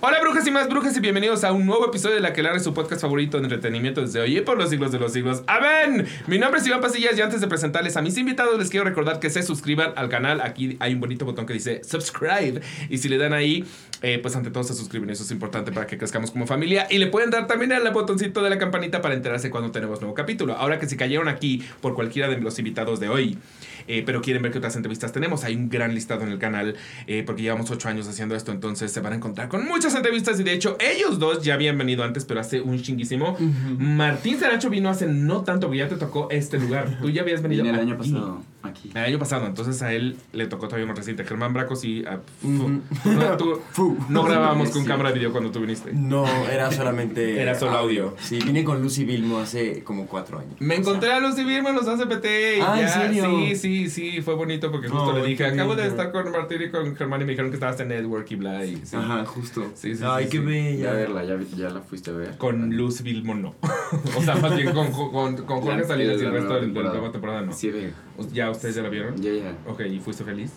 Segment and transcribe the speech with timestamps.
[0.00, 2.62] Hola brujas y más brujas y bienvenidos a un nuevo episodio de La que es
[2.62, 5.42] su podcast favorito de entretenimiento desde hoy y por los siglos de los siglos.
[5.48, 6.06] ¡Amén!
[6.28, 9.18] Mi nombre es Iván Pasillas y antes de presentarles a mis invitados les quiero recordar
[9.18, 10.40] que se suscriban al canal.
[10.40, 13.64] Aquí hay un bonito botón que dice subscribe y si le dan ahí,
[14.02, 15.10] eh, pues ante todo se suscriben.
[15.10, 18.40] Eso es importante para que crezcamos como familia y le pueden dar también al botoncito
[18.40, 20.54] de la campanita para enterarse cuando tenemos nuevo capítulo.
[20.54, 23.36] Ahora que si cayeron aquí por cualquiera de los invitados de hoy,
[23.88, 26.76] eh, pero quieren ver qué otras entrevistas tenemos, hay un gran listado en el canal
[27.06, 30.38] eh, porque llevamos ocho años haciendo esto, entonces se van a encontrar con muchas entrevistas
[30.40, 33.36] y de hecho ellos dos ya habían venido antes, pero hace un chinguísimo.
[33.78, 36.98] Martín Saracho vino hace no tanto, que ya te tocó este lugar.
[37.00, 37.64] Tú ya habías venido.
[37.64, 38.42] el año pasado.
[38.62, 38.90] Aquí.
[38.92, 41.24] El año pasado, entonces a él le tocó todavía más reciente.
[41.24, 42.04] Germán Bracos y.
[42.04, 45.92] Ah, no, grabábamos con cámara de video cuando tú viniste.
[45.92, 47.40] No, era solamente.
[47.40, 48.16] era solo audio.
[48.18, 50.54] Sí, vine con Lucy Vilmo hace como cuatro años.
[50.58, 52.26] Me encontré a Lucy Vilmo en los ACPT.
[52.62, 53.26] Ah, ¿en serio?
[53.26, 56.70] Sí, sí, sí, fue bonito porque justo le dije: Acabo de estar con Martín y
[56.70, 58.66] con Germán y me dijeron que estabas en Network y bla.
[58.66, 59.70] Y, Ajá, justo.
[59.74, 60.86] Sí, sí, Ay, qué bella.
[60.86, 62.36] Ya verla, ya, ya, la fuiste a ver.
[62.38, 63.54] Con Lucy Vilmo no.
[64.16, 67.12] o sea, más bien con, con, con Jorge Salinas y el resto de la nueva
[67.12, 67.52] temporada no.
[67.52, 67.92] Sí, ve.
[68.32, 69.20] ¿Ya ustedes ya la vieron?
[69.20, 69.56] Ya, ya.
[69.66, 70.52] Ok, ¿y fuiste feliz?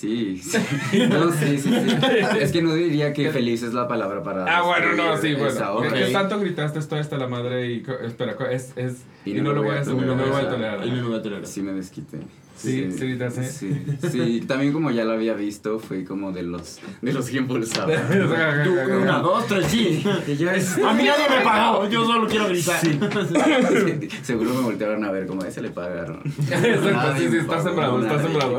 [0.00, 0.58] Sí, sí.
[1.10, 1.96] No, sí, sí, sí.
[2.40, 4.44] Es que no diría que feliz es la palabra para.
[4.44, 5.82] Ah, bueno, no, sí, bueno.
[5.92, 7.84] ¿Qué tanto gritaste esto hasta la madre y.
[8.04, 8.72] Espera, es.
[8.76, 10.86] es y, no, lo voy a, no lo voy a tolerar.
[10.86, 11.46] Y no lo voy a tolerar.
[11.46, 12.18] Sí, me desquité.
[12.60, 16.78] Sí, sí, sí, sí, sí, también como ya lo había visto, fue como de los,
[17.00, 17.30] de los.
[19.00, 20.04] Una, dos, tres, sí.
[20.04, 22.78] A mí nadie me pagó, yo solo quiero gritar.
[24.22, 26.20] Seguro me voltearon a ver como a ese le pagaron.
[26.38, 28.58] Exacto, sí, sí, está sembrado, está sembrado.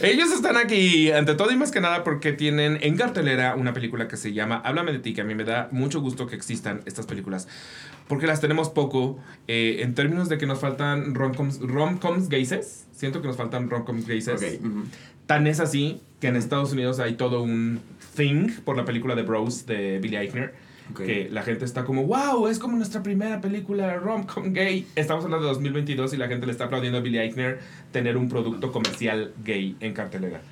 [0.00, 4.06] Ellos están aquí, ante todo y más que nada, porque tienen en cartelera una película
[4.06, 6.80] que se llama Háblame de ti, que a mí me da mucho gusto que existan
[6.86, 7.48] estas películas
[8.08, 11.98] porque las tenemos poco eh, en términos de que nos faltan romcoms rom
[12.28, 12.86] gayses.
[12.92, 14.60] Siento que nos faltan romcoms gayses.
[15.26, 17.80] Tan es así que en Estados Unidos hay todo un
[18.14, 20.54] thing por la película de Bros de Billy Eichner.
[20.94, 24.86] Que la gente está como, wow, es como nuestra primera película rom-com gay.
[24.94, 27.58] Estamos hablando de 2022 y la gente le está aplaudiendo a Billy Eichner
[27.90, 30.42] tener un producto comercial gay en cartelera.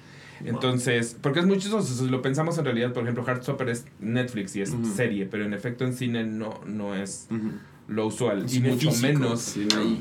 [0.45, 4.57] Entonces, porque es muy chistoso, si lo pensamos en realidad, por ejemplo, Heartstopper es Netflix
[4.57, 7.29] y es serie, pero en efecto en cine no, no es
[7.89, 8.47] lo usual.
[8.51, 9.55] y mucho menos.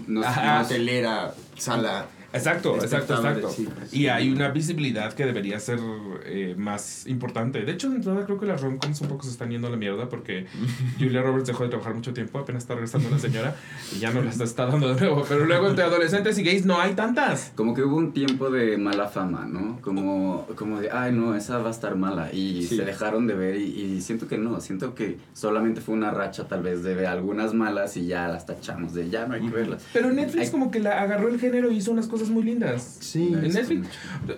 [0.08, 0.22] no,
[0.68, 2.08] telera, sala.
[2.34, 3.50] Exacto, exacto, exacto.
[3.92, 5.80] y hay una visibilidad que debería ser
[6.26, 7.64] eh, más importante.
[7.66, 9.78] De hecho, de entrada creo que las romcoms un poco se están yendo a la
[9.78, 10.46] mierda porque
[11.00, 13.56] Julia Roberts dejó de trabajar mucho tiempo, apenas está regresando una señora
[13.94, 15.26] y ya no las está dando de nuevo.
[15.28, 17.52] Pero luego entre adolescentes y gays no hay tantas.
[17.56, 19.80] Como que hubo un tiempo de mala fama, ¿no?
[19.82, 22.32] Como, como de, ay, no, esa va a estar mala.
[22.34, 26.48] Y se dejaron de ver y, siento que no, siento que solamente fue una racha
[26.48, 29.84] tal vez de algunas malas y ya las tachamos de ya no hay que verlas.
[29.94, 32.98] Pero Netflix como que la agarró el género y hizo unas cosas muy lindas.
[33.00, 33.34] Sí.
[33.34, 33.88] En Netflix.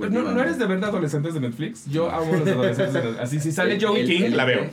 [0.09, 1.85] ¿No, eres de verdad adolescentes de Netflix?
[1.88, 3.03] Yo amo los adolescentes.
[3.19, 4.69] Así, si sale Joey King, la veo.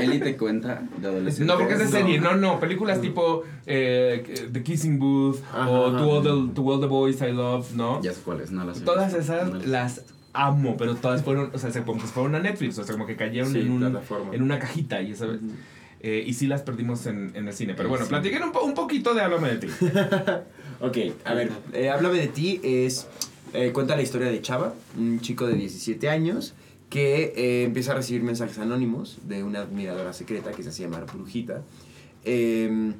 [0.00, 1.46] ¿Eli te cuenta de adolescentes?
[1.46, 2.20] No, porque es de serie.
[2.20, 2.60] No, no.
[2.60, 7.32] Películas tipo eh, The Kissing Booth o to all, the, to all, the, Boys I
[7.32, 8.02] Love, ¿no?
[8.02, 12.00] Ya sé cuáles, no las Todas esas las amo, pero todas fueron, o sea, como
[12.00, 13.98] que fueron a Netflix, o sea, como que cayeron en, un,
[14.32, 15.26] en una cajita y esa
[16.06, 17.72] eh, y sí las perdimos en, en el cine.
[17.74, 19.68] Pero bueno, platiquen un, un, poquito de Háblame de ti.
[20.80, 23.06] ok, a ver, eh, Háblame de ti es.
[23.52, 26.54] Eh, cuenta la historia de Chava, un chico de 17 años
[26.90, 31.62] que empieza a recibir mensajes anónimos de una admiradora secreta que se hace llamar Brujita.
[32.24, 32.94] Em,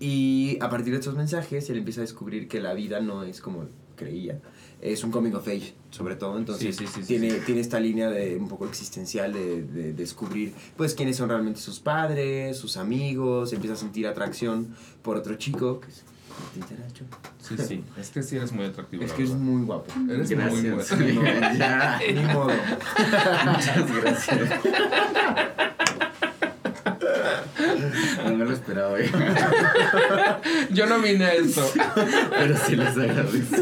[0.00, 3.40] y a partir de estos mensajes, él empieza a descubrir que la vida no es
[3.40, 3.66] como
[3.96, 4.40] creía
[4.80, 6.38] es un coming of age, sobre todo.
[6.38, 11.60] Entonces, tiene, tiene esta línea de un poco existencial de, descubrir, pues, quiénes son realmente
[11.60, 13.52] sus padres, sus amigos.
[13.52, 16.04] Empieza a sentir atracción por otro chico, que es
[17.40, 17.84] Sí, sí.
[17.98, 19.04] Es que sí eres muy atractivo.
[19.04, 19.92] Es que es muy guapo.
[20.10, 20.94] Eres muy, muy guapo.
[21.58, 22.50] ya, ni modo.
[23.46, 24.50] Muchas gracias.
[28.24, 29.10] No me lo esperaba, ¿eh?
[30.70, 31.70] Yo no vine eso.
[32.30, 33.56] Pero sí les agradezco.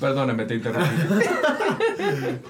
[0.00, 0.90] Perdóname, te interrumpí.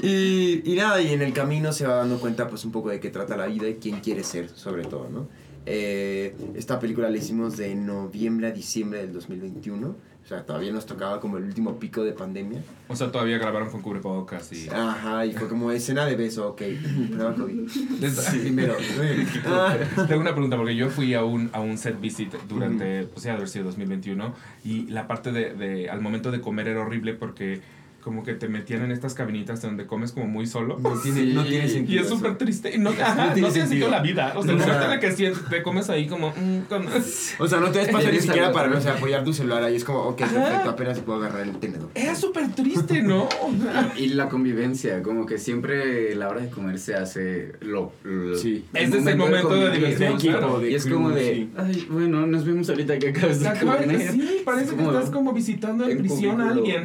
[0.02, 3.00] y, y nada, y en el camino se va dando cuenta pues un poco de
[3.00, 5.28] qué trata la vida y quién quiere ser, sobre todo, ¿no?
[5.70, 9.86] Eh, esta película la hicimos de noviembre a diciembre del 2021.
[9.88, 12.62] O sea, todavía nos tocaba como el último pico de pandemia.
[12.88, 14.68] O sea, todavía grabaron con cubrebocas y...
[14.70, 16.62] Ajá, y fue como escena de beso, ok.
[17.10, 17.68] Prueba COVID.
[18.42, 18.76] primero.
[20.08, 23.34] Tengo una pregunta, porque yo fui a un, a un set visit durante, pues ya
[23.34, 24.34] haber sido 2021,
[24.64, 27.60] y la parte de, de, al momento de comer era horrible porque
[28.02, 30.78] como que te metían en estas cabinitas donde comes como muy solo.
[30.78, 32.02] No tiene, no tiene Y sentido.
[32.02, 32.74] es súper triste.
[32.74, 33.90] Y no, ajá, no tiene tiene sentido sentido.
[33.90, 34.32] la vida.
[34.36, 36.30] O sea, O sea- en el que sientes- te comes ahí como...
[36.30, 36.86] mm, con-
[37.38, 38.76] O sea, no te des paso ni siquiera para ¿no?
[38.76, 39.76] no sé, apoyar tu celular ahí.
[39.76, 40.32] Es como, ok, Ajá.
[40.34, 41.90] perfecto, apenas puedo agarrar el tenedor.
[41.94, 43.28] Era súper triste, ¿no?
[43.96, 48.64] Y la convivencia, como que siempre la hora de comer se hace lo, lo- Sí.
[48.72, 50.18] Ese es el momento de diversión, ¿no?
[50.18, 50.66] claro.
[50.66, 54.12] Y es como de, ay, bueno, nos vemos ahorita que acabas de Acabas de- comer.
[54.12, 56.84] sí, parece que como- estás como visitando en prisión a alguien.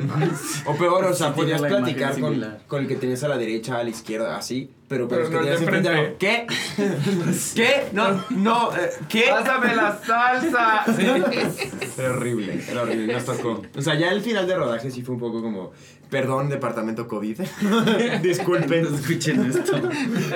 [0.66, 3.78] O peor, o sea, Sí, podías platicar con, con el que tenías a la derecha,
[3.80, 6.48] a la izquierda, así, pero con Pero los que no tenías enfrente ¿Qué?
[7.56, 7.84] ¿Qué?
[7.94, 9.26] No, no, eh, ¿qué?
[9.30, 10.86] ¡Pásame la salsa!
[11.98, 13.62] Era horrible, era horrible, nos tocó.
[13.76, 15.72] O sea, ya el final de rodaje sí fue un poco como,
[16.10, 17.42] perdón, departamento COVID,
[18.22, 19.80] disculpen, No escuchen esto.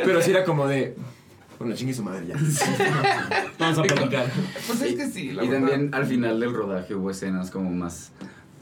[0.06, 0.96] pero sí era como de,
[1.58, 2.36] bueno, chingue su madre ya.
[3.58, 4.28] Vamos a platicar.
[4.68, 5.68] Pues es que sí, la Y verdad.
[5.68, 8.12] también al final del rodaje hubo escenas como más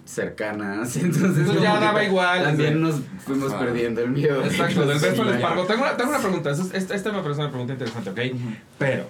[0.05, 2.79] cercanas, entonces Pues ya daba igual, También sí.
[2.79, 3.59] nos fuimos Ah.
[3.59, 4.43] perdiendo el miedo.
[4.45, 5.41] Exacto, del beso les ya.
[5.49, 5.65] pago.
[5.65, 6.51] Tengo una, tengo una pregunta.
[6.51, 8.39] Eso es- Esta, esta me parece una pregunta interesante, ¿ok?
[8.77, 9.05] Pero,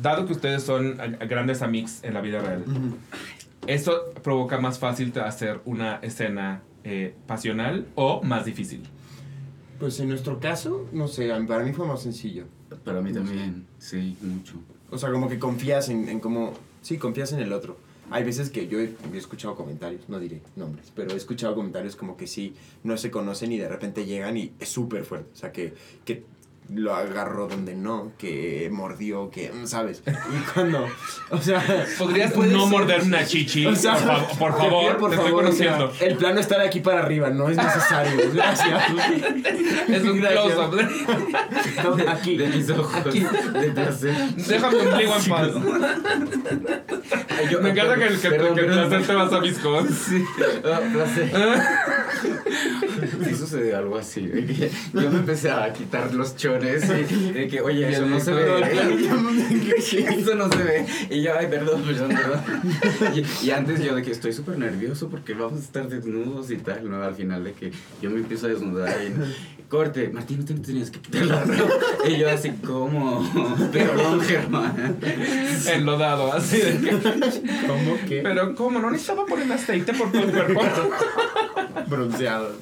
[0.00, 0.96] dado que ustedes son
[1.28, 2.64] grandes amics en la vida real,
[3.66, 8.82] ¿eso provoca más fácil hacer una escena eh, pasional o más difícil?
[9.78, 12.44] Pues en nuestro caso, no sé, para mí fue más sencillo.
[12.84, 14.54] Para mí también, sí, mucho.
[14.90, 16.54] O sea, como que confías en, en cómo...
[16.82, 17.76] Sí, confías en el otro.
[18.10, 22.16] Hay veces que yo he, escuchado comentarios, no diré nombres, pero he escuchado comentarios como
[22.16, 25.30] que sí, no se conocen y de repente llegan y es súper fuerte.
[25.32, 25.74] O sea, que,
[26.04, 26.24] que
[26.74, 29.50] lo agarró donde no, que mordió, que...
[29.64, 30.02] ¿Sabes?
[30.06, 30.86] Y cuando...
[31.30, 31.64] O sea...
[31.98, 33.64] ¿Podrías no ser- morder una chichi?
[33.66, 35.92] O sea, por, fa- por favor, por te estoy favor, sea, conociendo.
[36.06, 38.30] el plano está de aquí para arriba, no es necesario.
[38.34, 38.82] Gracias.
[39.88, 40.78] es un close-up.
[41.84, 42.36] No, aquí.
[42.36, 43.20] De mis ojos, Aquí.
[43.20, 44.14] de placer.
[44.36, 45.48] Déjame un ombligo en paz.
[47.50, 48.88] Yo- Me encanta que el que, Perdón, que perdón.
[48.88, 49.86] placer te vas a viscos.
[50.06, 50.24] Sí,
[50.64, 51.30] ah, placer.
[53.24, 54.28] Sí sucedió algo así,
[54.92, 56.34] yo me empecé a quitar los
[57.32, 58.48] de que, oye, eso no se ve.
[60.18, 60.86] Eso no se ve.
[61.10, 62.40] Y yo, ay, perdón, perdón, perdón.
[63.14, 66.56] Y, y antes yo de que estoy súper nervioso porque vamos a estar desnudos y
[66.56, 67.02] tal, ¿no?
[67.02, 67.72] Al final de que
[68.02, 72.08] yo me empiezo a desnudar y corte, Martín, no te tenías que quitar la ropa.
[72.08, 73.28] Y yo así, ¿cómo?
[73.72, 74.96] Perdón, Germán.
[75.72, 76.90] Enlodado, así de que.
[77.66, 78.20] ¿Cómo que?
[78.22, 78.78] Pero, ¿cómo?
[78.80, 80.62] ¿No necesitaba poner aceite por todo el cuerpo?
[81.86, 82.52] Bronceado.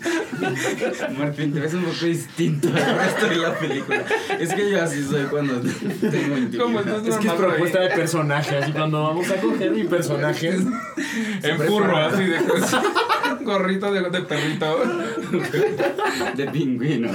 [1.18, 4.04] Martín, te ves un poco distinto al resto de la película.
[4.38, 6.64] Es que yo así soy cuando tengo intimidad.
[6.64, 7.06] ¿Cómo estás?
[7.06, 10.56] Es que es propuesta de personaje, así cuando vamos a coger mi personaje.
[11.42, 12.38] En furro, así de
[13.46, 14.78] gorrito de, de perrito.
[16.36, 16.95] De pingüino.
[16.96, 17.10] いな。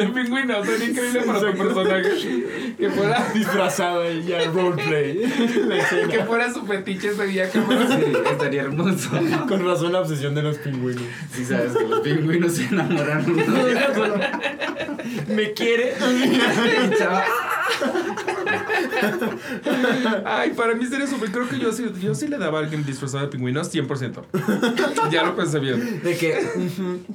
[0.00, 2.74] De pingüino, sería increíble para tu personaje.
[2.78, 5.20] Que fuera, Disfrazado y ya roleplay.
[6.10, 7.50] Que fuera su fetiche ese día.
[7.50, 9.10] Que fuera Sí, estaría hermoso.
[9.48, 11.02] Con razón la obsesión de los pingüinos.
[11.34, 14.14] Sí, sabes que los pingüinos se otro.
[15.28, 15.94] ¿Me quiere?
[16.98, 17.24] Chava.
[20.24, 21.30] Ay, para mí sería súper.
[21.30, 25.10] Creo que yo sí, yo sí le daba a alguien disfrazado de pingüino 100%.
[25.10, 26.02] Ya lo pensé bien.
[26.02, 26.40] De que,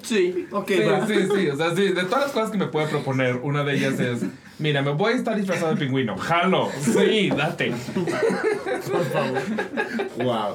[0.03, 1.07] sí, ok, Sí, va.
[1.07, 1.47] sí, sí.
[1.49, 4.25] O sea, sí, de todas las cosas que me puede proponer, una de ellas es:
[4.60, 6.18] Mira, me voy a estar disfrazado de pingüino.
[6.18, 6.69] Jalo.
[6.81, 7.72] Sí, date.
[8.92, 9.42] Por favor.
[10.18, 10.54] Wow.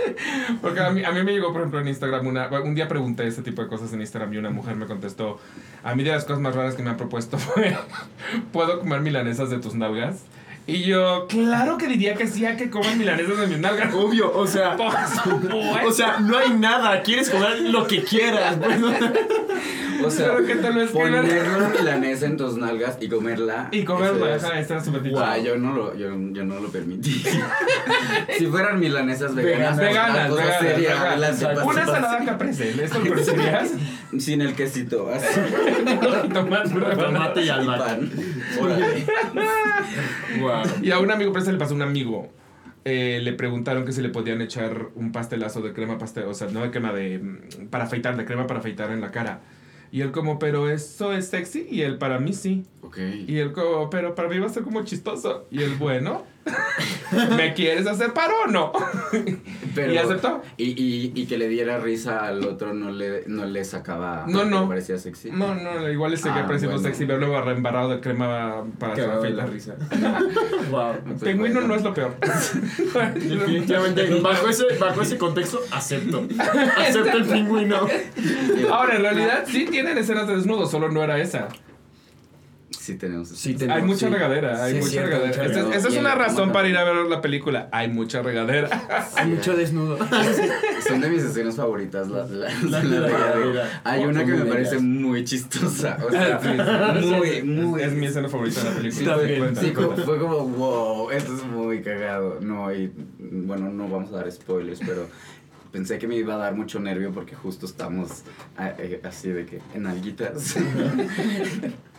[0.61, 3.27] Porque a mí, a mí me llegó, por ejemplo, en Instagram, una, un día pregunté
[3.27, 5.41] ese tipo de cosas en Instagram y una mujer me contestó,
[5.83, 7.75] a mí de las cosas más raras que me han propuesto fue,
[8.53, 10.27] ¿puedo comer milanesas de tus nalgas?
[10.67, 13.93] Y yo, claro que diría que sí a que coman milanesas de mis nalgas.
[13.95, 14.77] Obvio, o sea.
[14.77, 15.87] Por supuesto.
[15.89, 17.03] O sea, no hay nada.
[17.03, 18.57] Quieres comer lo que quieras.
[18.59, 18.93] Bueno,
[20.03, 23.69] O sea, Pero que te lo poner la milanesa en tus nalgas y comerla.
[23.73, 25.17] Y comerla, eso es- fetiche.
[25.19, 27.23] Ah, yo no lo, yo, yo no lo permití.
[28.39, 31.43] si fueran milanesas veganas, Veganas, veganas, sería veganas.
[31.43, 33.71] adelante, Una ensalada caprese, ¿esto lo conocerías?
[34.19, 35.27] Sin el quesito, así.
[36.33, 37.85] Tomate, tomate y albahaca.
[37.85, 38.11] pan.
[38.61, 39.07] Órale.
[40.41, 40.63] Wow.
[40.83, 42.31] Y a un amigo, pero se le pasó a un amigo.
[42.85, 46.49] eh, le preguntaron que si le podían echar un pastelazo de crema pastel, o sea,
[46.49, 49.41] no de crema de mm, para afeitar, de crema para afeitar en la cara.
[49.93, 52.65] Y él como, pero eso es sexy y él para mí sí.
[52.83, 52.99] Ok.
[53.27, 55.47] Y él como, pero para mí va a ser como chistoso.
[55.51, 56.25] Y él, bueno,
[57.37, 58.73] ¿me quieres hacer paro o no?
[59.75, 60.43] Pero- y aceptó.
[60.57, 64.25] Y, y, y que le diera risa al otro no le, no le sacaba.
[64.29, 64.69] No, no.
[64.69, 65.31] parecía sexy.
[65.31, 66.89] No, no, igual le seguía Ah, pareciendo bueno.
[66.89, 69.33] sexy verlo embarrado de crema para afeitar.
[69.33, 69.75] la risa.
[70.71, 70.95] Wow.
[71.05, 71.69] Pues, Pingüino bueno.
[71.69, 72.15] no es lo peor.
[73.15, 76.27] Definitivamente, bajo ese, bajo ese contexto, acepto.
[76.79, 77.87] Acepto el pingüino.
[78.73, 81.49] Ahora, en realidad sí tienen escenas de desnudo, solo no era esa.
[82.71, 83.29] Sí tenemos.
[83.29, 84.13] Sí, Hay tenemos, mucha sí.
[84.13, 85.29] regadera, hay Sí, mucha cierto, regadera.
[85.29, 85.77] mucha Esa es- regadera.
[85.79, 87.69] esa es una razón para ir a ver la película.
[87.73, 88.69] Hay mucha regadera.
[89.17, 89.99] Hay mucho desnudo.
[90.89, 92.09] Son de mis escenas favoritas.
[92.09, 93.35] La, la, La- la la regadera.
[93.35, 93.81] regadera.
[93.85, 95.99] Hay una que me parece muy chistosa.
[96.07, 96.41] O sea,
[97.03, 97.83] muy, muy.
[97.83, 98.99] Es mi escena favorita de la película.
[98.99, 99.39] Sí, fue- bien.
[99.41, 100.05] Cuenta, sí, como- cuenta.
[100.05, 102.39] fue como, wow, esto es muy cagado.
[102.41, 105.09] No, y bueno, no vamos a dar spoilers, pero
[105.73, 108.23] pensé que me iba a dar mucho nervio porque justo estamos
[108.59, 110.57] eh, así de que en alguitas.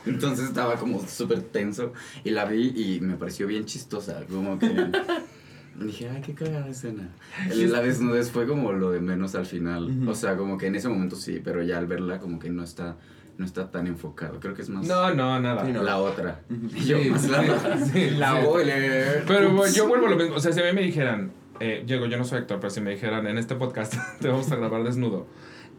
[0.06, 1.94] Entonces estaba como súper tenso
[2.24, 4.68] y la vi y me pareció bien chistosa, como que
[5.80, 7.10] dije, ay, qué cagada escena.
[7.56, 10.90] La desnudez fue como lo de menos al final, o sea, como que en ese
[10.90, 12.98] momento sí, pero ya al verla como que no está,
[13.38, 15.66] no está tan enfocado, creo que es más No, no, nada.
[15.66, 15.84] Sí, no.
[15.84, 16.42] la otra.
[16.50, 16.68] Ujú.
[16.76, 19.24] Y yo, Sí, más sí, la, sí, la spoiler.
[19.28, 19.74] Pero Ups.
[19.76, 20.36] yo vuelvo a lo mismo.
[20.36, 22.82] O sea, si a mí me dijeran, eh, Diego, yo no soy actor, pero si
[22.82, 25.28] me dijeran en este podcast te vamos a grabar desnudo.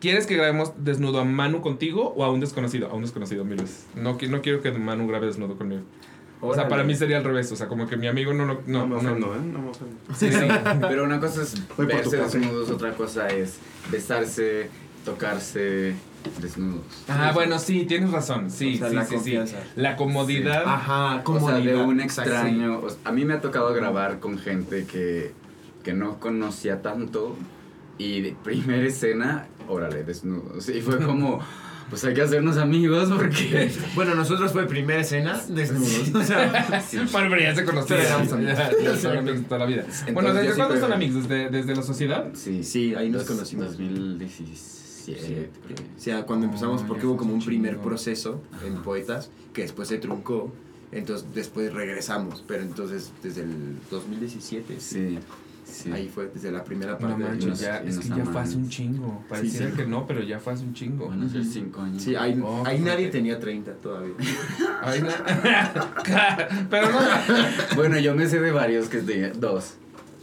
[0.02, 2.88] ¿Quieres que grabemos desnudo a Manu contigo o a un desconocido?
[2.90, 3.86] A un desconocido mil veces.
[3.94, 5.82] No, qui- no quiero que Manu grabe desnudo conmigo.
[6.40, 6.70] O sea, Órale.
[6.70, 7.52] para mí sería al revés.
[7.52, 8.54] O sea, como que mi amigo no lo.
[8.66, 9.34] No, No, me no, ofendo, no.
[9.36, 9.38] ¿eh?
[9.52, 9.96] No me ofendo.
[10.16, 10.48] Sí, sí.
[10.88, 12.38] Pero una cosa es Voy por tu verse café.
[12.40, 13.58] desnudos, otra cosa es
[13.92, 14.68] besarse,
[15.04, 15.94] tocarse
[16.40, 16.82] desnudos.
[17.08, 18.50] Ah, bueno, sí, tienes razón.
[18.50, 19.14] Sí, O sea, sí, la sí, sí.
[19.14, 19.56] confianza.
[19.76, 20.64] La comodidad.
[20.66, 22.80] Ajá, O como sea, de un extraño.
[22.80, 25.32] o sea, a mí me ha tocado grabar con gente que,
[25.84, 27.36] que no conocía tanto
[27.98, 30.68] y de primera escena, órale, desnudos.
[30.68, 31.40] Y fue como,
[31.90, 33.70] pues hay que hacernos amigos porque...
[33.94, 36.14] Bueno, nosotros fue primera escena desnudos.
[36.14, 36.82] O sea,
[37.12, 38.00] Bueno, pero ya se conocían.
[38.00, 38.58] Sí, éramos amigos.
[38.82, 39.80] Ya, son amigos toda la vida.
[39.82, 41.28] Entonces, bueno, ¿desde sí cuándo son amigos?
[41.28, 42.30] ¿Desde, ¿Desde la sociedad?
[42.34, 43.76] Sí, Sí, ahí nos conocimos.
[43.78, 45.50] 2017.
[45.66, 45.76] creo.
[45.96, 49.88] o sea, cuando empezamos, Oh, porque hubo como un primer proceso en Poetas, que después
[49.88, 50.52] se truncó,
[50.92, 55.18] entonces después regresamos, pero entonces desde el 2017, Sí,
[55.72, 55.90] sí.
[55.92, 57.22] ahí fue, desde la primera No parte.
[57.22, 59.24] de- manches, nos- ya, es que ya fue hace un chingo.
[59.28, 59.76] Pareciera sí.
[59.76, 61.10] que no, pero ya fue hace un chingo.
[61.10, 62.02] A ser cinco años.
[62.02, 64.14] Sí, ahí, Oh, ahí nadie tenía 30 todavía.
[66.70, 66.98] Pero no.
[67.76, 69.74] Bueno, yo me sé de varios que tenía dos.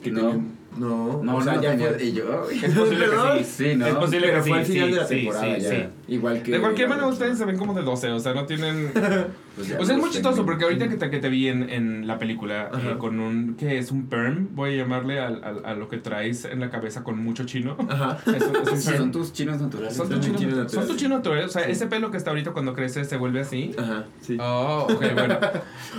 [0.03, 2.03] Que no, tenían- no, no, o sea, no ya tenía- fue.
[2.03, 2.47] y yo.
[2.63, 3.63] Es posible que sí.
[3.69, 3.87] Sí, ¿no?
[3.87, 4.59] Es posible Pero que fue sí.
[4.59, 5.89] al final sí, de la temporada sí, ya.
[6.07, 6.51] Igual que.
[6.51, 8.91] De cualquier manera, ustedes se ven como de 12, o sea, no tienen...
[9.59, 11.69] Pues O sea, es los muy chistoso porque ahorita que te, que te vi en,
[11.69, 13.55] en la película eh, con un...
[13.57, 13.91] ¿Qué es?
[13.91, 14.47] ¿Un perm?
[14.55, 17.75] Voy a llamarle al, al- a lo que traes en la cabeza con mucho chino.
[17.89, 18.19] Ajá.
[18.27, 19.97] Es es Son tus chinos naturales.
[19.97, 20.71] Son tus chinos naturales.
[20.71, 21.45] Son tus chinos naturales.
[21.47, 23.71] O sea, ese pelo que está ahorita cuando crece se vuelve así.
[23.77, 24.37] Ajá, sí.
[24.39, 25.37] Oh, ok, bueno.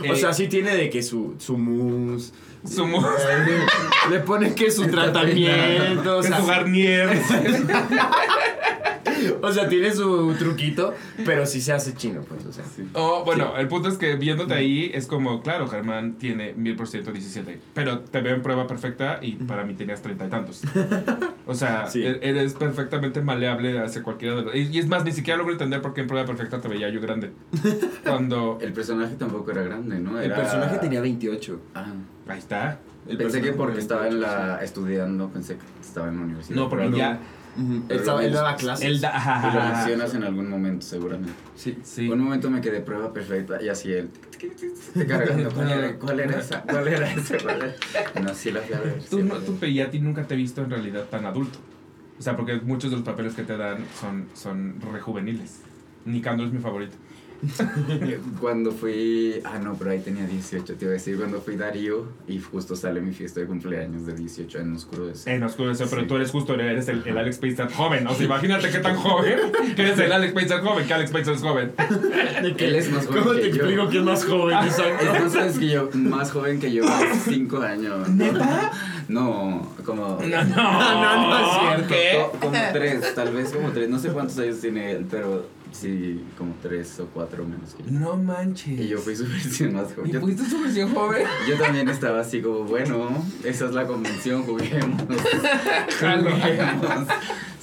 [0.00, 2.32] O Eh, sea, sí tiene de que su, su mousse.
[2.64, 3.02] Su mu-
[4.10, 6.18] Le ponen que su tratamiento.
[6.18, 7.08] O que sea, su Garnier.
[9.42, 12.44] o sea, tiene su truquito, pero sí se hace chino, pues.
[12.46, 12.86] O sea, Sí.
[12.94, 16.86] Oh, bueno, el punto es que viéndote ahí es como, claro, Germán tiene mil por
[16.88, 20.62] ciento 17, pero te veo en prueba perfecta y para mí tenías treinta y tantos.
[21.46, 22.00] O sea, Sí.
[22.06, 24.54] e- eres perfectamente maleable hacia cualquiera de los...
[24.54, 27.00] Y es más, ni siquiera logro entender por qué en prueba perfecta te veía yo
[27.00, 27.32] grande.
[28.04, 28.58] Cuando...
[28.60, 30.20] El personaje tampoco era grande, ¿no?
[30.20, 31.60] el personaje tenía 28.
[31.74, 31.86] Ah,
[32.30, 32.78] Ahí está.
[33.08, 36.56] El pensé que porque estaba en 28, la estudiando, pensé que estaba en la universidad.
[36.56, 37.14] No, porque Pero ya...
[37.14, 37.20] sí.
[37.56, 37.82] Ujú.
[37.88, 38.86] Él, estaba, él daba clases.
[38.86, 39.50] Él da...
[39.50, 41.32] Y lo mencionas en algún momento, seguramente.
[41.56, 41.76] Sí.
[41.82, 42.08] Sí.
[42.08, 44.10] Un momento me quedé prueba perfecta y así él.
[44.94, 45.50] Te cargando.
[45.54, 46.62] ¿Cuál era, cuál era esa?
[46.62, 47.38] ¿Cuál era esa?
[47.38, 47.74] ¿Cuál era?
[48.22, 49.02] No, sí la fui a ver.
[49.10, 51.58] Tú, sí no, tú y a ti nunca te he visto en realidad tan adulto.
[52.18, 55.60] O sea, porque muchos de los papeles que te dan son, son rejuveniles.
[56.04, 56.96] Nicandro es mi favorito.
[58.40, 59.40] Cuando fui.
[59.44, 61.16] Ah, no, pero ahí tenía 18, te iba a decir.
[61.16, 65.14] Cuando fui Darío y justo sale mi fiesta de cumpleaños de 18 en Oscuro de
[65.26, 66.08] En Oscuro Deseo, pero Sí.
[66.08, 68.06] tú eres justo, eres el, el Alex Pacer joven.
[68.06, 69.38] O sea, imagínate qué tan joven
[69.74, 71.72] que eres el Alex Pacer joven, que Alex Pacer es joven.
[72.58, 73.56] Él es más joven ¿Cómo que te yo.
[73.56, 74.58] explico que es más joven?
[74.64, 75.04] Exacto.
[75.04, 76.84] Es más joven que yo, más joven que yo,
[77.24, 78.08] 5 años.
[78.10, 78.72] ¿Neta?
[79.08, 80.18] No, como.
[80.22, 81.88] No, no, no, no es cierto.
[81.88, 82.10] ¿Qué?
[82.32, 83.88] Co- Como tres, tal vez como tres.
[83.88, 87.90] No sé cuántos años tiene él, pero sí, como tres o cuatro menos que yo.
[87.90, 88.80] No manches.
[88.80, 90.10] Y yo fui su versión más joven.
[90.10, 91.26] ¿Y Yo, fuiste su versión joven?
[91.48, 95.02] yo también estaba así como, bueno, esa es la convención, juguemos.
[96.00, 97.06] Juguemos.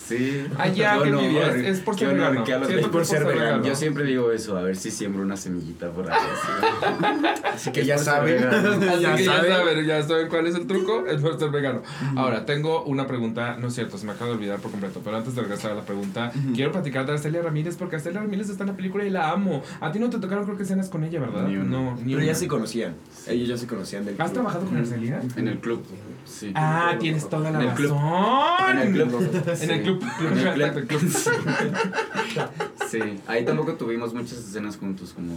[0.08, 0.46] Sí.
[0.76, 2.44] Qué honor, envidia, es- es por ser vegano.
[2.44, 3.64] que que por ser vegano.
[3.66, 6.18] Yo siempre digo eso, a ver si siembro una semillita por ahí.
[6.18, 7.28] así.
[7.58, 8.44] Así que ya saben.
[8.44, 9.52] Así ya que ya saben.
[9.52, 11.82] saben, ya saben cuál es el truco, es por ser vegano.
[12.16, 15.18] Ahora, tengo una pregunta, no es cierto, se me acaba de olvidar por completo, pero
[15.18, 18.64] antes de regresar a la pregunta, quiero platicar de Arcelia Ramírez porque Arcelia Ramírez está
[18.64, 19.64] en la película y la amo.
[19.82, 21.48] A ti no te tocaron creo que escenas con ella, ¿verdad?
[21.48, 21.66] Ni una.
[21.66, 22.26] No, ni Pero una.
[22.28, 22.96] ya se conocían.
[23.28, 24.34] Ellos ya se conocían del ¿Has club.
[24.34, 25.20] trabajado con Arcelia?
[25.36, 25.84] En el club.
[26.26, 26.52] Sí.
[26.56, 27.92] Ah, tienes toda la En el club.
[27.94, 28.70] razón.
[28.72, 29.44] En el club.
[29.62, 29.97] En el club.
[30.20, 31.02] En el Exacto, el club.
[32.90, 35.34] Sí, ahí tampoco tuvimos muchas escenas juntos, como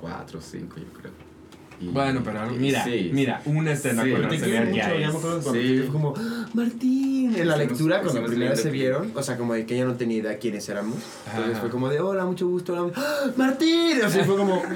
[0.00, 1.12] cuatro o cinco, yo creo.
[1.80, 3.10] Y- Bueno, pero mira, sí.
[3.12, 4.12] mira, una escena Sí.
[4.12, 5.78] con Te quiero ya mucho, ya me acuerdo cuando Sí.
[5.78, 9.36] fue como, ¡Ah, Martín, en la lectura, cuando hicimos primera vez se vieron, o sea,
[9.38, 10.96] como de que ella no tenía idea quiénes éramos.
[11.34, 14.62] Entonces fue como de, hola, mucho gusto, hola, ¡Ah, Martín, así fue como,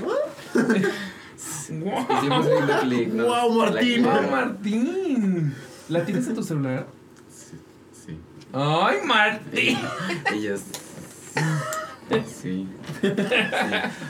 [1.71, 3.25] ¿no?
[3.25, 4.02] Guau, Martín.
[4.02, 5.54] La- ¡Oh, Martín!
[5.88, 6.87] ¿La tienes en tu celular?
[8.58, 9.76] ¡Ay, Martín!
[10.32, 10.62] Ellos.
[12.08, 12.66] Sí.
[13.02, 13.12] Sí.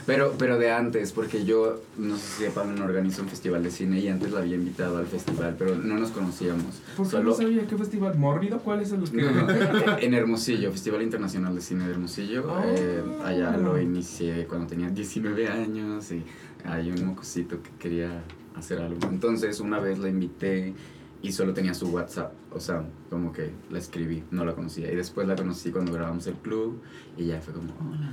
[0.05, 3.99] Pero, pero de antes, porque yo, no sé si sepan, organizo un festival de cine
[3.99, 6.81] y antes la había invitado al festival, pero no nos conocíamos.
[6.95, 8.17] ¿Por qué Solo no sabía qué festival?
[8.17, 8.59] ¿Mórbido?
[8.59, 9.21] ¿Cuál es el que.?
[9.21, 12.45] No, no, en Hermosillo, Festival Internacional de Cine de Hermosillo.
[12.47, 12.61] Oh.
[12.65, 16.23] eh, allá lo inicié cuando tenía 19 años y
[16.63, 18.23] hay un mocosito que quería
[18.55, 18.99] hacer algo.
[19.09, 20.73] Entonces, una vez la invité
[21.21, 22.31] y solo tenía su WhatsApp.
[22.53, 24.91] O sea, como que la escribí, no la conocía.
[24.91, 26.81] Y después la conocí cuando grabamos el club
[27.17, 28.11] y ya fue como, hola.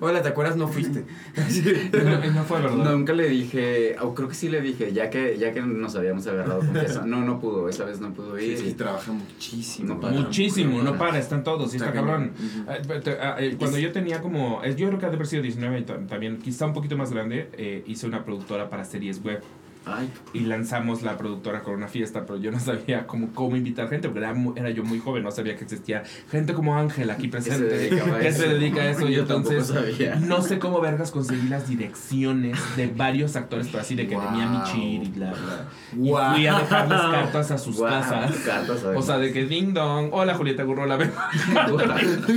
[0.00, 0.56] Hola, ¿te acuerdas?
[0.56, 1.04] No fuiste.
[1.92, 2.92] no, no fue verdad.
[2.92, 6.26] Nunca le dije, o creo que sí le dije, ya que, ya que nos habíamos
[6.26, 7.04] agarrado confianza.
[7.06, 8.58] No, no pudo, esa vez no pudo ir.
[8.58, 9.94] Sí, y- trabaja muchísimo.
[9.94, 10.14] No para.
[10.18, 12.32] Muchísimo, no para, están todos, y está Está cabrón.
[12.68, 15.26] Eh, pero te- ah, eh, Cuando yo tenía como, yo creo que ha de haber
[15.26, 18.84] sido 19 y ta- también, quizá un poquito más grande, eh, hice una productora para
[18.84, 19.42] series web
[19.86, 23.88] Ay, y lanzamos la productora con una fiesta, pero yo no sabía cómo, cómo invitar
[23.88, 27.28] gente, porque era, era yo muy joven, no sabía que existía gente como Ángel aquí
[27.28, 27.90] presente
[28.20, 30.16] que se dedica a eso y entonces sabía.
[30.16, 34.64] no sé cómo vergas conseguí las direcciones de varios actores, pero así de que Wow.
[34.64, 35.68] Chir y bla bla.
[35.92, 36.32] Wow.
[36.32, 38.34] Y fui a dejarles cartas a sus casas.
[38.44, 41.12] cartas, O sea, de que ding dong, hola Julieta Gurrola, ven.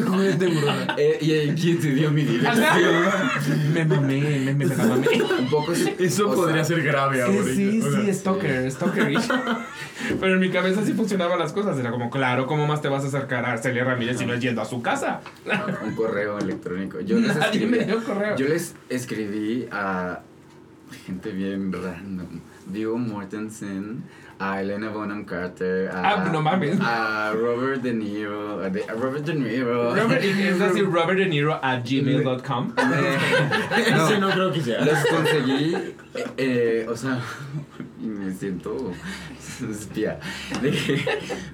[0.06, 0.88] Juguete burrona.
[0.98, 3.74] Eh, ¿Y eh, quién te dio mi dirección?
[3.74, 5.08] me mamé, me, me, me la mamé.
[5.40, 5.72] Un poco.
[5.72, 7.39] Eso o podría sea, ser grave ahora.
[7.44, 9.18] Sí, sí, sí, stalker, stalker.
[10.20, 11.78] Pero en mi cabeza sí funcionaban las cosas.
[11.78, 14.42] Era como, claro, ¿cómo más te vas a acercar a Arcelia Ramírez si no es
[14.42, 15.22] yendo a su casa?
[15.86, 17.00] Un correo electrónico.
[17.02, 18.36] Yo les Nadie me escribí, dio correo.
[18.36, 20.22] yo les escribí a
[21.06, 22.40] gente bien random.
[22.68, 24.04] Vigo Mortensen,
[24.40, 26.80] a Elena Bonham Carter, a, Ah, no mames.
[26.82, 29.94] a Robert De Niro, a, de- a Robert De Niro.
[29.94, 32.74] Robert, es decir, Robert De Niro a gmail.com.
[33.92, 34.82] No, no creo que sea.
[34.86, 35.76] Los conseguí,
[36.16, 37.20] eh, eh, o sea,
[38.08, 38.92] me siento
[39.70, 40.20] espía.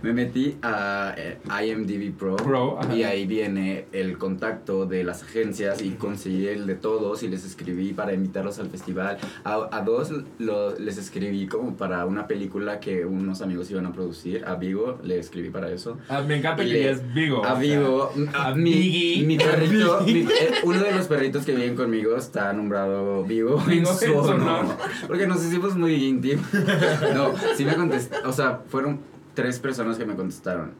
[0.01, 5.81] Me metí a eh, IMDb Pro, Pro, y ahí viene el contacto de las agencias
[5.81, 9.17] y conseguí el de todos y les escribí para invitarlos al festival.
[9.43, 13.91] A, a dos lo- les escribí como para una película que unos amigos iban a
[13.93, 14.43] producir.
[14.45, 15.97] A Vigo le escribí para eso.
[16.09, 17.37] Ah, me encanta Y que le- es Vigo.
[17.45, 21.45] A o sea, Vigo, a a mi, mi perrito, mi- eh, uno de los perritos
[21.45, 24.41] que viven conmigo está nombrado Vigo Vigo su en su honor.
[24.65, 24.77] honor.
[25.07, 26.34] Porque nos hicimos muy íntimos.
[27.13, 28.99] No, sí me contestaron, o sea, fueron
[29.33, 30.71] tres personas que me contestaron.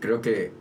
[0.00, 0.52] Creo que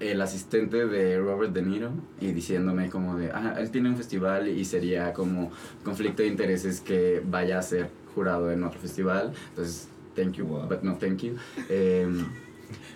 [0.00, 4.48] el asistente de Robert De Niro y diciéndome como de, ah, él tiene un festival
[4.48, 5.50] y sería como
[5.84, 9.32] conflicto de intereses que vaya a ser jurado en otro festival.
[9.50, 10.68] Entonces, thank you, Wow.
[10.68, 11.36] but no thank you.
[11.68, 12.26] Em,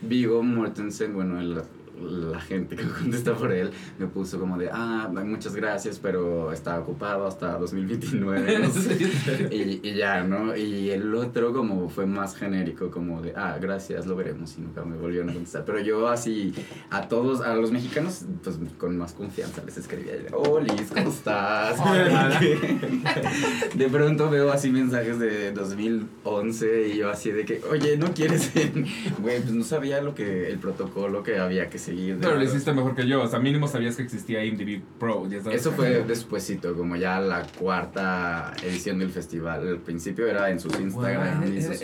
[0.02, 1.62] Vigo Mortensen, bueno, el-
[2.00, 6.78] la gente que contesta por él me puso como de, ah, muchas gracias, pero está
[6.78, 8.58] ocupado hasta 2029.
[8.58, 9.48] no sé.
[9.50, 10.56] y, y ya, ¿no?
[10.56, 14.84] Y el otro como fue más genérico, como de, ah, gracias, lo veremos, y nunca
[14.84, 15.64] me volvieron a contestar.
[15.64, 16.54] Pero yo así,
[16.90, 21.78] a todos, a los mexicanos, pues con más confianza les escribía, hola, ¿cómo estás?
[23.74, 28.52] De pronto veo así mensajes de 2011 y yo así de que, oye, ¿no quieres?
[29.18, 32.18] Güey, pues no sabía lo que, el protocolo que había que seguir.
[32.20, 33.22] Pero lo hiciste mejor que yo.
[33.22, 35.28] O sea, mínimo sabías que existía IMDb Pro.
[35.28, 35.60] Ya sabes.
[35.60, 39.66] Eso fue despuesito, como ya la cuarta edición del festival.
[39.66, 41.78] Al principio era en sus Instagram y sus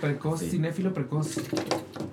[0.00, 0.50] precoz, Sí.
[0.50, 1.36] cinéfilo precoz.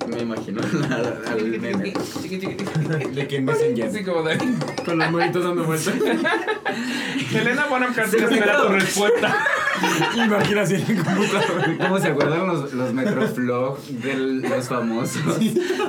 [0.10, 1.94] Me imagino al, nene.
[3.14, 3.88] De que en Messenger.
[3.88, 4.38] Así como de.
[4.86, 5.94] Con los monitos dando vueltas.
[7.36, 9.38] Elena Bonham Carter espera tu respuesta.
[10.16, 11.78] Imagina así en el computador.
[11.78, 15.40] ¿Cómo se acuerdan los, los Metroflog de los famosos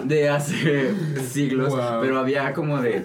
[0.05, 0.95] de hace
[1.31, 1.71] siglos?
[1.71, 2.01] Wow.
[2.01, 3.05] Pero había como de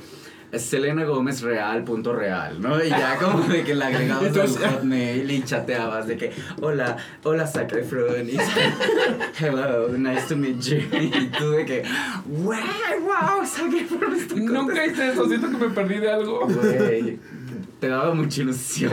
[0.58, 2.84] Selena Gómez real, punto real, ¿no?
[2.84, 6.32] Y ya como de que le agregabas Entonces- al hotmail y chateabas de que,
[6.62, 8.36] hola, hola Zac Efron, y
[9.40, 10.78] hello, nice to meet you.
[10.92, 11.84] Y tú de que,
[12.26, 12.56] wow,
[13.02, 15.28] wow, Zac Efron está Nunca hice eso.
[15.28, 16.48] Siento que me perdí de algo.
[16.48, 17.20] Güey,
[17.80, 18.92] te daba mucha ilusión.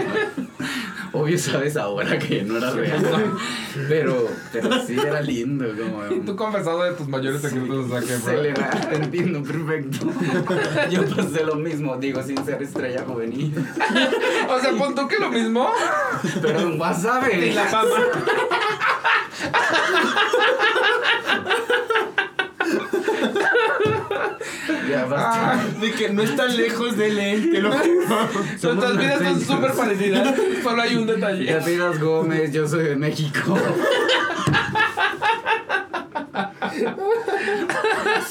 [1.16, 3.02] Obvio sabes ahora que no era real.
[3.88, 5.64] Pero, pero sí era lindo,
[6.10, 8.36] Y tú confesado de tus mayores secretos de Zac Efron.
[8.36, 10.06] Selena, te entiendo perfecto.
[10.90, 13.54] Yo pasé lo mismo, digo, sin ser estrella juvenil.
[14.48, 15.68] O sea, pon tú que lo mismo.
[16.40, 17.24] Pero en WhatsApp.
[17.32, 17.66] Y la.
[24.88, 25.52] Ya basta.
[25.52, 28.28] Ah, de que no están lejos de él, te lo juro.
[28.62, 30.34] Nuestras vidas son súper parecidas.
[30.62, 31.44] Solo hay un detalle.
[31.44, 33.58] Beatriz Gómez, yo soy de México.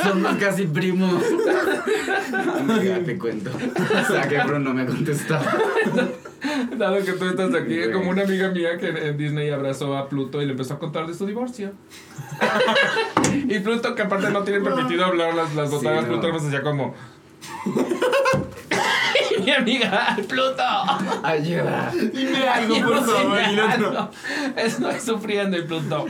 [0.02, 1.24] Somos casi primos.
[2.60, 3.52] Amiga, te cuento.
[4.08, 5.46] Zac Efron no me ha contestado.
[6.78, 10.08] Dado que tú estás aquí, es como una amiga mía que en Disney abrazó a
[10.10, 11.72] Pluto y le empezó a contar de su divorcio.
[13.34, 16.10] y Pluto, que aparte no tiene permitido hablar las, las Sí, botanas, no.
[16.10, 16.94] Pluto nos decía como.
[19.38, 20.64] Y Mi amiga, Pluto.
[21.24, 21.92] Ayuda.
[22.14, 23.40] Dime algo, por favor.
[23.52, 24.12] Y no, no.
[24.56, 26.06] Estoy sufriendo, y Pluto.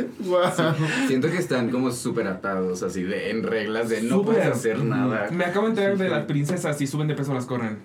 [0.24, 0.42] Wow.
[1.08, 5.28] Siento que están como súper atados, así de en reglas de no puedes hacer nada.
[5.30, 7.78] Me acabo de enterar de las princesas, si suben de peso las corren.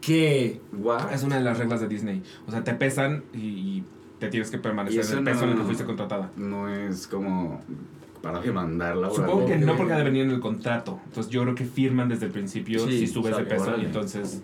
[0.00, 0.60] ¿Qué?
[0.72, 1.08] Guau.
[1.12, 2.22] Es una de las reglas de Disney.
[2.46, 3.84] O sea, te pesan y, y
[4.18, 6.30] te tienes que permanecer en el peso en el que no- fuiste contratada.
[6.36, 7.62] No es como
[8.20, 9.08] para demandarla.
[9.08, 11.00] o Supongo que no porque ha de venir en el contrato.
[11.06, 14.42] Entonces yo creo que firman desde el principio Sí, si subes de peso y entonces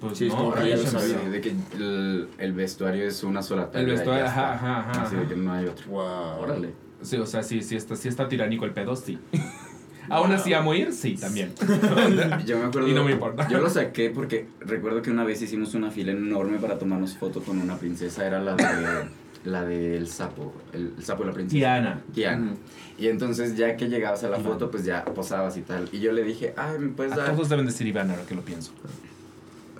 [0.00, 1.18] pues Sí, es no, como que ya lo sabía.
[1.28, 3.84] de que el, el vestuario es una sola talla.
[3.84, 5.22] El vestuario, ajá, ajá, ajá, Así ajá.
[5.24, 5.86] de que no hay otro.
[5.90, 6.40] Wow.
[6.42, 6.70] Órale.
[7.02, 9.18] Sí, o sea, sí, sí está, sí está tiránico el pedo, sí.
[10.08, 11.52] Aún así amo ir, sí, también.
[12.46, 12.88] Yo me acuerdo.
[12.88, 13.46] Y no me importa.
[13.48, 17.40] Yo lo saqué porque recuerdo que una vez hicimos una fila enorme para tomarnos foto
[17.42, 18.26] con una princesa.
[18.26, 19.08] Era la de.
[19.44, 20.52] la del sapo.
[20.72, 21.56] El, el sapo de la princesa.
[21.56, 22.00] Tiana.
[22.12, 22.54] Tiana.
[22.98, 24.52] Y entonces, ya que llegabas a la Iván.
[24.52, 25.88] foto, pues ya posabas y tal.
[25.92, 27.34] Y yo le dije, ay, ¿me puedes A dar?
[27.36, 28.72] todos deben decir Iván ahora que lo pienso.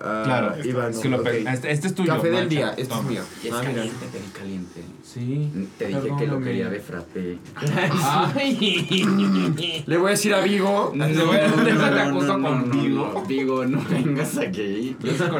[0.02, 1.22] Ah, Claro, Iván, Es que lo ok.
[1.24, 2.14] pe- este, este es tuyo.
[2.14, 3.22] Café del día, este es mío.
[3.44, 4.80] Y es Ah, caliente, pedí caliente.
[5.02, 5.50] Sí.
[5.78, 7.38] Te dije que lo quería de frappé.
[8.34, 9.82] Ay.
[9.86, 10.92] Le voy a decir a Vigo.
[10.94, 11.30] No, no, no,
[11.90, 13.10] te acuso con Vigo.
[13.14, 14.96] no, Vigo, no vengas aquí.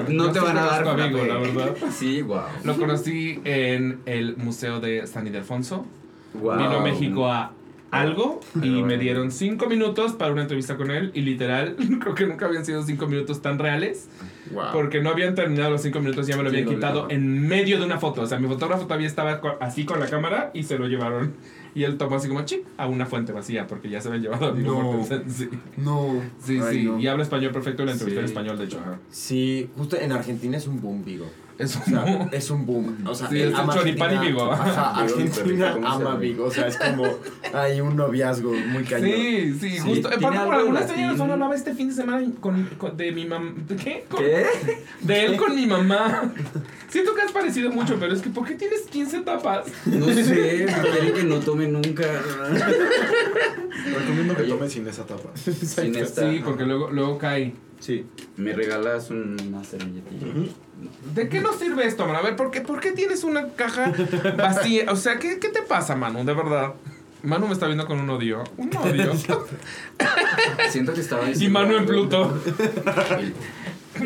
[0.09, 1.29] No te van a dar a Vigo, frappé.
[1.29, 1.75] la verdad.
[1.97, 2.41] Sí, wow.
[2.65, 5.87] Lo conocí en el Museo de San Ildefonso.
[6.35, 6.57] Wow.
[6.59, 7.53] Vino a México a
[7.91, 12.27] algo y me dieron cinco minutos para una entrevista con él y literal creo que
[12.27, 14.09] nunca habían sido cinco minutos tan reales
[14.53, 14.65] Wow.
[14.73, 17.13] porque no habían terminado los cinco minutos y ya me lo habían lo quitado dejaron.
[17.13, 20.51] en medio de una foto o sea mi fotógrafo todavía estaba así con la cámara
[20.55, 21.35] y se lo llevaron
[21.75, 24.47] y él tomó así como chip a una fuente vacía porque ya se habían llevado
[24.47, 25.05] a Viggo No.
[25.29, 26.21] Sí No.
[26.43, 26.83] sí, Ay, sí.
[26.85, 26.99] no.
[26.99, 28.33] y habla español perfecto la entrevista en Sí.
[28.33, 28.79] español de hecho.
[29.11, 31.05] Sí, justo en Argentina es un boom,
[31.61, 32.97] Es O sea, un es un boom.
[33.07, 34.27] O sea, Sí, es el ama choripán y.
[34.27, 34.51] Vigo.
[34.53, 36.17] Ajá, Vigo, mi Argentina perrito, ¿cómo se ama?
[36.17, 36.45] Vigo.
[36.47, 37.05] O sea, es como
[37.53, 39.11] hay un noviazgo muy cañón.
[39.11, 40.09] Sí, sí, justo.
[40.09, 41.11] tiene Por, alguna latín.
[41.11, 43.53] razón hablaba este fin de semana con, con- de mi mamá.
[43.69, 44.05] ¿De qué?
[44.09, 44.47] Con- ¿Qué?
[45.03, 46.33] De él con mi mamá.
[46.91, 49.67] Siento que has parecido mucho, pero es que ¿por qué tienes 15 tapas?
[49.87, 52.03] No sé, me quieren que no tome nunca.
[53.99, 54.51] Recomiendo que Oye.
[54.53, 55.31] tomen sin esa tapa.
[55.37, 56.31] Sin esta.
[56.31, 57.55] Sí, porque luego, luego cae.
[57.79, 58.07] Sí.
[58.37, 60.27] ¿Me regalas una servilletilla?
[61.15, 62.19] ¿De qué nos sirve esto, mano?
[62.19, 63.93] A ver, ¿por qué, por qué tienes una caja
[64.37, 64.91] vacía?
[64.91, 66.25] O sea, ¿qué, ¿qué te pasa, Manu?
[66.25, 66.75] De verdad.
[67.23, 68.45] Manu me está viendo con un odio.
[68.57, 69.13] Un odio.
[70.71, 71.93] Siento que estaba y diciendo Manu en algo.
[71.93, 72.43] Pluto.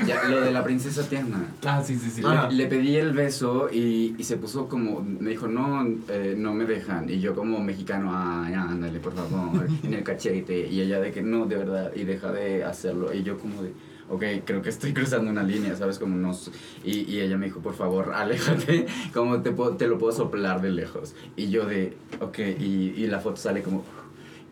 [0.06, 1.46] Ya, lo de la princesa Tiana.
[1.64, 2.22] Ah, sí, sí, sí.
[2.24, 2.48] Ah.
[2.50, 6.52] Le, le pedí el beso y, y se puso como, me dijo, no, eh, no
[6.54, 7.08] me dejan.
[7.08, 10.66] Y yo como mexicano, ah, ya, ándale, por favor, en el cachete.
[10.68, 13.12] Y ella de que no, de verdad, y deja de hacerlo.
[13.14, 13.72] Y yo como de,
[14.10, 15.98] ok, creo que estoy cruzando una línea, ¿sabes?
[15.98, 16.32] Como no...
[16.32, 16.50] s-
[16.84, 20.60] Y, y ella me dijo, por favor, aléjate, como te, puedo- te lo puedo soplar
[20.60, 21.14] de lejos.
[21.36, 23.84] Y yo de, ok, y, y la foto sale como...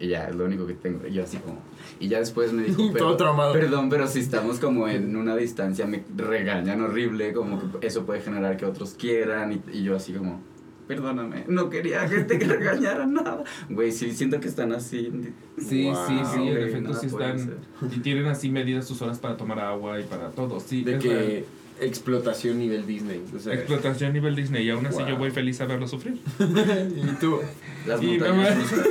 [0.03, 1.07] Y ya, es lo único que tengo.
[1.07, 1.61] Y yo así como...
[2.01, 3.53] Y ya después me dijo, Todo pero, traumado.
[3.53, 8.21] perdón, pero si estamos como en una distancia, me regañan horrible, como que eso puede
[8.21, 9.53] generar que otros quieran.
[9.53, 10.41] Y, y yo así como,
[10.88, 13.45] perdóname, no quería que te regañaran nada.
[13.71, 15.12] Güey, sí, siento que están así.
[15.59, 17.55] Sí, Wow, sí, sí, en efecto sí están.
[17.95, 20.59] Y tienen así medidas sus horas para tomar agua y para todo.
[20.59, 21.19] Sí, De es real.
[21.19, 21.45] que
[21.81, 23.23] explotación nivel Disney.
[23.35, 25.09] O sea, Explotación nivel Disney y aún así Wow.
[25.09, 26.19] yo voy feliz a verlo sufrir.
[26.41, 27.38] y tú.
[27.87, 28.87] Las Y montañas rusas.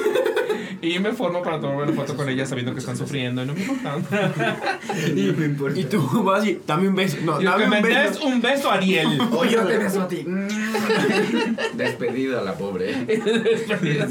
[0.82, 3.54] Y me formo para tomar una foto con ella sabiendo que están sufriendo y no
[3.54, 3.98] me importa.
[5.16, 5.80] No me importa.
[5.80, 7.18] Y tú vas y dame un beso.
[7.24, 8.26] No, Y dame un des beso.
[8.26, 9.20] un beso, Ariel.
[9.32, 10.26] Oye, yo te beso a ti.
[11.76, 13.06] Despedida la pobre.
[13.06, 14.08] Despedida.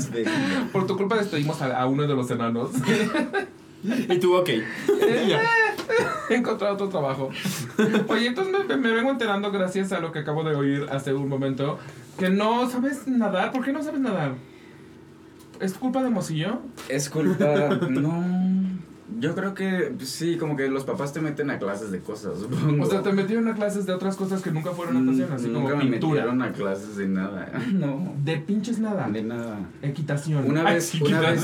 [0.73, 2.71] Por tu culpa despedimos a, a uno de los enanos.
[3.83, 4.51] Y tú, ok.
[5.27, 5.41] Ya.
[6.29, 7.31] He encontrado otro trabajo.
[8.09, 11.29] Oye, entonces me, me vengo enterando gracias a lo que acabo de oír hace un
[11.29, 11.79] momento
[12.19, 13.51] que no sabes nadar.
[13.53, 14.35] ¿Por qué no sabes nadar?
[15.61, 16.59] ¿Es culpa de Mocillo?
[16.89, 17.69] Es culpa.
[17.91, 18.51] No.
[19.19, 22.39] Yo creo que pues, sí, como que los papás te meten a clases de cosas,
[22.39, 22.85] supongo.
[22.85, 25.61] O sea, te metieron a clases de otras cosas que nunca fueron natación, así como
[25.69, 26.13] Nunca me pintura.
[26.23, 27.53] metieron a clases de nada.
[27.73, 28.15] No.
[28.25, 29.09] De pinches nada.
[29.11, 29.59] De nada.
[29.83, 30.49] Equitación.
[30.49, 31.43] Una Ay, vez, una vez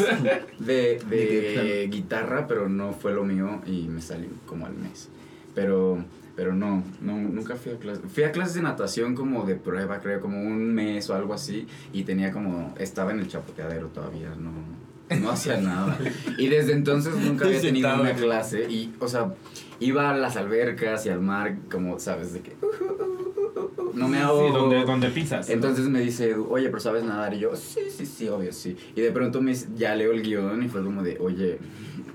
[0.61, 5.09] de, de de guitarra, pero no fue lo mío y me salí como al mes.
[5.55, 5.98] Pero,
[6.37, 8.05] pero no, no, nunca fui a clases.
[8.12, 11.66] Fui a clases de natación como de prueba, creo, como un mes o algo así.
[11.92, 14.53] Y tenía como, estaba en el chapoteadero todavía, no.
[15.18, 15.99] No, hacía nada.
[16.37, 19.35] Y desde entonces nunca había tenido una clase y, o sea,
[19.81, 22.35] iba a las albercas y al mar, como, ¿sabes?
[22.35, 22.57] De que...
[22.61, 23.15] uh, uh,
[23.95, 24.47] no me ahogo.
[24.49, 25.49] Sí, donde, donde pisas.
[25.49, 27.35] Entonces me dice, oye, pero ¿sabes nadar?
[27.35, 28.77] Y yo, sí, sí, sí, obvio, sí.
[28.95, 31.59] Y de pronto me, ya leo el guion y fue como de, oye,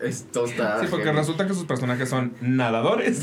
[0.02, 0.80] esto está...
[0.82, 1.18] Sí, porque heavy".
[1.18, 3.22] resulta que sus personajes son nadadores.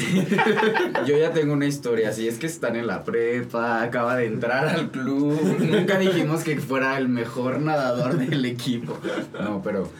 [1.07, 4.68] Yo ya tengo una historia, así es que están en la prepa, acaba de entrar
[4.68, 8.98] al club, nunca dijimos que fuera el mejor nadador del equipo.
[9.40, 9.90] No, pero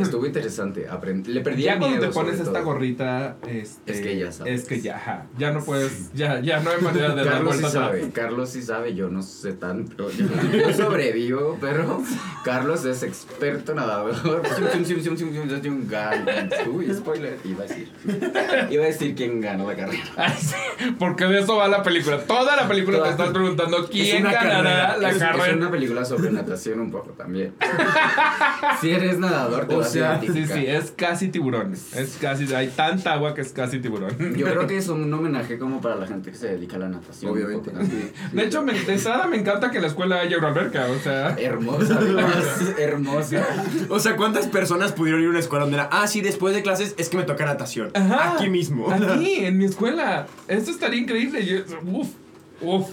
[0.00, 2.64] estuvo interesante, aprend- le perdí ya el cuando miedo, te pones esta todo.
[2.64, 4.62] gorrita, este, Es que ya sabes.
[4.62, 8.10] Es que ya, ya no puedes, ya, ya no hay manera de dar sí sabe,
[8.12, 10.10] Carlos sí sabe, yo no sé tanto.
[10.10, 10.26] Yo,
[10.58, 12.02] yo sobrevivo, pero
[12.44, 14.14] Carlos es experto nadador.
[16.72, 17.38] Uy, spoiler.
[17.44, 17.92] Iba a decir.
[18.70, 20.34] Iba a decir quién ganó la carrera.
[20.38, 20.54] Sí,
[20.98, 22.18] Porque de eso va la película.
[22.24, 24.96] Toda la película te Toda- estás preguntando quién una ganará carrera.
[24.98, 25.56] la es, es carrera.
[25.56, 27.54] una película sobre natación un poco también.
[28.80, 31.72] si eres nadador, te O vas sea, a Sí, sí, es casi tiburón.
[31.72, 34.10] Es casi, hay tanta agua que es casi tiburón.
[34.36, 36.88] Yo creo que es un homenaje como para la gente que se dedica a la
[36.88, 37.32] natación.
[37.32, 37.38] un
[38.32, 41.34] De hecho, me, de me encanta que en la escuela haya una alberca, o sea.
[41.38, 43.46] Hermosa, además, hermosa.
[43.88, 46.62] O sea, ¿cuántas personas pudieron ir a una escuela donde era, ah, sí, después de
[46.62, 47.90] clases es que me toca natación?
[47.94, 48.34] Ajá.
[48.34, 48.90] Aquí mismo.
[48.92, 50.26] Aquí, en mi escuela.
[50.48, 51.44] Esto estaría increíble.
[51.44, 51.58] Yo-
[51.90, 52.08] uf,
[52.60, 52.88] uf.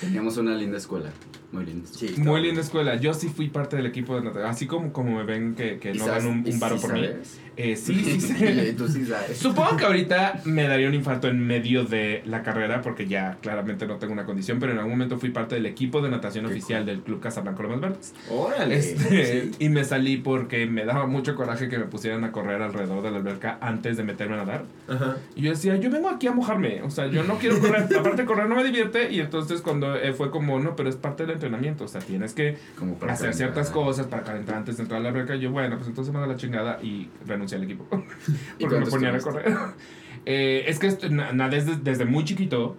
[0.00, 1.10] Teníamos una linda escuela.
[1.50, 1.88] Muy linda.
[1.90, 2.96] Sí, Muy linda escuela.
[2.96, 4.50] Yo sí fui parte del equipo de natación.
[4.50, 6.82] Así como, como me ven que, que ¿Y no sabes- dan un, un varo sí
[6.86, 7.06] por mí.
[7.06, 7.40] sabes?
[7.56, 8.44] Eh, sí, sí, sí.
[8.44, 9.38] Y Tú sí sabes.
[9.38, 13.86] Supongo que ahorita me daría un infarto en medio de la carrera porque ya claramente
[13.86, 16.52] no tengo una condición, pero en algún momento fui parte del equipo de natación Qué
[16.52, 18.14] oficial del Club Casablanca Lomas Verdes.
[18.30, 18.76] Órale.
[18.78, 19.50] Este, Sí.
[19.58, 23.10] Y me salí porque me daba mucho coraje que me pusieran a correr alrededor de
[23.10, 24.64] la alberca antes de meterme a nadar.
[24.86, 25.16] Ajá.
[25.34, 28.26] Y yo decía, yo vengo aquí a mojarme, o sea, yo no quiero correr, aparte
[28.26, 31.37] correr no me divierte y entonces cuando eh, fue como, no, pero es parte del
[31.38, 33.52] entrenamiento, o sea, tienes que Como para hacer calentar.
[33.54, 35.34] ciertas cosas para calentar antes de entrar a la alberca.
[35.36, 37.86] Y yo, bueno, pues entonces me da la chingada y renuncié al equipo.
[38.58, 39.52] ¿Y Porque me ponían a correr.
[40.26, 42.76] Eh, es que esto- na- na- desde, desde muy chiquito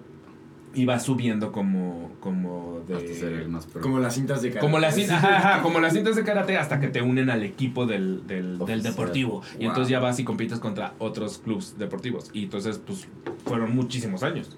[0.75, 2.95] iba subiendo como, como de...
[2.95, 3.81] Hasta ser el más pro.
[3.81, 4.59] Como las cintas de cara.
[4.61, 7.41] Como las, cintas, ajá, ajá, como las cintas de karate hasta que te unen al
[7.41, 9.41] equipo del, del, deportivo.
[9.57, 12.29] Y entonces ya vas y compites contra otros clubs deportivos.
[12.33, 13.07] Y entonces, pues,
[13.45, 14.55] fueron muchísimos años.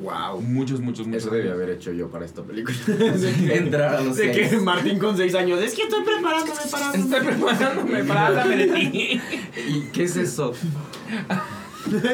[0.00, 0.40] Wow.
[0.40, 1.22] Muchos, muchos, muchos.
[1.24, 1.54] Eso debí años.
[1.54, 2.76] haber hecho yo para esta película.
[3.52, 4.56] Entrar a los De que.
[4.58, 6.92] Martín con seis años, es que estoy preparándome para...
[6.92, 9.20] Estoy preparándome para háblame de ti.
[9.68, 10.54] ¿Y qué es eso?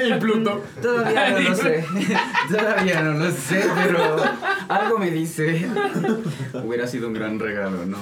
[0.00, 0.62] el Pluto.
[0.80, 1.84] Todavía no lo sé.
[2.50, 4.16] Todavía no lo sé, pero
[4.68, 5.66] algo me dice.
[6.64, 7.98] Hubiera sido un gran regalo, ¿no?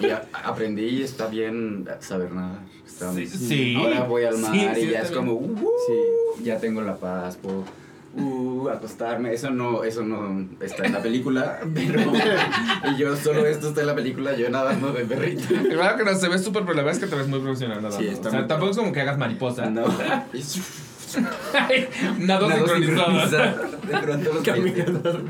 [0.00, 0.08] Y
[0.44, 2.60] aprendí y está bien saber nada.
[2.86, 3.74] Está- Sí, sí.
[3.76, 6.42] Ahora voy al mar Sí, y ya es como, uh, Sí.
[6.44, 7.64] ya tengo la paz, puedo
[8.18, 9.32] uh, acostarme.
[9.32, 12.12] Eso no, eso no está en la película, pero.
[12.90, 15.42] Y yo solo esto está en la película, yo nadando de perrito.
[15.70, 17.82] Claro que no se ve súper, pero la verdad es que te ves muy profesional
[17.82, 17.98] nadando.
[17.98, 19.70] Sí, está o sea, muy tampoco es como que hagas mariposa.
[19.70, 19.84] No.
[22.18, 23.68] Nado Nado sincronizado.
[23.88, 25.20] De pronto los Caminando.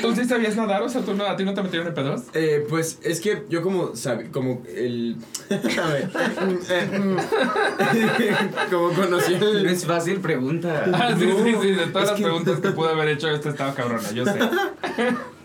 [0.00, 0.82] ¿Tú, sí sabías nadar?
[0.82, 2.22] O sea, ¿tú no, ¿a ti no te metieron en pedos?
[2.34, 5.16] Eh, pues es que yo como sabe, como el
[5.50, 6.10] a ver,
[8.70, 10.84] como conocí No es fácil pregunta.
[10.92, 11.70] Ah, sí, sí, sí.
[11.72, 14.38] De todas es las que- preguntas que pude haber hecho, esta estaba cabrona, yo sé.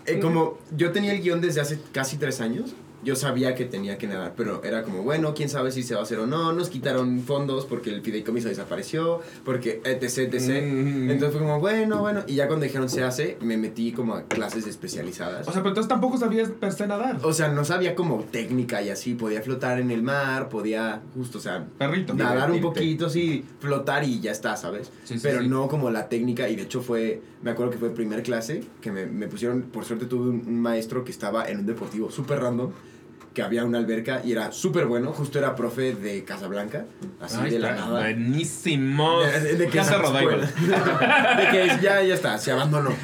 [0.06, 2.74] eh, como yo tenía el guion desde hace casi tres años.
[3.02, 6.00] Yo sabía que tenía que nadar, pero era como, bueno, quién sabe si se va
[6.00, 6.52] a hacer o no.
[6.52, 10.64] Nos quitaron fondos porque el fideicomiso desapareció, porque etc, etc.
[10.64, 11.10] Mm.
[11.10, 12.22] Entonces fue como, bueno, bueno.
[12.26, 15.48] Y ya cuando dijeron se hace, me metí como a clases especializadas.
[15.48, 17.18] O sea, pero entonces tampoco sabías per se nadar.
[17.22, 21.38] O sea, no sabía como técnica y así, podía flotar en el mar, podía justo,
[21.38, 22.14] o sea, Perrito.
[22.14, 24.90] nadar un poquito, sí, flotar y ya está, ¿sabes?
[25.04, 25.48] Sí, sí, Pero sí.
[25.48, 28.92] no como la técnica y de hecho fue, me acuerdo que fue primer clase, que
[28.92, 32.40] me, me pusieron, por suerte tuve un, un maestro que estaba en un deportivo súper
[32.40, 32.70] random,
[33.34, 36.86] que había una alberca y era súper bueno, justo era profe de Casablanca,
[37.20, 38.00] así Ay, de la nada.
[38.00, 39.20] Buenísimo.
[39.20, 40.46] De, de- de que Casa escuela.
[41.36, 42.90] de que ya, ya está, se abandonó.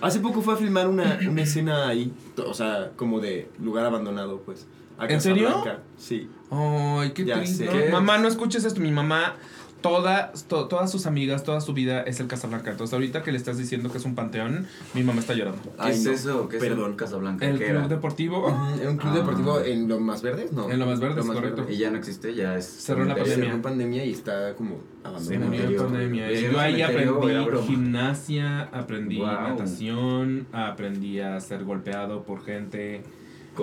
[0.00, 2.12] Hace poco fue a filmar una, una escena ahí,
[2.44, 4.66] o sea, como de lugar abandonado, pues.
[4.98, 5.64] a ¿En serio?
[5.96, 6.28] Sí.
[6.50, 7.88] Ay, qué Ya triste.
[7.90, 8.80] Mamá, no escuches esto.
[8.80, 9.36] Mi mamá,
[9.80, 12.70] toda, to- todas sus amigas, toda su vida es el Casablanca.
[12.70, 15.62] Entonces, ahorita que le estás diciendo que es un panteón, mi mamá está llorando.
[15.62, 16.48] ¿Qué Ay, es no, eso?
[16.48, 16.90] ¿Qué es perdón.
[16.90, 17.46] el Casablanca?
[17.46, 17.88] El ¿Qué club era?
[17.88, 19.16] deportivo un club Ah.
[19.16, 20.70] deportivo en Lomas Verdes, ¿no?
[20.70, 21.66] En Lomas Verdes, Lomas correcto.
[21.70, 22.66] Y ya no existe, ya es.
[22.66, 23.46] Cerró la pandemia.
[23.50, 25.44] Cerró pandemia y está como Se abandonado.
[25.46, 25.82] murió en cementerio.
[25.84, 26.30] pandemia.
[26.30, 29.26] ¿Es Y Yo ahí aprendí gimnasia, aprendí Wow.
[29.26, 33.02] natación, aprendí a ser golpeado por gente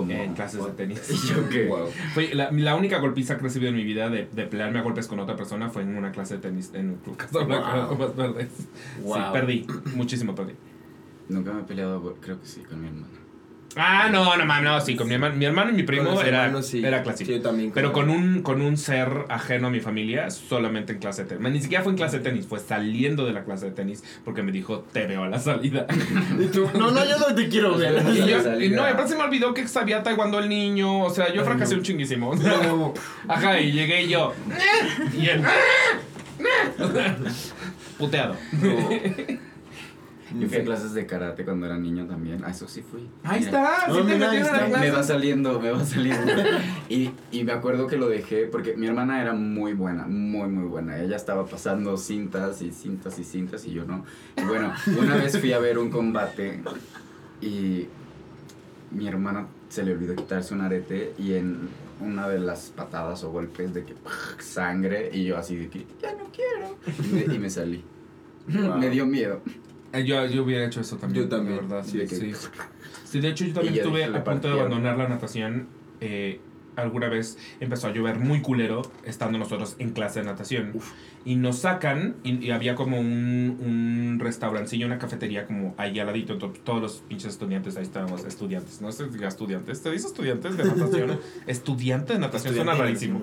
[0.01, 1.01] Como- en clases de tenis.
[1.09, 1.67] ¿Y yo qué?
[1.67, 1.87] Wow.
[2.13, 4.81] Fue la, la única golpiza que he recibido en mi vida de, de pelearme a
[4.81, 7.91] golpes con otra persona fue en una clase de tenis en un club Casablanca Wow.
[7.97, 8.49] Lomas Verdes.
[8.57, 9.67] Sí, perdí.
[9.95, 10.53] Muchísimo perdí.
[11.29, 13.07] Nunca me he peleado, creo que sí, con mi hermana.
[13.77, 16.43] Ah, no, no, mames, no, sí, con mi hermano, mi hermano y mi primo era,
[16.45, 16.83] hermanos, sí.
[16.83, 17.27] era clásico.
[17.27, 20.99] Sí, yo también, Pero con- un, con un ser ajeno a mi familia, solamente en
[20.99, 21.51] clase de tenis.
[21.51, 24.43] Ni siquiera fue en clase de tenis, fue saliendo de la clase de tenis porque
[24.43, 25.87] me dijo, te veo a la salida.
[26.39, 28.01] Y tú, no, no, yo no te quiero ver.
[28.13, 31.09] Y, yo- y no, y aparte se me olvidó que sabía taekwondo el niño, o
[31.09, 32.33] sea, yo fracasé un chinguísimo.
[32.35, 32.93] No.
[33.27, 34.33] Ajá, y llegué y yo,
[35.17, 35.43] y él,
[37.97, 38.35] puteado.
[40.33, 42.43] Yo fui a clases de karate cuando era niño también.
[42.43, 43.07] A eso sí fui.
[43.23, 43.51] Ahí Mira.
[43.51, 44.67] está, sí No, te mira, metieron está.
[44.69, 46.31] la Me va saliendo, me va saliendo.
[46.89, 50.65] Y, y me acuerdo que lo dejé porque mi hermana era muy buena, muy, muy
[50.67, 50.97] buena.
[50.99, 54.03] Ella estaba pasando cintas y cintas y cintas y yo no.
[54.37, 56.61] Y bueno, una vez fui a ver un combate
[57.41, 57.87] y
[58.91, 63.31] mi hermana se le olvidó quitarse un arete y en una de las patadas o
[63.31, 64.41] golpes de que ¡pac!
[64.41, 66.77] sangre y yo así de que ya no quiero.
[67.03, 67.83] Y me, y me salí.
[68.47, 68.77] Wow.
[68.77, 69.41] Me dio miedo.
[69.95, 71.23] Eh, Yo, yo hubiera hecho eso también.
[71.25, 72.27] Yo también, De verdad, sí, sí.
[72.27, 72.49] de Sí,
[73.05, 75.67] Sí, de hecho yo también estuve a punto de abandonar la natación.
[76.01, 76.39] eh,
[76.75, 80.73] alguna vez empezó a llover muy culero estando nosotros en clase de natación.
[81.23, 86.07] Y nos sacan y, y había como un, un restaurancillo, una cafetería como ahí al
[86.07, 86.37] ladito.
[86.37, 88.81] to- todos los pinches estudiantes ahí estábamos, estudiantes.
[88.81, 89.81] No si diga estudiantes.
[89.83, 91.17] ¿Te dice estudiantes de natación?
[91.47, 93.21] Estudiante de natación suena Estudiante de rarísimo.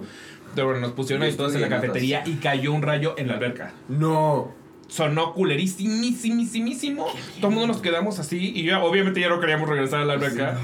[0.55, 3.35] Pero bueno, nos pusieron ahí todos en la cafetería y cayó un rayo en la
[3.35, 4.62] alberca No.
[4.93, 7.07] Sonó culerísimísimísimo.
[7.41, 10.15] Todo el mundo nos quedamos así y yo, obviamente ya no queríamos regresar a la
[10.15, 10.59] alberca.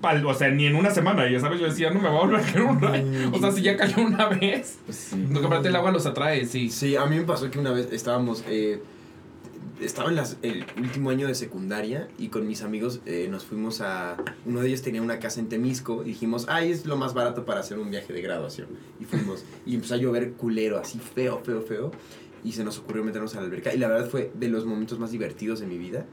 [0.00, 2.20] Pal- o sea, ni en una semana, ya sabes, yo decía, no me va a
[2.20, 3.04] volver a caer un rayo.
[3.32, 4.78] O sea, si ya cayó una vez.
[4.84, 5.16] Pues sí.
[5.16, 6.70] No, aparte el agua los atrae, sí.
[6.70, 8.44] Sí, a mí me pasó que una vez estábamos.
[8.48, 8.82] eh,
[9.80, 13.80] estaba en las- el último año de secundaria y con mis amigos eh, nos fuimos
[13.80, 14.16] a.
[14.44, 17.44] Uno de ellos tenía una casa en Temisco y dijimos, ay, es lo más barato
[17.44, 18.68] para hacer un viaje de graduación.
[19.00, 19.44] Y fuimos.
[19.66, 21.90] Y empezó a llover culero, así feo, feo, feo.
[22.46, 23.74] Y se nos ocurrió meternos a la alberca.
[23.74, 26.06] Y la verdad fue de los momentos más divertidos de mi vida.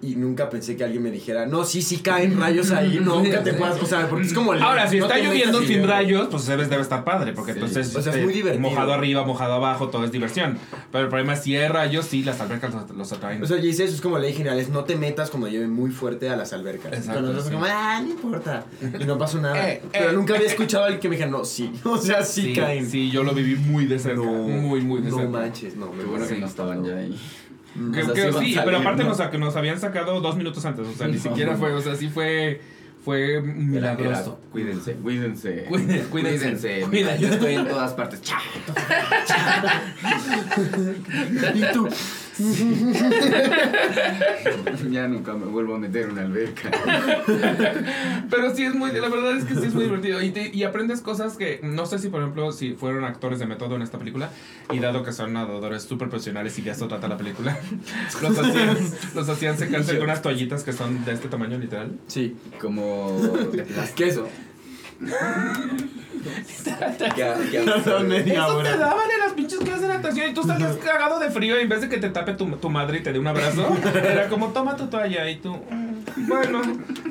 [0.00, 3.52] Y nunca pensé que alguien me dijera, no, sí, sí caen rayos ahí, nunca te
[3.54, 3.82] puedas.
[3.82, 4.54] O sea, porque es como.
[4.54, 7.58] el- Ahora, si no está lloviendo sin rayos, pues debe, debe estar padre, porque Sí.
[7.58, 8.62] entonces O sea, es eh, muy divertido.
[8.70, 10.56] mojado arriba, mojado abajo, todo es diversión.
[10.92, 13.42] Pero el problema es si hay rayos, sí, las albercas los, los atraen.
[13.42, 15.66] O sea, yo hice eso, es como ley general, es no te metas cuando llueve
[15.66, 16.92] muy fuerte a las albercas.
[16.92, 17.54] Exacto, Cuando nosotros sí.
[17.54, 18.66] como, ah, no importa.
[19.00, 19.56] Y no pasó nada.
[19.68, 21.72] Eh, Pero eh, nunca había escuchado a alguien que me dijera, no, sí.
[21.84, 22.88] O sea, sí, caen.
[22.88, 24.22] sí, yo lo viví muy de cerca.
[24.22, 25.30] No, muy, muy de no cerca.
[25.32, 27.18] manches, no, me Qué bueno que no estaban ya ahí.
[27.94, 29.10] Que- sea, que sí pero aparte ¿no?
[29.10, 30.86] nos, nos habían sacado dos minutos antes.
[30.86, 32.60] O sea, ni siquiera fue, o sea, sí fue,
[33.04, 34.40] fue milagroso.
[34.50, 35.64] cuídense, cuídense.
[35.68, 36.80] Cuídense, cuídense.
[36.88, 37.18] Cuídense.
[37.20, 38.20] Yo estoy en todas partes.
[38.22, 38.38] Cha.
[41.54, 41.88] Y tú,
[44.90, 46.70] ya nunca me vuelvo a meter en una alberca.
[48.30, 50.22] Pero sí es muy, la verdad es que sí es muy divertido.
[50.22, 53.46] Y, te- y aprendes cosas que, no sé si por ejemplo, si fueron actores de
[53.46, 54.30] método en esta película,
[54.72, 57.58] y dado que son nadadores súper profesionales y de eso trata la película,
[58.22, 58.76] los hacían,
[59.14, 61.92] los hacían secarse con unas toallitas que son de este tamaño literal.
[62.06, 62.36] sí.
[62.60, 63.18] Como
[63.52, 64.28] de plástico.
[67.14, 67.62] Que,
[68.32, 68.72] Eso hora.
[68.72, 71.62] te daban en las pinches clases de natación y tú salías cagado de frío y
[71.62, 74.28] en vez de que te tape tu, tu madre y te dé un abrazo, era
[74.28, 76.60] como toma tu toalla y tú, "Mm, bueno,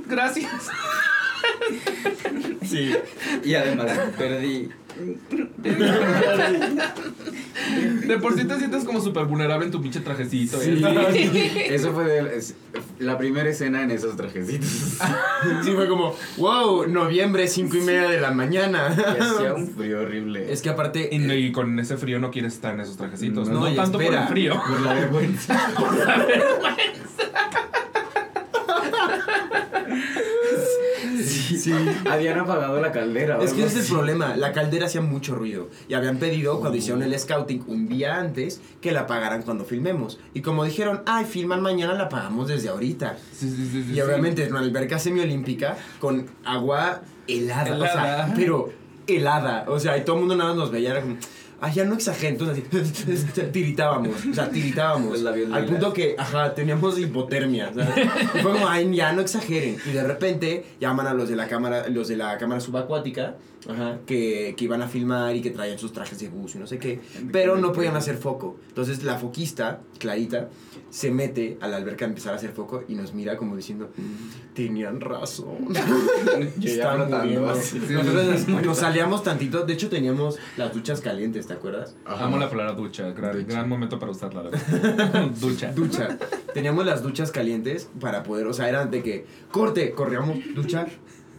[0.06, 0.52] gracias.
[2.63, 2.93] Sí.
[3.45, 4.69] Y además perdí.
[8.07, 10.59] De por sí te sientes como súper vulnerable en tu pinche trajecito.
[10.59, 10.81] Sí.
[10.83, 11.67] ¿eh?
[11.73, 12.55] Eso fue de- es-
[12.99, 14.67] la primera escena en esos trajecitos.
[15.63, 18.93] Sí, fue como, wow, noviembre, cinco y media de la mañana.
[18.97, 20.51] Y hacía un frío horrible.
[20.51, 21.07] Es que aparte.
[21.11, 23.47] Y, no- eh, y con ese frío no quieres estar en esos trajecitos.
[23.49, 24.27] No, No, y tanto espera.
[24.27, 24.61] por el frío.
[24.67, 25.71] por la vergüenza.
[31.23, 31.73] Sí.
[32.10, 33.39] Habían apagado la caldera.
[33.41, 36.78] Es que ese es el problema, la caldera hacía mucho ruido y habían pedido cuando
[36.78, 40.19] hicieron el scouting un día antes que la apagaran cuando filmemos.
[40.34, 43.17] Y como dijeron, ay, filman mañana, la apagamos desde ahorita.
[43.34, 48.34] Sí, sí, Y obviamente es una alberca semiolímpica con agua helada, o sea, Helada.
[48.36, 48.69] pero
[49.08, 49.65] helada.
[49.67, 51.17] O sea, y todo el mundo nada más nos veía, era como,
[51.73, 52.33] ya no exageren.
[52.33, 55.23] Entonces así, tiritábamos, o sea, tiritábamos.
[55.25, 57.73] Al punto que, ajá, teníamos hipotermia.
[57.73, 57.89] ¿sabes?
[58.35, 59.77] Y fue como, ay, ya no exageren.
[59.85, 63.35] Y de repente llaman a los de la cámara, los de la cámara subacuática,
[63.67, 66.67] ajá, que, que iban a filmar y que traían sus trajes de buzo y no
[66.67, 66.99] sé qué.
[67.31, 68.59] Pero no podían hacer foco.
[68.69, 70.49] Entonces la foquista, Clarita,
[70.89, 73.89] se mete a la alberca a empezar a hacer foco y nos mira como diciendo,
[74.54, 75.67] tenían razón.
[76.58, 77.50] Yo ya Estaban flotando muriendo.
[77.50, 77.80] así.
[77.80, 79.65] Nosotros nos salíamos tantito.
[79.65, 81.95] De hecho, teníamos las duchas calientes, ¿te acuerdas?
[82.06, 83.12] Amo la palabra ducha.
[83.12, 83.47] Gran, Ducha.
[83.54, 84.43] gran momento para usarla.
[85.39, 85.71] ducha.
[85.73, 86.17] Ducha.
[86.54, 90.88] Teníamos las duchas calientes para poder, o sea, eran de que, corte, corríamos, ducha.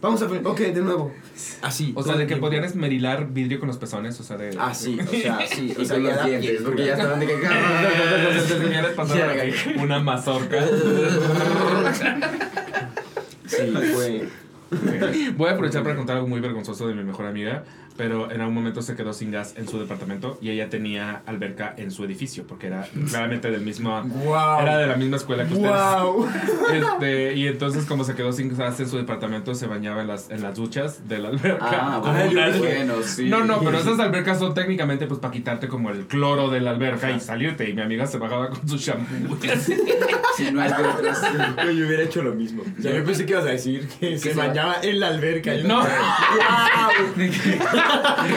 [0.01, 1.13] Vamos a poner, ok, de nuevo.
[1.61, 1.91] Así.
[1.95, 2.47] O sea, de que tiempo.
[2.47, 4.19] podían esmerilar vidrio con los pezones.
[4.19, 4.55] O sea, de.
[4.57, 5.75] Ah, sí, o sea, sí.
[5.77, 7.33] O sea, ya los dientes, porque ya estaban de que.
[8.71, 9.37] Ya les pasaron
[9.79, 10.63] una mazorca.
[13.45, 14.29] Sí, fue.
[15.35, 17.63] Voy a aprovechar para contar algo muy vergonzoso de mi mejor amiga,
[17.99, 21.73] pero en algún momento se quedó sin gas en su departamento y ella tenía alberca
[21.75, 24.01] en su edificio, porque era claramente del mismo...
[24.01, 24.61] ¡Wow!
[24.61, 25.73] Era de la misma escuela que ustedes.
[26.69, 30.29] Este, y entonces como se quedó sin gas en su departamento, se bañaba en las,
[30.29, 31.57] en las duchas de la alberca.
[31.61, 33.27] Ah, bueno, sí.
[33.27, 36.71] No, no, pero esas albercas son técnicamente pues para quitarte como el cloro de la
[36.71, 37.69] alberca y salirte.
[37.69, 39.37] Y mi amiga se bajaba con su shampoo.
[40.37, 41.21] Sí, no hay de otras.
[41.21, 42.63] Yo, yo hubiera hecho lo mismo.
[42.63, 45.53] O sea, yo pensé que ibas a decir que se se bañaba en la alberca.
[45.65, 45.81] No.
[45.81, 45.87] ¡Wow!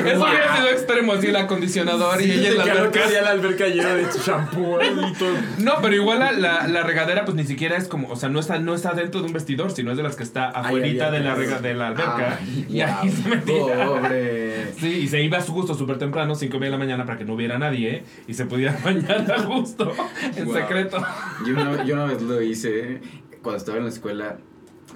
[0.07, 3.01] Eso hubiera sido extremo, así el acondicionador y ella en la alberca.
[3.23, 5.31] la alberca llena de shampoo y todo.
[5.59, 8.41] No, pero igual la, la, la regadera pues ni siquiera es como, o sea, no
[8.41, 11.21] está, no está dentro de un vestidor, sino es de las que está afuerita de
[11.21, 12.39] la, rega- de la alberca.
[12.41, 13.87] Ay, y ahí se metía.
[13.87, 14.73] Pobre.
[14.79, 17.25] Sí, y se iba a su gusto súper temprano, 5 de la mañana, para que
[17.25, 19.93] no hubiera nadie y se pudiera bañar a gusto,
[20.37, 21.05] en secreto.
[21.47, 23.01] Yo una, yo una vez lo hice
[23.43, 24.39] cuando estaba en la escuela.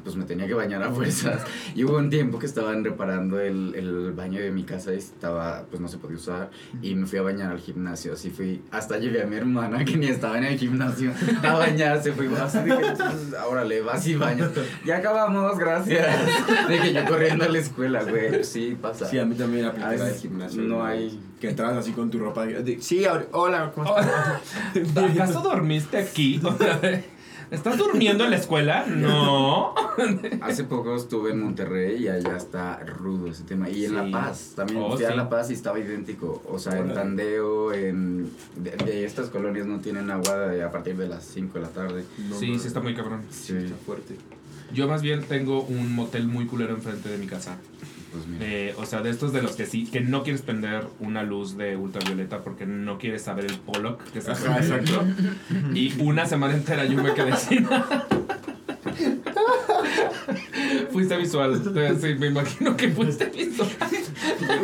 [0.05, 1.43] Pues me tenía que bañar a fuerzas.
[1.75, 5.65] Y hubo un tiempo que estaban reparando el, el baño de mi casa y estaba,
[5.71, 6.51] pues no se podía usar.
[6.83, 8.13] Y me fui a bañar al gimnasio.
[8.13, 8.63] Así fui.
[8.71, 12.13] Hasta llevé a mi hermana que ni estaba en el gimnasio a bañarse.
[12.13, 14.49] Fui así de que, "Pues, órale, vas y baña.
[14.85, 16.07] Ya acabamos, gracias.
[16.69, 18.45] De que yo corriendo a la escuela, güey.
[18.45, 19.07] Sí, pasa.
[19.07, 20.63] Sí, a mí también aplica la gimnasio.
[20.63, 22.47] no hay- Que entrabas así con tu ropa.
[22.47, 24.41] de- Sí, ahora- hola, ¿cómo estás?
[25.13, 26.41] ¿Acaso dormiste aquí?
[26.43, 27.05] otra vez?
[27.51, 28.87] ¿Estás durmiendo en la escuela?
[28.87, 29.75] No.
[30.41, 33.69] Hace poco estuve en Monterrey y allá está rudo ese tema.
[33.71, 33.97] Y en Sí.
[33.97, 34.81] La Paz también.
[34.83, 35.17] Oh, fui a sí.
[35.17, 36.43] La Paz y estaba idéntico.
[36.49, 36.93] O sea, en.
[36.93, 38.31] Tandeo, en.
[38.57, 41.71] De, de estas colonias no tienen agua de- a partir de las 5 de la
[41.71, 42.05] tarde.
[42.29, 43.23] No, Sí, no, sí está muy cabrón.
[43.31, 44.17] Sí, Está fuerte.
[44.73, 47.57] Yo más bien tengo un motel muy culero enfrente de mi casa.
[48.17, 48.45] Pues mira.
[48.45, 51.57] Eh, o sea, de estos de los que sí, que no quieres prender una luz
[51.57, 55.05] de ultravioleta porque no quieres saber el Pollock que se Ajá, exacto.
[55.75, 57.69] Y una semana entera yo me quedé sin.
[60.91, 61.63] Fuiste visual.
[62.01, 63.69] Sí, me imagino que fuiste visual.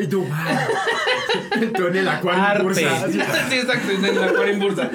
[0.00, 0.24] Y tú.
[1.76, 2.62] Tú en el acuario Arte.
[2.62, 3.09] bursa.
[3.09, 4.90] Sí, exacto, en el acuario en bursa.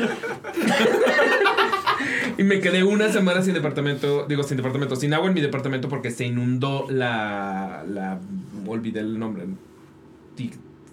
[2.38, 5.90] Y me quedé una semana sin departamento, digo sin departamento, sin agua en mi departamento
[5.90, 8.20] porque se inundó la, la
[8.68, 9.46] olvidé el nombre.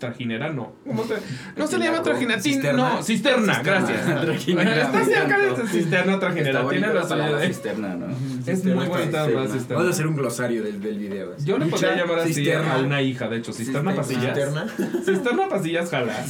[0.04, 0.72] Trajinera, no.
[0.86, 1.14] ¿Cómo se,
[1.56, 2.88] no se le llama trajinera, ¿Cisterna?
[2.96, 4.04] no, cisterna, gracias.
[4.20, 7.08] Trajinera, Está cerca de cisterna trajinera, tiene la razón.
[7.18, 7.48] palabra eh.
[7.48, 8.06] cisterna, ¿no?
[8.10, 9.48] Es Cisterna muy bonita la cisterna.
[9.52, 9.76] cisterna.
[9.76, 11.32] Vamos a hacer un glosario del, del video.
[11.36, 11.46] así.
[11.46, 13.52] Yo le podría llamar así cisterna, a una hija, de hecho.
[13.52, 14.66] Cisterna Cisterna.
[14.66, 14.68] pasillas.
[14.76, 15.04] Cisterna.
[15.04, 16.24] Cisterna pasillas, jala.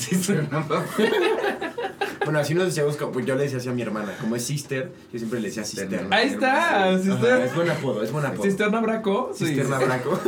[2.25, 4.45] Bueno, así nos decíamos, como- pues yo le decía así a mi hermana, como es
[4.45, 6.17] sister, yo siempre le decía cisterna.
[6.17, 7.45] Ahí está, Ajá, cisterna.
[7.45, 8.43] es buen apodo, es buen apodo.
[8.45, 9.33] Cisterna Braco.
[9.35, 9.47] sí.
[9.47, 10.19] Cisterna Braco.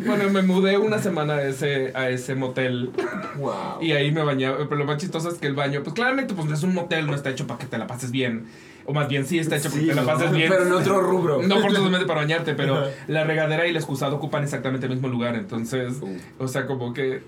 [0.06, 2.90] Bueno, me mudé una semana a ese, a ese motel
[3.38, 3.80] wow.
[3.80, 4.58] y ahí me bañaba.
[4.58, 7.06] Pero lo más chistoso es que el baño, pues claramente, pues no es un motel,
[7.06, 8.46] no está hecho para que te la pases bien.
[8.86, 10.06] O más bien sí está hecho para Sí, que te la ¿no?
[10.08, 10.48] pases bien.
[10.50, 11.42] Pero en otro rubro.
[11.42, 15.34] No forzosamente para bañarte, pero la regadera y el excusado ocupan exactamente el mismo lugar.
[15.36, 16.16] Entonces, Uh.
[16.44, 17.20] o sea, como que.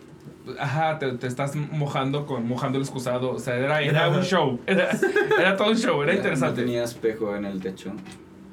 [0.58, 3.32] Ajá, te, te estás mojando con mojando el excusado.
[3.32, 4.58] O sea, era, era un show.
[4.66, 4.88] Era,
[5.38, 6.62] era todo un show, era No interesante.
[6.62, 7.92] tenía espejo en el techo.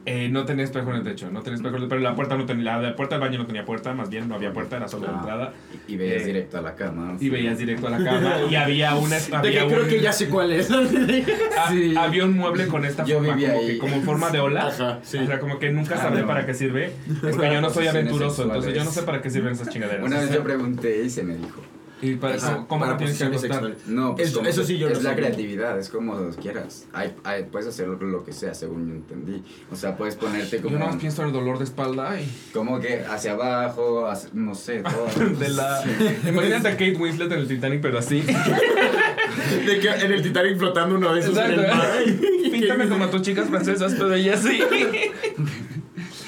[0.10, 2.78] Eh, no tenía espejo en el techo, no tenía espejo, pero la puerta no tenía,
[2.78, 5.12] la puerta del baño no tenía puerta, más bien no había puerta, era solo la
[5.12, 5.18] Ah.
[5.20, 5.53] entrada.
[5.86, 7.18] Y, y veías Eh, directo a la cama.
[7.20, 9.99] Y veías directo a la cama y había una De había que creo un- que
[9.99, 10.70] ya sé cuál es.
[11.58, 11.93] ah, Sí.
[11.97, 13.68] había un mueble con esta Yo forma vivía como, ahí.
[13.68, 14.68] que- como forma de ola.
[14.68, 15.18] Ajá, sí.
[15.18, 16.28] O sea, como que nunca Ah, sabré no.
[16.28, 19.51] para qué sirve, porque yo no soy aventuroso, entonces yo no sé para qué sirven
[19.53, 20.05] esas chingaderas.
[20.05, 21.62] Una O vez sea, yo pregunté y se me dijo.
[22.02, 23.41] Y para, Ajá, ¿cómo- ¿Cómo para lo tienes que posiciones
[23.76, 23.88] sexuales.
[23.88, 25.26] No, pues Eso- eso sí yo Es lo la sabía.
[25.26, 26.86] creatividad, es como quieras.
[26.93, 29.43] Hay, hay- puedes hacer lo, que sea, según yo entendí.
[29.72, 32.28] O sea, puedes ponerte Yo como, nada más pienso en el dolor de espalda y
[32.54, 35.08] como que hacia abajo, hacia- no sé, todo.
[35.39, 35.84] de la...
[36.28, 38.22] Imagínate a Kate Winslet en el Titanic, pero así.
[39.66, 41.76] De que en el Titanic flotando uno de esos en el Exacto.
[41.78, 42.52] mar.
[42.52, 44.62] Píntame como a tus chicas francesas, pero ella sí.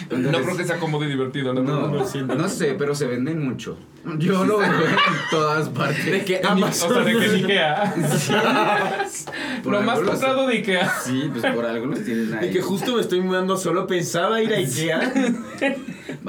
[0.09, 2.33] No Entonces- creo que sea cómodo y divertido, no, No, no, siento.
[2.35, 3.77] no sé, pero se venden mucho.
[4.17, 4.85] Yo lo veo en
[5.31, 6.05] todas partes.
[6.05, 6.93] De que O Amazon.
[6.93, 7.93] sea, de que en Ikea.
[9.63, 10.91] Por Lo más comprado de Ikea.
[11.03, 12.47] Sí, pues por algo los tienen ahí.
[12.47, 15.13] De que justo me estoy mudando solo, pensaba ir a Ikea.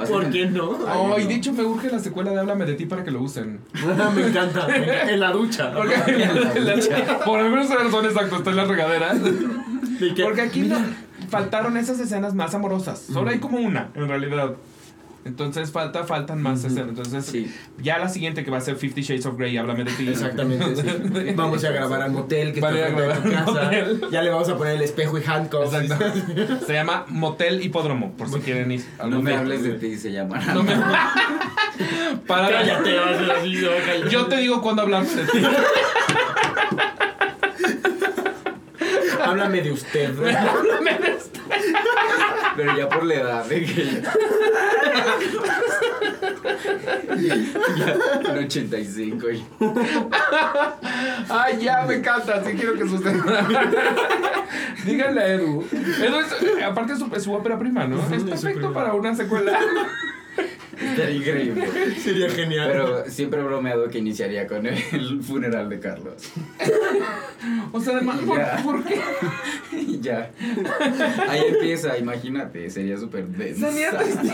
[0.09, 0.69] ¿Por en- qué no?
[0.69, 3.21] Oh, y de hecho me urge la secuela de Háblame de ti para que lo
[3.21, 3.61] usen.
[3.73, 3.81] me
[4.27, 4.67] encanta.
[4.67, 5.11] me encanta.
[5.11, 5.71] En la ducha.
[5.73, 5.95] Porque,
[7.25, 9.17] por alguna razón exacto, está en las regaderas.
[9.23, 10.77] De que- Porque aquí no,
[11.31, 12.99] faltaron esas escenas más amorosas.
[12.99, 14.51] Solo hay como una, en realidad.
[15.23, 16.89] Entonces falta, faltan más escenas.
[16.89, 17.53] Entonces, Sí.
[17.77, 20.07] ya la siguiente que va a ser Fifty Shades of Grey, háblame de ti.
[20.09, 20.75] Exactamente.
[20.75, 21.33] sí.
[21.35, 23.51] Vamos a grabar al motel que Vale, está grabar casa.
[23.51, 24.01] motel.
[24.11, 25.73] Ya le vamos a poner el espejo y handcuffs.
[25.75, 26.05] Exacto.
[26.65, 28.83] Se llama Motel Hipódromo, por si quieren ir.
[28.97, 30.55] al No me hables de ti, se llamará.
[30.55, 30.73] No me-
[32.27, 34.09] Para Cállate, vas a ser así, se va a callar.
[34.09, 35.39] Yo te digo cuando hablamos de ti.
[40.37, 41.41] Háblame de usted.
[42.55, 44.01] Pero ya por la edad de que.
[47.17, 47.33] ya,
[48.31, 49.29] en 85.
[49.31, 49.45] y-
[51.29, 52.43] Ay, ya, me encanta.
[52.43, 53.47] Sí quiero que suceda.
[54.85, 55.65] Díganle a Edu.
[55.71, 57.97] Edu es, aparte es su, es su ópera prima, ¿no?
[58.13, 59.59] Es perfecto para una secuela.
[60.89, 61.67] Estaría increíble.
[61.99, 62.69] Sería genial.
[62.71, 66.13] Pero siempre he bromeado que iniciaría con el funeral de Carlos.
[67.71, 68.61] O sea, además, ¿por, Ya.
[68.63, 68.99] por qué?
[69.77, 70.31] Y ya.
[71.29, 72.69] Ahí empieza, imagínate.
[72.69, 73.71] Sería súper densa.
[73.71, 74.29] Sería triste.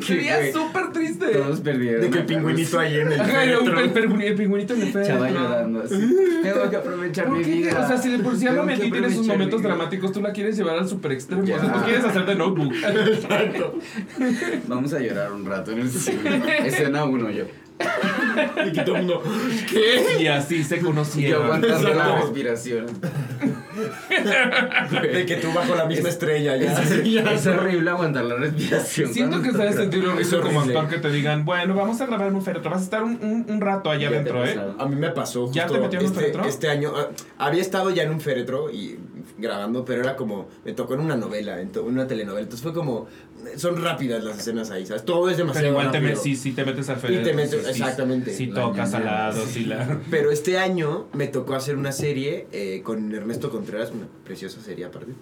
[0.06, 1.26] Sería súper triste.
[1.26, 2.02] Todos perdieron.
[2.02, 5.14] de que el a pingüinito ahí en el Ajá, el, el, pingüinito en el féretro.
[5.14, 5.94] Chava llorando así.
[6.42, 7.80] Tengo que aprovechar ¿Por mi vida.
[7.80, 10.32] O sea, si de por sí Habla que Betty tiene sus momentos dramáticos, tú la
[10.32, 11.42] quieres llevar al super extremo.
[11.42, 12.72] O sea, tú quieres hacer de notebook.
[14.66, 16.42] Vamos a llorar un rato en el cine.
[16.66, 17.44] Escena uno yo.
[18.64, 19.22] Y que todo el mundo.
[19.68, 20.22] ¿Qué?
[20.22, 21.44] y así se Yo conocieron.
[21.46, 22.86] aguantando la respiración.
[25.02, 26.80] De que tú bajo la misma estrella ya.
[27.32, 29.12] Es horrible aguantar la respiración.
[29.12, 32.28] Siento que se debe sentir horrible como actor que te digan, bueno, vamos a grabar
[32.28, 34.56] en un féretro, vas a estar un, un, un rato allá adentro, ¿eh?
[34.78, 36.44] A mí me pasó justo ¿Ya te metieron en un este, féretro?
[36.44, 36.92] este año.
[36.96, 38.98] ah, había estado ya en un féretro y
[39.38, 40.48] grabando, pero era como.
[40.64, 42.42] Me tocó en una novela, en to- una telenovela.
[42.42, 43.06] Entonces fue como.
[43.56, 45.04] Son rápidas las escenas ahí, ¿sabes?
[45.04, 46.16] Todo es demasiado Pero igual te, rápido.
[46.16, 47.24] me- sí, sí te metes al féretro.
[47.24, 48.32] te metes- sí, exactamente.
[48.34, 50.00] Sí, La tocas al lado, sí la...
[50.10, 54.84] Pero este año me tocó hacer una serie eh, con Ernesto Contreras, una preciosa serie
[54.84, 55.12] aparte,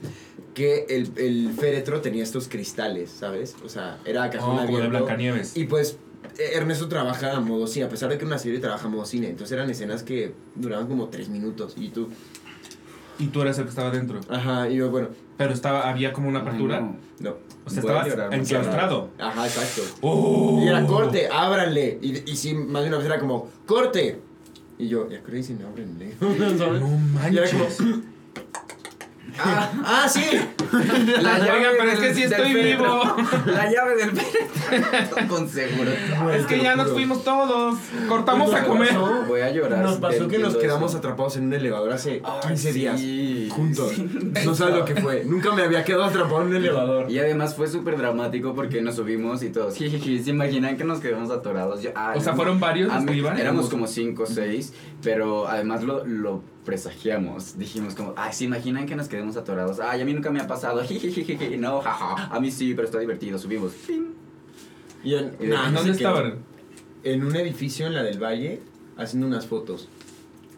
[0.55, 3.57] que el, el féretro tenía estos cristales, ¿sabes?
[3.65, 4.91] O sea, era cajón Oh, como de abierto.
[5.05, 5.57] Blancanieves.
[5.57, 5.97] Y pues
[6.39, 9.07] eh, Ernesto trabaja a modo cine, a pesar de que una serie trabaja a modo
[9.07, 9.29] cine.
[9.31, 11.75] Entonces eran escenas que duraban como tres minutos.
[11.79, 12.09] Y tú,
[13.21, 14.21] Y tú eres el que estaba dentro.
[14.29, 16.81] ajá, y yo, bueno, Pero estaba, había como una apertura.
[16.81, 16.97] No.
[17.21, 17.37] no.
[17.65, 19.11] O sea, estabas enclaustrado.
[19.19, 19.83] Ajá, exacto.
[20.01, 20.61] Oh.
[20.63, 21.99] Y era corte, ábranle.
[22.01, 24.21] Y, y sí, más de una vez era como, corte.
[24.79, 26.15] Y yo, ya que sí, ábranle.
[26.21, 27.79] No Y era como, manches.
[29.39, 30.25] ah, ah, sí.
[31.21, 33.03] La Oigan, pero es que sí estoy vivo.
[33.47, 35.17] La llave del féretro.
[35.29, 35.91] Con seguro.
[36.33, 37.79] Es que ya nos fuimos todos.
[38.09, 38.89] Cortamos a comer.
[38.89, 39.25] pasó?
[39.27, 39.83] Voy a llorar.
[39.85, 40.99] Nos pasó que nos quedamos eso.
[40.99, 43.01] atrapados en un elevador hace Ay, 15 días.
[43.53, 43.93] Juntos.
[43.95, 44.09] Sí.
[44.45, 45.25] No sabes lo que fue.
[45.25, 47.11] Nunca me había quedado atrapado en un elevador.
[47.11, 51.01] Y además fue súper dramático porque nos subimos y todos, jijiji, ¿se imaginan que nos
[51.01, 51.83] quedamos atorados?
[51.83, 52.37] Yo, ah, O sea, no.
[52.37, 53.23] ¿fueron varios mí-?
[53.39, 54.73] Éramos como cinco o seis,
[55.03, 57.59] pero además lo, lo presagiamos.
[57.59, 59.81] Dijimos como, ay, ¿se imaginan que nos quedemos atorados?
[59.81, 62.99] Ay, a mí nunca me ha pasado, jijiji, no, jaja, a mí sí, pero está
[62.99, 63.73] divertido, subimos.
[63.73, 64.15] Fin.
[65.03, 66.35] Y en, ¿Y nah, no ¿Dónde estaban?
[67.03, 68.61] En un edificio en la del Valle
[68.97, 69.89] haciendo unas fotos.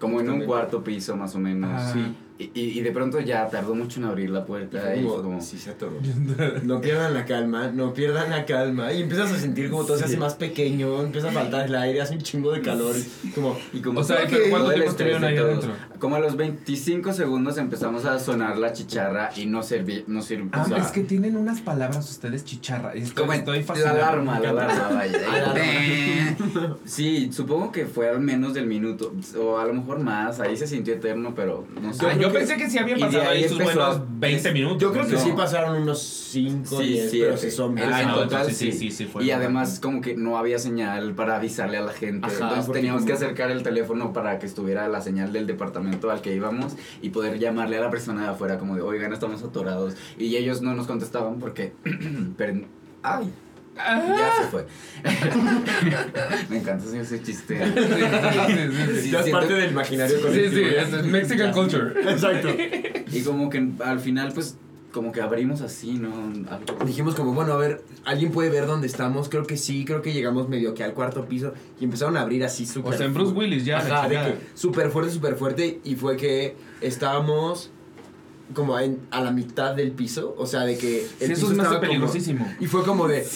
[0.01, 1.71] Como en un cuarto piso más o menos.
[1.73, 1.93] Ah.
[1.93, 2.15] Sí.
[2.39, 5.23] Y, y, y de pronto ya tardó mucho en abrir la puerta fue y como,
[5.23, 5.99] como, sí se atoró.
[6.65, 8.93] No pierdan la calma, no pierdan la calma.
[8.93, 12.01] Y empiezas a sentir como todo se hace más pequeño, empieza a faltar el aire,
[12.01, 12.97] hace un chingo de calor.
[13.35, 15.73] Como, Y como O sea, todo ¿pero cuánto el tiempo estuvieron ahí adentro?
[16.03, 20.49] Como a los 25 segundos empezamos a sonar la chicharra y no serví, no sirvió.
[20.51, 22.93] Ah, o sea, es que tienen unas palabras ustedes chicharra.
[22.93, 25.19] Estoy, como estoy la alarma, la alarma, vaya.
[25.33, 26.77] Alarma.
[26.85, 30.67] Sí, supongo que fue al menos del minuto, o a lo mejor más, ahí se
[30.67, 32.05] sintió eterno, pero no sé.
[32.05, 34.79] Ah, yo pensé que sí habían pasado ahí ahí sus empezó buenos a- 20 minutos.
[34.83, 35.21] yo creo que No.
[35.21, 38.57] sí pasaron unos 5, Sí, 10, sí, pero sí son En Ah, no, total, entonces
[38.57, 39.41] sí, sí, sí fue Y bueno.
[39.41, 42.27] además como que no había señal para avisarle a la gente.
[42.27, 46.21] Ajá, Entonces teníamos que acercar el teléfono para que estuviera la señal del departamento al
[46.23, 49.95] que íbamos y poder llamarle a la persona de afuera como de, oigan, estamos atorados.
[50.19, 51.73] Y ellos no nos contestaban porque...
[52.37, 52.61] pero,
[53.03, 53.33] ay,
[53.75, 54.67] ya se fue.
[56.51, 57.59] Me encanta hacer ese chiste.
[57.73, 59.01] Sí, sí, sí.
[59.03, 60.55] Sí, ya es siento- parte del imaginario Sí, colectivo.
[60.55, 60.83] sí, ya.
[60.99, 62.11] es Mexican culture.
[62.11, 62.49] Exacto.
[63.13, 64.57] Y como que al final pues
[64.93, 66.11] como que abrimos así, ¿no?
[66.51, 66.85] Algo.
[66.85, 69.29] Dijimos como, bueno, a ver, ¿alguien puede ver dónde estamos?
[69.29, 72.45] Creo que sí, creo que llegamos medio que al cuarto piso y empezaron a abrir
[72.45, 73.79] así súper O sea, en Bruce Willis ya.
[73.79, 74.33] Ajá, de chingada.
[74.35, 75.81] que súper fuerte, súper fuerte.
[75.85, 77.71] Y fue que estábamos
[78.55, 80.35] como en- a la mitad del piso.
[80.39, 82.47] O sea, de que el Sí, piso eso es más estaba como- peligrosísimo.
[82.61, 83.27] Y fue como de.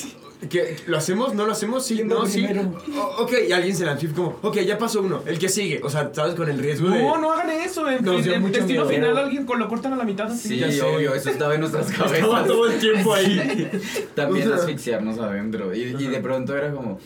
[0.51, 1.34] Que ¿Lo hacemos?
[1.34, 1.84] ¿No lo hacemos?
[1.87, 2.43] Sí, ¿Quién no, sí.
[2.43, 2.78] primero?
[2.97, 5.49] O- ok, y alguien se lanzó y fue como, ok, ya pasó uno, el que
[5.49, 5.80] sigue.
[5.82, 6.34] O sea, ¿sabes?
[6.34, 7.03] Con el riesgo de.
[7.03, 7.89] No, no hagan eso.
[7.91, 8.95] En, Nos en- dio en mucho destino miedo.
[8.95, 10.49] final alguien con- lo cortan a la mitad así.
[10.49, 10.82] Sí, ya sé.
[10.82, 12.47] obvio, eso estaba en nuestras Estaba cabezas.
[12.47, 13.70] todo el tiempo ahí.
[14.14, 15.74] También O sea- asfixiarnos adentro.
[15.74, 16.99] Y, y de pronto era como,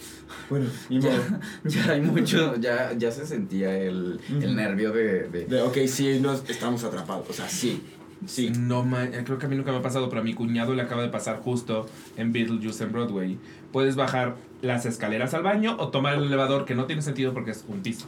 [0.49, 1.01] Bueno, modo.
[1.01, 5.79] ya, ya hay mucho, ya, ya se sentía el, el nervio de, de- De, ok,
[5.87, 7.27] sí, nos estamos atrapados.
[7.31, 7.81] O sea, sí.
[8.27, 8.51] Sí.
[8.51, 10.83] No, eh, creo que a mí nunca me ha pasado, pero a mi cuñado le
[10.83, 13.39] acaba de pasar justo en Beetlejuice en Broadway.
[13.73, 17.53] Puedes bajar las escaleras al baño o tomar el elevador, que no tiene sentido porque
[17.53, 18.07] es un piso.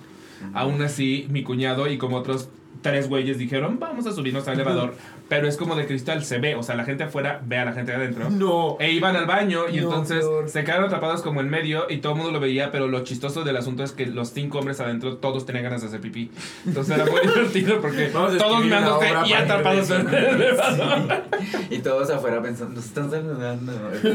[0.55, 2.49] Aún así, mi cuñado y como otros
[2.81, 4.95] tres güeyes dijeron, vamos a subirnos al elevador,
[5.29, 7.73] pero es como de cristal, se ve, o sea, la gente afuera ve a la
[7.73, 8.29] gente de adentro.
[8.31, 8.77] No.
[8.81, 10.49] E iban al baño y No, entonces peor.
[10.49, 13.45] se quedaron atrapados como en medio y todo el mundo lo veía, pero lo chistoso
[13.45, 16.31] del asunto es que los cinco hombres adentro todos tenían ganas de hacer pipí.
[16.66, 21.23] Entonces era muy divertido porque todos meándose y atrapados en el elevador.
[21.70, 23.73] Y todos afuera pensando, nos están saludando.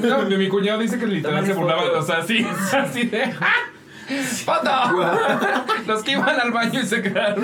[0.07, 1.99] No, mi, cuñado dice que literal se Tómale burlaba, foto.
[1.99, 3.71] o sea, así, así de ¡ah!
[4.45, 4.69] ¡Foto!
[5.87, 7.43] Los que iban al baño y se quedaron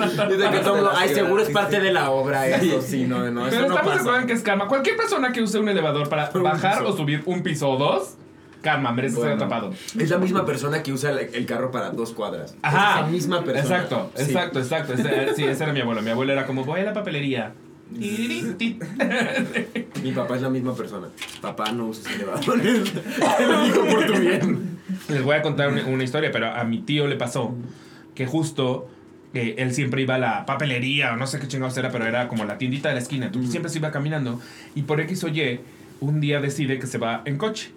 [0.52, 1.82] que todo ay, seguro es parte sí.
[1.82, 4.42] de la obra eso, sí, no, no, Pero no estamos de acuerdo en que es
[4.42, 4.66] karma.
[4.68, 6.88] Cualquier persona que use un elevador para Un bajar piso.
[6.92, 8.14] o subir un piso o dos,
[8.62, 9.36] karma, merece ser Bueno.
[9.44, 9.72] atrapado.
[9.98, 12.56] Es la misma persona que usa el, el carro para dos cuadras.
[12.62, 12.94] Ajá.
[13.00, 13.76] Es la misma persona.
[13.76, 14.22] Exacto, Sí.
[14.22, 14.92] exacto, exacto.
[14.94, 16.00] Ese- sí, ese era mi abuelo.
[16.02, 17.52] Mi abuelo era como, voy a la papelería.
[20.02, 21.08] Mi papá es la misma persona.
[21.40, 22.92] Papá no usa elevadores.
[22.92, 24.78] Te lo digo por tu bien.
[25.08, 27.54] Les voy a contar una, una historia, pero a mi tío le pasó
[28.14, 28.88] que justo
[29.32, 32.28] eh, él siempre iba a la papelería o no sé qué chingados era, pero era
[32.28, 33.26] como la tiendita de la esquina.
[33.26, 33.52] Entonces Mm.
[33.52, 34.40] siempre se iba caminando
[34.74, 35.60] y por X o Y
[36.00, 37.70] un día decide que se va en coche.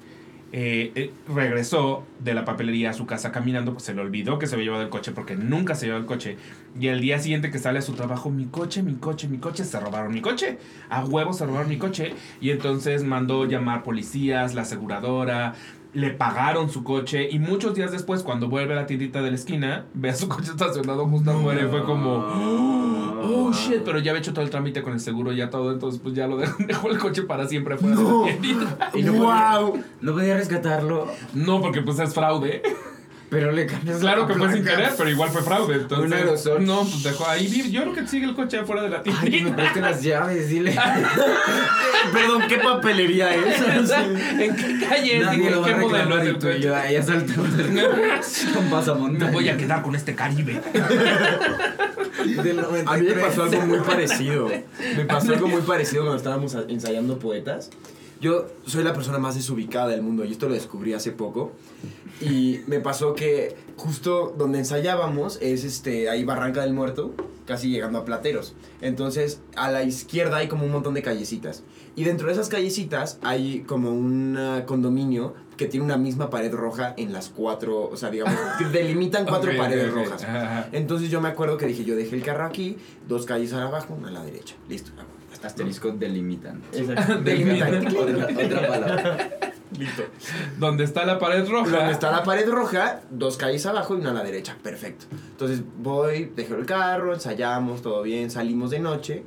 [0.54, 4.48] Eh, eh, regresó de la papelería a su casa caminando, pues se le olvidó que
[4.48, 6.38] se había llevado el coche porque nunca se llevó el coche.
[6.80, 9.66] Y el día siguiente que sale a su trabajo, mi coche, mi coche, mi coche,
[9.66, 10.58] se robaron mi coche.
[10.90, 12.14] A huevos se robaron mi coche.
[12.40, 15.56] Y entonces mandó llamar policías, la aseguradora,
[15.94, 17.28] le pagaron su coche.
[17.32, 20.28] Y muchos días después, cuando vuelve a la tiendita de la esquina, ve a su
[20.30, 22.16] coche estacionado justo afuera y fue como...
[23.30, 26.00] Oh shit, pero ya había hecho todo el trámite con el seguro, ya todo, entonces
[26.02, 28.24] pues ya lo dejó, dejó el coche para siempre fuera No.
[28.26, 28.90] de la tiendita.
[28.94, 29.84] Y no wow.
[30.02, 32.62] No podía rescatarlo, No, porque pues es fraude.
[33.30, 34.78] Pero le cambias Claro la que fue sin placa.
[34.78, 35.76] querer, pero igual fue fraude.
[35.76, 36.66] Entonces, Un aerosol.
[36.66, 37.72] No, pues dejó ahí.
[37.72, 39.56] Yo creo que sigue el coche afuera de la Ay, que me tienda.
[39.56, 40.76] preste las llaves, dile.
[42.14, 43.62] Perdón, ¿qué papelería es?
[43.92, 45.26] ¿En qué calle es?
[45.26, 47.44] Nadie ¿Qué, modelo es el yo ahí asaltando
[48.54, 49.26] con pasamontaña.
[49.26, 50.62] Me voy a quedar con este Caribe.
[52.44, 53.24] Del A mí me 93.
[53.26, 54.50] pasó algo muy parecido.
[54.96, 57.70] Me pasó algo muy parecido cuando estábamos ensayando poetas.
[58.20, 61.52] Yo soy la persona más desubicada del mundo y esto lo descubrí hace poco.
[62.20, 67.14] Y me pasó que justo donde ensayábamos es este ahí Barranca del Muerto,
[67.46, 68.56] casi llegando a Plateros.
[68.82, 71.64] Entonces, a la izquierda hay como un montón de callecitas.
[71.96, 76.94] Y dentro de esas callecitas hay como un condominio que tiene una misma pared roja
[76.98, 80.26] en las cuatro, o sea, digamos, que delimitan cuatro paredes rojas.
[80.72, 84.10] Entonces yo me acuerdo que dije, yo dejé el carro aquí, dos calles abajo, una
[84.10, 84.56] a la derecha.
[84.70, 84.92] Listo.
[85.44, 86.62] Asterisco delimitan.
[86.74, 87.18] Exacto.
[87.24, 87.72] Delimitan.
[87.72, 88.24] Delimitan.
[88.24, 89.30] Otra, otra palabra.
[89.78, 90.04] Listo.
[90.60, 91.70] Donde está la pared roja.
[91.78, 94.58] Donde está la pared roja, dos calles abajo y una a la derecha.
[94.64, 95.06] Perfecto.
[95.32, 99.24] Entonces voy, dejo el carro, ensayamos, todo bien, salimos de noche.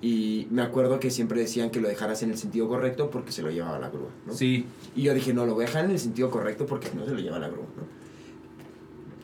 [0.00, 3.42] Y me acuerdo que siempre decían que lo dejaras en el sentido correcto porque se
[3.42, 4.10] lo llevaba la grúa.
[4.26, 4.32] ¿no?
[4.32, 4.66] Sí.
[4.94, 7.12] Y yo dije, no, lo voy a dejar en el sentido correcto porque no se
[7.12, 7.82] lo lleva la grúa, ¿no?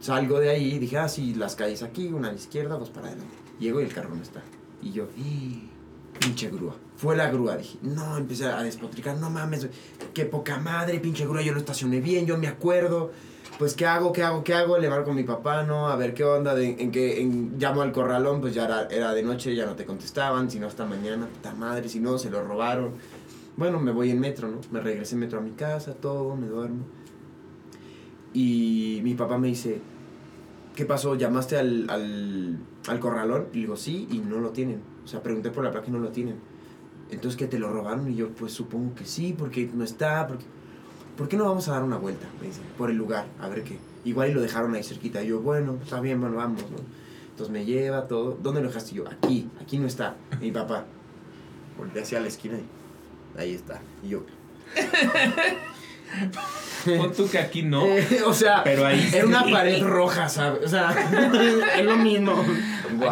[0.00, 2.90] Salgo de ahí y dije, ah, sí, las calles aquí, una a la izquierda, dos
[2.90, 3.34] para adelante.
[3.58, 4.42] Llego y el carro no está.
[4.82, 5.70] Y yo, "Ih,
[6.18, 6.74] pinche grúa.
[6.96, 7.78] Fue la grúa, dije.
[7.82, 9.68] No, empecé a despotricar, no mames,
[10.12, 13.12] qué poca madre, pinche grúa, yo lo estacioné bien, yo me acuerdo.
[13.58, 14.12] Pues, ¿qué hago?
[14.12, 14.42] ¿Qué hago?
[14.42, 14.78] ¿Qué hago?
[14.78, 15.88] Le marco a mi papá, ¿no?
[15.88, 19.54] A ver qué onda, en qué, en, llamo al corralón, pues ya era, de noche,
[19.54, 22.92] ya no te contestaban, si no hasta mañana, puta madre, si no, se lo robaron.
[23.56, 24.60] Bueno, me voy en metro, ¿no?
[24.72, 26.84] Me regresé en metro a mi casa, todo, me duermo.
[28.32, 29.80] Y mi papá me dice,
[30.74, 31.14] ¿qué pasó?
[31.14, 32.58] ¿Llamaste al, al,
[32.88, 33.46] al corralón?
[33.52, 34.93] Y le digo, sí, y no lo tienen.
[35.04, 36.36] O sea, pregunté por la placa y no lo tienen.
[37.10, 38.10] Entonces, ¿que te lo robaron?
[38.10, 40.44] Y yo, pues supongo que sí, porque no está, porque...
[41.16, 42.26] ¿Por qué no vamos a dar una vuelta?
[42.40, 43.78] Me dice, por el lugar, a ver qué.
[44.04, 45.22] Igual y lo dejaron ahí cerquita.
[45.22, 46.78] Y yo, bueno, está bien, bueno, vamos, ¿no?
[47.30, 48.36] Entonces me lleva todo.
[48.42, 48.94] ¿Dónde lo dejaste?
[48.96, 50.16] Yo, aquí, aquí no está.
[50.40, 50.86] Mi papá,
[51.78, 53.80] volteé hacia la esquina y ahí está.
[54.02, 54.22] Y yo,
[56.98, 57.84] Pon tú que aquí no.
[57.86, 60.64] Eh, o sea, Pero ahí era una pared roja, ¿sabes?
[60.64, 60.94] O sea,
[61.78, 62.44] es lo mismo.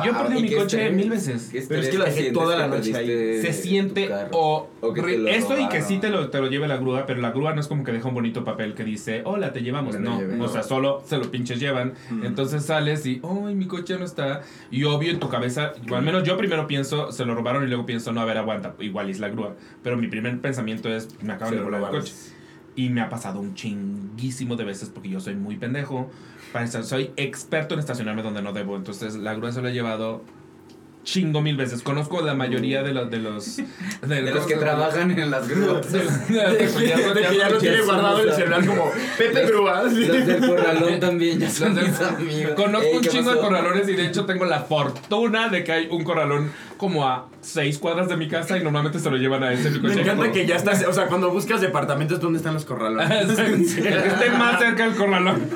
[0.04, 0.92] Yo perdí ¿y mi coche estrés?
[0.92, 1.48] mil veces.
[1.50, 3.42] ¿Qué Pero es que lo dejé toda la noche ahí.
[3.42, 6.48] se siente o, O que te lo esto y que sí te lo, te lo
[6.48, 8.84] lleve la grúa, pero la grúa no es como que deja un bonito papel que
[8.84, 9.98] dice, hola, te llevamos.
[9.98, 11.94] No, o sea, solo se lo pinches llevan.
[12.10, 12.26] Mm.
[12.26, 14.42] Entonces sales y, ay, mi coche no está.
[14.70, 17.66] Y obvio en tu cabeza, o al menos yo primero pienso, se lo robaron y
[17.66, 19.54] luego pienso, no, a ver, aguanta, igual es la grúa.
[19.82, 22.12] Pero mi primer pensamiento es, me acaban Se de robar el coche.
[22.74, 26.10] Y me ha pasado un chinguísimo de veces porque yo soy muy pendejo.
[26.52, 28.76] Para estar- soy experto en estacionarme donde no debo.
[28.76, 30.22] Entonces la grúa se lo ha llevado
[31.04, 31.82] chingo mil veces.
[31.82, 35.86] Conozco la mayoría de los de los de, los que trabajan en las grúas.
[36.30, 39.92] Ya lo tiene guardado el celular como Pepe Grúas.
[39.92, 42.52] Los del corralón también ya son mis amigos.
[42.54, 46.04] Conozco un chingo de corralones y de hecho tengo la fortuna de que hay un
[46.04, 46.50] corralón
[46.82, 49.92] como a seis cuadras de mi casa y normalmente se lo llevan a ese Me
[49.92, 53.38] encanta que ya estás, o sea, cuando buscas departamentos, ¿dónde están los corralones?
[53.38, 55.48] esté más cerca del corralón.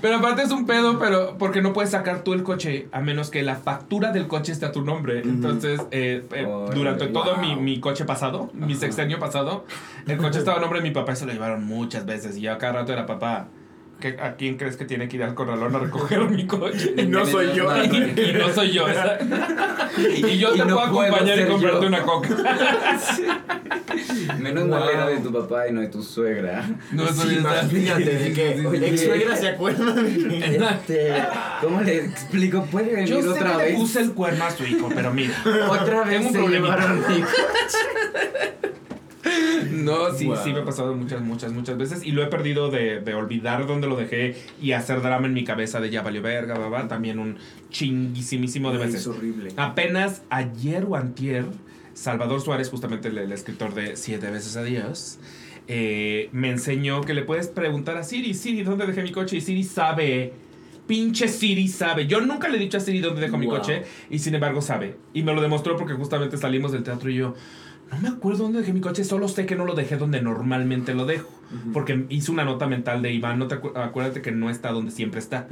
[0.00, 3.28] pero aparte es un pedo, pero porque no puedes sacar tú el coche a menos
[3.28, 5.22] que la factura del coche esté a tu nombre.
[5.22, 9.64] Entonces, eh, eh, Oh, durante todo mi, mi coche pasado, mi sexenio pasado,
[10.06, 12.36] el coche estaba a nombre de mi papá y se lo llevaron muchas veces.
[12.36, 13.48] Y yo a cada rato era papá.
[14.12, 16.92] ¿Qué- ¿A quién crees que tiene que ir al corralón a recoger mi coche?
[16.98, 17.70] Y no soy yo.
[17.84, 18.86] Y, y no soy yo.
[19.98, 21.86] Y yo Y te no puedo acompañar y comprarte yo.
[21.88, 22.28] una coca.
[24.38, 26.68] Menos mal era de tu papá y no de tu suegra.
[26.92, 27.62] No Sí, soy esa.
[27.62, 30.40] imagínate, de que Oye, ex suegra se acuerda de mí.
[30.42, 31.14] Este,
[31.62, 32.64] ¿Cómo le explico?
[32.64, 33.74] ¿Puede venir Yo sé otra que vez?
[33.76, 35.34] puse el cuerno a su hijo, pero mira.
[35.70, 37.22] Otra vez Tengo un se llevaron mi
[39.70, 40.36] No, sí, Wow.
[40.42, 42.04] sí me ha pasado muchas, muchas, muchas veces.
[42.04, 45.44] Y lo he perdido de, de olvidar dónde lo dejé y hacer drama en mi
[45.44, 46.88] cabeza de ya valió verga, babá.
[46.88, 47.36] También un
[47.70, 49.00] chinguisimísimo de veces.
[49.02, 49.50] Es horrible.
[49.56, 51.44] Apenas ayer o antier,
[51.94, 55.18] Salvador Suárez, justamente el, el escritor de Siete veces a Dios,
[55.68, 59.36] eh, me enseñó que le puedes preguntar a Siri, Siri, ¿dónde dejé mi coche?
[59.36, 60.32] Y Siri sabe.
[60.86, 62.06] Pinche Siri sabe.
[62.06, 64.96] Yo nunca le he dicho a Siri dónde dejo mi coche y sin embargo sabe.
[65.14, 67.34] Y me lo demostró porque justamente salimos del teatro y yo,
[67.92, 70.94] no me acuerdo dónde dejé mi coche, solo sé que no lo dejé donde normalmente
[70.94, 71.28] lo dejo.
[71.72, 74.90] Porque hice una nota mental de Iván, no te acu- acuérdate que no está donde
[74.90, 75.46] siempre está.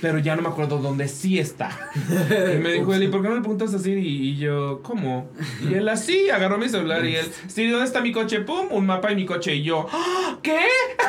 [0.00, 1.70] Pero ya no me acuerdo dónde sí está.
[2.54, 4.00] Y me dijo él, ¿y por qué no le preguntas a Siri?
[4.06, 5.28] Y yo, ¿cómo?
[5.68, 8.40] Y él así, agarró mi celular y él, Siri, ¿dónde está mi coche?
[8.40, 8.66] ¡Pum!
[8.70, 9.54] Un mapa y mi coche.
[9.54, 10.38] Y yo, "¿Ah?
[10.42, 10.58] ¿qué?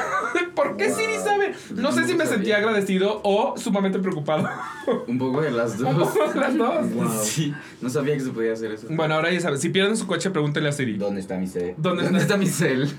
[0.56, 0.96] ¿Por qué Wow.
[0.98, 1.54] Siri sabe?
[1.76, 4.48] No sé si me sentía agradecido o sumamente preocupado.
[5.08, 6.16] Un poco de las dos.
[6.36, 6.92] Las dos.
[6.94, 7.12] Wow.
[7.24, 8.88] Sí, no sabía que se podía hacer eso.
[8.90, 10.98] Bueno, ahora ya sabes, si pierden su coche, pregúntenle a Siri.
[10.98, 11.76] ¿Dónde está mi cel?
[11.78, 12.36] ¿Dónde ¿Dónde está?
[12.36, 12.90] está mi cel?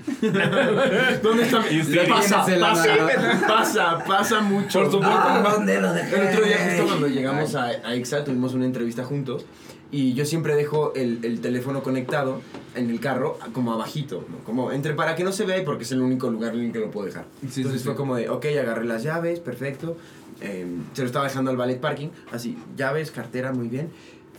[1.23, 1.97] ¿Dónde está mi Y sí.
[2.07, 4.79] Pasa, pasa, pasa, pasa mucho.
[4.79, 5.17] Por supuesto.
[5.19, 5.41] Ah,
[5.73, 6.15] ¿Dónde lo dejé?
[6.15, 9.45] El otro día, justo cuando llegamos a, a Ixa, tuvimos una entrevista juntos.
[9.91, 12.41] Y yo siempre dejo el, el teléfono conectado
[12.75, 14.37] en el carro, como abajito, ¿no?
[14.43, 16.71] Como entre para que no se vea y porque es el único lugar en el
[16.71, 17.25] que lo puedo dejar.
[17.49, 17.97] Sí, Entonces sí, fue sí.
[17.97, 19.97] como de, ok, agarré las llaves, perfecto.
[20.41, 23.89] Eh, se lo estaba dejando al ballet parking, así, llaves, cartera, muy bien.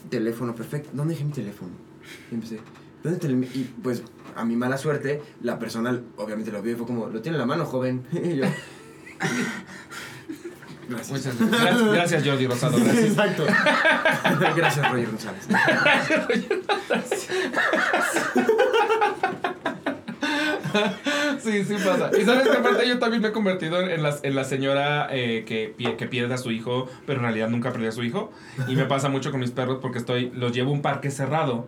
[0.09, 0.91] Teléfono, perfecto.
[0.93, 1.73] ¿Dónde dejé mi teléfono?
[2.31, 2.61] Y empecé,
[3.03, 4.05] ¿dónde te Y pues,
[4.37, 7.41] a mi mala suerte, la persona obviamente lo vio y fue como, lo tiene en
[7.41, 8.05] la mano, joven.
[8.13, 8.45] y yo,
[10.91, 11.41] gracias.
[11.41, 11.93] Muchas gracias.
[11.93, 12.79] Gracias, Jordi Rosado.
[12.79, 13.05] Gracias.
[13.05, 13.47] Exacto.
[14.57, 15.49] Gracias, Roger González.
[21.41, 22.11] Sí, sí pasa.
[22.19, 25.45] Y sabes que aparte yo también me he convertido en la, en la señora eh,
[25.47, 28.31] que, que pierde a su hijo, pero en realidad nunca perdió a su hijo.
[28.69, 31.67] Y me pasa mucho con mis perros porque estoy, los llevo a un parque cerrado.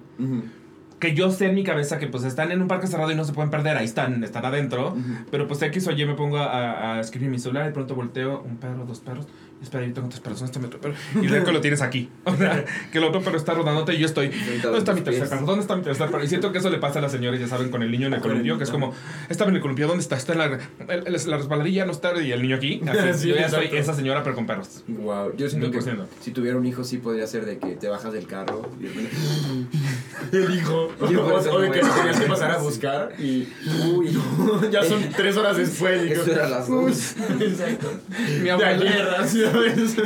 [1.02, 3.24] Que yo sé en mi cabeza que pues están en un parque cerrado y no
[3.24, 4.96] se pueden perder, ahí están, están adentro.
[5.32, 7.96] Pero pues X o Y me pongo a, a escribir en mi celular y pronto
[7.96, 9.26] volteo un perro, dos perros.
[9.62, 10.94] Y espera, yo tengo ¿dónde está mi otro perro?
[11.14, 12.08] Y que lo tienes aquí.
[12.24, 14.28] O sea, que el otro perro está rodándote y yo estoy.
[14.60, 15.46] ¿Dónde está mi tercer perro?
[15.46, 16.24] ¿Dónde está mi tercer perro?
[16.24, 18.14] Y siento que eso le pasa a las señoras, ya saben, con el niño en
[18.14, 18.92] el el columpio, que es como,
[19.28, 20.16] estaba en el columpio, ¿dónde está?
[20.16, 20.58] Está en la,
[20.88, 22.80] el- la resbaladilla, no está, y el niño aquí.
[22.88, 23.76] Así, Sí, yo ya soy exacto.
[23.76, 24.82] esa señora, pero con perros.
[24.88, 26.06] Wow, yo siento que 100%.
[26.20, 30.42] si tuviera un hijo sí podría ser de que te bajas del carro y de
[30.44, 33.48] el hijo Yo por o, de que tenías que pasar a buscar y
[33.94, 34.18] uy,
[34.72, 36.04] ya son tres horas después.
[36.06, 37.14] y Eso yo- era las dos.
[37.40, 37.92] Exacto.
[38.38, 39.96] Mi De abuela, ayer, así, ¿sabes?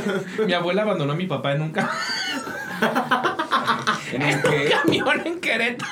[0.46, 1.90] mi abuela abandonó a mi papá en un ca-
[4.12, 4.70] ¿En el qué?
[4.82, 5.90] camión en Querétaro.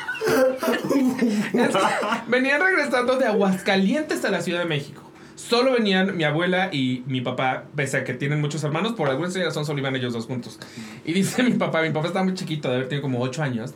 [2.29, 5.03] Venían regresando de Aguascalientes a la Ciudad de México.
[5.37, 9.29] Solo venían mi abuela y mi papá, pese a que tienen muchos hermanos, por alguna
[9.45, 10.59] razón solo iban ellos dos juntos.
[11.05, 13.75] Y dice mi papá, mi papá estaba muy chiquito, de haber tenido como 8 años,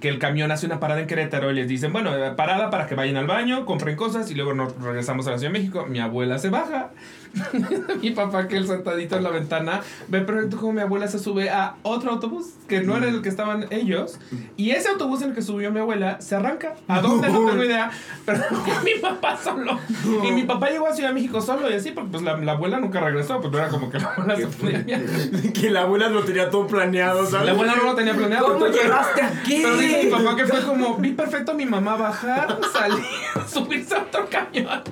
[0.00, 2.86] que el camión hace una parada en Querétaro y les dicen, bueno, eh, parada para
[2.86, 5.86] que vayan al baño, compren cosas y luego nos regresamos a la Ciudad de México.
[5.88, 6.90] Mi abuela se baja.
[8.02, 11.50] mi papá, que él sentadito en la ventana, ve perfecto como mi abuela se sube
[11.50, 14.18] a otro autobús, que no era el que estaban ellos.
[14.56, 16.74] Y ese autobús en el que subió mi abuela se arranca.
[16.88, 17.28] ¿A dónde?
[17.28, 17.90] No tengo idea.
[18.24, 18.40] Pero
[18.84, 19.78] mi papá solo.
[20.24, 22.52] Y mi papá llegó a Ciudad de México solo y así, porque pues la, la
[22.52, 24.82] abuela nunca regresó, pues no era como que la abuela se ponía.
[25.54, 27.46] que la abuela lo tenía todo planeado, ¿sabes?
[27.46, 28.52] La abuela no lo tenía planeado.
[28.52, 29.62] ¿Cómo llegaste aquí?
[29.72, 33.04] Pero dice mi papá que fue como, vi perfecto a mi mamá bajar, salir,
[33.48, 34.82] subirse a otro camión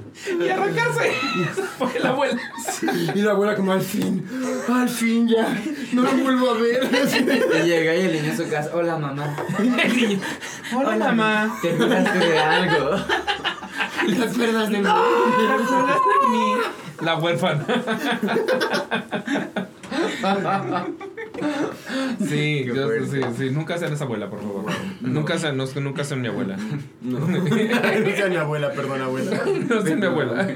[0.41, 1.13] y arrancarse.
[1.51, 2.41] Esa fue la abuela.
[3.15, 4.27] Y la abuela como al fin,
[4.73, 5.49] al fin ya,
[5.93, 6.89] no la vuelvo a ver.
[6.93, 8.71] Y llega y el niño a su casa.
[8.75, 9.37] Hola, mamá.
[9.59, 10.19] El niño,
[10.75, 11.59] Hola, mamá.
[11.63, 12.97] ¿Te acuerdas de algo?
[14.07, 14.85] ¿Te acuerdas de mí?
[14.85, 16.55] ¿Te acuerdas de mí?
[17.01, 17.65] La huérfana.
[22.29, 24.65] Sí, yo- sí, sí, nunca sean esa abuela, por favor.
[25.01, 26.57] Nunca sean, no, nunca sean mi abuela.
[27.01, 27.19] No.
[27.29, 29.41] no sea mi abuela, perdón, abuela.
[29.69, 30.49] No sean mi abuela.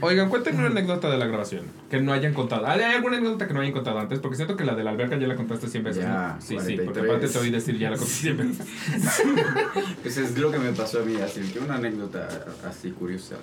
[0.00, 2.66] Oigan, cuéntenme una anécdota de la grabación que no hayan contado.
[2.66, 4.18] ¿Hay alguna anécdota que no hayan contado antes?
[4.18, 6.02] Porque siento que la de la alberca ya la contaste 100 veces.
[6.02, 6.40] Ya, ¿no?
[6.40, 7.04] Sí, sí, porque 43.
[7.10, 8.66] aparte te oí decir ya la conté 100 veces.
[10.02, 12.28] Pues es lo que me pasó a mí, así que una anécdota
[12.68, 13.36] así curiosa.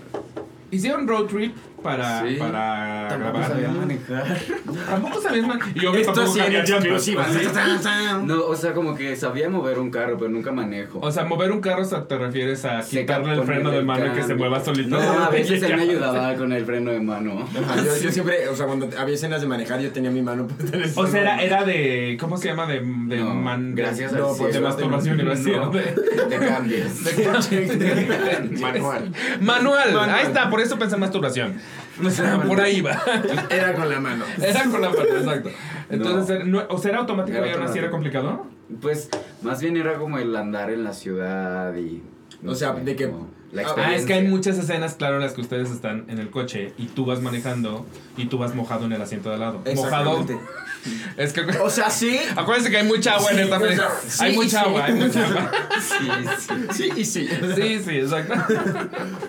[0.71, 2.35] Hicieron road trip para, Sí.
[2.39, 3.51] para Tampoco grabar.
[3.51, 4.37] sabía manejar.
[4.89, 7.25] Tampoco sabías man- Y yo Esto sí en exclusiva.
[7.29, 7.47] ¿sí?
[8.23, 10.99] No, o sea, como que sabía mover un carro, pero nunca manejo.
[11.01, 13.77] O sea, mover un carro o sea, te refieres a Se quitarle el freno de
[13.79, 14.89] el mano y que se mueva solito.
[14.89, 17.47] No, a veces él me ayudaba con el freno de mano.
[17.63, 20.47] Ajá, yo, yo siempre, o sea, cuando había escenas de manejar, yo tenía mi mano
[20.47, 22.17] puesta en el O sea, era, era de.
[22.19, 22.65] ¿Cómo se llama?
[22.65, 22.79] De.
[22.81, 24.51] de No, man, gracias de, al no, cielo.
[24.51, 25.57] de masturbación, iba a decir.
[25.57, 25.69] No.
[25.69, 25.95] De-
[26.29, 26.91] De cambios.
[28.59, 29.11] Manual.
[29.41, 29.93] Manual.
[29.93, 30.09] Manual.
[30.09, 31.59] Ahí está, por eso pensé en masturbación.
[32.01, 32.97] O sea, por ahí va.
[33.49, 34.23] Era con la mano.
[34.41, 35.49] Era con la mano, exacto.
[35.89, 36.59] Entonces, No.
[36.61, 38.21] era- no- o sea, era automático Era y aún así era automático.
[38.21, 38.47] complicado.
[38.81, 39.09] Pues
[39.41, 42.01] más bien era como el andar en la ciudad y.
[42.41, 43.05] no O sea, sé, de que-
[43.57, 46.29] Ah, Ah, es que hay muchas escenas, claro, en las que ustedes están en el
[46.29, 47.85] coche y tú vas manejando
[48.17, 49.61] y tú vas mojado en el asiento de al lado.
[49.75, 50.25] Mojado.
[51.17, 51.41] Es que.
[51.41, 52.19] O sea, sí.
[52.35, 53.89] Acuérdense que hay mucha agua en esta o película.
[54.07, 54.57] sea, hay sí, mucha sí.
[54.57, 55.51] agua, hay mucha agua.
[55.85, 56.07] Sí,
[56.39, 56.53] sí.
[56.73, 57.29] Sí y sí.
[57.55, 58.33] Sí, sí, exacto.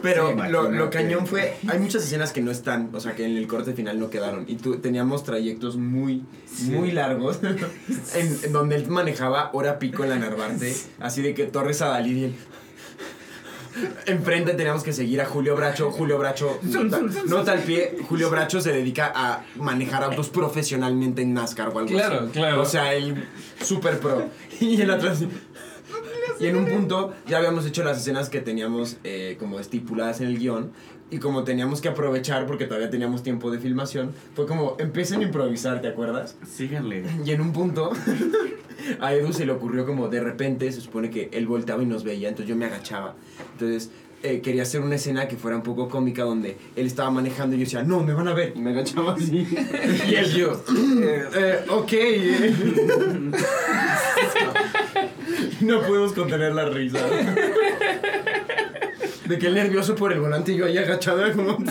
[0.03, 3.25] Pero Sí, lo, lo cañón fue, hay muchas escenas que no están, o sea, que
[3.25, 4.45] en el corte final no quedaron.
[4.49, 6.25] Y tú, teníamos trayectos muy,
[6.63, 7.41] muy largos,
[8.15, 11.89] en, en donde él manejaba hora pico en la Narvarte, así de que Torres a
[11.89, 12.35] Dalí y él-
[14.07, 15.91] Enfrente teníamos que seguir a Julio Bracho.
[15.91, 21.35] Julio Bracho, nota, nota al pie, Julio Bracho se dedica a manejar autos profesionalmente en
[21.35, 22.33] NASCAR o algo Claro, así.
[22.33, 22.62] claro.
[22.62, 23.29] O sea, él
[23.62, 24.29] super pro.
[24.61, 25.22] Y el atrás...
[26.39, 30.27] Y en un punto ya habíamos hecho las escenas que teníamos eh, como estipuladas en
[30.29, 30.70] el guion.
[31.11, 35.23] Y como teníamos que aprovechar porque todavía teníamos tiempo de filmación, fue como empiecen a
[35.25, 36.37] improvisar, ¿te acuerdas?
[36.45, 37.05] Síganle.
[37.25, 37.93] Y en un punto
[39.01, 42.03] a Edu se le ocurrió como de repente, se supone que él volteaba y nos
[42.03, 43.15] veía, entonces yo me agachaba.
[43.53, 43.91] Entonces
[44.25, 47.61] eh, quería hacer una escena que fuera un poco cómica donde él estaba manejando y
[47.61, 48.53] yo decía, no, me van a ver.
[48.57, 49.47] Y me agachaba así.
[50.09, 50.61] y él yo,
[51.03, 51.93] eh, eh, ok.
[51.93, 52.55] eh".
[55.61, 56.99] no podemos contener la risa.
[59.29, 61.66] De que él nervioso por el volante y yo ahí agachado como un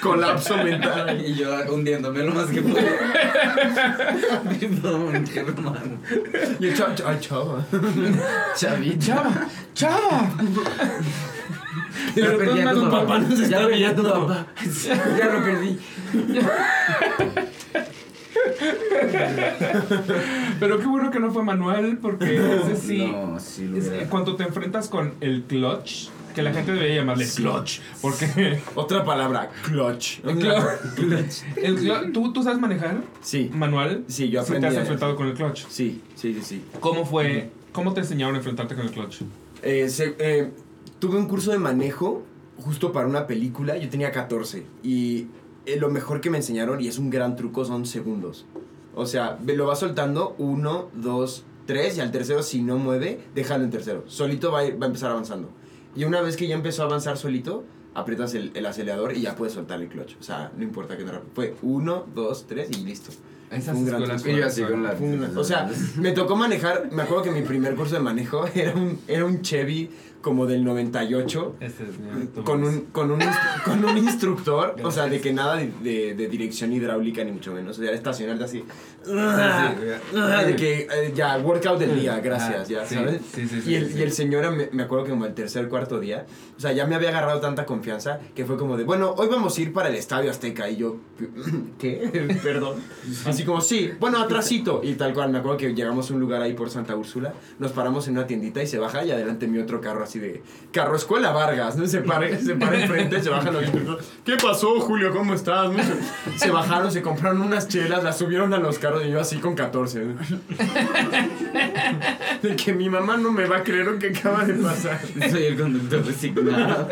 [0.00, 1.20] colapso mental.
[1.26, 2.82] Y yo hundiéndome lo más que pude.
[4.60, 5.98] Perdón, qué hermano.
[6.58, 7.64] Y el chavo, ay, chava.
[8.56, 9.04] Chavita.
[9.06, 9.48] ¡Chava!
[9.74, 10.30] ¡Chava!
[12.16, 13.18] Ya perdí a tu papá.
[13.18, 14.26] nos está Ya perdí a tu viendo.
[14.26, 14.46] papá.
[15.18, 15.78] Ya lo perdí.
[20.60, 23.06] Pero qué bueno que no fue manual, porque ese sí.
[23.10, 24.08] No, sí lo es- hubiera.
[24.08, 27.42] cuando te enfrentas con el clutch, que la gente debería llamarle Sí.
[27.42, 28.60] clutch, porque.
[28.74, 30.20] Otra palabra, clutch.
[30.24, 30.38] El
[30.96, 31.42] clutch.
[31.56, 34.04] el ¿tú, ¿Tú sabes manejar Sí, manual?
[34.08, 35.66] Sí, yo Sí aprendí te has enfrentado con el clutch.
[35.68, 36.64] sí, sí, sí, sí.
[36.80, 37.50] ¿Cómo fue?
[37.72, 39.22] ¿Cómo te enseñaron a enfrentarte con el clutch?
[39.62, 40.50] Eh, se- eh,
[40.98, 42.22] tuve un curso de manejo
[42.58, 45.26] justo para una película, yo tenía 14 y
[45.66, 48.46] eh, lo mejor que me enseñaron, y es un gran truco, son segundos.
[48.94, 53.64] O sea, lo vas soltando, uno, dos, tres, y al tercero si no mueve, déjalo
[53.64, 54.04] en tercero.
[54.06, 55.48] Solito va a, ir- va a empezar avanzando.
[55.96, 59.36] Y una vez que ya empezó a avanzar solito, aprietas el, el acelerador y ya
[59.36, 60.16] puedes soltar el clutch.
[60.18, 61.30] O sea, no importa que no rápido.
[61.34, 63.10] Fue uno, dos, tres y listo.
[63.50, 64.36] Esas Un gran escuelas truco.
[64.36, 64.92] Y yo así con la.
[64.92, 68.46] Fue una- o sea, me tocó manejar, me acuerdo que mi primer curso de manejo
[68.54, 69.90] era un, era un Chevy
[70.22, 73.20] como del 98 Este es con un, con un,
[73.64, 77.52] con un instructor, o sea, de que nada de, de- de dirección hidráulica ni mucho
[77.52, 78.64] menos, o sea, estacionarte así.
[79.04, 83.20] De que eh, ya, workout del día, gracias, ya, Ah, ¿sabes?
[83.34, 85.68] sí, sí, sí, y, el, y el señor, me, me acuerdo que como el tercer,
[85.68, 89.14] cuarto día, o sea, ya me había agarrado tanta confianza que fue como de, bueno,
[89.16, 90.68] hoy vamos a ir para el Estadio Azteca.
[90.70, 90.96] Y yo,
[91.78, 92.38] ¿qué?
[92.42, 92.76] Perdón.
[93.26, 94.80] Así como, sí, bueno, atrasito.
[94.82, 97.72] Y tal cual, me acuerdo que llegamos a un lugar ahí por Santa Úrsula, nos
[97.72, 100.42] paramos en una tiendita y se baja y adelante mi otro carro así de,
[100.72, 101.86] carro Escuela Vargas, ¿no?
[101.86, 103.64] Se para, se para enfrente, se bajan los.
[104.24, 105.12] ¿Qué pasó, Julio?
[105.12, 105.70] ¿Cómo estás?
[105.72, 105.82] ¿No?
[105.82, 109.36] Se- Se bajaron, se compraron unas chelas, las subieron a los carros y yo así
[109.38, 110.00] con 14.
[110.04, 110.14] ¿no?
[112.42, 115.00] De que mi mamá no me va a creer lo que acaba de pasar.
[115.30, 116.88] Soy el conductor designado.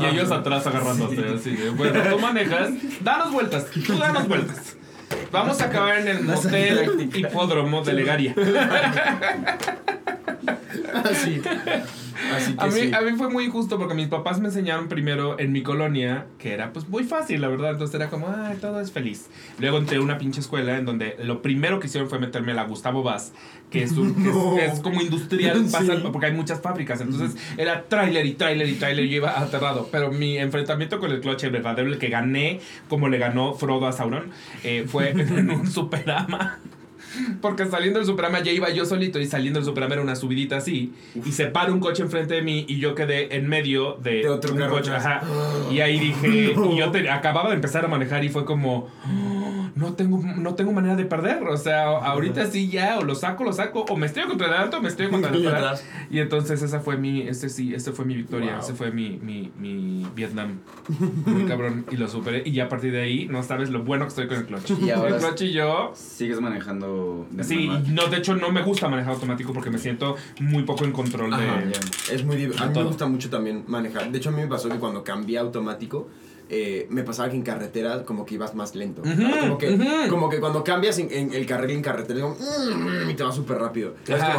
[0.00, 1.56] Y ellos atrás agarrándote así.
[1.56, 2.70] de, Bueno, tú manejas,
[3.02, 4.76] danos vueltas, tú danos vueltas.
[5.30, 8.34] Vamos a acabar en el motel hipódromo de Legaria.
[11.04, 11.40] Así.
[12.34, 12.92] Así que A mí, sí.
[12.92, 16.52] a mí fue muy injusto porque mis papás me enseñaron primero en mi colonia, que
[16.52, 17.70] era pues muy fácil, la verdad.
[17.70, 19.26] Entonces era como, ay, todo es feliz.
[19.58, 22.54] Luego entré a una pinche escuela en donde lo primero que hicieron fue meterme a
[22.56, 23.32] la Gustavo Vaz,
[23.70, 24.54] que es, un, es- No.
[24.56, 25.72] que es como industrial, Sí.
[25.72, 27.00] pasa- porque hay muchas fábricas.
[27.00, 29.06] Entonces era tráiler y tráiler y tráiler.
[29.06, 29.88] Yo iba aterrado.
[29.92, 33.86] Pero mi enfrentamiento con el clutch, el verdadero, el que gané, como le ganó Frodo
[33.86, 34.30] a Sauron,
[34.64, 36.58] eh, fue en un Superama.
[37.40, 40.56] Porque saliendo del Superama ya iba yo solito y saliendo del Superama era una subidita
[40.56, 40.92] así.
[41.24, 44.28] Y se para un coche enfrente de mí y yo quedé en medio de, De
[44.28, 44.90] otro un coche.
[44.94, 45.22] Ajá.
[45.70, 49.47] Y ahí dije, y yo te- acababa de empezar a manejar y fue como, "Oh,
[49.74, 51.42] no tengo, no tengo manera de perder.
[51.44, 54.54] O sea, ahorita sí ya, o lo saco, lo saco, o me estoy contra el
[54.54, 55.84] alto o me estoy contra el atrás.
[56.10, 58.60] Y entonces esa fue mi, ese sí, ese fue mi victoria, Wow.
[58.60, 60.58] ese fue mi, mi, mi Vietnam.
[61.26, 61.84] Muy cabrón.
[61.90, 62.42] Y lo superé.
[62.44, 64.70] Y ya a partir de ahí, no sabes lo bueno que estoy con el clutch.
[64.80, 65.92] Y ahora el clutch y yo.
[65.94, 70.16] Sigues manejando de Sí, no, de hecho no me gusta manejar automático porque me siento
[70.40, 71.72] muy poco en control de...
[72.12, 74.10] Es muy div- A mí me gusta mucho también manejar.
[74.10, 76.08] De hecho, a mí me pasó que cuando cambié automático,
[76.50, 79.02] eh, me pasaba que en carretera como que ibas más lento.
[79.40, 79.66] Como, que,
[80.08, 83.32] como que cuando cambias en, en el carril en carretera, como, "Mm", y te va
[83.32, 83.94] súper rápido.
[84.32, 84.38] Como.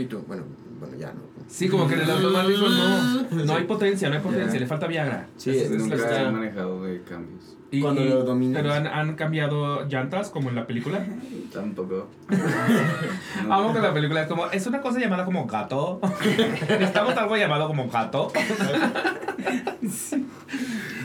[0.00, 0.44] Y tú, bueno,
[0.80, 1.20] bueno, ya no.
[1.48, 4.60] Sí, como que en el automático no, no hay potencia, no hay potencia, Ya.
[4.60, 5.26] le falta Viagra.
[5.36, 6.32] Sí, es la Nunca he cuestión.
[6.34, 7.56] manejado de cambios.
[7.70, 8.62] Y- Cuando y- lo dominas.
[8.62, 11.04] Pero han, han cambiado llantas como en la película.
[11.52, 12.08] Tampoco.
[13.48, 16.00] Vamos con la película, es como, es una cosa llamada como gato.
[16.68, 18.30] Necesitamos algo llamado como gato.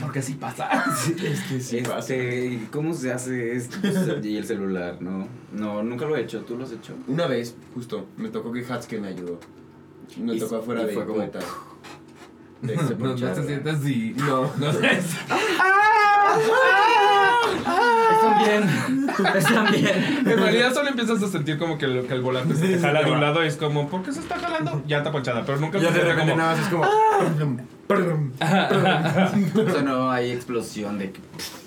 [0.02, 0.70] Porque así pasa.
[1.24, 2.00] Es que sí pasa.
[2.00, 3.78] Este, ¿cómo se hace esto?
[4.22, 5.28] Y el celular, ¿no?
[5.54, 6.42] No, nunca lo he hecho.
[6.42, 6.94] ¿Tú lo has hecho?
[7.08, 9.40] Una vez, justo, me tocó que Hatske me ayudó.
[10.18, 11.20] Me Y- tocó afuera y de fue como-.
[11.22, 11.30] De
[12.78, 14.14] No, se no se siente así.
[14.18, 14.50] No.
[14.58, 15.00] No sé.
[18.12, 18.64] Están bien.
[19.36, 20.28] Están bien.
[20.28, 23.04] En realidad solo empiezas a sentir como que el, que el volante se te jala
[23.04, 24.82] de un lado y es como, ¿por qué se está jalando?
[24.88, 26.84] Llanta ponchada, pero nunca Ya se siente como, nada más es como.
[27.94, 31.20] O sea, no hay explosión de que...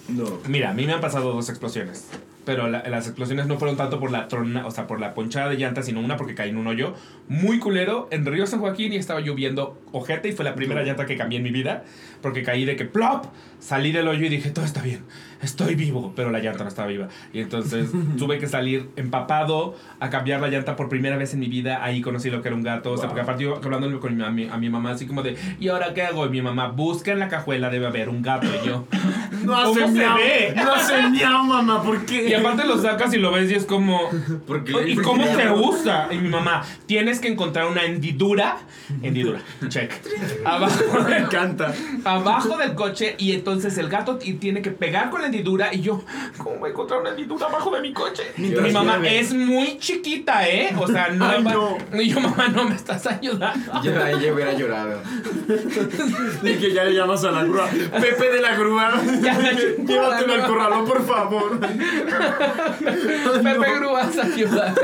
[0.08, 0.24] No.
[0.48, 2.08] Mira, a mí me han pasado dos explosiones.
[2.46, 5.50] Pero la- las explosiones no fueron tanto por la trona, o sea, por la ponchada
[5.50, 6.94] de llantas, sino una porque caí en un hoyo
[7.28, 11.04] muy culero en Río San Joaquín y estaba lloviendo ojete y fue la primera llanta
[11.04, 11.84] que cambié en mi vida.
[12.22, 13.26] Porque caí de que plop,
[13.58, 15.04] salí del hoyo y dije, todo está bien,
[15.42, 17.08] estoy vivo, pero la llanta no estaba viva.
[17.32, 21.48] Y entonces tuve que salir empapado a cambiar la llanta por primera vez en mi
[21.48, 21.84] vida.
[21.84, 22.92] Ahí conocí lo que era un gato.
[22.92, 23.10] O sea, Wow.
[23.10, 25.68] porque aparte yo hablando con mi, a, mi, a mi mamá, así como de, ¿y
[25.68, 26.26] ahora qué hago?
[26.26, 28.46] Y mi mamá, busca en la cajuela, debe haber un gato.
[28.62, 28.86] Y yo,
[29.44, 30.16] No ¿Cómo hace se miau.
[30.16, 30.52] ve?
[30.56, 32.30] No hace miau, mamá, ¿por qué?
[32.36, 34.10] Y aparte lo sacas y lo ves y es como.
[34.46, 34.72] ¿Por qué?
[34.90, 36.08] ¿Y cómo se usa?
[36.10, 38.58] Y mi mamá, tienes que encontrar una hendidura.
[39.02, 39.92] Hendidura, check.
[40.44, 41.72] Abajo, Me encanta.
[42.04, 45.72] abajo del coche y entonces el gato tiene que pegar con la hendidura.
[45.74, 46.02] Y yo,
[46.38, 48.22] ¿cómo voy a encontrar una hendidura abajo de mi coche?
[48.36, 50.74] Mi mamá es muy chiquita, ¿eh?
[50.78, 51.26] O sea, no.
[51.26, 51.76] Ay, va- no.
[52.00, 53.82] Y yo, mamá, no me estás ayudando.
[53.82, 55.00] Yo ahí hubiera llorado.
[56.42, 57.68] Y que ya le llamas a la grúa.
[57.68, 58.92] Pepe de la grúa.
[59.86, 61.58] Llévatelo al corralón, por favor.
[63.42, 64.80] Pepe Grúas, ayúdame.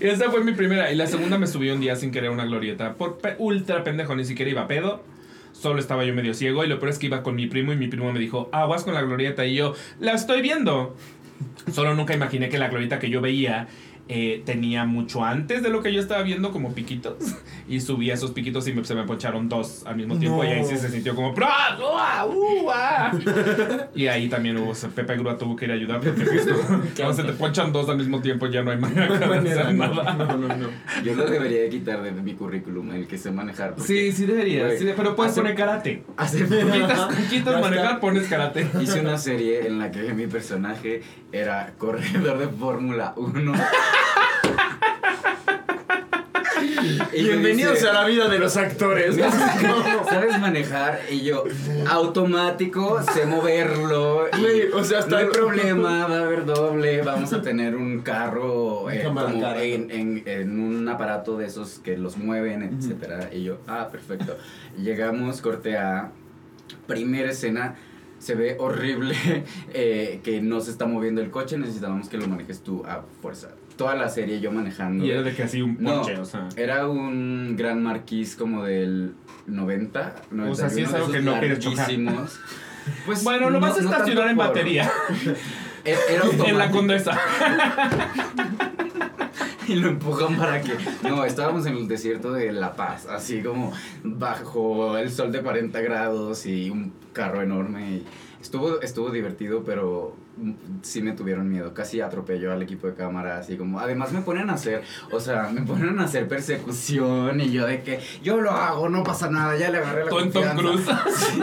[0.00, 0.90] Y esa fue mi primera.
[0.90, 2.94] Y la segunda me subí un día sin querer una glorieta.
[2.94, 5.02] Por pe- ultra pendejo, ni siquiera iba a pedo.
[5.52, 6.64] Solo estaba yo medio ciego.
[6.64, 7.72] Y lo peor es que iba con mi primo.
[7.72, 9.44] Y mi primo me dijo, aguas con la glorieta.
[9.46, 10.96] Y yo, la estoy viendo.
[11.72, 13.66] Solo nunca imaginé que la glorieta que yo veía
[14.08, 17.14] eh, tenía mucho antes de lo que yo estaba viendo, como piquitos.
[17.68, 20.42] Y subí a esos piquitos y me- se me poncharon dos al mismo tiempo.
[20.42, 20.44] No.
[20.44, 21.32] Y ahí sí se sintió como.
[21.32, 23.12] "Pra, ua, uh, ah".
[23.94, 24.72] Y ahí también hubo.
[24.94, 26.24] Pepe Grúa tuvo que ir a ayudar porque
[26.96, 30.12] cuando se te ponchan dos al mismo tiempo ya no hay manera de hacer nada.
[30.14, 30.68] No, no, no.
[31.04, 33.74] Yo lo debería de quitar de mi currículum, el que sé manejar.
[33.76, 34.66] porque Sí, sí deberías.
[34.66, 36.02] Güey, sí pero puedes hace- poner karate.
[36.16, 38.66] Hace Quitas, quitas manejar, pones karate.
[38.82, 43.52] Hice una serie en la que mi personaje era corredor de Fórmula 1.
[47.12, 49.16] Bienvenidos dice, a la vida de los actores.
[50.08, 51.00] ¿Sabes manejar?
[51.10, 51.44] Y yo,
[51.88, 54.24] automático, sé moverlo.
[54.74, 57.02] o sea, hasta- No hay problema, va a haber doble.
[57.02, 59.62] Vamos a tener un carro eh, Cámara como cara.
[59.62, 63.28] en, en- en un aparato de esos que los mueven, etcétera.
[63.32, 64.36] Y yo, ah, perfecto.
[64.78, 66.10] Llegamos, corte a
[66.86, 67.76] primera escena.
[68.18, 69.16] Se ve horrible
[69.74, 71.58] eh, que no se está moviendo el coche.
[71.58, 73.48] Necesitábamos que lo manejes tú a fuerza.
[73.82, 75.04] Toda la serie yo manejando.
[75.04, 76.48] Y era de que así un No, ponche, o sea.
[76.56, 79.14] Era un gran marquís como del
[79.46, 80.14] 90.
[80.50, 81.90] O sea, sí es 91, algo que no quieres chocar.
[83.06, 84.90] Pues, Bueno, lo no- vas a estacionar en por- batería.
[85.84, 87.16] Era, era en la condesa.
[89.68, 90.72] Y lo empujan para que.
[91.08, 93.72] No, estábamos en el desierto de La Paz, así como
[94.02, 97.90] bajo el sol de 40 grados y un carro enorme.
[97.92, 98.06] y
[98.40, 100.16] Estuvo, estuvo divertido, pero
[100.82, 101.74] sí me tuvieron miedo.
[101.74, 103.78] Casi atropelló al equipo de cámara, así como...
[103.80, 107.82] Además me ponen a hacer, o sea, me ponen a hacer persecución y yo de
[107.82, 111.04] que yo lo hago, no pasa nada, ya le agarré la confianza.
[111.32, 111.40] Sí,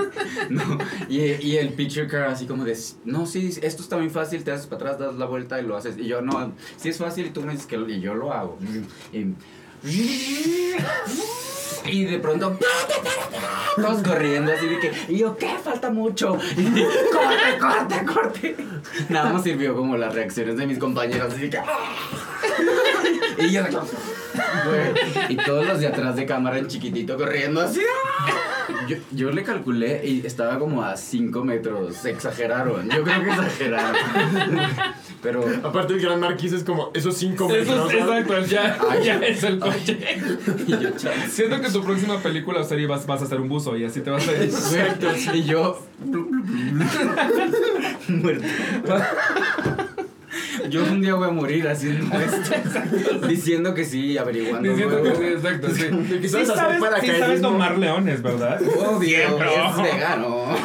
[0.49, 0.63] no,
[1.07, 4.51] y, y el picture car así como de, no, sí, esto está muy fácil, te
[4.51, 5.97] haces para atrás, das la vuelta y lo haces.
[5.97, 8.33] Y yo, no, sí es fácil y tú me dices que lo- y yo lo
[8.33, 8.57] hago.
[9.13, 9.33] Y,
[11.86, 12.57] y de pronto,
[13.75, 15.55] todos corriendo así de que, yo, ¿qué?
[15.63, 16.38] Falta mucho.
[16.57, 18.55] Y, corte, corte, corte.
[19.09, 21.65] Nada más sirvió como las reacciones de mis compañeros, así de que, "Ah".
[23.39, 27.61] Y yo, de que, güey, y todos los de atrás de cámara en chiquitito corriendo
[27.61, 27.81] así.
[28.19, 28.27] "Ah".
[28.87, 32.05] Yo, yo le calculé y estaba como a 5 metros.
[32.05, 32.89] Exageraron.
[32.89, 33.95] Yo creo que exageraron.
[35.21, 37.93] Pero Aparte el gran marquís es como esos cinco Eso metros.
[37.93, 38.13] es, ¿no?
[38.17, 39.03] exacto, ya, Ay.
[39.03, 39.97] ya es el coche.
[40.67, 40.89] y yo.
[41.29, 44.01] Siento que tu próxima película o serie vas, vas a hacer un buzo y así
[44.01, 44.43] te vas a ir.
[44.43, 45.07] Exacto.
[45.33, 45.83] Y yo.
[48.07, 48.45] Muerto.
[50.70, 53.28] Yo un día voy a morir haciendo esto.
[53.28, 54.70] Diciendo que sí, averiguando.
[54.70, 56.20] Diciendo que sí, exacto, sí.
[56.22, 58.59] Sí sabes hacer sabes, sí sabes tomar leones, ¿verdad?
[58.61, 59.47] Obvio, Siempre.
[59.55, 60.45] es vegano.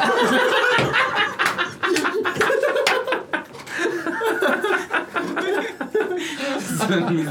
[6.89, 7.27] Son mis.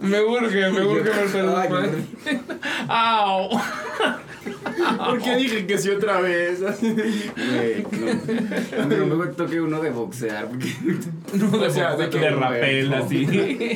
[0.00, 2.04] Me urge, me urge Ay, Mercedes.
[2.24, 2.40] me
[2.88, 3.50] ¡Au!
[4.98, 6.60] ¿Por qué dije que sí otra vez?
[6.60, 8.88] Güey, no.
[8.88, 10.48] Pero luego toque uno de boxear.
[10.48, 10.72] Porque...
[11.32, 13.26] No, de, O sea, de que- de rapel, así.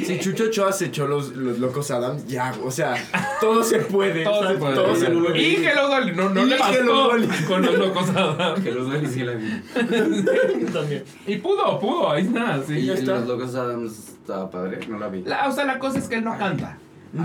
[0.04, 2.94] Si Chucho Ochoa se echó los, los locos Adams, ya, o sea,
[3.40, 4.24] todo se puede.
[4.24, 4.74] Todo se puede.
[4.74, 5.38] Todo se puede.
[5.40, 7.28] y que los Dolly, no, no Y le bastó Dolly.
[7.48, 8.62] con los locos Adam.
[8.62, 9.62] Que los dos sí la vi.
[10.72, 11.04] También.
[11.26, 12.74] Y pudo, pudo, ahí está, sí.
[12.74, 13.12] Y ya está.
[13.20, 15.22] los locos Adams estaba padre, no la vi.
[15.22, 16.76] La, o sea, la cosa es que él no canta.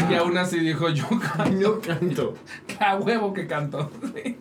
[0.10, 1.06] Y aún así dijo, yo
[1.38, 1.82] canto.
[1.82, 2.36] Canto.
[2.80, 3.92] A huevo que canto.
[4.16, 4.38] Sí.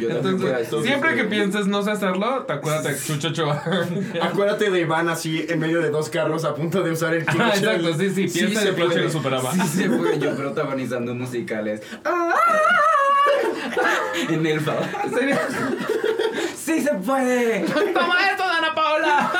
[0.00, 3.62] Yo Entonces, siempre que pienses no sé hacerlo, te acuerdas de Chucho Ochoa.
[4.22, 7.40] Acuérdate de Iván así en medio de dos carros a punto de usar el clutch.
[7.42, 9.02] Ah, exacto, sí, sí, piensa en se puede.
[9.02, 9.52] lo superaba.
[9.52, 11.82] Sí se fue yo protagonizando musicales.
[14.28, 14.60] En el.
[15.12, 15.40] Sería-
[16.56, 17.60] ¡Sí se puede!
[17.92, 19.32] ¡Toma esto, Dana Paola!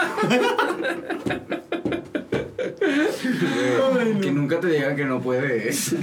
[4.20, 5.94] Que nunca te digan que no puedes.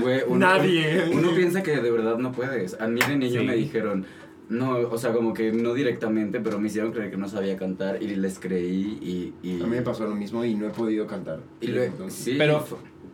[0.00, 1.04] Güey, uno- Nadie.
[1.12, 2.80] Uno piensa que de verdad no puedes.
[2.80, 3.46] A mí de niño Sí.
[3.46, 4.04] me dijeron,
[4.48, 8.02] no, o sea, como que no directamente, pero me hicieron creer que no sabía cantar
[8.02, 8.98] y les creí
[9.42, 9.48] y.
[9.48, 11.40] y A mí me pasó lo mismo y no he podido cantar.
[11.60, 12.64] Y lo- sí, Pero-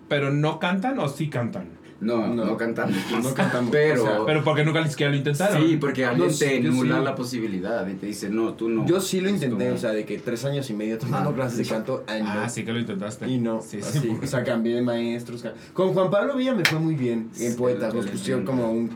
[0.08, 1.68] ¿Pero no cantan o sí cantan?
[2.02, 2.56] No, no, No.
[2.56, 2.96] cantamos.
[3.22, 4.02] No cantamos, Pero.
[4.02, 5.62] o sea, Pero porque nunca ni siquiera lo intentaron.
[5.66, 7.04] sí, porque alguien No, te yo nula sí.
[7.04, 8.84] la posibilidad y te dice, no, tú no.
[8.86, 11.34] Yo sí lo intenté, o sea, de que tres años y medio tomando Ah.
[11.34, 12.28] clases de canto, ay, no.
[12.30, 13.26] Ah, sí que lo intentaste.
[13.28, 14.16] Y no, Sí, así, sí.
[14.22, 15.44] o sea, cambié de maestros.
[15.72, 18.90] Con Juan Pablo Villa me fue muy bien en Sí, Poetas, nos pusieron como un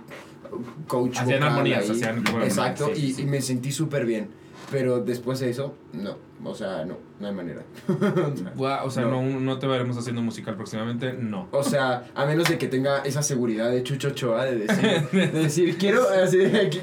[0.87, 4.29] coach Hacían armonías, hacían Exacto, y, y me sentí súper bien.
[4.71, 7.63] Pero después de eso, no, o sea, no, no hay manera.
[8.59, 9.23] O sea, No.
[9.23, 9.41] no.
[9.41, 11.49] No, te veremos haciendo musical próximamente, no.
[11.53, 15.27] O sea, a menos de que tenga esa seguridad de Chucho Ochoa de decir, de
[15.29, 16.39] decir quiero, así,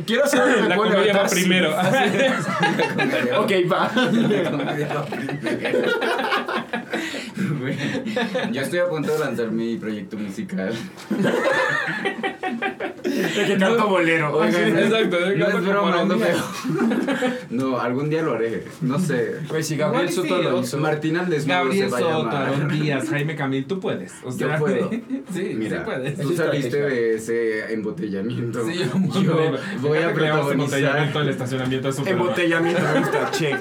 [0.06, 1.72] quiero hacer La comedia va primero.
[3.40, 3.92] Ok, va.
[3.96, 5.90] La comedia va primero.
[7.60, 7.78] Güey,
[8.54, 10.74] Yo estoy a punto de lanzar mi proyecto musical.
[13.04, 14.36] De que canto bolero.
[14.36, 16.16] Oigan, Exacto, no exacto, es broma, no.
[17.50, 18.66] No, algún día lo haré.
[18.82, 19.38] No sé.
[19.48, 20.78] Pues si Gabriel Igual y Soto sí, lo hizo.
[20.78, 22.36] Martín al desnudo Gabriel se va a Soto, llamar.
[22.54, 24.14] Aaron Díaz, Jaime Camil, tú puedes.
[24.24, 24.90] O sea, Yo puedo.
[25.34, 26.20] Sí, Mira, sí puedes.
[26.20, 28.66] tú saliste de ese embotellamiento.
[28.68, 28.80] Sí,
[29.24, 29.34] yo
[29.82, 31.12] voy a embotellamiento protagonizar.
[31.22, 33.58] el estacionamiento es Embotellamiento, me gusta, check.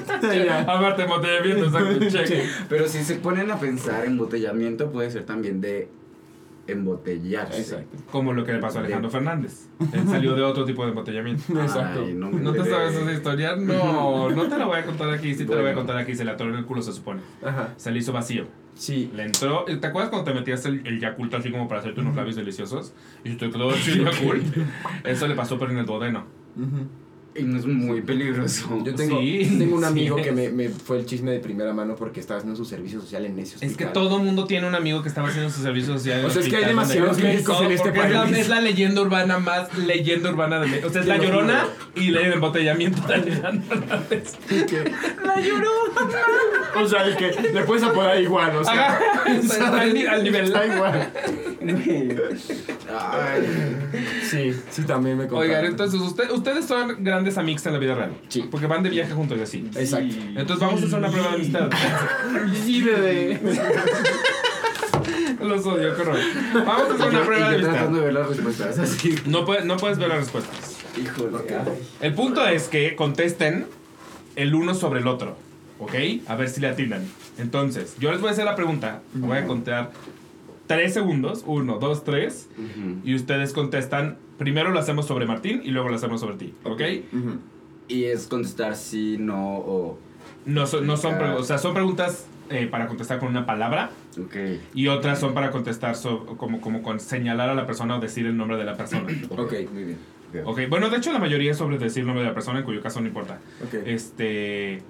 [0.67, 2.43] Aparte, embotellamiento, exacto, check.
[2.69, 5.87] Pero si se ponen a pensar, embotellamiento puede ser también de
[6.67, 7.59] embotellarse.
[7.59, 7.97] Exacto.
[8.11, 9.67] Como lo que le pasó a Alejandro Fernández.
[9.91, 11.43] Él salió de otro tipo de embotellamiento.
[11.61, 12.03] Exacto.
[12.05, 13.55] Ay, no, me ¿No te sabes esa historia?
[13.55, 15.33] No, no te la voy a contar aquí.
[15.35, 16.15] Sí te la voy a contar aquí.
[16.15, 17.21] Se le atoró en el culo, se supone.
[17.43, 17.73] Ajá.
[17.75, 18.45] Se le hizo vacío.
[18.75, 19.11] Sí.
[19.15, 19.65] Le entró.
[19.65, 22.93] ¿Te acuerdas cuando te metías el, el Yakult así como para hacerte unos labios deliciosos?
[23.23, 24.57] Y se te quedó el Yakult.
[25.03, 26.25] Eso le pasó, pero en el duodeno.
[26.55, 27.02] Y no
[27.35, 28.81] es muy peligroso.
[28.83, 30.25] Yo tengo, Sí, tengo un sí amigo es.
[30.25, 33.25] que me, me fue el chisme de primera mano porque estaba haciendo su servicio social
[33.25, 33.93] en ese Es que hospital.
[33.93, 36.19] todo mundo tiene un amigo que estaba haciendo su servicio social.
[36.19, 38.37] en O sea, es que hay hospital, demasiados médicos en este es la- país.
[38.37, 40.87] Es la, leyenda urbana más leyenda urbana de México.
[40.87, 44.33] O sea, es la lo llorona y el embotellamiento de Alejandro Fernández.
[45.25, 46.21] La llorona.
[46.75, 48.73] O sea, el que le puedes apodar igual, o sea.
[48.97, 48.99] Ajá,
[49.39, 50.51] está al, ni- al nivel.
[50.51, 51.11] Da igual.
[52.89, 53.41] Ay,
[54.29, 55.49] Sí, sí, también me contaron.
[55.49, 58.11] Oigan, entonces usted- ustedes son grandes amigos en la vida real.
[58.29, 58.45] Sí.
[58.49, 59.69] Porque van de viaje juntos y así.
[59.75, 60.15] Exacto.
[60.35, 61.69] Entonces vamos a hacer una prueba de amistad.
[62.65, 63.39] Sí, bebé.
[65.41, 66.17] Los odio, horror.
[66.53, 67.87] Vamos a hacer una prueba de vista.
[67.87, 69.15] de ver las respuestas, así.
[69.25, 70.77] No, puede- no puedes ver las respuestas.
[70.97, 71.37] Híjole.
[71.49, 71.73] ay.
[72.01, 73.65] El punto es que contesten
[74.35, 75.35] el uno sobre el otro.
[75.79, 75.93] ¿Ok?
[76.27, 77.05] A ver si le atinan.
[77.37, 79.01] Entonces, yo les voy a hacer la pregunta.
[79.15, 79.91] Voy a contar
[80.67, 81.43] tres segundos.
[81.45, 82.47] Uno, dos, tres.
[83.03, 84.17] Y ustedes contestan.
[84.37, 86.53] Primero lo hacemos sobre Martín y luego lo hacemos sobre ti.
[86.63, 86.81] ¿Ok?
[87.87, 89.99] Y es contestar sí, no o.
[90.45, 94.35] No, son- no son, o sea, son preguntas eh, para contestar con una palabra Ok.
[94.73, 98.25] y otras son para contestar so- como, como con señalar a la persona o decir
[98.25, 99.05] el nombre de la persona.
[99.29, 99.97] Ok, muy bien.
[100.45, 102.65] Ok, bueno, de hecho la mayoría es sobre decir el nombre de la persona, en
[102.65, 103.39] cuyo caso no importa.
[103.63, 103.75] Ok.
[103.85, 104.81] Este.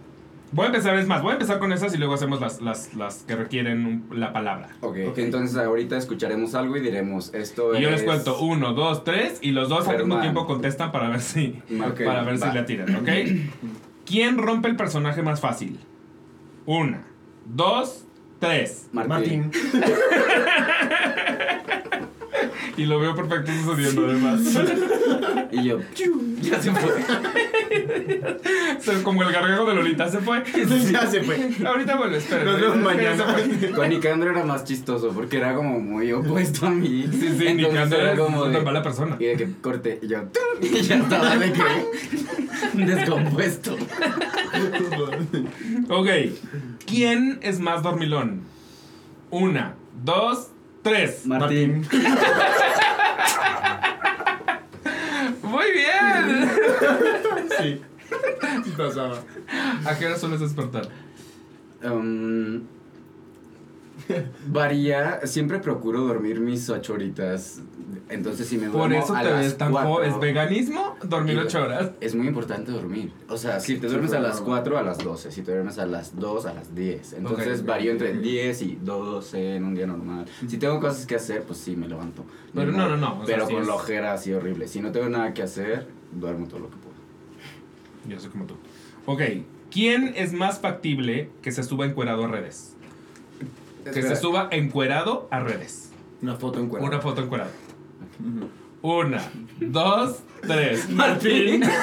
[0.54, 2.94] Voy a empezar, es más, voy a empezar con esas y luego hacemos las, las,
[2.94, 4.70] las que requieren la palabra.
[4.82, 4.98] ok.
[5.10, 5.18] Ok.
[5.18, 9.40] Entonces ahorita escucharemos algo y diremos esto Y yo les es- cuento uno, dos, tres
[9.42, 11.60] y los dos al mismo tiempo contestan para ver si,
[12.06, 12.54] para ver si va.
[12.54, 13.10] le atiran, ¿ok?
[14.06, 15.80] ¿Quién rompe el personaje más fácil?
[16.66, 17.04] Una,
[17.46, 18.06] dos,
[18.40, 18.88] tres.
[18.92, 19.10] Martín.
[19.10, 19.52] Martín.
[22.78, 24.42] Y lo veo perfecto sucediendo además.
[25.52, 25.80] Y yo.
[26.42, 26.92] Ya se fue.
[28.78, 30.44] O sea, Como el gargajo de Lolita se fue.
[30.92, 31.50] ya se fue.
[31.66, 32.44] Ahorita vuelve, espera.
[32.44, 33.36] Nos vemos mañana.
[33.76, 37.08] Con Nicandro era más chistoso porque era como muy opuesto a mí.
[37.12, 39.16] Sí, sí, Entonces Nicandro era como una de- mala persona.
[39.20, 40.20] Y de que corte, y yo.
[40.24, 40.42] ¡tum!
[40.62, 42.86] Y ya estaba de que.
[42.86, 43.78] Descompuesto.
[45.90, 46.08] Ok.
[46.86, 48.42] ¿Quién es más dormilón?
[49.30, 50.50] Una, dos,
[50.84, 51.26] tres.
[51.26, 51.88] Martín.
[55.42, 56.52] Muy bien.
[57.60, 57.82] Sí.
[58.64, 59.20] Sí pasaba.
[59.86, 60.88] ¿A qué hora sueles despertar?
[61.84, 62.64] Um,
[64.48, 67.62] varía, siempre procuro dormir mis ocho horitas.
[68.10, 70.12] Entonces, si me Por duermo eso a te las ves tan cuatro, joven.
[70.12, 70.98] ¿Es veganismo?
[71.04, 71.92] Dormir y- ocho horas.
[72.02, 73.12] Es muy importante dormir.
[73.30, 75.86] O sea, si te duermes a las 4 a las 12, si te duermes a
[75.86, 77.14] las 2 a las 10.
[77.14, 77.66] Entonces Ok.
[77.68, 80.26] varío entre 10 y 12 en un día normal.
[80.48, 82.26] Si tengo cosas que hacer, pues sí, me levanto.
[82.54, 84.68] Pero no, no, no, o sea, Pero sí con es- la ojera así horrible.
[84.68, 86.94] Si no tengo nada que hacer, duermo todo lo que puedo.
[88.10, 88.56] Yo soy como tú.
[89.06, 89.22] Ok.
[89.72, 92.73] ¿Quién es más factible que se suba encuerado a redes?
[93.84, 95.92] Que se suba encuerado a redes.
[96.22, 96.88] Una foto en cuerpo.
[96.88, 97.52] Una foto encuerado.
[98.82, 99.22] Una,
[99.60, 100.90] dos, tres.
[100.92, 101.64] Martín.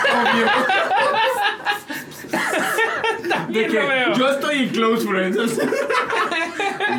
[3.20, 4.12] De También lo veo.
[4.12, 5.58] que yo estoy en Close Friends.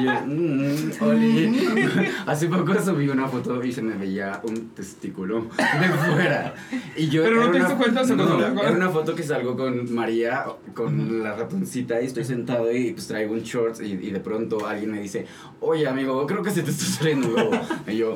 [0.02, 1.68] Y yo, mm, Oli.
[2.26, 6.53] Hace poco subí una foto y se me veía un testículo de fuera.
[6.95, 8.40] Y yo, Pero no te hizo cuenta, se no.
[8.40, 13.07] Era una foto que salgo con María, con la ratoncita, y estoy sentado y pues
[13.07, 15.26] traigo un shorts y, y de pronto alguien me dice,
[15.60, 17.52] oye amigo, creo que se te está saliendo un huevo.
[17.88, 18.15] Y yo,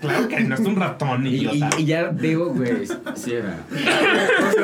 [0.00, 3.58] Claro que no es un ratón, y, y- y ya veo, güey, sí era.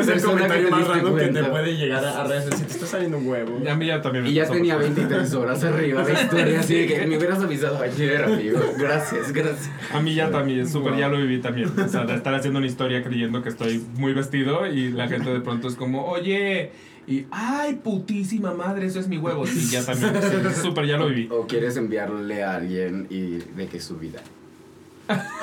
[0.00, 2.44] es el comentario que te más random que te puede llegar a, a redes.
[2.56, 3.60] Si te está saliendo un huevo.
[3.64, 4.98] Y a mí ya también me Y ya tenía por favor.
[4.98, 8.60] 23 horas arriba de historia, así de que me hubieras avisado ayer, amigo.
[8.78, 9.70] Gracias, gracias.
[9.92, 11.70] A mí ya también, súper ya lo viví también.
[11.78, 15.30] O sea, de estar haciendo una historia creyendo que estoy muy vestido y la gente
[15.30, 16.70] de pronto es como, oye,
[17.06, 19.44] y ay, putísima madre, eso es mi huevo.
[19.46, 21.28] Sí, ya también, sí, súper ya lo viví.
[21.32, 24.20] O quieres enviarle a alguien y de que su vida.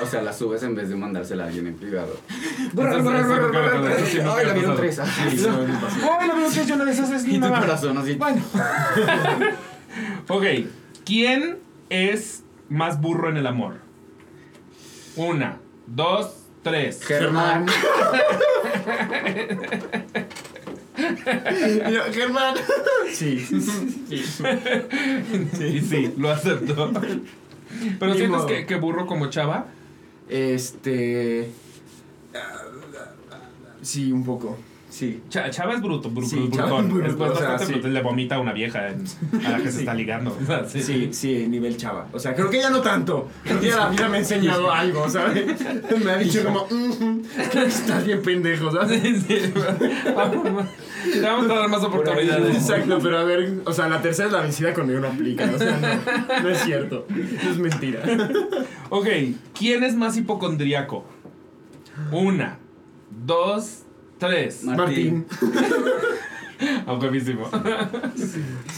[0.02, 2.16] O sea, la subes en vez de mandársela a alguien en privado.
[2.76, 4.98] Ay, la vieron tres.
[4.98, 5.58] Ay, no.
[6.20, 8.14] ¡Ay, la veo que yo una de esas es mi Y tu corazón así.
[8.14, 8.42] Bueno.
[10.28, 10.44] ok,
[11.04, 11.58] ¿quién
[11.90, 13.76] es más burro en el amor?
[15.16, 17.04] Una, dos, tres.
[17.04, 17.66] Germán.
[21.92, 22.54] Yo, Germán.
[23.12, 23.38] Sí.
[23.40, 24.22] Sí.
[25.56, 26.92] Sí, sí, lo acepto.
[27.98, 29.66] Pero Ni sientes que, que burro como chava.
[30.28, 31.50] Este.
[33.82, 34.56] Sí, un poco.
[34.98, 35.22] Sí.
[35.28, 36.88] Cha- chava es bruto, bru- Sí, brutón.
[36.92, 39.04] bruto, Es o sea, bastante bruto, Le vomita a una vieja en-
[39.46, 40.36] a la que se está ligando.
[40.42, 40.82] O sea, sí.
[40.82, 42.08] Sí, sí, nivel chava.
[42.12, 43.28] O sea, creo que ya no tanto.
[43.44, 45.44] Creo que la vida me ha enseñado algo, ¿sabes?
[46.04, 47.20] Me ha dicho como, "Mm,
[47.50, 49.00] creo que estás bien pendejo, ¿sabes?
[49.00, 49.52] Sí, sí.
[50.16, 50.66] Vamos,
[51.12, 52.56] Te vamos a dar más oportunidades.
[52.56, 55.48] Exacto, pero a ver, o sea, la tercera es la vencida conmigo no aplica.
[55.54, 57.06] O sea, no, no es cierto.
[57.48, 58.00] Es mentira.
[58.90, 59.06] Ok,
[59.56, 61.04] ¿quién es más hipocondriaco?
[62.10, 62.58] Una,
[63.26, 63.84] dos,
[64.18, 64.64] tres.
[64.64, 65.26] Martín.
[66.86, 67.48] A huevísimo.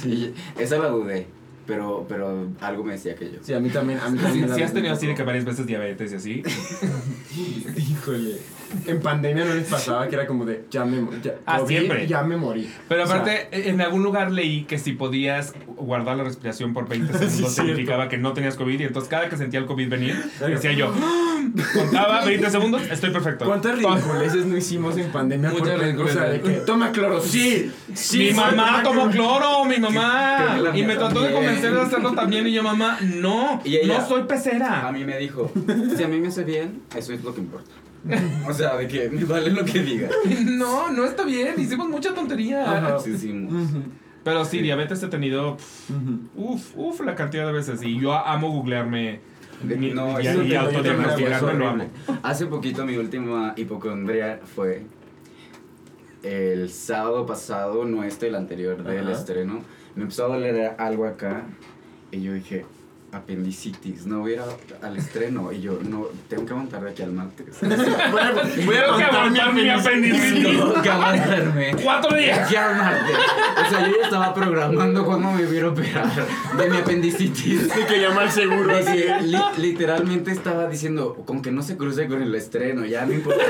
[0.04, 1.26] Y esa la dudé.
[1.66, 3.38] Pero, pero algo me decía que yo.
[3.42, 4.00] Sí, a mí también.
[4.00, 6.42] A mí Si, también da has tenido así de que varias veces diabetes y así.
[7.76, 8.36] Híjole.
[8.86, 11.18] En pandemia no les pasaba que era como de, ya me morí.
[11.22, 12.06] Ya, Ah, siempre.
[12.06, 12.70] Ya me morí.
[12.88, 16.88] Pero O sea, aparte, en algún lugar leí que si podías guardar la respiración por
[16.88, 17.54] 20 segundos Sí, cierto.
[17.62, 20.94] significaba que no tenías COVID y entonces cada que sentía el COVID venir, decía yo,
[20.96, 21.26] "Ah,
[21.74, 23.44] Contaba 20 segundos, estoy perfecto.
[23.44, 25.50] ¿Cuántas ridiculeces no hicimos en pandemia?
[25.50, 26.60] Muchas Porque, o sea, de ridiculeces.
[26.60, 27.20] que toma cloro.
[27.20, 28.18] Sí, sí.
[28.18, 29.64] mi sí, mamá toma tomó cloro.
[29.64, 30.60] mi mamá.
[30.74, 32.46] Y me trató de convencer de hacerlo también.
[32.46, 34.90] Y yo, mamá, no, Y ella- no soy A pecera.
[34.92, 35.50] mí me dijo,
[35.96, 37.70] si a mí me hace bien, eso es lo que importa.
[38.48, 40.08] O sea, de que me vale lo que diga.
[40.46, 41.54] No, no está bien.
[41.58, 42.62] Hicimos mucha tontería.
[42.78, 42.98] Ajá.
[42.98, 43.46] Sí, sí.
[44.24, 45.92] Pero sí, diabetes he tenido, pf,
[46.36, 47.82] uf, uf, la cantidad de veces.
[47.82, 49.20] Y yo amo googlearme.
[49.62, 51.88] De- mi- no, y, eso y te- autodiagnosticarme, es lo horrible.
[52.08, 52.18] amo.
[52.22, 54.84] Hace poquito mi última hipocondria fue
[56.22, 59.12] el sábado pasado, no este, el anterior del Ajá.
[59.18, 59.60] estreno.
[60.00, 61.42] Me empezó a doler algo acá
[62.10, 62.64] y yo dije,
[63.12, 64.40] apendicitis, no voy a ir
[64.80, 65.52] al estreno.
[65.52, 67.58] Y yo, no, tengo que aguantar de aquí al martes.
[67.60, 67.70] Voy
[68.22, 70.40] a, voy a aguantar mi apéndice.
[70.42, 71.72] tengo que aguantarme.
[71.84, 72.38] ¡Cuatro días!
[72.46, 73.14] aquí al martes.
[73.66, 76.06] O sea, yo ya estaba programando cuándo me iba a operar
[76.56, 77.70] de mi apendicitis.
[77.70, 79.04] Hay que llamar al seguro así.
[79.20, 83.44] li- literalmente estaba diciendo, con que no se cruce con el estreno, ya no importa.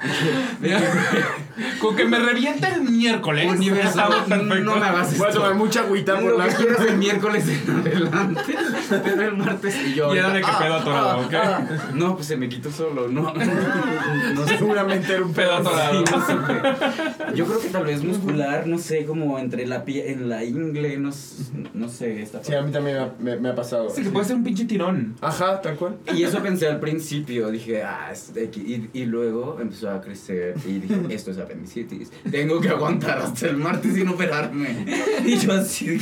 [1.80, 3.50] Con que me reviente el miércoles.
[3.50, 5.40] Universo, estamos no, me hagas Voy a esto.
[5.40, 8.54] tomar mucha agüita por la quieras el miércoles en adelante,
[8.88, 10.14] pero el martes y yo.
[10.14, 11.34] Y era de que pedo atorado, ¿ok?
[11.34, 11.60] ah,
[11.94, 13.32] no, pues se me quitó solo, no.
[14.34, 14.58] no sé.
[14.58, 16.04] Seguramente era un Pedo atorado.
[16.06, 17.34] Sí, no sé, güey.
[17.34, 20.98] Yo creo que tal vez muscular, no sé, como entre la piel, en la ingle,
[20.98, 23.90] no, sé, esta Sí, a mí también me ha, me- me ha pasado.
[23.90, 25.16] Sí, que puede ser un pinche tirón.
[25.20, 25.96] Ajá, tal cual.
[26.14, 28.60] Y eso pensé al principio, dije, ah, es de aquí.
[28.92, 32.10] Y, y luego empezó a crecer y dije, esto es apendicitis.
[32.30, 34.84] Tengo que aguantar hasta el martes sin operarme.
[35.24, 36.00] Y yo así, de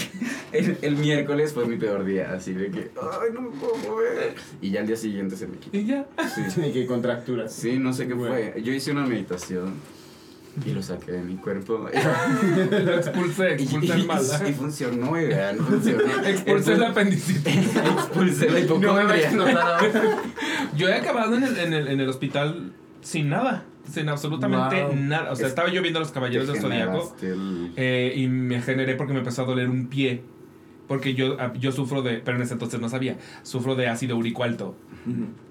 [0.52, 4.34] el, el miércoles fue mi peor día, así de que, ay, no me puedo mover.
[4.60, 5.76] Y ya al día siguiente se me quitó.
[5.76, 6.06] Y ya.
[6.34, 7.52] Sí, Tiene que contracturas.
[7.52, 8.34] sí no sé qué Bueno.
[8.34, 8.62] fue.
[8.62, 9.74] Yo hice una meditación
[10.66, 11.88] y lo saqué de mi cuerpo.
[12.70, 14.22] Lo expulsé, Y, expulsé el mal.
[14.48, 16.02] y, funcionó, oigan, funcionó.
[16.26, 17.76] Expulsé el apendicitis.
[17.76, 20.18] Expulsé la No me a hipocondria.
[20.76, 23.64] Yo he acabado en el, en el, en el hospital sin nada.
[23.90, 24.96] Sin absolutamente Wow.
[24.96, 25.32] nada.
[25.32, 28.60] O sea, Es- estaba yo viendo a los caballeros del generaste el- eh, y me
[28.62, 30.22] generé porque me empezó a doler un pie.
[30.86, 34.16] Porque yo, ah, yo sufro de, pero en ese entonces no sabía, sufro de ácido
[34.16, 34.74] úrico alto.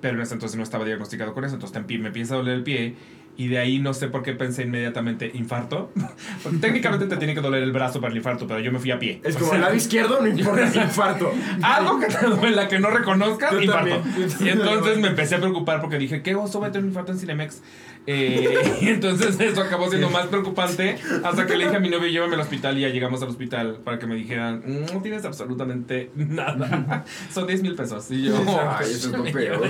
[0.01, 2.63] Pero en ese entonces no estaba diagnosticado con eso, entonces me empieza a doler el
[2.63, 2.95] pie.
[3.39, 5.91] Y de ahí no sé por qué pensé inmediatamente infarto.
[6.41, 8.89] Porque técnicamente te tiene que doler el brazo para el infarto, pero yo me fui
[8.89, 9.21] a pie.
[9.23, 11.31] Es O como sea, el lado izquierdo, no importa, es infarto.
[11.61, 13.95] Algo que te duela que no reconozcas, Yo infarto.
[13.95, 16.89] también, Y entonces me empecé a preocupar porque dije, ¿qué oso va a tener un
[16.89, 17.61] infarto en Cinemex?
[18.09, 22.07] Eh, y entonces eso acabó siendo más preocupante hasta que le dije a mi novio,
[22.07, 26.09] llévame al hospital y ya llegamos al hospital para que me dijeran, no tienes absolutamente
[26.15, 27.03] nada.
[27.33, 28.09] Son 10 mil pesos.
[28.09, 29.67] Y yo, Ay, eso es lo peor.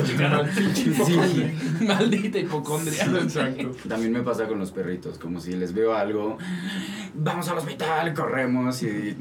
[0.76, 1.51] Sí,
[1.85, 3.05] maldita hipocondria.
[3.05, 3.72] Exacto.
[3.89, 6.38] También me pasa con los perritos, como si les veo algo,
[7.15, 9.15] vamos al hospital, corremos y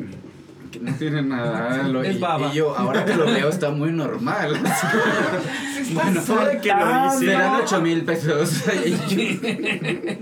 [0.79, 1.83] que no tienen nada.
[1.89, 2.51] Lo- Es y, baba.
[2.53, 4.61] y yo, ahora que lo veo, está muy normal.
[5.93, 7.19] bueno, Sabe que lo hice.
[7.27, 8.65] serán 8 mil pesos.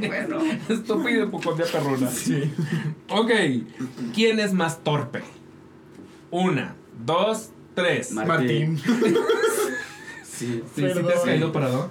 [0.07, 2.09] bueno, Estúpido hipocondria perruna.
[2.11, 2.53] Sí.
[3.11, 3.31] Ok,
[4.15, 5.23] ¿quién es más torpe?
[6.31, 6.75] Una,
[7.05, 8.13] dos, tres.
[8.13, 8.79] Mar- Martín.
[8.79, 8.85] sí.
[10.25, 11.91] Sí, ¿sí te has caído parado?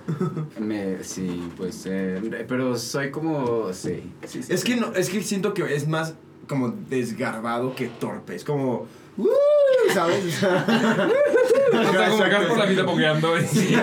[0.60, 4.11] Me, sí, pues, eh, pero soy como, sí.
[4.26, 4.53] sí, sí.
[4.53, 6.15] Es que no, es que siento que es más
[6.48, 8.36] como desgarbado que torpe.
[8.36, 8.88] Es como.
[9.18, 9.28] "Uh",
[9.94, 10.26] ¿Sabes?
[10.26, 10.65] O sea,
[11.74, 13.38] O sea, como que vas por la vida pokeando.
[13.40, 13.76] y- Sí,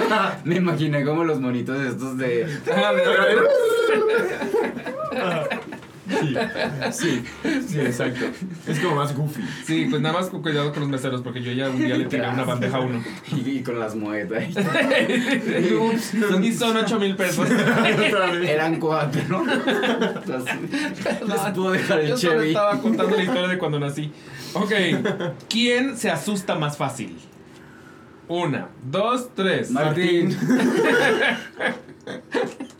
[0.44, 2.46] me imaginé como los monitos estos de...
[6.92, 7.22] Sí,
[7.68, 8.24] sí, exacto.
[8.66, 9.42] Es como más goofy.
[9.64, 12.06] Sí, pues nada más con cuidado con los meseros, porque yo ya un día le
[12.06, 13.02] tiré una bandeja a uno.
[13.32, 14.44] Y, y con las moedas.
[16.42, 17.48] y son 8 mil pesos.
[18.46, 19.44] Eran cuatro, ¿no?
[21.26, 22.48] Les puedo dejar el Yo solo Chevy.
[22.48, 24.12] estaba contando la historia de cuando nací.
[24.52, 24.72] Ok,
[25.48, 27.16] ¿quién se asusta más fácil?
[28.28, 29.70] Una, dos, tres.
[29.70, 30.36] Martín.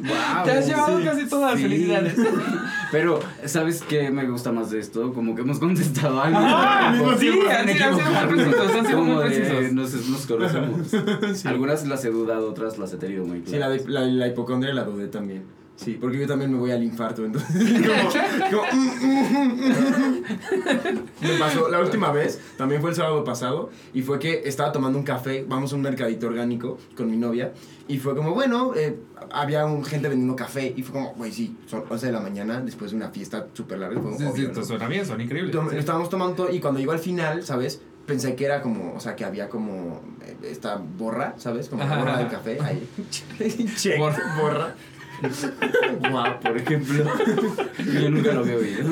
[0.00, 1.04] Wow, Te has llevado sí.
[1.04, 1.62] casi todas las Sí.
[1.62, 2.14] felicidades.
[2.92, 5.12] Pero, ¿sabes qué me gusta más de esto?
[5.14, 6.38] Como que hemos contestado algo.
[6.40, 8.44] Ah, Como sin han sido- han sido muy equivocarnos.
[8.44, 9.72] precisos, han sido muy Como de, precisos.
[9.72, 10.80] Nos, nos conocemos.
[11.34, 11.48] Sí.
[11.48, 13.84] Algunas las he dudado, otras las he tenido muy Sí, la, claras.
[13.86, 15.44] de- la, la hipocondria la dudé también.
[15.76, 17.50] Sí, porque yo también me voy al infarto, entonces
[17.82, 18.10] como,
[18.50, 21.02] como, mm, mm, mm.
[21.22, 24.98] Me pasó, la última vez, también fue el sábado pasado, y fue que estaba tomando
[24.98, 27.52] un café, vamos a un mercadito orgánico con mi novia,
[27.88, 28.96] y fue como, bueno, eh,
[29.32, 32.60] había un, gente vendiendo café, y fue como, güey, sí, son 11 de la mañana,
[32.60, 34.66] después de una fiesta súper larga, fue como, Sí, sí, obvio, esto ¿no?
[34.66, 35.50] suena bien, suena increíble.
[35.50, 35.76] Tom- Sí.
[35.78, 37.80] Estábamos tomando todo y cuando llegó al final, ¿sabes?
[38.06, 41.68] Pensé que era como, o sea, que había como eh, esta borra, ¿sabes?
[41.68, 42.58] Como la borra del café.
[42.60, 42.86] Ahí.
[43.76, 44.74] Check, Borra.
[46.10, 46.40] Guau.
[46.40, 47.04] Por ejemplo.
[48.00, 48.88] Yo nunca lo había oído.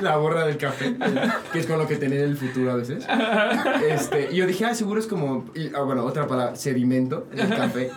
[0.00, 0.94] La borra del café,
[1.52, 3.06] que es con lo que tenía en el futuro a veces.
[3.88, 7.40] Este, y yo dije, ah, seguro es como, y, ah, bueno, otra palabra, sedimento en
[7.40, 7.90] el café.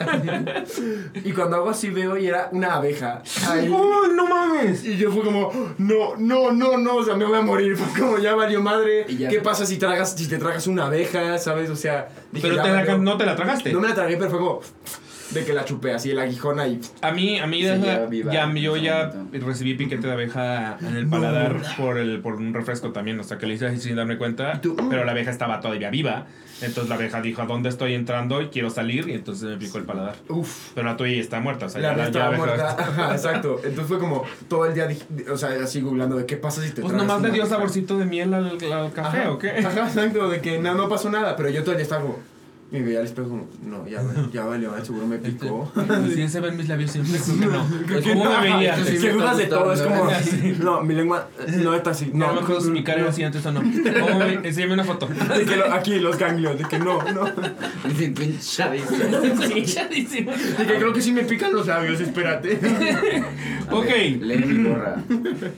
[1.23, 3.21] y cuando hago así veo y era una abeja.
[3.49, 3.69] ahí.
[3.73, 4.83] ¡Oh, no mames!
[4.85, 7.75] Y yo fue como, no, no, no, no, o sea, me voy a morir.
[7.75, 9.05] Fue como, ya valió madre.
[9.17, 9.29] Ya.
[9.29, 11.69] ¿Qué pasa si, tragas, si te tragas una abeja, sabes?
[11.69, 13.73] O sea, dije, Pero te la- no te la tragaste.
[13.73, 14.61] No me la tragué, pero fue como,
[15.31, 16.79] de que la chupé así, el aguijón ahí.
[17.01, 19.45] A mí, a mí ya, ya viva ya- en yo ya momento.
[19.47, 23.37] recibí piquete de abeja en el paladar por, el, por un refresco también, o sea
[23.37, 24.75] que lo hice así sin darme cuenta, ¿Y tú?
[24.89, 26.25] Pero la abeja estaba todavía viva,
[26.61, 28.41] entonces la abeja dijo, ¿a dónde estoy entrando?
[28.41, 30.15] Y quiero salir, y entonces me picó el paladar.
[30.29, 30.71] Uf.
[30.73, 32.69] Pero la tuya ya está muerta, o sea, La ya estaba muerta.
[32.79, 33.57] Ajá, exacto.
[33.63, 34.87] Entonces fue como todo el día,
[35.31, 37.55] o sea, así googlando de qué pasa si te Pues nomás le dio abeja?
[37.55, 39.49] saborcito de miel al, al café, Ajá, ¿o qué?
[39.51, 42.19] Ajá, exacto, de que no, no pasó nada, pero yo día estaba como,
[42.71, 44.01] me veía al espejo como, no, ya,
[44.31, 45.71] ya valió, seguro me picó.
[46.13, 47.19] Sí, se ven mis labios siempre,
[47.87, 48.21] creo que no.
[48.21, 48.75] ¿Cómo no, me veía?
[48.85, 50.07] sí me dudas de todo, es como,
[50.63, 53.23] no, mi lengua no está así, No, no, me acuerdo si mi cara era así
[53.23, 53.61] antes o no.
[53.61, 55.07] ¿Cómo me- Enséñame una foto.
[55.07, 57.25] De que lo- aquí los ganglios, de que no, no.
[59.55, 60.31] Hinchadísimo.
[60.31, 62.59] De que creo que sí me pican los labios, espérate.
[63.71, 63.87] Ok.
[64.21, 64.95] Lee mi borra.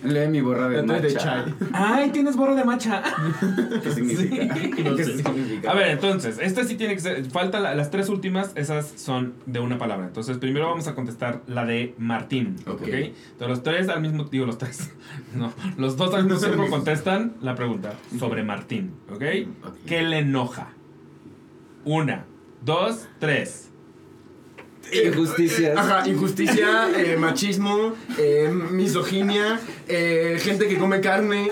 [0.04, 1.46] Lee mi borra de Entonces de matcha.
[1.46, 1.54] chai.
[1.74, 3.02] Ay, tienes borra de macha.
[3.84, 4.46] ¿Qué significa?
[4.46, 5.18] No ¿Qué sé.
[5.18, 5.72] significa?
[5.72, 7.01] A ver, entonces, este sí tiene que
[7.32, 10.08] Falta la- las tres últimas, esas son de una palabra.
[10.08, 12.56] Entonces, primero vamos a contestar la de Martín.
[12.68, 12.82] ¿Ok?
[12.84, 14.92] Entonces, los tres al mismo Digo, los tres.
[15.36, 18.94] No, los dos al mismo tiempo contestan la pregunta sobre Martín.
[19.10, 19.24] ¿Ok?
[19.66, 19.76] Ok.
[19.86, 20.70] ¿Qué le enoja?
[21.86, 22.26] Una,
[22.64, 23.71] dos, tres.
[24.92, 25.78] Injusticias.
[25.78, 31.50] Ajá, injusticia, eh, machismo, eh, misoginia, eh, gente que come carne.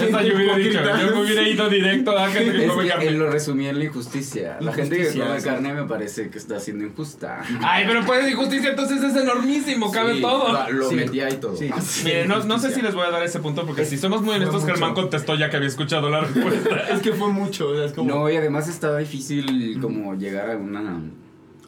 [0.00, 0.80] Esa yo hubiera dicho.
[0.82, 3.06] Yo me hubiera ido directo a gente que Es come que carne.
[3.06, 4.56] él lo resumía en la injusticia.
[4.60, 5.44] La gente que come sí.
[5.46, 7.42] carne me parece que está siendo injusta.
[7.62, 10.52] Ay, pero pues injusticia, entonces es enormísimo, cabe Sí, todo.
[10.52, 10.96] va, Lo Sí.
[10.96, 11.56] metía y todo.
[11.56, 11.70] Sí.
[12.04, 14.34] Miren, no, no sé si les voy a dar ese punto porque si somos muy
[14.34, 14.64] honestos.
[14.66, 16.84] Germán contestó ya que había escuchado la respuesta.
[16.96, 18.12] Es que fue mucho, o sea, es como.
[18.12, 21.00] No, y además estaba difícil como llegar a una...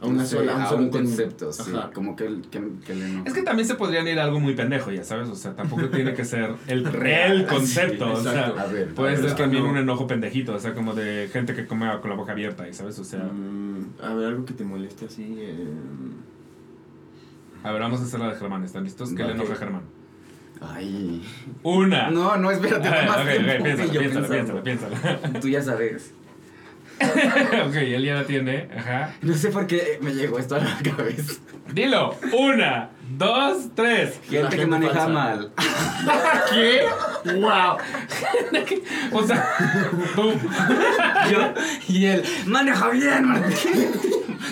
[0.01, 1.73] A una sola- a un un concepto, sí.
[1.75, 1.91] Ajá.
[1.93, 3.25] Como que, el- que, que le no.
[3.27, 5.89] Es que también se podrían ir a algo muy pendejo, ya sabes, o sea, tampoco
[5.91, 9.65] tiene que ser el Real, concepto, sí, o sea, ver, puede ver, ser que también
[9.65, 9.71] no.
[9.71, 12.73] un enojo pendejito, o sea, como de gente que come con la boca abierta, y
[12.75, 15.35] sabes, o sea, Mm, a ver, algo que te moleste así.
[15.39, 15.67] eh,
[17.65, 19.13] a ver, vamos a hacer la de Germán, ¿están listos?
[19.13, 19.83] ¿Qué le enoja a Germán?
[20.61, 21.23] Ay.
[21.63, 22.11] Una.
[22.11, 22.89] No, no, espérate.
[22.89, 25.41] A ver, más ok, ok, tiempo, piénsala, piénsala, piénsala, piénsala.
[25.41, 26.13] Tú ya sabes.
[27.69, 29.15] ok, él ya la tiene, ajá.
[29.23, 31.35] No sé por qué me llegó esto a la cabeza.
[31.73, 34.19] Dilo, una, dos, tres.
[34.29, 35.09] Gente que gente maneja falsa.
[35.09, 35.53] mal.
[36.53, 36.83] ¿Qué?
[37.41, 37.77] ¡Wow!
[39.13, 39.47] O sea,
[40.15, 40.33] tú.
[41.31, 41.39] Yo
[41.89, 43.91] y él, maneja bien, Martín.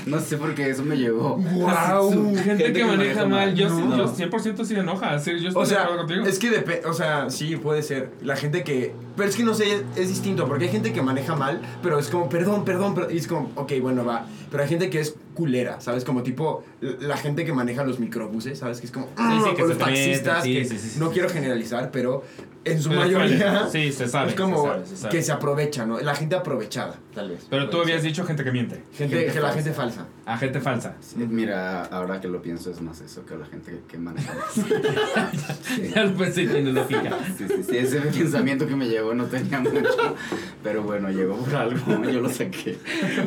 [0.04, 1.36] No sé por qué eso me llegó.
[1.36, 2.36] ¡Wow!
[2.36, 3.96] Gente, que, maneja mal, yo, sí- No.
[3.96, 6.26] yo 100% sí enoja, sí, yo estoy O de sea, acuerdo contigo.
[6.26, 8.10] es que depende, o sea, sí, puede ser.
[8.22, 8.94] La gente que.
[9.16, 11.98] Pero es que no sé, es, es distinto, porque hay gente que maneja mal, pero
[11.98, 13.14] es como, perdón, perdón, perdón.
[13.14, 14.26] Y es como, ok, bueno, va.
[14.50, 16.04] Pero hay gente que es culera, ¿sabes?
[16.04, 18.80] Como tipo, la gente que maneja los microbuses, ¿sabes?
[18.80, 21.08] Que es como, "Ah", sí, que o se los taxistas, que sí, sí, sí, no
[21.08, 21.34] sí, quiero sí.
[21.34, 22.24] generalizar, pero
[22.64, 23.66] en su Pero mayoría.
[23.70, 25.14] sí, se sabe, Es como se sabe, se sabe.
[25.16, 26.00] que se aprovecha, ¿no?
[26.00, 27.46] La gente aprovechada, tal vez.
[27.50, 28.10] Pero tú habías ser.
[28.12, 28.82] dicho gente que miente.
[28.96, 30.06] Gente, gente que la gente falsa.
[30.24, 30.96] A gente falsa.
[31.16, 34.32] Mira, ahora que lo pienso es más eso que la gente que, que maneja.
[35.94, 37.18] Ya lo pensé, tiene lógica.
[37.36, 40.14] Sí, sí, sí, ese pensamiento que me llegó no tenía mucho,
[40.62, 42.78] pero bueno, llegó por algo, yo lo saqué.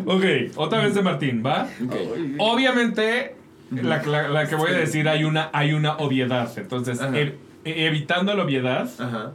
[0.05, 0.23] Ok,
[0.55, 1.67] otra vez de Martín, ¿va?
[1.91, 2.35] Ay.
[2.39, 3.35] Obviamente,
[3.71, 6.51] la, la- la que voy a decir hay una, hay una obviedad.
[6.57, 9.31] Entonces, ev- evitando la obviedad, Ajá.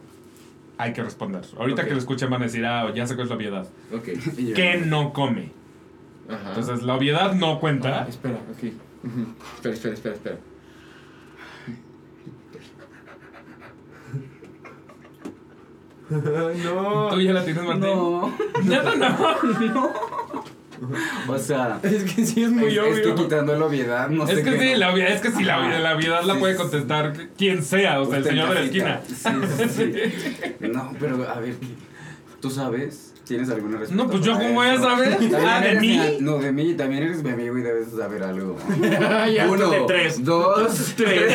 [0.79, 1.43] hay que responder.
[1.59, 1.89] Ahorita Ok.
[1.89, 3.67] que lo escuchen van a decir, ah, ya sé cuál es la obviedad.
[3.93, 4.09] Ok.
[4.39, 5.51] Y yo, ¿Qué no come?
[6.29, 6.49] Ajá.
[6.51, 8.03] Entonces, la obviedad no cuenta.
[8.05, 8.73] Ah, espera, ok.
[9.05, 9.27] Ujú.
[9.57, 10.37] Espera, espera, espera, espera.
[16.11, 17.09] No.
[17.11, 17.83] Tú ya la tienes, Martín.
[17.83, 18.33] No,
[18.65, 19.93] No, no, no.
[21.29, 23.15] o sea, Es que sí es muy es, es obvio.
[23.15, 24.79] que quitando la obviedad, no sé Es que qué sí, no.
[24.79, 26.61] la obviedad, es que sí, la, la obviedad la puede sí.
[26.61, 29.01] contestar quien sea, o sea, el señor de la esquina.
[29.07, 29.15] Sí,
[29.59, 29.93] sí, sí.
[30.69, 31.55] No, pero a ver,
[32.41, 33.13] ¿tú sabes?
[33.25, 34.05] ¿Tienes alguna respuesta?
[34.05, 35.17] No, pues yo cómo voy a saber.
[35.47, 35.97] Ah, de mí.
[35.99, 38.59] mi- No, de mí, también eres mi amigo y debes saber algo.
[39.35, 40.23] Ya, Uno, de tres.
[40.23, 41.35] dos, tres.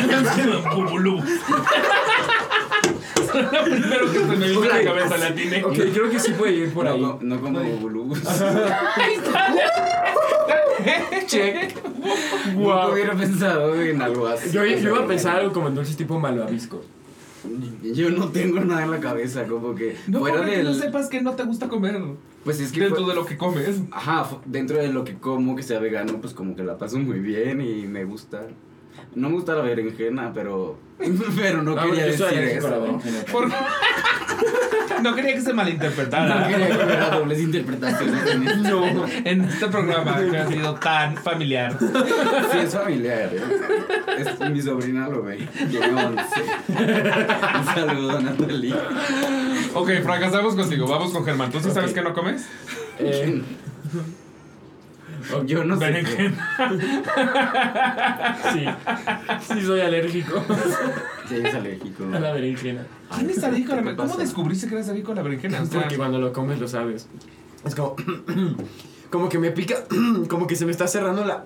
[3.17, 5.63] Lo primero que se me vino a la cabeza la tiene.
[5.63, 7.17] Ok, creo que sí puede ir por no, ahí.
[7.21, 8.13] no como Bubulú.
[11.27, 11.75] Check.
[12.55, 14.49] Nunca hubiera pensado en algo así.
[14.51, 16.81] Yo, yo iba a pensar algo como entonces tipo malvavisco.
[17.83, 20.65] Yo no tengo nada en la cabeza, como que No, fuera porque del...
[20.65, 21.97] no sepas que no te gusta comer
[22.43, 23.79] Pues es que dentro fue- de lo que comes.
[23.91, 27.19] Ajá, dentro de lo que como, que sea vegano, pues como que la paso muy
[27.19, 28.41] bien y me gusta.
[29.15, 30.77] No me gusta la berenjena, pero.
[31.37, 32.99] Pero no quería decir eso.
[33.31, 33.47] Por-
[35.01, 38.81] no quería que se No malinterpretara quería que hubiera dobles interpretaciones en esto.
[38.93, 39.05] No.
[39.23, 41.77] en este programa que ha sido tan familiar.
[41.79, 43.41] Sí, es familiar, ¿eh?
[44.19, 45.47] Es, mi sobrina lo ve.
[45.69, 46.21] Tiene 11.
[46.67, 48.75] Un saludo Natalie.
[49.75, 50.85] Ok, fracasamos contigo.
[50.87, 51.49] Vamos con Germán.
[51.51, 52.45] ¿Tú sí sabes que no comes?
[52.99, 53.41] Eh,
[55.45, 55.85] Yo no sé.
[55.85, 55.91] qué.
[55.91, 56.51] Berenjena.
[58.53, 58.65] sí.
[59.53, 60.43] Sí, soy alérgico
[61.27, 62.03] Sí, es alérgico.
[62.13, 62.85] a la berenjena.
[63.15, 63.95] ¿Quién es alérgico a la ¿Qué berenjena?
[63.97, 64.21] ¿Cómo pasa?
[64.21, 65.61] descubriste que eras alérgico a la berenjena?
[65.61, 67.07] O sea, Porque cuando lo comes lo sabes.
[67.65, 67.95] Es como.
[69.09, 69.75] Como que me pica.
[70.29, 71.43] Como que se me está cerrando la.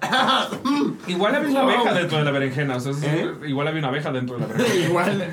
[1.08, 2.76] igual había una abeja dentro de la berenjena.
[2.76, 3.26] O sea, es- ¿Eh?
[3.48, 4.86] igual había una abeja dentro de la berenjena.
[4.86, 5.28] Igual.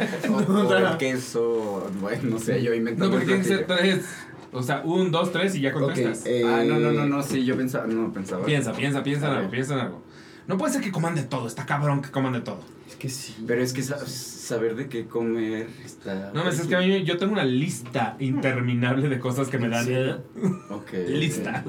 [0.48, 1.90] O, el queso.
[2.00, 3.02] Bueno, no sé, yo invento.
[3.04, 4.04] No, porque tienen que ser tres.
[4.52, 6.24] O sea, un, dos, tres y ya contestas.
[6.26, 7.86] eh, Ah, no, no, no, no, sí, yo pensaba.
[7.86, 8.44] No, pensaba.
[8.44, 10.02] Piensa, piensa, piensa en A algo, piensa en algo.
[10.48, 11.46] No puede ser que coman de todo.
[11.46, 12.60] Está cabrón que coman de todo.
[12.88, 13.36] Es que sí.
[13.46, 16.32] Pero es que sa- saber de qué comer está.
[16.34, 19.86] No, es que a mí yo tengo una lista interminable de cosas que me dan.
[19.86, 19.94] ¿Sí?
[20.70, 20.92] Ok.
[21.08, 21.62] Lista.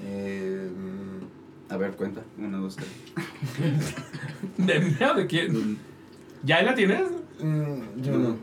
[0.00, 2.22] Eh, mm, A ver, cuenta.
[2.38, 2.88] Uno, dos, tres.
[4.56, 5.78] ¿De mí o de quién?
[6.44, 7.02] ¿Ya la tienes?
[7.40, 8.36] mm, yo no.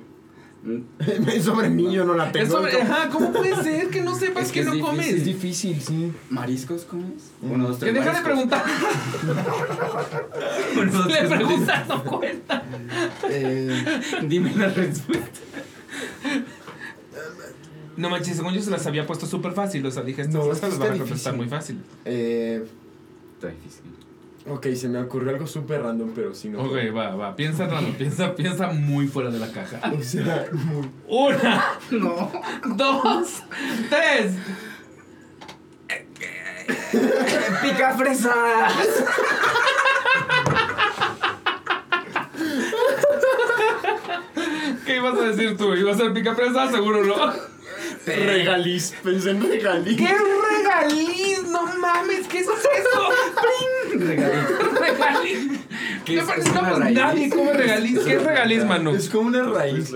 [0.65, 2.43] Mm, Sobre mí yo no la tengo.
[2.45, 5.07] Es sobre- ajá, ¿cómo puede ser que no sepas Es que, que no es comes?
[5.09, 6.11] Es difícil, sí.
[6.31, 7.29] ¿Mariscos comes?
[7.41, 7.51] Mm.
[7.51, 8.03] Uno, dos, Que tres.
[8.03, 8.63] deja de preguntar.
[10.81, 12.63] Uno, dos, Le preguntas, no cuenta.
[13.29, 13.85] Eh.
[14.27, 15.39] Dime la respuesta.
[17.97, 19.85] No manches, según yo se las había puesto súper fácil.
[19.85, 21.35] O sea, dije, estas, No, es las que van a contestar difícil.
[21.35, 21.81] muy fácil.
[22.05, 22.65] eh,
[23.35, 23.81] Está difícil.
[24.47, 26.61] Ok, se me ocurrió algo súper random, pero si no.
[26.61, 27.35] Ok, va, va.
[27.35, 29.79] Piensa raro, piensa, piensa muy fuera de la caja.
[29.97, 32.31] O sea, muy- Una, No.
[32.75, 33.43] dos,
[33.89, 34.33] tres.
[37.61, 38.73] ¡Pica fresas!
[44.85, 45.73] ¿Qué ibas a decir tú?
[45.73, 46.69] ¿Ibas a ser picapresa?
[46.71, 47.15] Seguro no.
[48.05, 49.97] Regaliz, pensé en regaliz.
[49.97, 51.43] ¿Qué regaliz?
[51.49, 53.97] No mames, ¿qué es eso?
[53.97, 54.69] Regalito.
[54.79, 55.59] regaliz.
[56.05, 56.29] ¿Qué es?
[56.37, 56.95] ¿Es una raíz?
[56.95, 57.99] nadie come regaliz.
[57.99, 58.95] ¿Qué es regaliz, mano?
[58.95, 59.93] Es como una raíz.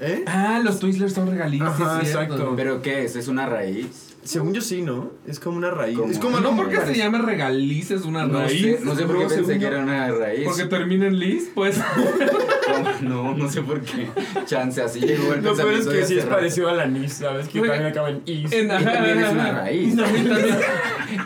[0.00, 0.24] ¿Eh?
[0.26, 1.60] Ah, los Twizzlers son regaliz.
[1.60, 2.54] Ajá, sí, exacto.
[2.56, 3.16] ¿Pero qué es?
[3.16, 4.07] ¿Es una raíz?
[4.28, 5.10] Según yo sí, ¿no?
[5.26, 5.96] Es como una raíz.
[5.96, 6.12] ¿Cómo?
[6.12, 8.60] Es como No porque se llama regaliz es una No raíz.
[8.60, 10.44] sé, no sé por qué No, pensé que era una raíz.
[10.44, 11.80] Porque termina en lis, pues.
[13.00, 14.08] No, no sé por qué.
[14.44, 17.48] Chance, así llegó el Lo peor es que sí es parecido al anís, ¿sabes?
[17.48, 18.52] Que también acaba en is.
[18.52, 19.94] En- Y también es una raíz.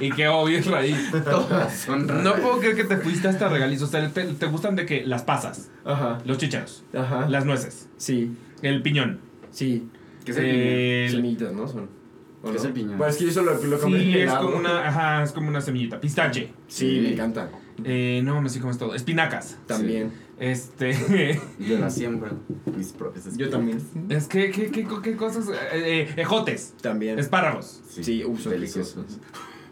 [0.01, 1.11] Y que obvio es raíz.
[1.25, 2.25] Todas son raíces.
[2.25, 3.83] No puedo creer que te fuiste hasta regaliz.
[3.83, 6.19] O sea, te, te gustan de que las pasas, Ajá.
[6.25, 7.29] los chícharos, Ajá.
[7.29, 8.31] las nueces, Sí.
[8.63, 9.19] el piñón.
[9.51, 9.89] Sí.
[10.25, 11.67] ¿Qué es el el- ¿no?
[11.67, 12.02] Son.
[12.43, 12.59] ¿O ¿Qué no?
[12.59, 12.99] es el piñón?
[12.99, 15.61] Pues es que eso lo, lo comen Sí, es como una, ajá, es como una
[15.61, 16.01] semillita.
[16.01, 16.51] Pistache.
[16.69, 17.51] Sí, me encanta.
[17.85, 18.95] Eh, no, me sí comes todo.
[18.95, 19.57] Espinacas.
[19.67, 20.13] También.
[20.39, 21.41] Este.
[21.59, 22.31] Yo la siembro.
[22.77, 23.79] Mis propias Yo también.
[24.09, 25.49] es que, ¿qué, qué, qué cosas?
[25.49, 26.75] Eh, eh, ejotes.
[26.81, 27.19] También.
[27.19, 27.81] Espárragos.
[27.89, 29.05] Sí, son deliciosos.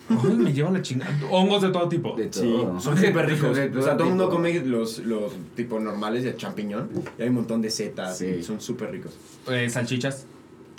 [0.09, 1.13] Ay, me llevan la chingada.
[1.31, 2.17] Hongos de todo tipo.
[2.17, 2.81] De Sí, todo.
[2.81, 3.51] son súper ricos.
[3.77, 6.89] O sea, todo el mundo come los, los tipo normales de champiñón.
[7.19, 8.19] Y hay un montón de setas.
[8.19, 8.27] Sí.
[8.41, 9.17] y son súper ricos.
[9.49, 10.27] Eh, salchichas.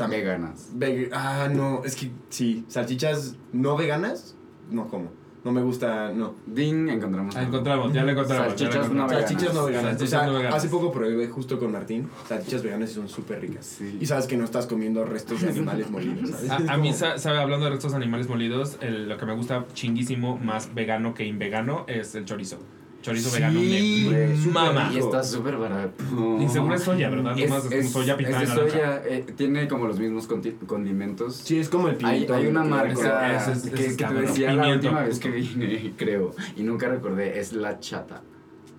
[0.02, 0.22] También.
[0.24, 0.70] Veganas.
[0.78, 2.66] Veg- ah, no, es que sí.
[2.68, 4.36] Salchichas no veganas,
[4.70, 5.20] no como.
[5.44, 6.36] No me gusta, no.
[6.46, 7.36] Ding, encontramos.
[7.36, 8.48] Ah, encontramos, ya le encontramos.
[8.50, 8.96] Salchichas ya le encontramos.
[8.96, 9.30] no veganas.
[9.32, 9.90] Salchichas no veganas.
[9.92, 10.58] Salchichas o sea, no veganas.
[10.60, 12.10] hace poco probé justo con Martín.
[12.30, 13.66] Salchichas veganas y son súper ricas.
[13.66, 13.98] Sí.
[14.00, 16.30] Y sabes que no estás comiendo restos de animales molidos.
[16.30, 16.70] ¿sabes?
[16.70, 20.76] A, mí, sabe, hablando de estos animales molidos, el- lo que me gusta chinguísimo, más
[20.76, 22.60] vegano que invegano, es el chorizo.
[23.02, 24.92] Chorizo Sí, vegano güey, me súper mama.
[24.94, 26.04] Y está súper barato.
[26.40, 27.38] Y seguro es soya, ¿verdad?
[27.38, 30.28] Es, Nomás es, es, soya es pintada de soya, eh, tiene como los mismos
[30.68, 31.36] condimentos.
[31.38, 32.36] Sí, es como el Hay, pimiento.
[32.36, 34.88] hay una que- marca ese es- que, es que te decía la Pimiento.
[34.88, 38.22] última vez que vine, creo, y nunca recordé, es la chata.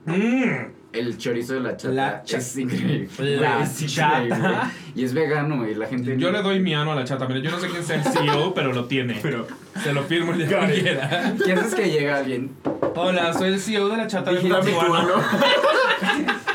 [0.07, 0.83] Mm.
[0.93, 3.09] El chorizo de la chata La cha- es increíble.
[3.19, 4.25] La Güey, es chata.
[4.25, 4.59] increíble.
[4.95, 6.17] Y es vegano y la gente...
[6.19, 7.27] Yo le doy mi ano a la chata.
[7.27, 9.19] Mira, yo no sé quién sea el CEO, pero lo tiene.
[9.23, 9.47] Pero,
[9.83, 10.83] Se lo firmo el día que it.
[10.83, 11.35] quiera.
[11.43, 12.51] ¿Quién es que llega alguien?
[12.95, 15.07] Hola, soy el CEO de la chata de Tijuana.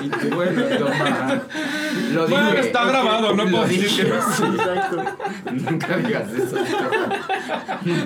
[0.03, 1.41] Y tú, bueno, toma.
[2.13, 2.59] Lo Bueno, dije.
[2.67, 4.21] está grabado, no puedo decir que no.
[4.31, 5.03] Sí, exacto.
[5.51, 6.55] Nunca digas eso.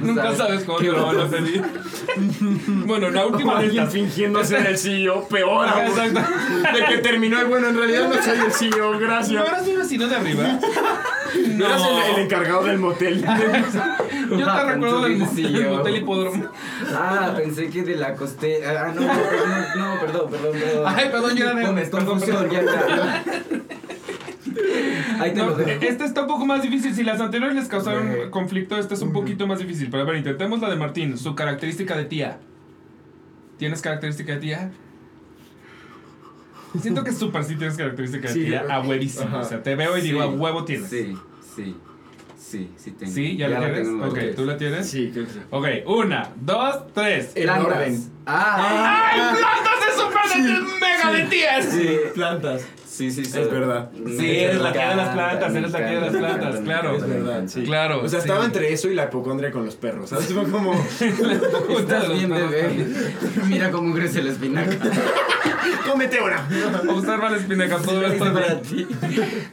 [0.01, 1.63] Nunca sabes cómo te lo van a pedir.
[2.85, 5.87] Bueno, la última de Alguien fingiendo ser el CEO, peor aún.
[5.87, 6.21] exacto.
[6.73, 9.45] De que terminó y bueno, en realidad no soy el CEO, ¿No gracias.
[9.47, 10.59] eras mi vecino de arriba?
[11.57, 13.21] No eras el, el encargado del motel.
[14.31, 16.45] Yo te Ah, recuerdo del, del motel hipódromo.
[16.93, 18.65] Ah, pensé que de la coste.
[18.65, 20.83] Ah, no, no, no, no, perdón, perdón, perdón.
[20.87, 23.23] Ay, perdón, yo era de- confusión, ya, ya.
[25.19, 25.69] Ahí te No, lo dejo.
[25.81, 26.93] este está un poco más difícil.
[26.95, 29.89] Si las anteriores les causaron conflicto, este es un poquito más difícil.
[29.89, 31.17] Pero a ver, intentemos la de Martín.
[31.17, 32.39] Su característica de tía.
[33.57, 34.71] ¿Tienes característica de tía?
[36.79, 39.25] Siento que súper sí tienes características Sí, de tía a huevísimo.
[39.25, 39.39] Ajá.
[39.39, 40.89] O sea, te veo y digo, Sí, a huevo tienes.
[40.89, 41.17] Sí,
[41.55, 41.75] sí,
[42.39, 43.11] sí, sí tengo.
[43.11, 43.37] ¿Sí?
[43.37, 43.83] ¿Ya, la tienes?
[43.87, 44.05] tengo.
[44.07, 44.89] ok, ¿tú la tienes?
[44.89, 45.39] Sí, creo que sí.
[45.49, 47.31] Ok, una, dos, tres.
[47.35, 47.65] En Plantas.
[47.67, 48.11] orden.
[48.25, 51.65] Ah, ¡Ay, plantas es súper de mega de tías!
[51.65, 51.97] sí.
[52.13, 52.61] Plantas.
[52.87, 53.39] Sí, sí, sí.
[53.39, 53.89] Es verdad.
[54.05, 56.95] Sí, eres la tía de las plantas, eres la tía de las plantas, claro.
[56.97, 57.63] Es verdad, sí.
[57.63, 58.27] Claro, O sea, sí.
[58.27, 60.09] estaba entre eso y la hipocondria con los perros.
[60.09, 60.27] ¿Sabes?
[60.33, 60.73] Fue como.
[61.79, 62.85] Estás bien, bebé.
[63.47, 64.71] Mira cómo crece la espinaca.
[65.89, 66.47] ¡Cómete una!
[66.91, 68.33] Observa la espinaca todo Es esto.
[68.33, 68.87] para ti.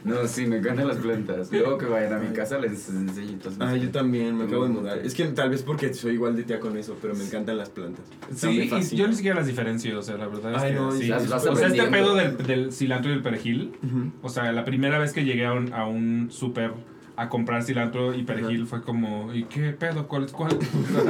[0.03, 1.51] No, sí, me encantan las plantas.
[1.51, 3.29] Luego que vayan a mi casa les enseño.
[3.33, 4.97] entonces- Ah, yo también, me acabo de mudar.
[4.99, 7.69] Es que tal vez porque soy igual de tía con eso, pero me encantan las
[7.69, 8.05] plantas.
[8.35, 10.91] Sí, y yo ni siquiera las diferencio, o sea, la verdad es Ay, que no,
[10.91, 11.07] sí.
[11.07, 13.73] las vas o sea, este pedo del, del cilantro y el perejil,
[14.21, 16.71] o sea, la primera vez que llegué a un, a un súper
[17.19, 20.07] a comprar cilantro y perejil fue como, ¿y qué pedo?
[20.07, 20.57] ¿Cuál es cuál?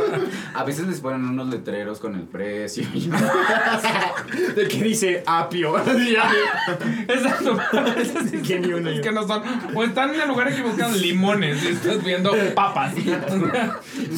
[0.55, 2.87] A veces les ponen unos letreros con el precio.
[4.55, 5.77] De que dice apio.
[7.07, 7.59] Exacto.
[7.95, 8.89] Es, Que ni uno.
[8.89, 9.43] es que no son.
[9.75, 12.95] O están en el lugar equivocado, limones, y estás viendo papas.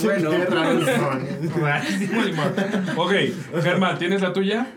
[0.01, 0.31] bueno.
[1.59, 2.53] Rarísimo limón.
[2.95, 3.11] Ok,
[3.61, 4.68] Germán, ¿tienes la tuya?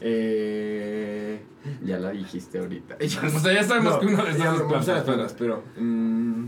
[0.00, 1.21] Eh.
[1.84, 2.96] ya la dijiste ahorita.
[3.02, 5.62] O sea, ya sabemos No, que uno de ya, esas es plantas, plantas, pero.
[5.78, 6.44] mm,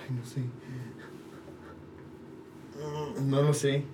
[0.00, 0.40] ay, no sé.
[3.20, 3.84] Mm, No lo sé.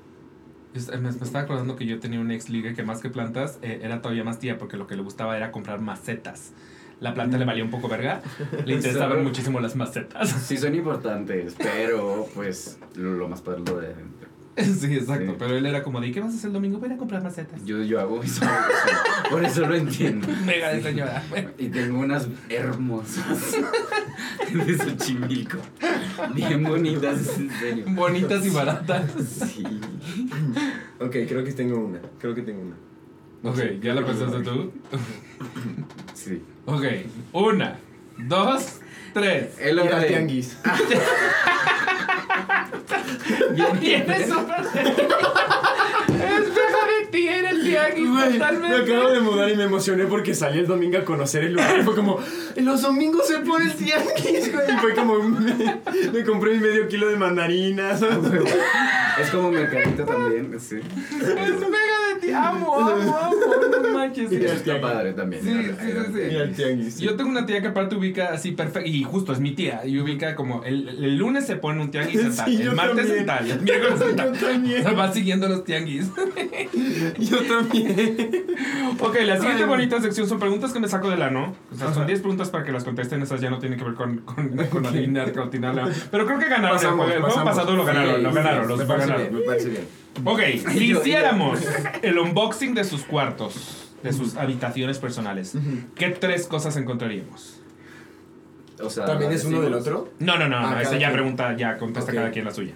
[0.91, 3.81] Me, me estaba acordando que yo tenía un ex liga que más que plantas eh,
[3.83, 6.53] era todavía más tía porque lo que le gustaba era comprar macetas.
[7.01, 8.23] La planta le valía un poco verga,
[8.65, 10.29] le interesaban muchísimo las macetas.
[10.31, 13.95] Sí son importantes, pero pues lo, lo más padre lo de.
[14.81, 15.37] Sí, exacto, Sí.
[15.39, 16.79] pero él era como de, ¿qué vas a hacer el domingo?
[16.79, 17.65] Voy a comprar macetas.
[17.65, 18.41] Yo, yo hago eso,
[19.31, 20.29] por eso lo entiendo.
[20.47, 21.23] Mega de señora.
[21.59, 23.53] Y tengo unas hermosas
[24.53, 25.59] de Xochimilco.
[26.35, 27.85] Bien bonitas, en serio.
[27.89, 29.11] Bonitas y baratas.
[29.53, 29.65] Sí.
[31.01, 31.99] Ok, creo que tengo una.
[32.21, 32.77] Creo que tengo una.
[33.51, 34.73] Ok, ¿ya la pensaste tú?
[36.15, 36.43] Sí.
[36.67, 36.85] Ok,
[37.33, 37.77] una,
[38.19, 38.79] dos,
[39.13, 39.49] tres.
[39.75, 40.57] Lo al de- tianguis.
[43.81, 44.47] Bien, eso.
[46.09, 47.29] Es de ti,
[47.71, 48.93] tianguis, Güey, me totalmente.
[48.93, 51.79] acabo de mudar y me emocioné porque salí el domingo a conocer el lugar.
[51.81, 52.19] Y fue como,
[52.57, 54.65] los domingos se pone el tianguis, güey.
[54.75, 55.81] Y fue como, me,
[56.13, 58.01] me compré mi medio kilo de mandarinas.
[59.21, 60.75] Es como mercadito también, sí.
[60.77, 62.33] Es mega de ti.
[62.33, 63.37] Amo, amo, amo.
[63.81, 64.33] No manches.
[64.33, 65.41] Es está padre también.
[65.41, 66.21] Sí, sí, sí, sí.
[66.35, 66.99] Ir al tianguis.
[66.99, 70.01] Yo tengo una tía que aparte ubica así perfecto, y justo es mi tía, y
[70.01, 73.19] ubica como el, el lunes se pone un tianguis en tal, Sí, el martes también.
[73.21, 74.33] en tal, el miércoles en Yo tal.
[74.41, 74.81] también.
[74.81, 76.07] O sea, va siguiendo los tianguis.
[77.19, 77.54] Yo también.
[79.01, 79.69] Ok, la siguiente Ay.
[79.69, 81.55] bonita sección son preguntas que me saco del ano.
[81.73, 83.23] O sea, son 10 preguntas para que las contesten.
[83.23, 85.89] Esas ya no tienen que ver con, con, con adivinar, con atinarla.
[86.11, 87.05] Pero creo que ganaron el juego.
[87.13, 89.31] El juego pasado lo ganaron, lo ganaron, los me parece ganaron.
[89.31, 89.89] bien, me parece bien.
[90.25, 90.41] Ok,
[90.73, 91.61] si hiciéramos
[92.03, 95.55] el unboxing de sus cuartos, de sus habitaciones personales,
[95.95, 97.61] ¿qué tres cosas encontraríamos?
[98.83, 100.11] O sea, ¿También es uno del otro?
[100.19, 101.13] No, no, no, Ah, no, esa ya quien.
[101.13, 102.75] pregunta, ya contesta cada quien la suya.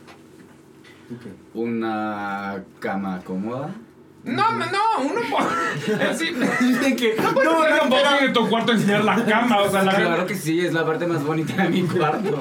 [1.55, 3.75] Una cama cómoda.
[4.25, 5.43] No, no, no, uno por.
[6.17, 7.15] Sí, Dicen que.
[7.23, 10.27] no puedes hacer un unboxing de tu cuarto enseñar la cama, o sea, la Claro
[10.27, 12.41] que sí, es la parte más bonita de mi cuarto.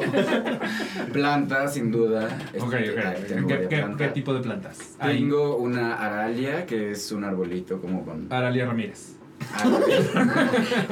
[1.13, 2.27] Planta, sin duda.
[2.59, 3.25] Ok, Este, ok.
[3.27, 3.97] tengo ¿Qué, varias qué- plantas.
[4.07, 4.95] qué tipo de plantas?
[4.99, 5.17] Ahí.
[5.19, 8.27] Tengo una aralia, que es un arbolito como con...
[8.31, 9.16] Aralia Ramírez.
[9.53, 9.99] Aralia.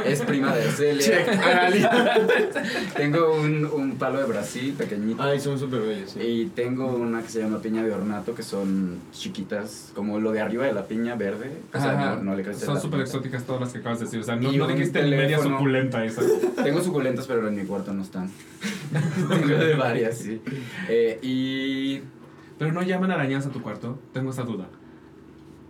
[0.05, 1.25] es prima de Celia.
[2.95, 5.21] Tengo un, un palo de Brasil pequeñito.
[5.21, 6.19] Ay, son súper bellos, sí.
[6.19, 10.41] Y tengo una que se llama piña de ornato, que son chiquitas, como lo de
[10.41, 11.51] arriba de la piña verde.
[11.73, 14.19] O sea, no, no le crece Son súper exóticas todas las que acabas de decir.
[14.19, 15.57] O sea, no, no dijiste ni media teléfono.
[15.57, 16.21] suculenta esa.
[16.63, 18.29] Tengo suculentas, pero en mi cuarto no están.
[19.29, 20.41] tengo de varias, sí.
[20.89, 22.01] Eh, y...
[22.57, 23.99] Pero no llaman arañas a tu cuarto.
[24.13, 24.67] Tengo esa duda.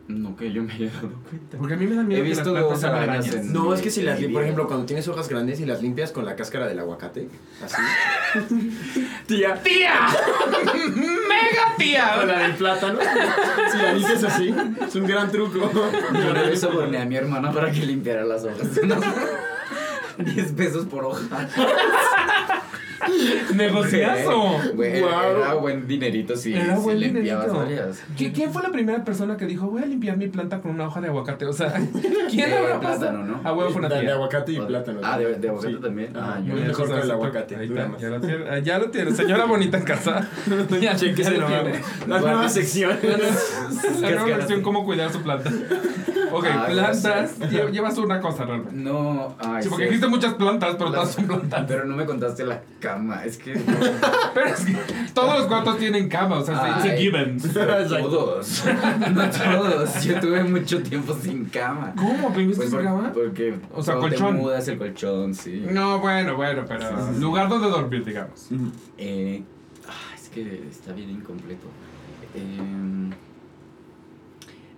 [0.08, 1.58] No que yo me haya dado cuenta.
[1.58, 3.36] Porque a mí me da miedo He que las visto plantas arañas arañas.
[3.36, 6.12] en- No, es que si las, por ejemplo, cuando tienes hojas grandes y las limpias
[6.12, 7.28] con la cáscara del aguacate,
[7.64, 7.76] así.
[9.28, 9.56] Tía.
[9.64, 9.94] ¡Tía!
[10.96, 12.24] ¡Mega O tía!
[12.26, 13.00] la del plátano.
[13.72, 14.54] Si la limpias así,
[14.88, 15.72] es un gran truco.
[16.14, 18.68] Yo una vez soborné a mi hermana para que limpiara las hojas.
[18.86, 20.24] No.
[20.24, 21.50] 10 pesos por hoja.
[23.56, 24.60] ¡Negociazo!
[24.76, 24.98] Güey.
[25.00, 27.54] Era buen dinerito si, Era si buen limpiabas dinerito.
[27.78, 28.04] varias.
[28.18, 30.88] ¿Qui- ¿Quién fue la primera persona que dijo, voy a limpiar mi planta con una
[30.88, 31.46] hoja de aguacate?
[31.46, 31.74] O sea,
[32.30, 33.24] ¿quién De habrá plátano?
[33.24, 33.42] ¿no?
[33.44, 34.14] A huevo fue una De, de tía.
[34.14, 35.00] aguacate y plátano.
[35.04, 35.82] Ah, de, de aguacate Sí.
[35.82, 36.12] también.
[36.16, 38.02] Ah, yo mejor Entonces, que el aguacate, Ahí está, más.
[38.02, 38.46] ya lo tiene.
[38.50, 39.12] Ah, Ya lo tiene.
[39.12, 40.28] Señora bonita en casa.
[40.82, 41.72] Ya, Cheque ya se lo tiene.
[42.08, 42.98] La nueva sección.
[44.02, 45.52] La nueva versión, cómo cuidar su planta.
[46.38, 47.40] Ok, Ah, plantas.
[47.40, 48.76] lle- Llevas una cosa realmente.
[48.76, 49.90] No, ay, Sí, porque sí.
[49.90, 51.66] dijiste muchas plantas, pero todas son plantas.
[51.68, 53.24] Pero no me contaste la cama.
[53.24, 53.54] Es que
[54.34, 54.76] Pero es que
[55.14, 56.98] todos los cuartos tienen cama, o sea, Ay.
[56.98, 57.38] given.
[57.42, 58.64] todos.
[59.14, 60.04] No todos.
[60.04, 61.94] Yo tuve mucho tiempo sin cama.
[61.96, 62.30] ¿Cómo?
[62.32, 63.12] ¿Viviste Pues sin por- cama?
[63.14, 64.36] porque O sea, colchón.
[64.36, 65.66] Te mudas el colchón, sí.
[65.70, 68.50] No, bueno, bueno, pero lugar donde dormir, digamos.
[68.98, 69.44] Eh,
[69.88, 71.68] ah, es que está bien incompleto.
[72.34, 73.12] Eh,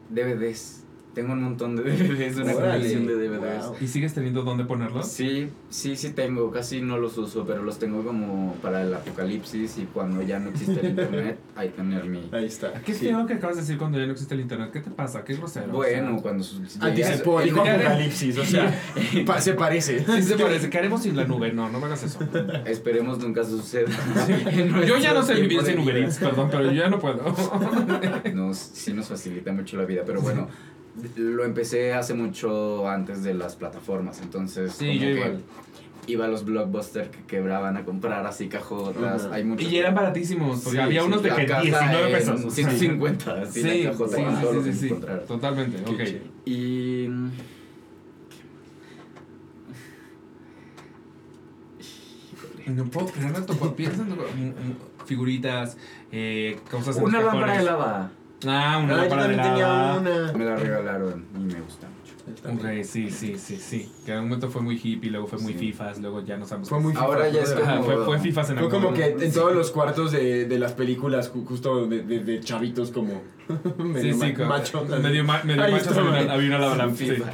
[0.10, 0.84] DVDs.
[1.18, 2.74] Tengo un montón de DVDs, una Órale.
[2.78, 3.66] colección de DVDs.
[3.70, 3.76] Wow.
[3.82, 5.08] ¿Y sigues teniendo dónde ponerlos?
[5.08, 9.80] Sí, sí, sí tengo, casi no los uso, pero los tengo como para el apocalipsis
[9.80, 12.30] y cuando ya no existe el internet, hay que tener mi...
[12.32, 12.72] Ahí está.
[12.86, 13.08] Qué Sí.
[13.08, 14.70] feo que acabas de decir cuando ya no existe el internet.
[14.72, 15.24] ¿Qué te pasa?
[15.24, 15.74] ¿Qué grosero?
[15.74, 16.46] Bueno, O sea, cuando...
[16.82, 18.80] Anticipó, llegas- dijo apocalipsis, o sea,
[19.40, 20.06] se parece.
[20.06, 20.70] Sí se parece.
[20.70, 21.52] ¿Qué haremos sin la nube?
[21.52, 22.20] No, no me hagas eso.
[22.68, 23.90] Esperemos nunca suceda.
[24.86, 25.98] Yo ya no sé vivir sin Uber.
[25.98, 27.24] Eats, perdón, pero yo ya no puedo.
[28.36, 30.48] Nos, sí nos facilita mucho la vida, pero bueno,
[31.16, 35.42] lo empecé hace mucho antes de las plataformas, entonces Sí, como yo que igual.
[36.08, 39.70] iba a los blockbusters que quebraban a comprar así cajotas, hay muchos...
[39.72, 42.54] Y eran baratísimos, porque Sí, había sí, unos de que caja 19 en pesos.
[42.54, 44.96] 150, así Sí, la cajota sí, todo sí, sí, sí.
[45.28, 46.04] Totalmente, Qué ok.
[46.04, 46.20] chido.
[46.46, 47.10] Y...
[52.68, 53.54] No puedo creer tanto.
[53.54, 54.52] Mm,
[55.06, 55.78] figuritas,
[56.12, 58.12] eh, cosas Una lámpara de lava.
[58.46, 60.32] Ah, una Ah, yo también tenía una.
[60.34, 62.54] Me la regalaron y me gusta mucho.
[62.54, 63.92] Ok, sí, sí, sí, sí.
[64.06, 65.60] Que en un momento fue muy hippie, luego fue muy Sí.
[65.60, 66.70] FIFAs, luego ya no sabemos.
[66.70, 68.94] Fue muy Ahora FIFA, ya es Ajá, como- fue, fue FIFAs en Fue algún como
[68.94, 72.92] que en todos los cuartos de, de las películas, ju- justo de, de, de chavitos
[72.92, 73.22] como
[73.78, 75.00] medio sí, ma- como- machotas.
[75.02, 77.12] medio, ma- medio Ahí una, había una sí.
[77.12, 77.32] FIFA.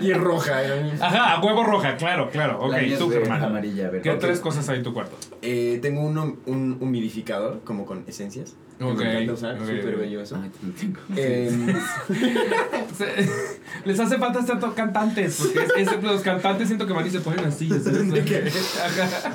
[0.00, 0.62] Y roja.
[0.62, 2.60] era- Ajá, a huevo roja, claro, claro.
[2.60, 3.42] Ok, tú, Germán.
[3.42, 3.90] amarilla.
[4.02, 4.18] ¿Qué Ok.
[4.20, 5.16] tres cosas hay en tu cuarto?
[5.42, 8.54] Eh, tengo uno- un humidificador, como con esencias.
[8.78, 10.00] que Ok, Me encanta usar, ok, súper ok.
[10.00, 10.36] bello eso.
[10.42, 11.00] Ay, también tengo.
[11.16, 11.66] Em,
[13.84, 17.20] Les hace falta ser cantantes, porque es, es- los cantantes siento que van y se
[17.20, 17.68] ponen así.
[17.68, 18.12] ¿sabes?
[18.82, 19.32] Ajá.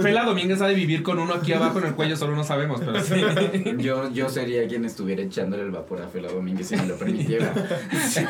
[0.00, 2.80] Fela Domínguez ha de vivir con uno aquí abajo en el cuello, solo no sabemos,
[2.84, 3.14] pero sí.
[3.78, 7.52] Yo, yo sería quien estuviera echándole el vapor a Fela Domínguez si me lo permitiera.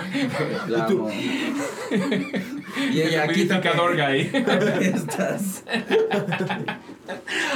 [0.68, 1.08] La amo.
[2.92, 4.30] Y ella, humidificador gay.
[4.80, 5.62] Estás.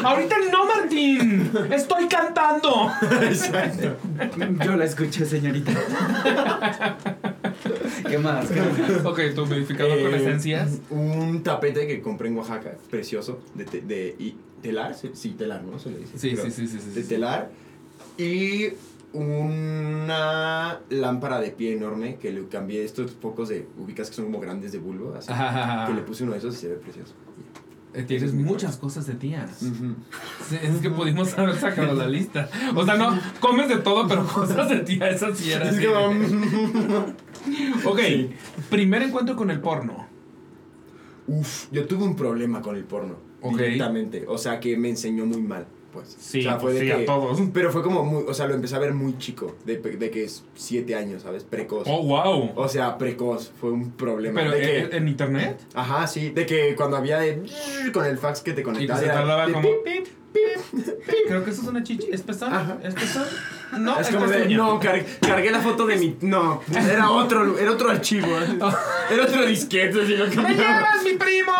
[0.03, 1.51] Ahorita no, Martín.
[1.71, 2.91] Estoy cantando.
[3.23, 3.97] Exacto.
[4.65, 5.73] Yo la escuché, señorita.
[8.09, 8.47] ¿Qué más?
[8.49, 9.05] ¿Qué más?
[9.05, 10.79] Ok, tu humidificador con Eh, esencias.
[10.91, 15.79] Un tapete que compré en Oaxaca, precioso, de, te- de y- telar, sí, telar, ¿no?
[15.79, 16.19] Se le dice.
[16.19, 17.51] Sí, sí, sí, sí, sí, De telar.
[18.19, 18.69] Y
[19.13, 24.41] una lámpara de pie enorme que le cambié estos pocos de ubicas que son como
[24.41, 25.29] grandes de bulbo, así.
[25.87, 27.15] Que le puse uno de esos y se ve precioso.
[27.95, 29.49] Eh, Tienes muchas cosas de tía.
[29.63, 29.95] Ujú.
[30.49, 32.49] Sí, Es que pudimos haber sacado la lista.
[32.75, 35.75] O sea, no, comes de todo, pero cosas de tía, esas sí eran.
[37.85, 38.01] Ok,
[38.71, 40.09] primer encuentro con el porno.
[41.29, 43.17] Uf, yo tuve un problema con el porno.
[43.49, 43.59] Ok.
[43.59, 44.25] Directamente.
[44.29, 45.67] O sea, que me enseñó muy mal.
[45.93, 46.15] Pues.
[46.19, 47.41] Sí, o sea, fue pues de sí, que, a todos.
[47.55, 48.25] Pero fue como muy.
[48.27, 49.57] O sea, lo empecé a ver muy chico.
[49.65, 51.45] De, que es siete años, ¿sabes?
[51.45, 51.87] Precoz.
[51.91, 52.53] Oh, wow.
[52.55, 53.51] O sea, precoz.
[53.59, 54.41] Fue un problema.
[54.41, 55.61] Pero de que, ¿en, en internet.
[55.75, 56.31] Ajá, sí.
[56.31, 57.43] De que cuando había de.
[57.95, 59.01] Con el fax que te Y que conectabas.
[59.01, 59.63] se era tardaba como.
[59.63, 60.07] pip, pip.
[61.29, 62.09] Creo que eso es una chichi.
[62.13, 62.53] ¿Es pezón?
[62.53, 62.77] Ajá.
[62.83, 63.25] ¿Es pezón?
[63.79, 66.17] No, Es es como de, no, car- cargué la foto de mi.
[66.21, 68.29] No, era otro, era otro archivo.
[69.11, 71.53] Era otro disquete, así lo ¡Me llevas, mi primo!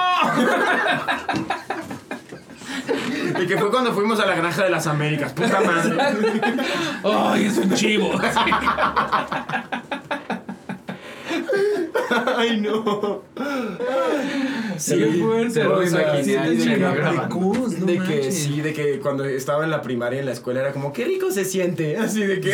[3.41, 5.97] Y que fue cuando fuimos a la granja de las Américas, puta madre.
[7.05, 8.13] ¡Ay, es un chivo!
[12.37, 13.23] Ay, no.
[14.79, 18.35] Sí, Qué fuerte, se lo o sea, imaginé siete ahí de que- no de manches.
[18.35, 21.31] sí, de que cuando estaba en la primaria en la escuela era como, qué rico
[21.31, 21.97] se siente.
[21.99, 22.51] Así de que.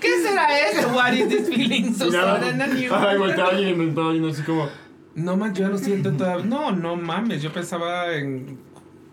[0.00, 0.88] ¿Qué será esto?
[0.94, 2.88] What is this feeling so Y?
[2.90, 4.68] Ay, volteaba y me estaba viendo así como.
[5.14, 6.46] No man, yo lo siento todavía.
[6.46, 8.58] No, no mames, yo pensaba en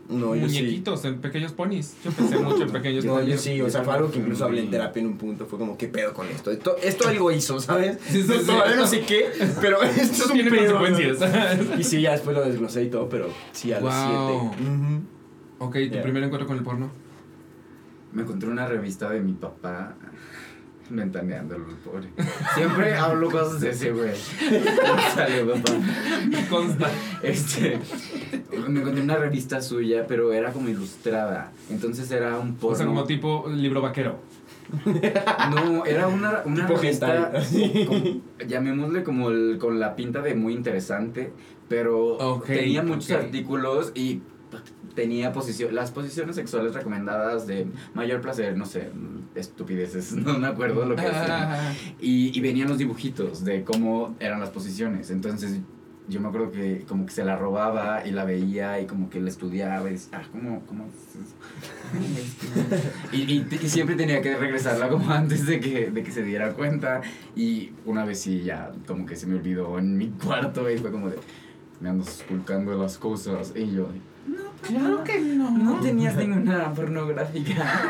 [0.10, 0.60] No, yo sí.
[0.62, 1.96] muñequitos, en pequeños ponis.
[2.04, 3.30] Yo pensé mucho en pequeños No, ponis.
[3.30, 5.46] yo sí, o sea, fue algo que incluso hablé en terapia en un punto.
[5.46, 6.50] Fue como, ¿qué pedo con esto?
[6.50, 7.98] Esto, esto algo hizo, ¿sabes?
[8.08, 8.46] Sí, sí, sí.
[8.46, 9.26] Todavía no sé qué,
[9.60, 10.78] pero esto es un tiene pedo.
[10.80, 11.80] consecuencias.
[11.80, 14.54] Y sí, ya después lo desglosé y todo, pero sí, a los Wow.
[14.56, 14.70] siete.
[14.72, 15.02] Ujú.
[15.66, 16.02] ok, tu Yeah.
[16.04, 16.90] primer encuentro con el porno.
[18.14, 19.96] Me encontré una revista de mi papá.
[20.90, 22.08] Ventaneándolo, el pobre.
[22.56, 24.12] Siempre hablo cosas de ese güey.
[25.14, 25.74] Salió, papá.
[26.30, 26.90] Me consta.
[27.22, 27.80] Este.
[28.68, 31.52] Me encontré una revista suya, pero era como ilustrada.
[31.70, 32.74] Entonces era un porno.
[32.74, 34.20] O sea, como tipo libro vaquero.
[35.54, 37.32] No, era una, una revista.
[37.88, 41.32] como- llamémosle como el- con la pinta de muy interesante.
[41.70, 44.22] Pero tenía muchos artículos y
[44.98, 48.90] tenía posición, las posiciones sexuales recomendadas de mayor placer, no sé,
[49.36, 51.06] estupideces, no me acuerdo lo que.
[51.06, 51.72] Ah,
[52.02, 55.12] Y, y venían los dibujitos de cómo eran las posiciones.
[55.12, 55.60] Entonces
[56.10, 59.22] yo me acuerdo que como que se la robaba y la veía y como que
[59.22, 61.36] la estudiaba y decía, ah, ¿cómo, cómo es eso?
[63.12, 66.54] y, y, y siempre tenía que regresarla como antes de que, de que se diera
[66.54, 67.02] cuenta
[67.36, 70.92] y una vez sí ya como que se me olvidó en mi cuarto y fue
[70.92, 71.18] como de,
[71.82, 73.90] me andas ocultando las cosas y yo,
[74.62, 75.52] Claro que no.
[75.58, 77.84] no tenías ninguna pornográfica.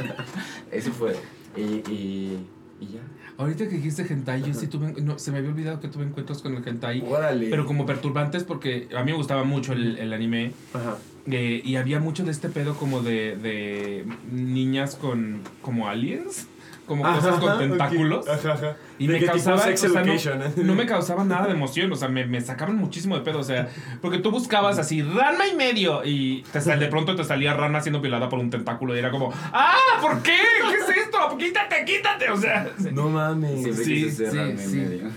[0.72, 1.16] Eso fue.
[1.56, 2.46] Y, y,
[2.80, 3.00] y ya.
[3.38, 6.42] Ahorita que dijiste hentai, yo sí tuve, no, se me había olvidado que tuve encuentros
[6.42, 7.48] con el hentai, Órale.
[7.48, 10.98] pero como perturbantes porque a mí me gustaba mucho el, el anime Ajá.
[11.26, 16.48] eh, y había mucho de este pedo como de, de niñas con como aliens,
[16.90, 18.26] como cosas con tentáculos.
[18.26, 18.34] ok.
[18.34, 18.76] Ajá, ajá.
[18.98, 20.12] Y ¿De me qué tipo causaba, sex o sea, no,
[20.64, 23.42] no me causaba nada de emoción, o sea, me, me sacaban muchísimo de pedo, o
[23.44, 23.68] sea,
[24.02, 27.80] porque tú buscabas así, rana y medio, y te sal- de pronto te salía rana
[27.80, 29.76] siendo violada por un tentáculo, y era como, ¡ah!
[30.02, 30.36] ¿Por qué?
[30.68, 31.18] ¿Qué es esto?
[31.38, 32.28] ¡Quítate, quítate!
[32.30, 33.62] O sea, No mames.
[33.62, 34.76] Siempre Sí, quise ser sí, rana y sí.
[34.76, 35.10] medio.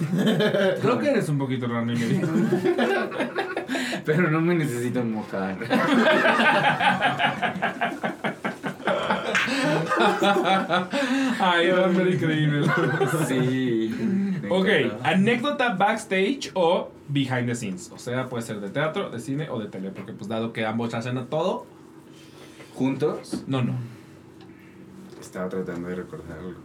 [0.82, 2.28] creo que eres un poquito rana y medio.
[4.06, 5.58] Pero no me necesito mojar.
[11.40, 12.68] Ay, era muy increíble.
[13.28, 14.40] Sí.
[14.50, 14.68] Ok,
[15.04, 17.92] anécdota backstage o behind the scenes.
[17.94, 20.66] O sea, puede ser de teatro, de cine o de tele, porque pues dado que
[20.66, 21.66] ambos hacen todo,
[22.76, 23.44] ¿Juntos?
[23.48, 23.74] no, no.
[25.20, 26.60] Estaba tratando de recordar algo.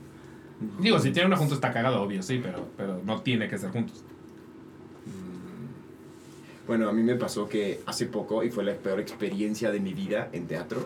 [0.81, 3.71] Digo, si tiene una juntos está cagado, obvio, sí, pero, pero no tiene que ser
[3.71, 4.05] juntos.
[6.67, 9.95] Bueno, a mí me pasó que hace poco, y fue la peor experiencia de mi
[9.95, 10.85] vida en teatro,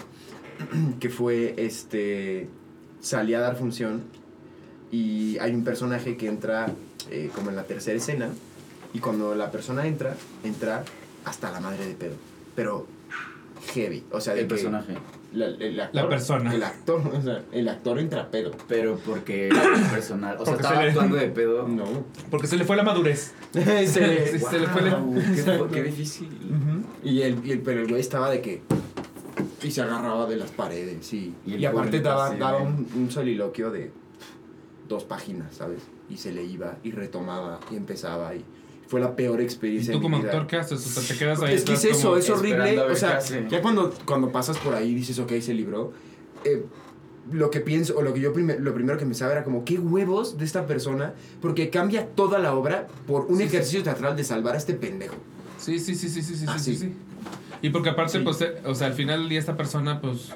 [1.00, 2.48] que fue, este,
[3.00, 4.02] salí a dar función
[4.90, 6.66] y hay un personaje que entra
[7.10, 8.28] eh, como en la tercera escena,
[8.94, 10.14] y cuando la persona entra,
[10.44, 10.84] entra
[11.24, 12.14] hasta la madre de pedo,
[12.54, 12.86] pero
[13.72, 14.94] heavy, o sea, de El que personaje.
[15.32, 16.54] la, el actor, La persona.
[16.54, 18.50] El actor, o sea, el actor entra pedo.
[18.68, 20.36] Pero porque era personal.
[20.38, 21.68] O sea, Porque estaba se le- actuando de pedo.
[21.68, 21.84] No.
[22.30, 23.32] Porque se le fue la madurez.
[23.52, 24.00] Se- se
[24.58, 25.02] le fue la-
[25.34, 26.28] qué, qué difícil.
[27.04, 28.62] Y el, y el, pero el güey estaba de que.
[29.62, 31.34] Y se agarraba de las paredes, sí.
[31.46, 33.92] Y Y, aparte daba, daba un, un soliloquio de
[34.88, 35.82] dos páginas, ¿sabes?
[36.10, 38.44] Y se le iba y retomaba y empezaba y
[38.88, 40.32] fue la peor ¿Y experiencia tú de como mi vida.
[40.32, 40.84] actor qué haces?
[40.84, 41.54] O sea, te quedas ahí.
[41.54, 42.78] Es que es eso, es horrible.
[42.80, 45.92] O sea, ya cuando, cuando pasas por ahí dices, ok, se libró.
[46.44, 46.64] eh,
[47.30, 49.78] lo que pienso, o lo que yo prime- lo primero que pensaba era como, qué
[49.78, 53.48] huevos de esta persona, porque cambia toda la obra por un Sí, sí.
[53.48, 55.14] ejercicio teatral de salvar a este pendejo.
[55.56, 56.92] Sí, sí, sí, sí, sí, sí, Ah, sí, sí.
[57.62, 57.66] Sí.
[57.68, 58.24] Y porque aparte, Sí.
[58.24, 60.32] pues, eh, o sea, al final del día esta persona, pues,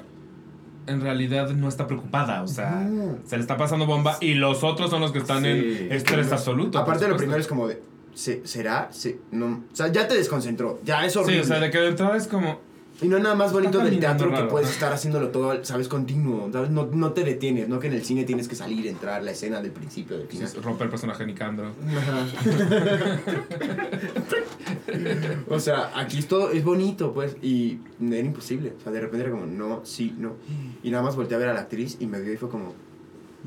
[0.87, 3.17] en realidad no está preocupada, o sea, No.
[3.25, 5.49] se le está pasando bomba y los otros son los que están Sí.
[5.49, 6.79] en estrés absoluto.
[6.79, 7.81] Aparte, lo primero es como de,
[8.13, 8.87] ¿se- ¿será?
[8.91, 11.41] Se- no, o sea, ya te desconcentró, ya es Sí, horrible.
[11.41, 12.61] o sea, de que de entrada es como,
[12.99, 14.73] Y no es nada más bonito del teatro que raro, puedes ajá.
[14.75, 15.87] estar haciéndolo todo, ¿sabes?
[15.87, 16.71] Continuo, ¿sabes?
[16.71, 19.61] No, no te detienes, no que en el cine tienes que salir, entrar, la escena
[19.61, 20.49] del principio, del final.
[20.63, 21.71] romper el personaje Nicandro.
[25.49, 28.73] o sea, aquí es todo, es bonito, pues, y era imposible.
[28.79, 30.33] O sea, de repente era como, no, sí, no.
[30.81, 32.73] Y nada más volteé a ver a la actriz y me vio y fue como,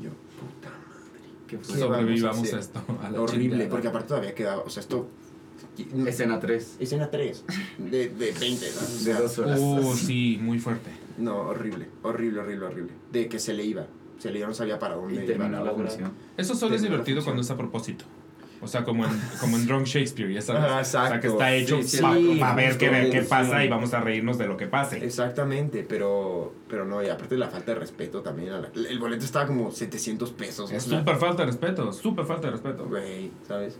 [0.01, 1.27] yo, puta madre.
[1.47, 1.77] ¿Qué ¿Qué fue?
[1.77, 2.81] Sobrevivamos vamos a esto.
[3.03, 3.69] a la Horrible, chingada.
[3.69, 5.09] porque aparte todavía quedaba, o sea, esto...
[6.07, 6.77] Escena 3.
[6.79, 7.43] Escena 3,
[7.77, 8.81] de, de 20, ¿no?
[8.81, 9.59] O De dos horas.
[9.59, 10.89] Uh, sí, muy fuerte.
[11.17, 12.91] No, horrible, horrible, horrible, horrible.
[13.11, 13.85] De que se le iba,
[14.19, 15.87] se le iba, no sabía para Y dónde iba terminó la obra.
[15.87, 16.11] función.
[16.37, 18.05] Eso solo es la divertido cuando es a propósito.
[18.63, 20.63] O sea, como en, como en Drunk Shakespeare, ya sabes.
[20.63, 23.67] Ajá, O sea, que está hecho Sí, para sí, ver, qué, ver qué pasa y
[23.69, 25.03] vamos a reírnos de lo que pase.
[25.03, 28.51] Exactamente, pero, pero no, y aparte la falta de respeto también.
[28.53, 30.71] a la- el boleto estaba como 700 pesos.
[30.71, 32.85] Es súper falta de respeto, súper falta de respeto.
[32.87, 33.77] Güey, ¿sabes?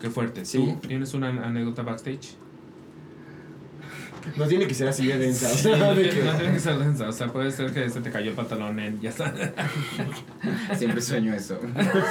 [0.00, 0.44] Qué fuerte.
[0.44, 0.58] Sí.
[0.80, 2.36] ¿Tú tienes una anécdota backstage?
[4.36, 5.46] No tiene que ser así de densa.
[5.48, 7.08] o sea, no, de tiene, que- no tiene que ser densa.
[7.08, 9.00] O sea, puede ser que se te cayó el pantalón en.
[9.00, 9.32] Ya está.
[10.76, 11.58] Siempre sueño eso.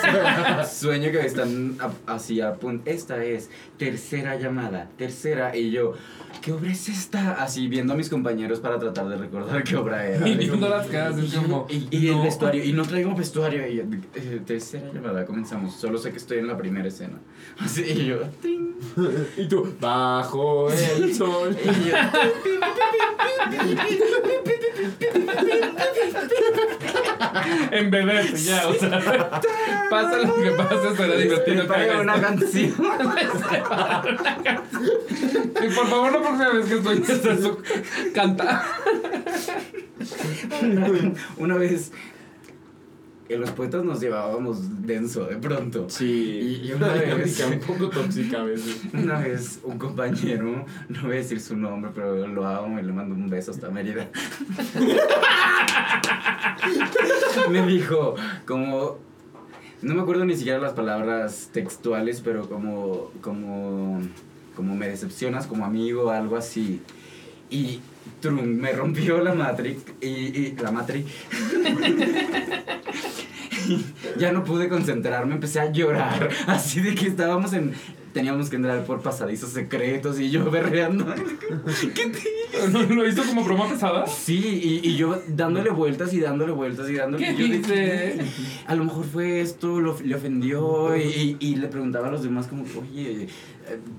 [0.71, 1.77] sueño que están
[2.07, 2.89] así a punto.
[2.89, 5.55] Esta es tercera llamada, tercera.
[5.55, 5.93] Y yo,
[6.41, 7.33] ¿qué obra es esta?
[7.43, 10.27] Así viendo a mis compañeros para tratar de recordar qué obra era.
[10.31, 11.67] Y viendo las caras, es como.
[11.69, 13.67] Y, y el vestuario, y no traigo vestuario.
[13.67, 13.83] Y yo,
[14.15, 15.75] eh, tercera llamada, comenzamos.
[15.75, 17.19] Solo sé que estoy en la primera escena.
[17.59, 18.75] Así, y yo, ¡tring!
[19.37, 21.55] Y tú, bajo el sol.
[21.63, 21.95] Y yo,
[27.71, 28.99] En bebé, ya, o sea.
[29.89, 31.67] pasa lo que pasa, será divertido.
[31.67, 32.73] Prepara una canción.
[35.61, 37.57] Y por favor, por primera vez que estoy eso.
[38.13, 38.63] Canta.
[41.37, 41.91] Una vez
[43.33, 45.85] en los poetas nos llevábamos denso de pronto.
[45.89, 48.81] Sí, Y- y una vez- un poco tóxica a veces.
[48.93, 52.91] Una vez un compañero, no voy a decir su nombre, pero lo amo y le
[52.93, 54.07] mando un beso hasta Mérida.
[57.49, 58.97] me dijo, como,
[59.81, 64.01] no me acuerdo ni siquiera las palabras textuales, pero como, como,
[64.55, 66.81] como me decepcionas como amigo, algo así.
[67.49, 67.79] Y
[68.21, 71.11] trum, me rompió la Matrix y, y la Matrix.
[74.17, 77.73] ya no pude concentrarme, empecé a llorar, así de que estábamos en
[78.13, 81.05] teníamos que entrar por pasadizos secretos y yo berreando.
[81.95, 84.05] ¿Qué te ¿Lo hizo como broma pesada?
[84.05, 88.19] Sí, y, y yo dándole vueltas y dándole vueltas y dándole ¿Qué y yo dice?
[88.67, 92.47] A lo mejor fue esto, lo, le ofendió y, y le preguntaba a los demás
[92.47, 93.27] como, oye,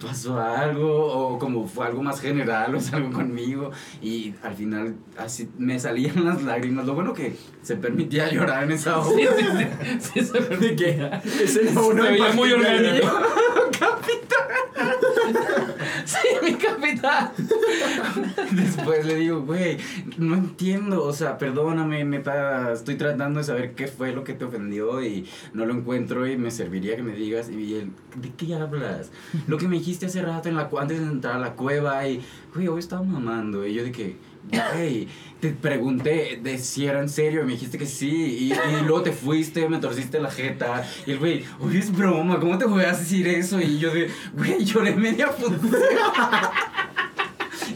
[0.00, 1.06] ¿pasó algo?
[1.06, 3.70] O como fue algo más general o es algo conmigo.
[4.00, 6.86] Y al final así me salían las lágrimas.
[6.86, 9.32] Lo bueno que se permitía llorar en esa obra.
[9.36, 10.20] Sí, sí, sí.
[10.20, 11.22] Sí, se permitía.
[11.24, 13.00] Ese no, Se uno en veía muy particular.
[14.02, 15.72] Orgánico.
[16.04, 17.30] Sí, mi capitán.
[18.52, 19.78] Después le digo, güey,
[20.18, 24.44] no entiendo, o sea, perdóname, neta, estoy tratando de saber qué fue lo que te
[24.44, 27.50] ofendió y no lo encuentro y me serviría que me digas.
[27.50, 29.10] Y él, ¿de qué hablas?
[29.46, 32.20] Lo que me dijiste hace rato en la, antes de entrar a la cueva y,
[32.54, 33.66] güey, hoy estaba mamando.
[33.66, 34.16] Y yo de que,
[34.50, 35.08] güey,
[35.40, 38.50] te pregunté de si era en serio y me dijiste que sí.
[38.50, 38.54] Y,
[38.84, 40.88] luego te fuiste, me torciste la jeta.
[41.06, 43.60] Y el güey, oye, es broma, ¿cómo te voy a decir eso?
[43.60, 45.72] Y yo de, güey, lloré media función.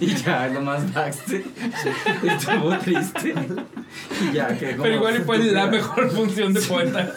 [0.00, 1.44] Y ya, nomás backstage.
[2.22, 3.34] Estuvo triste.
[4.22, 4.76] Y ya, que.
[4.80, 7.12] Pero igual y fue la mejor función de poeta.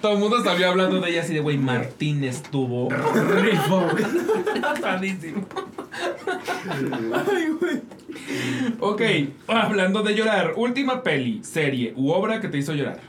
[0.00, 3.86] Todo el mundo salió hablando de ella así de, güey, Martín estuvo Rifo.
[4.62, 5.46] atadísimo.
[8.80, 9.02] Ok,
[9.46, 13.00] hablando de llorar, última peli, serie u obra que te hizo llorar.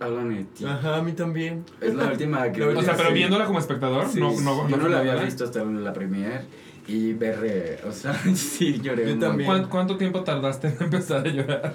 [0.00, 0.64] Háblame de ti.
[0.64, 1.64] Ajá, a mí también.
[1.80, 2.62] Es la última que.
[2.64, 5.62] O sea, pero viéndola como espectador, Sí, no, no, Yo no la había visto hasta
[5.64, 6.40] la premiere
[6.88, 7.78] y berré.
[7.86, 9.06] O sea, sí lloré.
[9.06, 9.46] Yo también.
[9.48, 11.74] ¿Cuán- ¿Cuánto tiempo tardaste en empezar a llorar?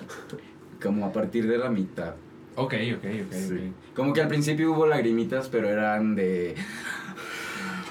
[0.81, 2.15] Como a partir de la mitad.
[2.57, 3.71] Ok, ok, ok, Sí.
[3.93, 6.55] Como que al principio hubo lagrimitas, pero eran de.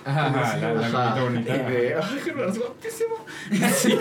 [0.05, 1.95] Ajá, la, la Ajá, bonita, y de.
[1.95, 3.17] ¡Ay, qué guapísimo!
[3.75, 3.97] Sí.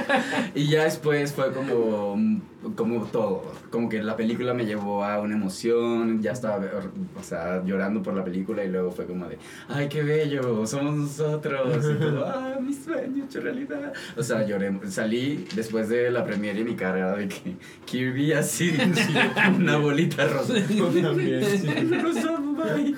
[0.54, 2.40] y ya después fue como.
[2.76, 3.52] Como todo.
[3.70, 6.22] Como que la película me llevó a una emoción.
[6.22, 6.60] Ya estaba,
[7.18, 8.64] o sea, llorando por la película.
[8.64, 9.38] Y luego fue como de.
[9.68, 10.64] ¡Ay, qué bello!
[10.66, 11.84] Somos nosotros.
[11.84, 13.92] Y todo, ¡Ah, mi sueño hecho realidad!
[14.16, 14.72] O sea, lloré.
[14.88, 17.56] Salí después de la premiere y mi cara de que.
[17.84, 18.72] Kirby así.
[19.56, 20.54] una bolita rosa.
[20.54, 21.68] También, sí.
[22.00, 22.96] Rosa, bye.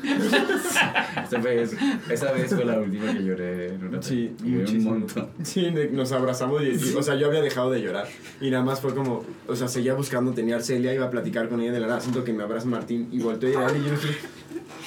[2.11, 4.33] Esa vez, esa fue la última que lloré en una Sí.
[4.39, 4.91] Lloré un muchísimo.
[4.91, 5.29] montón.
[5.43, 8.07] Sí, nos abrazamos y, y- o sea, yo había dejado de llorar
[8.41, 11.49] y nada más fue como, o sea, seguía buscando, tenía a Arcelia, iba a platicar
[11.49, 13.85] con ella de la nada, siento que me abraza Martín y volteó a llorar y
[13.85, 14.19] yo dije...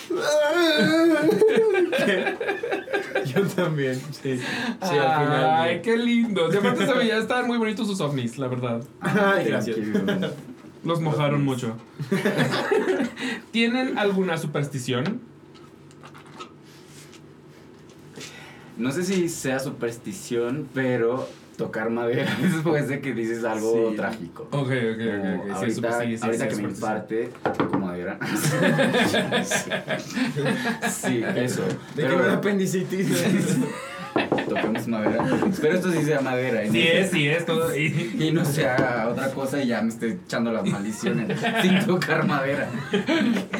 [3.26, 4.38] yo también, sí.
[4.38, 5.46] Sí, al final.
[5.60, 6.48] Ay, qué lindo.
[6.50, 8.82] De aparte se veía, estaban muy bonitos sus ovnis, la verdad.
[9.02, 9.76] Ay, gracias.
[9.78, 10.28] Thank you.
[10.84, 11.76] Los mojaron mucho.
[13.52, 15.20] ¿Tienen alguna superstición?
[18.78, 21.28] No sé si sea superstición, pero
[21.58, 23.96] tocar madera después de que dices algo Sí.
[23.96, 24.44] trágico.
[24.52, 24.70] Ok, ok, ok.
[24.70, 25.46] Como ok.
[25.46, 28.20] Sí, ahorita super- sí, sí, ahorita sí, que me imparte, toco madera.
[30.90, 31.64] sí, eso.
[31.96, 33.08] De que me da apendicitis.
[34.88, 35.26] madera.
[35.50, 36.64] Espero esto sí sea madera.
[36.64, 37.46] y no Sí sea- es, sí es.
[37.46, 41.86] Todo, y- Y no sea otra cosa y ya me esté echando las maldiciones sin
[41.86, 42.70] tocar madera.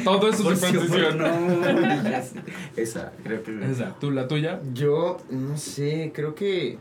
[0.04, 1.18] todo es su superstición.
[1.18, 1.28] no.
[2.76, 3.70] Esa, creo que.
[3.70, 4.60] Esa, ¿tú la tuya?
[4.74, 6.78] Yo, no sé, creo que...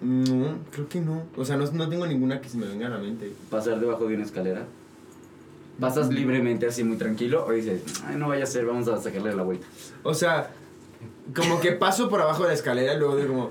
[0.00, 1.22] No, creo que no.
[1.36, 3.32] O sea, no, no tengo ninguna que se me venga a la mente.
[3.50, 4.64] Pasar debajo de una escalera.
[5.80, 9.34] ¿Pasas libremente así muy tranquilo o dices, ay, no vaya a ser, vamos a sacarle
[9.34, 9.66] la vuelta?
[10.04, 10.50] O sea,
[11.34, 13.50] como que paso por abajo de la escalera y luego de como.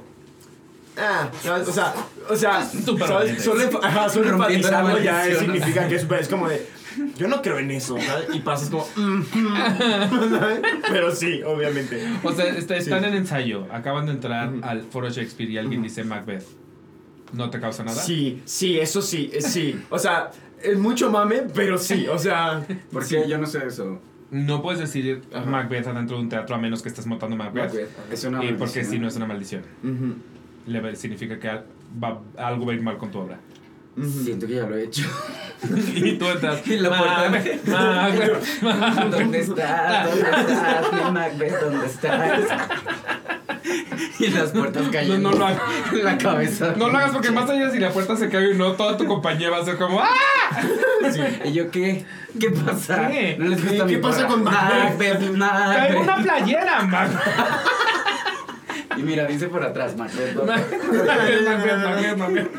[0.98, 1.94] Ah, o sea,
[2.30, 3.44] o sea, ¿sabes?
[3.44, 5.44] Solo, ajá, solo enfatizarlo ya maldición.
[5.46, 6.66] significa que es, es como de.
[7.18, 8.28] Yo no creo en eso, ¿sabes?
[8.34, 8.88] Y pasas como.
[8.96, 10.60] mm, mm, ¿sabes?
[10.90, 12.02] Pero sí, obviamente.
[12.24, 13.08] O sea, está- están Sí.
[13.08, 14.60] en ensayo, acaban de entrar Ujú.
[14.64, 16.46] al foro Shakespeare y alguien dice Macbeth.
[17.34, 18.02] ¿No te causa nada?
[18.02, 19.78] Sí, sí, eso sí, sí.
[19.90, 20.32] O sea,
[20.64, 22.66] es mucho mame, pero sí, o sea.
[22.94, 23.30] Porque sí.
[23.30, 24.00] yo no sé eso.
[24.32, 25.46] No puedes decir Ajá.
[25.46, 27.66] Macbeth adentro de un teatro a menos que estés montando Macbeth.
[27.74, 27.90] Macbeth.
[28.12, 28.86] Es una Y porque maldición.
[28.86, 29.64] si no es una maldición.
[29.84, 30.16] Ujú,
[30.68, 31.48] Le va- significa que
[32.04, 33.40] va- algo va a ir mal con tu obra.
[34.24, 35.04] Siento que ya lo he hecho.
[35.96, 36.68] y tú entras.
[36.68, 38.62] Y la puerta- Macbeth, Macbeth.
[39.12, 40.06] ¿Dónde estás?
[40.10, 40.22] ¿Dónde
[40.54, 40.94] estás?
[40.94, 42.40] Mi Macbeth, ¿dónde estás?
[44.20, 45.18] Y las puertas cayendo.
[45.18, 45.62] No, no lo hagas.
[45.94, 46.74] en la cabeza.
[46.76, 49.06] No lo hagas porque más allá si la puerta se cae y no, toda tu
[49.06, 50.10] compañía va a ser como ¡Ah!
[51.46, 52.06] ¿Y yo qué?
[52.40, 53.08] ¿Qué pasa?
[53.10, 53.36] ¿Qué?
[53.40, 54.28] ¿No les ¿Qué- gusta qué mi pasa porra?
[54.30, 55.32] con Macbeth?
[55.32, 57.20] Macbeth, ¡Cae una playera, Macbeth!
[58.98, 60.36] Y mira, dice por atrás, Macbeth.
[60.46, 62.50] Macbeth, Macbeth, Macbeth.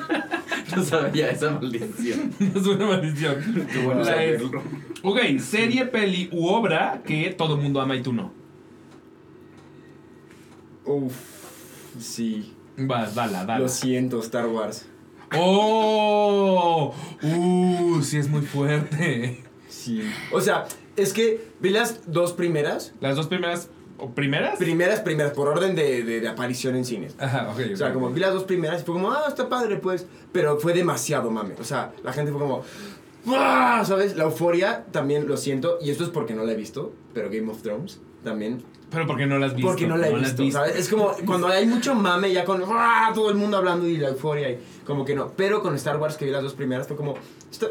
[0.77, 2.33] No sabía esa maldición.
[2.55, 3.37] Es una maldición.
[3.85, 4.41] Bueno La es.
[4.41, 4.63] saberlo.
[5.03, 8.33] Ok, serie, peli u obra que todo mundo ama y tú no.
[10.85, 11.15] Uf,
[12.01, 12.53] sí.
[12.79, 13.59] Va, dala, dala.
[13.61, 14.87] Lo siento, Star Wars.
[15.35, 16.95] ¡Oh!
[17.23, 18.03] ¡Uh!
[18.03, 19.43] Sí, es muy fuerte.
[19.69, 20.03] Sí.
[20.33, 20.67] O sea,
[20.97, 22.93] es que vi las dos primeras.
[23.01, 23.71] Las dos primeras.
[23.99, 24.59] ¿O ¿Primeras?
[24.59, 27.15] Primeras, primeras, por orden de, de, de aparición en cines.
[27.19, 27.61] Ajá, ok.
[27.73, 28.15] O sea, ok, como ok.
[28.15, 30.07] vi las dos primeras y fue como, ah, está padre, pues.
[30.33, 31.55] Pero fue demasiado mame.
[31.61, 32.63] O sea, la gente fue como,
[33.29, 33.83] ¡ah!
[33.87, 34.17] ¿sabes?
[34.17, 35.79] La euforia también lo siento.
[35.81, 36.93] Y esto es porque no la he visto.
[37.15, 38.63] Pero Game of Thrones también.
[38.91, 39.69] Pero porque no las has visto.
[39.69, 40.77] Porque no la he has visto, ¿sabes?
[40.77, 43.11] Es como cuando hay mucho mame ya con ¡ah!
[43.15, 45.33] todo el mundo hablando y la euforia y como que no.
[45.37, 47.15] Pero con Star Wars que vi las dos primeras fue como,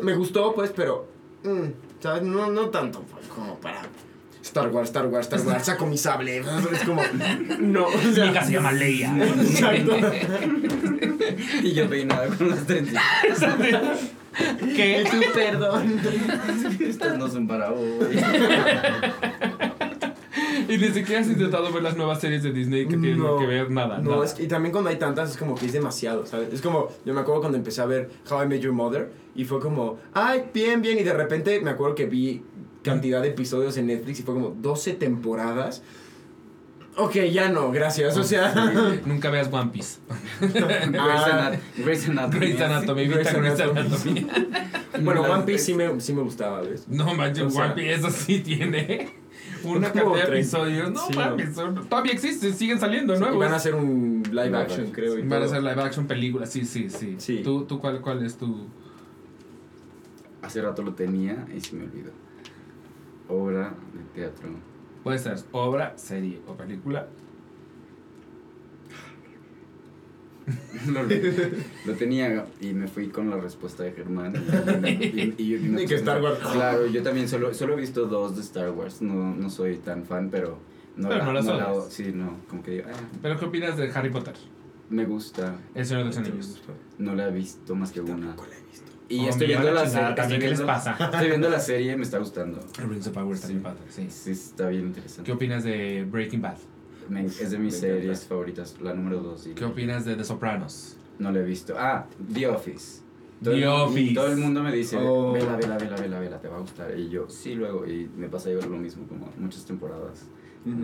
[0.02, 1.08] me gustó, pues, pero,
[1.44, 2.24] mm, ¿sabes?
[2.24, 3.84] No, no tanto pues, como para
[4.56, 6.38] Star Wars, Star Wars, Star Wars, saco mi sable.
[6.38, 7.02] Es como,
[7.60, 9.14] no, o sea, Mi hija se llama Leia.
[9.18, 9.98] Exacto.
[11.62, 13.04] Y yo peinada con las trencitas.
[14.74, 15.02] ¿Qué?
[15.02, 16.00] Y tú, perdón.
[16.80, 18.18] Estas no son para hoy.
[20.68, 23.38] Y ni siquiera has intentado ver las nuevas series de Disney que tienen No.
[23.38, 24.00] que ver nada.
[24.00, 24.26] No, nada.
[24.26, 26.52] es que, y también cuando hay tantas es como que es demasiado, ¿sabes?
[26.54, 29.44] Es como, yo me acuerdo cuando empecé a ver How I Met Your Mother y
[29.46, 32.42] fue como, ay, bien, bien, y de repente me acuerdo que vi
[32.86, 35.82] cantidad de episodios en Netflix y fue como 12 temporadas.
[36.98, 38.54] Ok, ya no, gracias, o sea...
[39.06, 39.98] Nunca veas One Piece.
[40.40, 41.52] Grey's Ah.
[41.78, 42.40] Grey's Anatomy.
[42.40, 44.20] Grey's Anatomy, Grey's evita Grey's Anatomy.
[44.20, 45.04] Anatomy.
[45.04, 46.88] bueno, One Piece sí me, sí me gustaba, ¿ves?
[46.88, 49.10] No manches, O sea, One Piece, eso sí tiene
[49.66, 50.92] una cantidad de episodios.
[50.92, 53.40] No sí, mames, son- todavía existen, siguen saliendo Y nuevos.
[53.40, 55.20] van a hacer un live action, creo.
[55.20, 57.16] Y Van a hacer live action películas, sí, sí, sí.
[57.18, 57.42] Sí.
[57.44, 58.68] ¿Tú, tú cuál, cuál es tu...?
[60.42, 62.12] Hace rato lo tenía y se me olvidó.
[63.30, 64.50] Obra de teatro.
[65.04, 67.08] Puede ser obra, serie o película.
[70.88, 71.52] Lo, olvidé.
[71.86, 74.34] Lo tenía y me fui con la respuesta de Germán.
[74.86, 76.38] Y, y- y- y me Ni que Star Wars.
[76.40, 79.02] Claro, yo también solo, solo he visto dos de Star Wars.
[79.02, 80.60] No, no soy tan fan, pero
[80.98, 81.92] no Pero no las la- odias.
[81.94, 84.36] Sí, no, como que digo, ah, ¿Pero qué opinas de Harry Potter?
[84.88, 85.56] me gusta.
[85.74, 86.62] El Señor de los Anillos.
[87.00, 88.28] No la he visto más que una.
[88.28, 88.85] Tampoco la he visto.
[89.08, 90.16] Y Oh, estoy viendo la la serie.
[90.16, 90.92] también, estoy ¿qué les viendo- pasa?
[91.12, 92.60] Estoy viendo la serie y me está gustando.
[92.80, 93.54] El Rings of Power está Sí.
[93.54, 94.08] bien padre, sí.
[94.10, 95.24] Sí, está bien interesante.
[95.24, 96.58] ¿Qué opinas de Breaking Bad?
[97.10, 98.26] Me- es de mis series encanta.
[98.30, 99.46] favoritas, la número dos.
[99.46, 100.98] y- ¿Qué opinas de The Sopranos?
[101.20, 101.76] No la he visto.
[101.78, 103.02] Ah, The Office.
[103.44, 104.16] The el- Office.
[104.16, 105.34] Todo el mundo me dice, Oh.
[105.34, 106.98] vela, vela, vela, vela, vela, te va a gustar.
[106.98, 107.86] Y yo, sí, luego.
[107.86, 110.26] Y me pasa yo lo mismo, como muchas temporadas.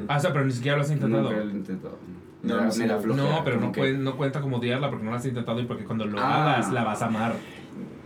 [0.07, 1.23] Ah, o sea, pero ni siquiera lo has intentado.
[1.23, 1.97] Nunca lo he intentado.
[2.43, 3.01] No, me, da- sí, me da no.
[3.01, 5.59] flojera, No, pero no, que- cuen- no cuenta como odiarla porque no la has intentado
[5.59, 6.53] y porque cuando lo Ah.
[6.53, 7.33] hagas la vas a amar.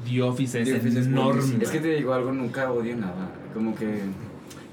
[0.06, 1.64] The Office es The Office es enorme.
[1.64, 3.30] Es que te digo algo, nunca odio nada.
[3.53, 4.02] Como que...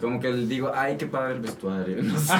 [0.01, 1.97] Como que digo, ay, qué padre el vestuario.
[2.03, 2.33] No sé.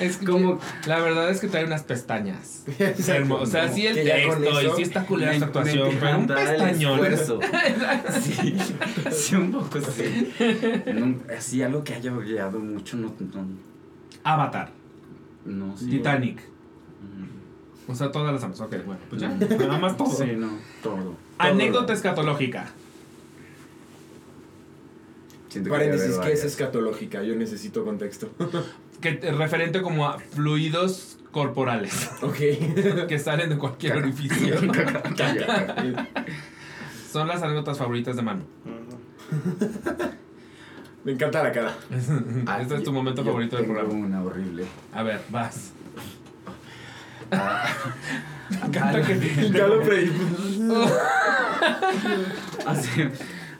[0.00, 2.64] Es que Como- la verdad es que trae unas pestañas.
[3.30, 6.92] O sea, sí el texto y sí está culera su actuación, pero un el pestañón.
[7.04, 7.40] esfuerzo.
[8.20, 8.56] Sí,
[9.10, 10.32] sí, un poco sí.
[11.36, 13.46] Así algo que haya odiado mucho, no, no,
[14.24, 14.70] Avatar,
[15.44, 15.86] no sé.
[15.86, 16.40] Titanic.
[16.40, 17.37] Mm.
[17.88, 18.60] O sea, todas las amas.
[18.60, 19.28] Ok, bueno, pues ya.
[19.58, 20.10] Nada más todo.
[20.10, 20.50] Sí, no,
[20.82, 21.16] todo.
[21.38, 22.68] Anécdota escatológica.
[25.48, 26.44] Siento que Paréntesis, debe ¿qué es varias.
[26.44, 27.22] escatológica?
[27.22, 28.30] Yo necesito contexto.
[29.00, 32.34] Que eh, referente como a fluidos corporales ok.
[33.06, 34.56] que salen de cualquier orificio.
[37.12, 38.42] Son las anécdotas favoritas de Manu.
[41.04, 41.76] Me encanta la cara.
[42.46, 44.04] Ah, este es tu momento yo favorito del tengo programa.
[44.06, 44.64] una horrible.
[44.92, 45.72] A ver, vas.
[47.30, 49.82] Me Ya lo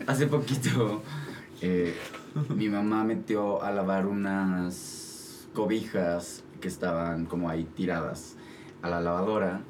[0.07, 1.03] hace, poquito
[1.61, 1.95] eh,
[2.55, 8.37] mi mamá metió a lavar unas cobijas que estaban como ahí tiradas
[8.83, 9.63] a la lavadora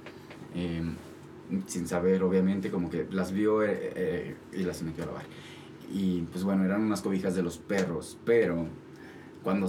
[0.55, 0.83] eh,
[1.67, 5.25] sin saber obviamente como que las vio eh, eh, y las metió a lavar.
[5.91, 8.67] Y pues bueno eran unas cobijas de los perros pero
[9.43, 9.69] cuando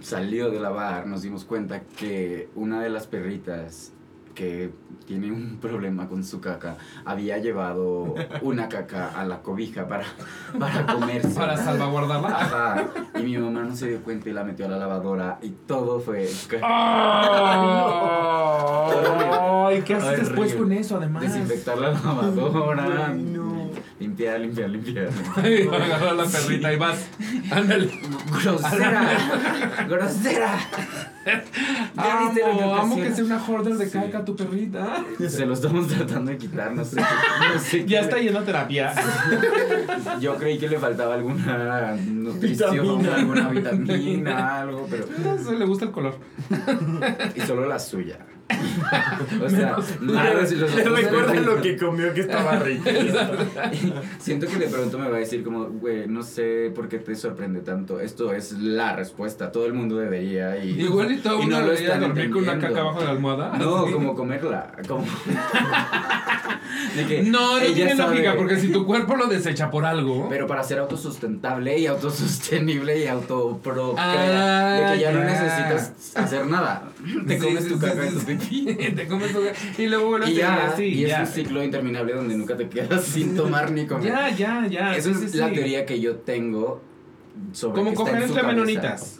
[0.00, 3.92] salió de lavar nos dimos cuenta que una de las perritas
[4.34, 4.70] que
[5.06, 10.04] tiene un problema con su caca había llevado una caca a la cobija para,
[10.58, 11.28] para comerse.
[11.38, 12.28] para salvaguardarla.
[12.28, 12.88] Ajá.
[13.18, 16.00] Y mi mamá no se dio cuenta y la metió a la lavadora y todo
[16.00, 16.28] fue
[18.92, 21.22] Ay, ¿qué haces después con eso, además?
[21.22, 23.08] desinfectar la lavadora.
[23.08, 23.70] Ay, no.
[23.98, 25.10] Limpiar, limpiar, limpiar.
[25.36, 27.06] Ay, agarra la perrita y vas.
[27.50, 27.90] Ándale.
[28.42, 29.86] ¡Grosera!
[29.88, 30.58] ¡Grosera!
[31.26, 33.98] ¿Ya viste lo que Amo, amo que sea una hoarder de Sí.
[33.98, 35.04] caca tu perrita.
[35.28, 36.96] Se lo estamos tratando de quitar, no sé.
[37.00, 38.92] No sé Ya está yendo a terapia.
[40.20, 43.14] Yo creí que le faltaba alguna nutrición, Vitamina.
[43.16, 45.06] alguna vitamina, algo, pero.
[45.22, 46.16] No sé, le gusta el color.
[47.34, 48.18] Y solo la suya.
[49.44, 52.84] o sea, nada si los Le ojos recuerda lo que comió que estaba rico.
[54.18, 57.14] Siento que de pronto me va a decir como, güey, no sé por qué te
[57.14, 58.00] sorprende tanto.
[58.00, 59.52] Esto es la respuesta.
[59.52, 62.42] Todo el mundo debería y Igual y todo y uno no lo están dormir con
[62.42, 63.56] una caca abajo de la almohada.
[63.58, 64.72] No, como comerla.
[64.88, 65.04] Como...
[66.96, 70.28] De que No, no tiene sabe- lógica, porque si tu cuerpo lo desecha por algo.
[70.28, 75.24] Pero para ser autosustentable y autosostenible y autopro Ah, de que ya, no ya.
[75.26, 76.88] necesitas hacer nada.
[77.26, 78.38] Te Sí, comes tu sí, caca sí, y tu sí.
[78.40, 78.92] Pipí.
[78.94, 79.40] Te comes tu
[79.82, 81.22] y luego vuelves Y a así, y ya.
[81.22, 84.08] es un ciclo interminable donde nunca te quedas sin tomar ni comer.
[84.08, 84.96] Ya, ya, ya.
[84.96, 85.54] Esa sí, es sí, la sí.
[85.54, 86.80] teoría que yo tengo
[87.52, 89.19] sobre Como coger entre menonitas.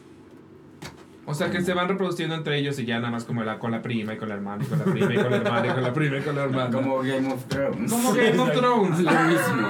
[1.31, 3.71] O sea, que se van reproduciendo entre ellos y ya nada más como la, con
[3.71, 5.71] la prima y con la hermana y con la prima y con la hermana y
[5.71, 6.71] con la prima y con la hermana.
[6.71, 7.91] Como Game of Thrones.
[7.93, 8.99] Como Game of Thrones.
[9.01, 9.69] Lo mismo.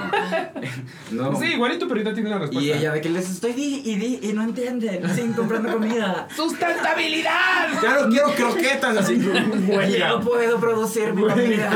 [1.11, 1.35] No.
[1.39, 2.67] Sí, igual y tu perrita tiene la respuesta.
[2.67, 6.27] Y ella de que les estoy di y di y no entienden, siguen comprando comida.
[6.35, 7.79] ¡Sustentabilidad!
[7.79, 10.09] Claro, quiero croquetas así como Y huelga.
[10.09, 11.71] no puedo producir mi comida.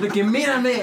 [0.00, 0.80] De que mírame.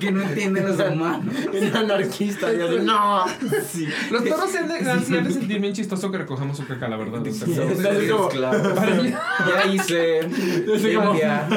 [0.00, 1.34] que no entienden los humanos.
[1.52, 2.52] Es anarquista.
[2.52, 3.24] Y así, no.
[3.70, 3.88] Sí.
[4.10, 6.88] Los perros se han de, se han de sentir bien chistoso que recojamos su caca,
[6.96, 7.26] la verdad.
[7.26, 8.30] O sea, es así como-.
[9.48, 10.28] Ya hice.
[10.28, 11.48] Limpia.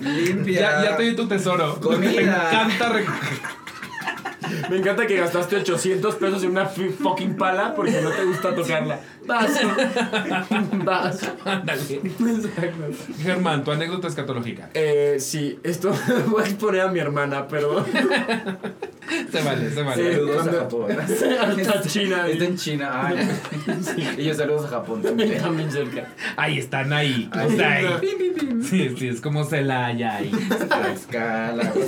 [0.00, 0.60] Limpia.
[0.60, 1.76] ya, ya te di tu tesoro.
[1.80, 2.10] Comida.
[2.12, 3.38] Me encanta recoger.
[4.70, 9.00] Me encanta que gastaste 800 pesos en una fucking pala porque no te gusta tocarla.
[9.26, 9.60] Vas.
[10.84, 11.30] Vas.
[11.44, 12.00] Ándale.
[13.22, 14.70] Germán, tu anécdota escatológica.
[14.74, 15.92] Eh, sí, esto
[16.28, 17.84] voy a exponer a mi hermana, pero
[19.30, 20.02] Se vale, se vale.
[20.04, 20.12] Sí.
[20.12, 20.96] Saludos cuando- a Japón.
[21.60, 22.28] hasta China.
[22.28, 23.06] Está en China.
[23.06, 23.28] Ay.
[24.18, 25.40] Y yo saludos a Japón también.
[25.40, 26.08] También cerca.
[26.36, 27.28] Ahí están, ahí.
[27.32, 27.84] Ahí Está ahí.
[27.84, 28.00] está.
[28.68, 30.30] Sí, sí, es como Celaya ahí.
[30.94, 31.72] Escala.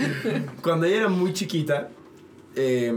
[0.62, 1.90] Cuando ella era muy chiquita,
[2.56, 2.92] eh,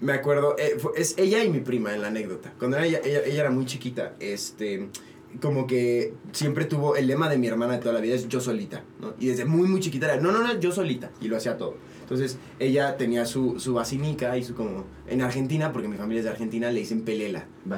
[0.00, 2.52] me acuerdo, eh, es ella y mi prima en la anécdota.
[2.58, 4.88] Cuando ella, ella, ella era muy chiquita, este,
[5.40, 8.40] como que siempre tuvo el lema de mi hermana de toda la vida es yo
[8.40, 9.14] solita, ¿no?
[9.18, 11.76] Y desde muy, muy chiquita era, no, no, no, yo solita, y lo hacía todo.
[12.04, 16.24] Entonces, ella tenía su, su basinica y su como, en Argentina, porque mi familia es
[16.24, 17.46] de Argentina, le dicen pelela.
[17.64, 17.74] ¿no?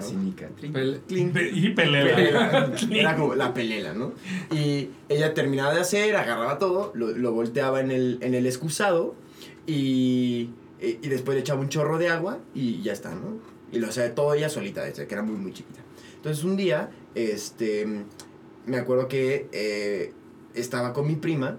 [0.73, 1.01] Pel-
[1.33, 2.15] pe- y pelea.
[2.17, 2.73] Pelela.
[2.91, 4.13] Era como la pelela, ¿no?
[4.51, 9.15] Y ella terminaba de hacer, agarraba todo, lo, lo volteaba en el, en el excusado
[9.67, 10.51] y,
[10.81, 13.39] y, y después le echaba un chorro de agua y ya está, ¿no?
[13.73, 15.81] Y lo hacía todo ella solita, desde que era muy, muy chiquita.
[16.17, 17.87] Entonces un día, este,
[18.67, 20.13] me acuerdo que eh,
[20.55, 21.59] estaba con mi prima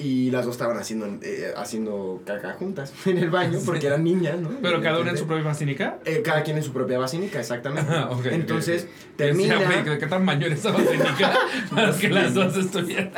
[0.00, 4.38] y las dos estaban haciendo, eh, haciendo caca juntas en el baño porque eran niñas,
[4.40, 4.50] ¿no?
[4.62, 5.98] Pero cada una en su propia basílica.
[6.04, 7.90] Eh, cada quien en su propia basílica, exactamente.
[7.92, 9.16] Ah, ok, ok, Entonces, ok.
[9.16, 9.58] termina...
[9.58, 11.32] Decía, güey, ¿qué tan mayor esa basílica
[11.74, 13.10] para que las dos estuvieran?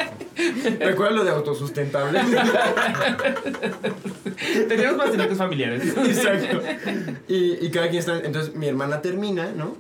[0.81, 2.21] Recuerda lo de autosustentable.
[4.69, 5.95] Teníamos basílicas familiares.
[5.97, 6.61] Exacto.
[7.29, 8.19] Y, y cada quien está.
[8.21, 9.77] Entonces mi hermana termina, ¿no?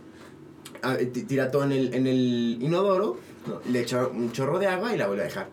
[0.83, 3.61] A- t- tira todo en el, en el inodoro, ¿no?
[3.71, 5.49] le echa un chorro de agua y la vuelve a dejar.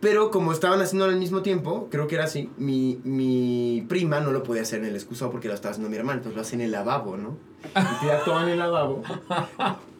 [0.00, 4.32] Pero como estaban haciendo al mismo tiempo, creo que era así, mi, mi prima no
[4.32, 6.54] lo podía hacer en el excusado porque lo estaba haciendo mi hermana, entonces lo hace
[6.54, 7.36] en el lavabo, ¿no?
[7.68, 9.02] Y tira todo en el lavabo.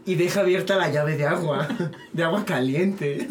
[0.06, 1.68] Y deja abierta la llave de agua,
[2.12, 3.28] de agua caliente.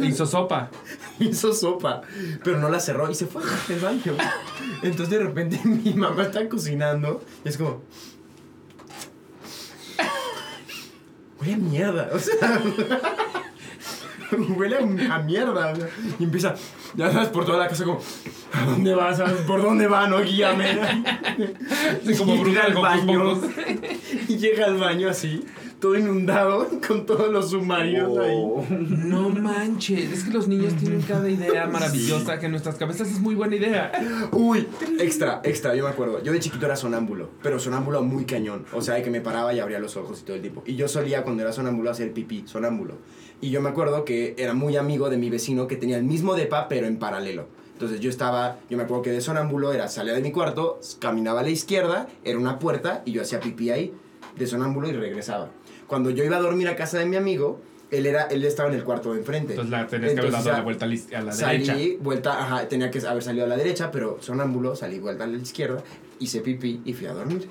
[0.00, 0.70] Hizo sopa.
[1.18, 2.02] hizo sopa,
[2.44, 4.16] pero no la cerró y se fue al baño.
[4.82, 7.82] Entonces de repente mi mamá está cocinando y es como...
[11.40, 12.62] Huele mierda, o sea...
[14.56, 15.72] Huele a, a mierda,
[16.18, 16.54] y empieza,
[16.94, 18.00] ya sabes, por toda la casa como,
[18.52, 19.16] ¿a dónde vas?
[19.16, 19.42] ¿Sabes?
[19.42, 20.06] ¿Por dónde va?
[20.06, 20.78] No, guíame.
[22.18, 23.40] Como Y llega al baño,
[24.28, 25.44] y llega al baño así,
[25.80, 28.34] todo inundado, con todos los submarinos ahí.
[28.36, 28.64] Oh.
[28.70, 33.18] No manches, es que los niños tienen cada idea maravillosa que en nuestras cabezas es
[33.18, 33.90] muy buena idea.
[34.32, 36.22] Uy, extra, extra, yo me acuerdo.
[36.22, 38.66] Yo de chiquito era sonámbulo, pero sonámbulo muy cañón.
[38.72, 40.62] O sea, de que me paraba y abría los ojos y todo el tiempo.
[40.66, 42.98] Y yo solía, cuando era sonámbulo, hacer pipí, sonámbulo.
[43.40, 46.34] Y yo me acuerdo que era muy amigo de mi vecino que tenía el mismo
[46.34, 47.46] depa, pero en paralelo.
[47.72, 51.40] Entonces yo estaba, yo me acuerdo que de sonámbulo era, salía de mi cuarto, caminaba
[51.40, 53.94] a la izquierda, era una puerta y yo hacía pipí ahí,
[54.36, 55.48] de sonámbulo y regresaba.
[55.90, 57.60] Cuando yo iba a dormir a casa de mi amigo,
[57.90, 59.54] él, era, él estaba en el cuarto de enfrente.
[59.54, 61.98] Entonces la tenías que haber dado la vuelta a la iz- a la salí, derecha.
[62.00, 65.36] vuelta, ajá, tenía que haber salido a la derecha, pero sonámbulo, salí vuelta a la
[65.38, 65.82] izquierda,
[66.20, 67.48] hice pipí y fui a dormir.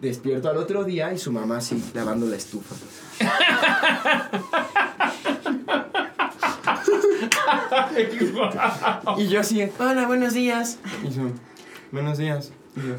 [0.00, 2.74] Despierto al otro día y su mamá así, lavando la estufa.
[9.18, 10.78] Y yo así, hola, buenos días.
[11.04, 11.22] Y yo,
[11.92, 12.52] buenos días.
[12.76, 12.94] Y yo,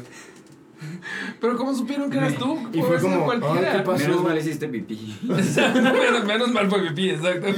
[1.40, 2.58] Pero ¿cómo supieron que eras tú?
[2.72, 3.72] Y fue como, cualquiera.
[3.72, 4.08] ¿qué pasó?
[4.08, 5.16] Menos mal hiciste pipí.
[5.22, 7.48] menos, menos mal fue pipí, exacto.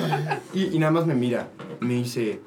[0.55, 1.49] Y, y nada más me mira,
[1.81, 2.41] me dice,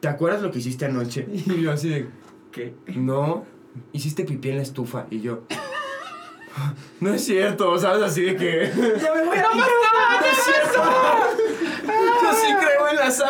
[0.00, 1.26] ¿te acuerdas lo que hiciste anoche?
[1.32, 2.08] Y yo así de,
[2.52, 2.74] ¿Qué?
[2.96, 3.44] no,
[3.92, 5.06] hiciste pipí en la estufa.
[5.10, 5.44] Y yo,
[7.00, 8.02] no es cierto, ¿sabes?
[8.02, 8.70] Así de que.
[9.00, 10.82] ¡Ya me voy a ¡No es cierto!
[11.86, 13.22] Yo sí creo en las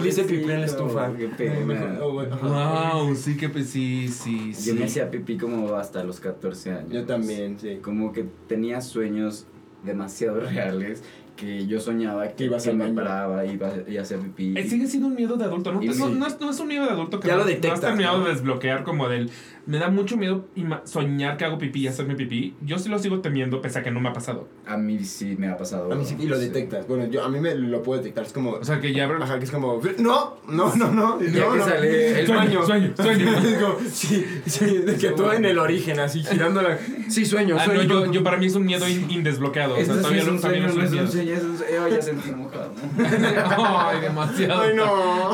[0.00, 1.12] Le hice pipí en la estufa.
[1.16, 1.98] Qué pena.
[2.00, 2.12] Oh.
[2.12, 4.70] Wow, sí que pues, sí, sí, sí.
[4.70, 6.90] Yo me hacía pipí como hasta los 14 años.
[6.90, 7.78] Yo también, sí.
[7.82, 9.46] Como que tenía sueños
[9.84, 11.02] demasiado reales
[11.38, 14.54] que yo soñaba que, ibas que me paraba y iba y hacía pipí.
[14.56, 15.80] Eh, Sigue siendo un miedo de adulto, ¿no?
[15.82, 17.50] Y No, no es, no es un miedo de adulto que Ya no, lo no
[17.50, 18.24] detectas, has terminado ¿no?
[18.24, 19.30] de desbloquear como del...
[19.68, 20.46] Me da mucho miedo
[20.84, 22.54] soñar que hago pipí y hacerme pipí.
[22.62, 24.48] Yo sí lo sigo temiendo pese a que no me ha pasado.
[24.66, 25.92] A mí sí me ha pasado.
[25.92, 26.46] A mí sí, y lo Sí.
[26.46, 26.86] detectas.
[26.88, 28.24] Bueno, yo, a mí me lo puedo detectar.
[28.24, 28.52] Es como.
[28.52, 29.04] O sea, que ya...
[29.04, 29.78] abro- Ajá, que es como.
[29.98, 31.20] No, no, no, no.
[31.20, 31.64] Ya no, que no.
[31.66, 33.30] sale el Sueño, sueño, sueño.
[33.36, 36.78] Es como, sí, sí, de que tú en el origen, así girando la.
[37.10, 38.06] Sí, sueño, Ah, no, sueño.
[38.06, 39.74] yo, yo para mí es un miedo in- indesbloqueado.
[39.74, 41.12] O sea, todavía es lo- un todavía sueño, no es un miedo.
[41.12, 41.88] sueño, es un sueño.
[41.88, 42.72] ya sentí mojado.
[43.88, 44.62] Ay, demasiado.
[44.62, 44.84] Ay, no.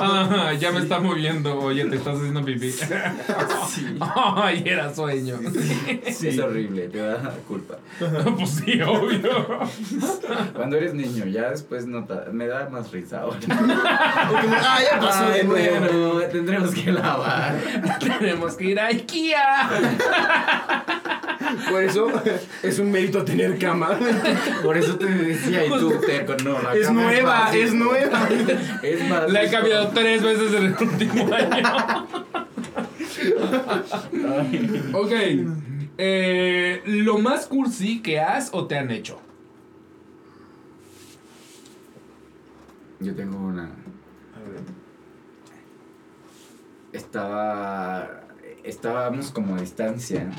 [0.02, 1.56] Ah, ya me está moviendo.
[1.60, 2.72] Oye, te estás haciendo pipí.
[3.68, 3.96] Sí.
[4.36, 5.38] Ay, era sueño.
[6.06, 7.76] Es horrible, te da culpa.
[8.36, 9.58] pues sí, obvio.
[10.54, 13.38] Cuando eres niño, ya después no me da más risa ahora.
[13.48, 16.14] Ah, ya pasó de nuevo.
[16.14, 17.56] bueno, tendremos que lavar.
[18.00, 19.70] Tenemos que ir a IKEA.
[21.70, 22.10] Por eso
[22.62, 23.98] es un mérito tener cama.
[24.62, 27.60] Por eso te decía, y tú, terco, no, la Es cama nueva, fácil.
[27.62, 28.28] es nueva.
[28.82, 29.30] Es más.
[29.30, 32.23] La he cambiado tres veces en el último año.
[34.94, 35.12] ok.
[35.96, 39.20] Eh, lo más cursi que has o te han hecho.
[43.00, 43.70] Yo tengo una.
[46.92, 48.22] Estaba.
[48.62, 50.30] Estábamos como a distancia.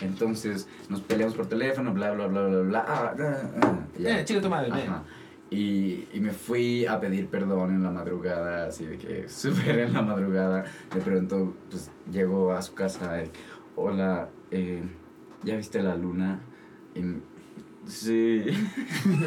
[0.00, 2.84] Entonces nos peleamos por teléfono, bla, bla, bla, bla, bla.
[2.88, 4.20] Ah, ah, ah, ya.
[4.20, 4.68] Eh, chica tu madre.
[4.70, 4.86] eh.
[4.88, 5.04] Ajá.
[5.50, 9.92] Y, y me fui a pedir perdón en la madrugada, así de que súper en
[9.92, 10.64] la madrugada.
[10.94, 13.30] De pronto, pues llego a su casa y,
[13.76, 14.82] hola, eh,
[15.42, 16.40] ¿ya viste la luna?
[17.86, 18.44] Sí.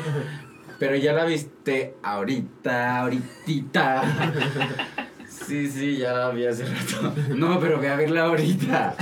[0.80, 4.04] Pero ya la viste ahorita, ahoritita.
[5.34, 7.14] Sí, sí, ya la vi hace rato.
[7.36, 8.96] No, pero ve a verla ahorita.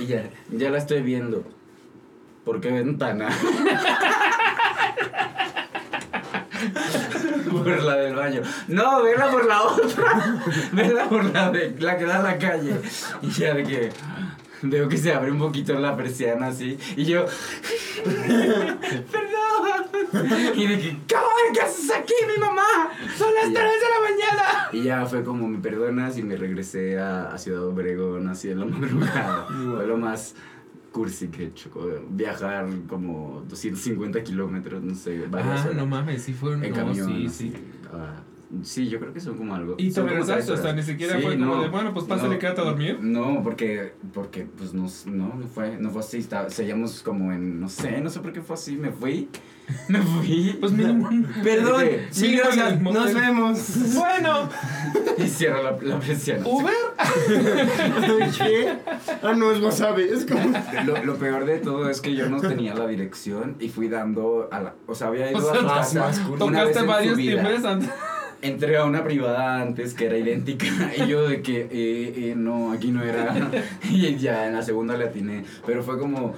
[0.00, 1.44] Y ya, ya la estoy viendo.
[2.44, 3.28] ¿Por qué ventana?
[7.50, 8.42] por la del baño.
[8.68, 10.40] No, verla por la otra.
[10.72, 12.80] Verla por la de la que da a la calle.
[13.22, 13.90] Y ya de que
[14.62, 16.78] veo que se abre un poquito la persiana así.
[16.96, 17.26] Y yo.
[18.04, 19.34] Perdón.
[20.54, 22.62] Y de que, cabrón, ¿qué haces aquí, mi mamá?
[23.16, 24.68] Son las 3 de la mañana.
[24.72, 28.60] Y ya fue como, me perdonas y me regresé a, a Ciudad Obregón así en
[28.60, 29.46] la madrugada.
[29.46, 30.34] Fue lo más
[30.94, 31.70] cursi que he hecho.
[32.08, 35.74] Viajar como 250 kilómetros, no sé, Ah, horas.
[35.74, 37.06] no mames, sí fue un En no, camión.
[37.08, 37.52] sí, sí.
[37.92, 38.22] Ah,
[38.62, 39.74] sí, yo creo que son como algo.
[39.76, 42.38] Y te regresaste, o sea, ni siquiera Sí, fue como no, de, bueno, pues pásale,
[42.38, 42.98] quédate a dormir.
[43.02, 47.60] No, porque, porque pues no, no, no fue, no fue así, estaba, seguíamos como en,
[47.60, 49.28] no sé, no sé por qué fue así, me fui,
[49.88, 50.56] me fui.
[50.60, 51.08] Pues mínimo.
[51.42, 52.80] Perdón, sí, gracias.
[52.80, 53.94] Nos vemos.
[53.94, 54.48] Bueno,
[55.18, 56.46] Y cierro la, la persiana.
[56.46, 56.72] Uber.
[58.36, 58.72] ¿Qué?
[59.22, 60.02] Ah, no, es wasabi.
[60.04, 60.52] Es como.
[60.84, 64.48] Lo, lo peor de todo es que yo no tenía la dirección y fui dando
[64.50, 67.90] a la, o sea, había ido O sea, a más- casa Tocaste varios timbres antes.
[68.42, 70.66] Entré a una privada antes que era idéntica
[70.98, 73.34] y yo de que eh, eh, no, aquí no era.
[73.88, 75.44] Y ya en la segunda le atiné.
[75.64, 76.34] Pero fue como,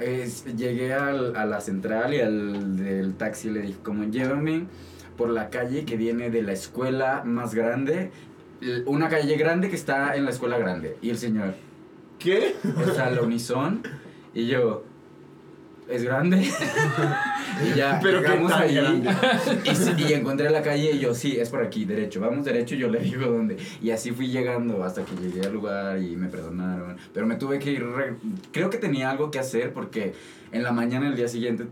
[0.00, 4.66] es- llegué al- a la central y al del taxi le dije como llévame
[5.16, 8.10] por la calle que viene de la escuela más grande.
[8.86, 10.96] Una calle grande que está en la escuela grande.
[11.02, 11.54] Y el señor,
[12.18, 12.54] ¿Qué?
[12.76, 13.82] o sea, la unison.
[14.34, 14.84] Y yo,
[15.88, 16.38] ¿es grande?
[17.64, 18.78] y ya Pero llegamos ahí.
[19.64, 22.20] Y, y encontré la calle y yo, sí, es por aquí, derecho.
[22.20, 23.56] Vamos derecho y yo le digo dónde.
[23.82, 26.96] Y así fui llegando hasta que llegué al lugar y me perdonaron.
[27.12, 27.84] Pero me tuve que ir.
[27.84, 28.16] re-
[28.52, 30.14] Creo que tenía algo que hacer porque
[30.52, 31.64] en la mañana, el día siguiente,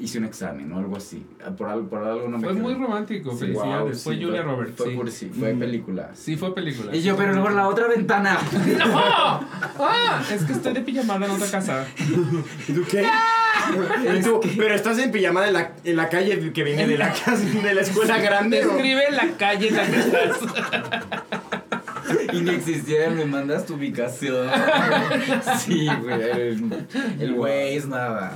[0.00, 1.24] hice un examen o algo así.
[1.56, 3.82] Por algo, por algo no me Fue muy romántico, Sí, felicidades.
[3.82, 4.76] wow, fue sí, Julia Roberts.
[4.76, 4.94] Fue sí.
[4.96, 6.10] cursi, fue película.
[6.14, 6.94] Sí, fue película.
[6.94, 8.38] Y yo, pero por la otra ventana.
[8.78, 8.98] ¡No!
[9.78, 10.22] ¡Ah!
[10.32, 11.86] Es que estoy de pijamada en otra casa.
[12.68, 13.06] ¿Y tú qué?
[14.16, 14.40] ¿Y tú?
[14.56, 17.74] Pero estás en pijamada en la, en la calle que viene de la casa de
[17.74, 18.60] la escuela grande.
[18.60, 20.38] Escribe la calle en la que estás.
[22.32, 24.48] Y ni existiera, me mandas tu ubicación.
[25.58, 26.20] Sí, güey.
[26.22, 26.86] El,
[27.18, 28.32] el güey es nada.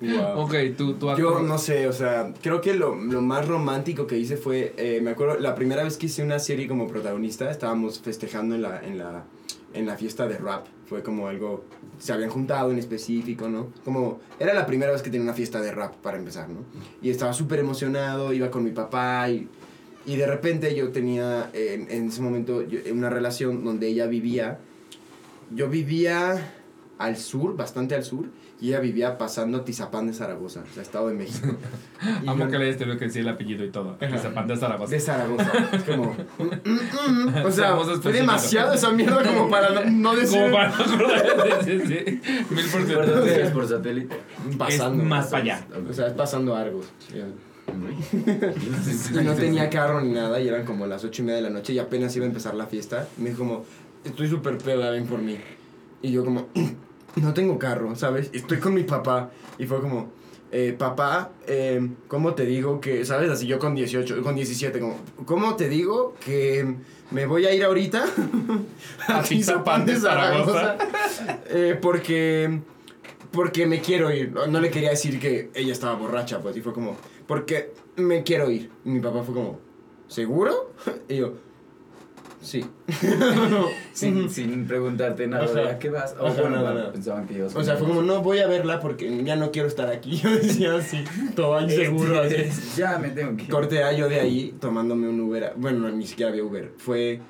[0.00, 0.40] Wow.
[0.44, 4.18] Ok, tú, tú Yo no sé, o sea, creo que lo, lo más romántico que
[4.18, 8.00] hice fue, eh, me acuerdo, la primera vez que hice una serie como protagonista, estábamos
[8.00, 9.24] festejando en la, en la,
[9.72, 10.66] en la fiesta de rap.
[10.86, 11.64] Fue como algo,
[11.98, 13.68] se habían juntado en específico, ¿no?
[13.84, 16.60] Como, era la primera vez que tenía una fiesta de rap para empezar, ¿no?
[17.00, 19.48] Y estaba súper emocionado, iba con mi papá y,
[20.06, 24.58] y de repente yo tenía en, en ese momento yo- una relación donde ella vivía
[25.54, 26.52] yo vivía
[26.98, 28.26] al sur, bastante al sur,
[28.60, 31.54] y ella vivía pasando Tizapán de Zaragoza, o sea, Estado de México.
[32.22, 33.96] Y Amo yo- que le hayas tenido que decir el apellido y todo.
[34.00, 34.18] Ajá.
[34.18, 34.90] Zapán de Zaragoza.
[34.90, 35.52] de Zaragoza.
[35.72, 36.12] Es como.
[36.38, 37.44] mm, mm, mm.
[37.46, 40.38] O sea, fue demasiado esa mierda como para no, no decir.
[40.40, 41.64] Como para no acordar.
[41.64, 42.20] Sí, sí, sí.
[42.50, 42.86] Mil por ¿Por
[43.26, 43.52] ciento.
[43.52, 44.16] ¿Por satélite?
[44.58, 45.02] Pasando.
[45.02, 45.66] Es más para allá.
[45.88, 46.86] O sea, es pasando Argos.
[49.12, 51.50] Y no tenía carro ni nada, y eran como las ocho y media de la
[51.50, 53.08] noche, y apenas iba a empezar la fiesta.
[53.16, 53.64] Me dijo como,
[54.04, 55.38] estoy súper peda, ven por mí.
[56.02, 56.48] Y yo como,
[57.16, 58.30] no tengo carro, ¿sabes?
[58.32, 59.30] Estoy con mi papá.
[59.58, 60.10] Y fue como,
[60.52, 63.30] eh, papá, eh, ¿cómo te digo que, sabes?
[63.30, 66.76] Así yo con 18, con 17, como, ¿cómo te digo que
[67.10, 68.04] me voy a ir ahorita
[69.08, 70.76] A Tizapán de Zaragoza.
[71.46, 72.60] Eh, porque,
[73.34, 74.32] porque me quiero ir.
[74.32, 76.96] No, no le quería decir que ella estaba borracha, pues, y fue como,
[77.26, 78.70] porque me quiero ir.
[78.84, 79.58] Y mi papá fue como,
[80.08, 80.72] ¿seguro?
[81.08, 81.34] Y yo,
[82.40, 82.64] sí.
[83.92, 85.70] Sin, sin preguntarte nada de Ajá.
[85.70, 86.16] a qué vas.
[86.18, 86.92] O Ajá, bueno, nada, bueno, nada.
[86.92, 89.68] pensaban que ibas O sea, fue como, no voy a verla porque ya no quiero
[89.68, 90.16] estar aquí.
[90.22, 91.04] Yo decía así,
[91.36, 92.20] todo inseguro.
[92.22, 92.36] así.
[92.76, 93.50] Ya me tengo que ir.
[93.50, 95.52] Corte A, yo de ahí tomándome un Uber.
[95.56, 96.72] Bueno, no, ni siquiera había Uber.
[96.78, 97.20] Fue.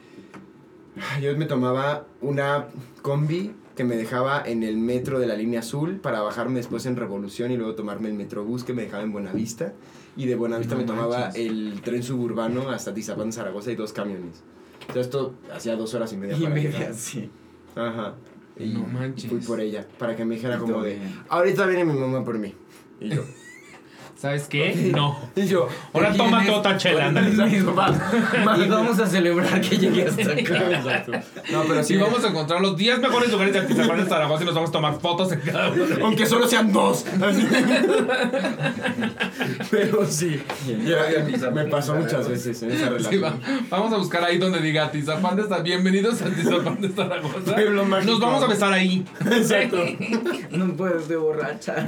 [1.21, 2.67] Yo me tomaba una
[3.03, 6.97] combi que me dejaba en el metro de la línea azul para bajarme después en
[6.97, 9.73] Revolución y luego tomarme el metrobús que me dejaba en Buenavista.
[10.17, 11.45] Y de Buenavista No me tomaba manches.
[11.47, 14.43] el tren suburbano hasta Tizapán, Zaragoza y dos camiones.
[14.89, 16.37] O sea, esto hacía dos horas y media.
[16.37, 16.95] Y media, llegar.
[16.95, 17.29] sí.
[17.75, 18.15] Ajá.
[18.57, 19.29] Y No manches.
[19.29, 20.99] fui por ella para que me dijera como de,
[21.29, 22.55] ahorita viene mi mamá por mí.
[23.01, 23.23] Y yo,
[24.17, 24.75] ¿Sabes qué?
[24.95, 25.19] No.
[25.37, 26.59] y yo, Ahora ¿Te tómate vienes?
[26.59, 27.11] otra chela.
[28.65, 30.71] Y vamos a celebrar que llegué hasta acá.
[30.79, 31.13] Exacto.
[31.53, 31.95] No, pero sí.
[31.95, 34.71] Si vamos a encontrar los 10 mejores lugares de Atizapán de Zaragoza y nos vamos
[34.71, 35.85] a tomar fotos en cada uno.
[36.03, 37.05] Aunque solo sean dos.
[39.71, 40.43] Pero sí.
[40.85, 43.25] Ya- me pasó muchas veces en esa Sí, relación.
[43.25, 43.35] va.
[43.71, 45.63] Vamos a buscar ahí donde diga Atizapán de Zaragoza.
[45.63, 47.55] Bienvenidos a Atizapán de Zaragoza.
[47.55, 48.13] Pueblo mágico.
[48.13, 49.05] Nos vamos a besar ahí.
[49.31, 49.79] Exacto.
[50.51, 51.87] No puedes de borracha.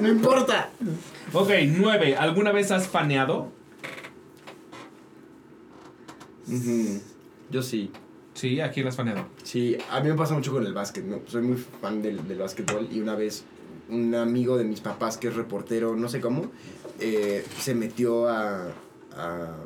[0.00, 0.68] No importa.
[1.32, 2.16] Ok, 9.
[2.16, 3.50] ¿Alguna vez has faneado?
[6.46, 7.00] Ujú.
[7.50, 7.90] Yo sí.
[8.34, 9.26] Sí, ¿a quién has faneado?
[9.42, 11.04] Sí, a mí me pasa mucho con el básquet.
[11.04, 11.20] ¿no?
[11.26, 13.44] Soy muy fan del, del básquetbol y una vez
[13.88, 16.50] un amigo de mis papás que es reportero, no sé cómo,
[16.98, 18.68] eh, se metió a,
[19.16, 19.56] a,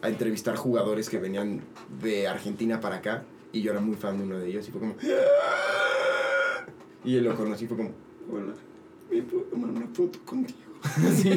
[0.00, 1.62] a entrevistar jugadores que venían
[2.00, 4.80] de Argentina para acá y yo era muy fan de uno de ellos y fue
[4.80, 4.94] como...
[7.04, 7.90] Y él lo conocí y fue como,
[8.32, 8.54] hola,
[9.10, 10.67] ¿me puedo tomar una foto contigo?
[11.16, 11.30] sí.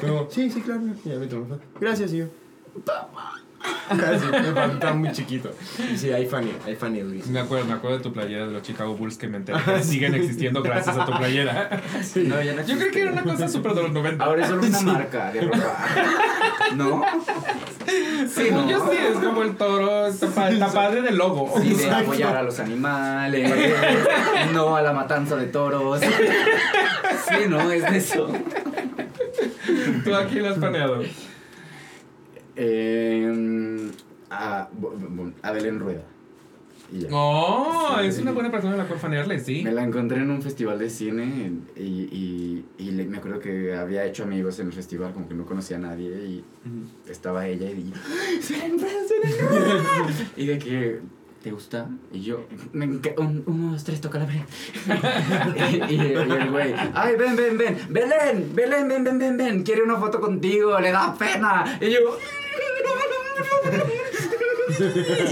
[0.00, 0.82] Como, sí, sí, claro.
[1.04, 1.58] Y.
[1.80, 2.26] Gracias, y yo.
[3.88, 5.50] Así, me faltaba muy chiquito.
[5.92, 7.32] Y sí, hay fan, hay fan durísimo.
[7.32, 9.82] Me acuerdo, me acuerdo de tu playera de los Chicago Bulls que me enteré que
[9.82, 11.80] siguen existiendo gracias a tu playera.
[12.16, 14.24] No, ya no Yo creo que era una cosa súper de los 90.
[14.24, 15.78] Ahora es solo una marca de ropa.
[16.76, 17.02] ¿No?
[17.86, 18.70] Sí, Según ¿no?
[18.70, 21.54] yo sí, es como el toro, está, pa- está padre del logo.
[21.62, 23.52] Sí, de apoyar a los animales,
[24.52, 26.00] no a la matanza de toros.
[26.00, 28.28] Sí, no, es de eso.
[30.04, 31.02] ¿Tú a quién has planeado?
[32.56, 33.90] Eh,
[34.30, 34.68] a,
[35.42, 36.02] a Belén Rueda.
[37.10, 38.06] Oh, Sí.
[38.06, 39.62] es una buena persona a la cual fanearle, sí.
[39.64, 43.74] Me la encontré en un festival de cine y, y, y le- me acuerdo que
[43.74, 46.44] había hecho amigos en el festival, como que no conocía a nadie y
[47.10, 47.92] estaba ella y dije,
[50.36, 51.00] y de que,
[51.42, 51.88] ¿te gusta?
[52.12, 54.44] Y yo, me un, uno, dos, tres, toca la Belén.
[55.90, 59.36] y, y el y el güey, ay, ven, ven, ven, Belén, Belén, ven, ven, ven,
[59.36, 61.78] ven, quiere una foto contigo, le da pena.
[61.80, 61.98] Y yo...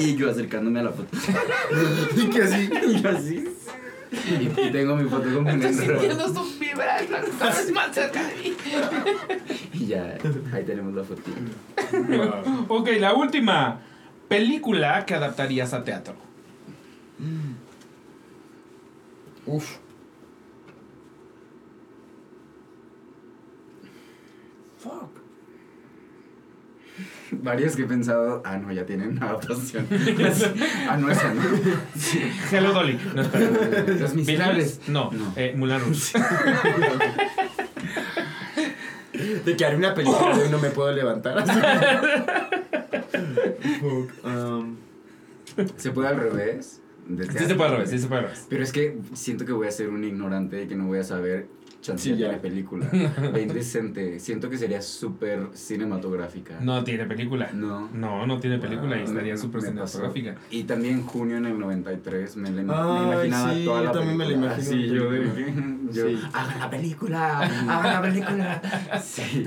[0.00, 1.08] y yo acercándome a la foto.
[2.16, 2.70] Y que así.
[2.86, 3.44] Y yo así.
[4.12, 6.28] Y, y tengo mi foto con Belén Rueda.
[6.28, 8.56] sus vibras, estás más cerca de mí.
[9.72, 10.18] Y ya,
[10.52, 11.22] ahí tenemos la foto.
[12.68, 13.80] Ok, la última.
[14.28, 16.14] Película que adaptarías a teatro.
[19.46, 19.76] Uf.
[24.78, 25.13] Fuck.
[27.42, 29.86] Varios que he pensado, ah, no, ya tienen una adaptación.
[30.88, 31.42] ah, no, esa no.
[32.50, 32.98] Hello Dolly.
[33.14, 33.50] No, espera.
[34.00, 34.80] Los miserables.
[34.88, 35.32] No, No.
[35.36, 35.82] Eh, Mulan.
[39.44, 41.44] De que haré una película hoy no me puedo levantar.
[44.22, 44.76] Um,
[45.76, 46.80] ¿Se puede al revés?
[47.06, 48.46] Sí se puede al revés, sí se puede al revés.
[48.48, 51.04] Pero es que siento que voy a ser un ignorante y que no voy a
[51.04, 51.46] saber
[51.84, 52.88] chance Sí, de la película.
[53.34, 54.18] Ve indecente.
[54.18, 56.58] Siento que sería súper cinematográfica.
[56.60, 57.50] No tiene película.
[57.52, 57.90] No.
[57.92, 59.70] No, no tiene película y estaría súper pasó.
[59.70, 60.36] cinematográfica.
[60.50, 64.16] Y también junio en el 93 me, la- me imaginaba sí, toda la yo también
[64.16, 65.12] me la imagino Sí, yo,
[65.92, 66.20] yo, Sí.
[66.32, 67.38] hagan la película,
[67.68, 68.62] hagan la película.
[69.02, 69.46] Sí,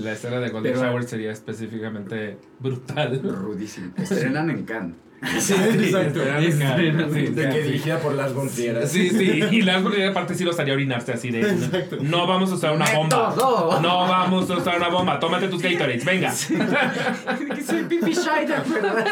[0.00, 3.20] La escena de Golden Shower sería específicamente brutal.
[3.22, 3.92] rudísimo.
[3.98, 4.96] Estrenan en Cannes.
[5.40, 6.20] Sí, exacto.
[6.20, 7.58] De que sí.
[7.62, 8.90] dirigida por las Gonzieras.
[8.90, 11.98] Sí, sí, y la aparte sí los haría orinarse así de.
[12.02, 13.34] No vamos a usar una bomba.
[13.82, 15.18] No vamos a usar una bomba.
[15.18, 16.30] Tómate tus Gatorades, venga.
[16.30, 19.04] Que soy pipi shy, ¿te acuerdas?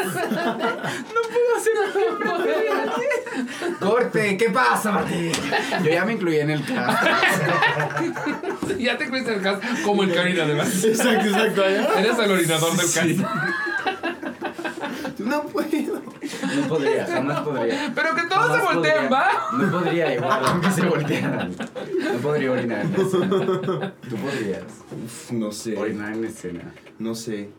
[1.15, 1.73] No puedo hacer
[3.81, 5.33] Corte, ¿qué pasa, Martín?
[5.85, 7.07] Yo ya me incluí en el cast.
[8.79, 10.85] ya te crees el gas como el Karin, además.
[10.85, 11.65] Exacto, exacto.
[11.65, 13.29] Eres el orinador del gas.
[15.27, 15.95] No puedo.
[15.95, 17.93] No podría, jamás podría.
[17.95, 19.11] Pero que todos Jamás se volteen, podría.
[19.11, 19.29] ¿va?
[19.59, 21.53] No podría igual, aunque se voltearan.
[22.13, 23.95] No podría orinar en escena.
[24.09, 24.63] Tú podrías
[25.05, 25.77] Uf, no sé.
[25.77, 26.73] orinar en escena.
[26.99, 27.51] No sé.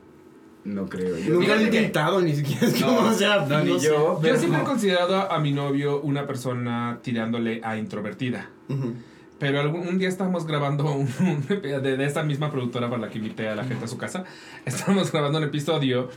[0.64, 1.15] No creo.
[1.15, 3.72] Nunca lo he Fíjate que- intentado, ni siquiera es No, como, o sea, no, ni
[3.73, 3.88] no sé.
[3.88, 3.94] yo.
[3.94, 8.49] Yo pero- siempre he considerado a mi novio una persona tirándole a introvertida.
[8.68, 8.94] Ujú.
[9.39, 13.10] Pero algún un día estábamos grabando un, un- de, de esta misma productora para la
[13.10, 14.23] que invité a la gente a su casa.
[14.65, 16.10] Estábamos grabando un episodio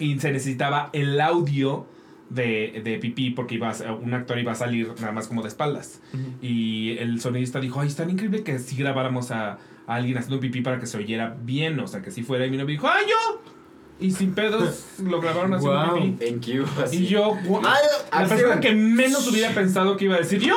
[0.00, 1.86] y se necesitaba el audio
[2.30, 5.48] de, de pipí porque iba a un actor iba a salir nada más como de
[5.48, 6.00] espaldas.
[6.42, 10.40] Y el sonidista dijo, ay, es tan increíble que si grabáramos a, a alguien haciendo
[10.40, 12.46] pipí para que se oyera bien, o sea, que si fuera.
[12.46, 13.40] Y mi novio dijo, ay, yo.
[14.02, 16.00] Y sin pedos lo grabaron haciendo Guau.
[16.02, 16.24] pipí.
[16.24, 17.04] En Q, así.
[17.04, 17.82] Y yo, "Gua- Ay,
[18.12, 18.38] la acción.
[18.38, 20.56] persona que menos hubiera pensado que iba a decir yo.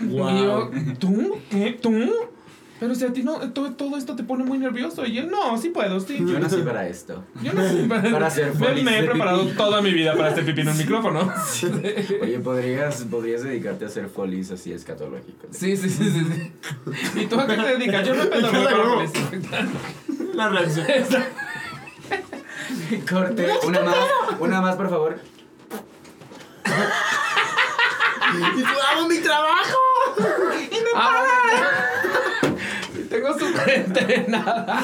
[0.00, 1.36] Y yo, ¿tú?
[1.50, 1.78] ¿Qué?
[1.80, 1.92] ¿Tú?
[2.84, 5.06] Pero si a ti no, todo, todo esto te pone muy nervioso.
[5.06, 6.18] Y él, no, sí puedo, sí.
[6.18, 7.24] Yo nací para esto.
[7.42, 7.84] Yo no sé.
[7.88, 9.56] Para hacer me, folies me he preparado pipí.
[9.56, 11.32] toda mi vida para hacer pipí en un micrófono.
[12.20, 15.48] Oye, ¿podrías, podrías dedicarte a hacer folies así escatológicos.
[15.56, 16.26] Sí, sí, sí, sí.
[16.30, 17.20] sí.
[17.22, 18.06] ¿Y tú a qué te dedicas?
[18.06, 20.34] Yo me pedo para.
[20.34, 20.86] La reacción.
[23.08, 23.96] Corte, una más,
[24.40, 25.20] una más, por favor.
[28.58, 29.78] ¡Y tú hago mi trabajo!
[30.94, 31.22] Ah,
[33.14, 34.82] Tengo súper entrenada.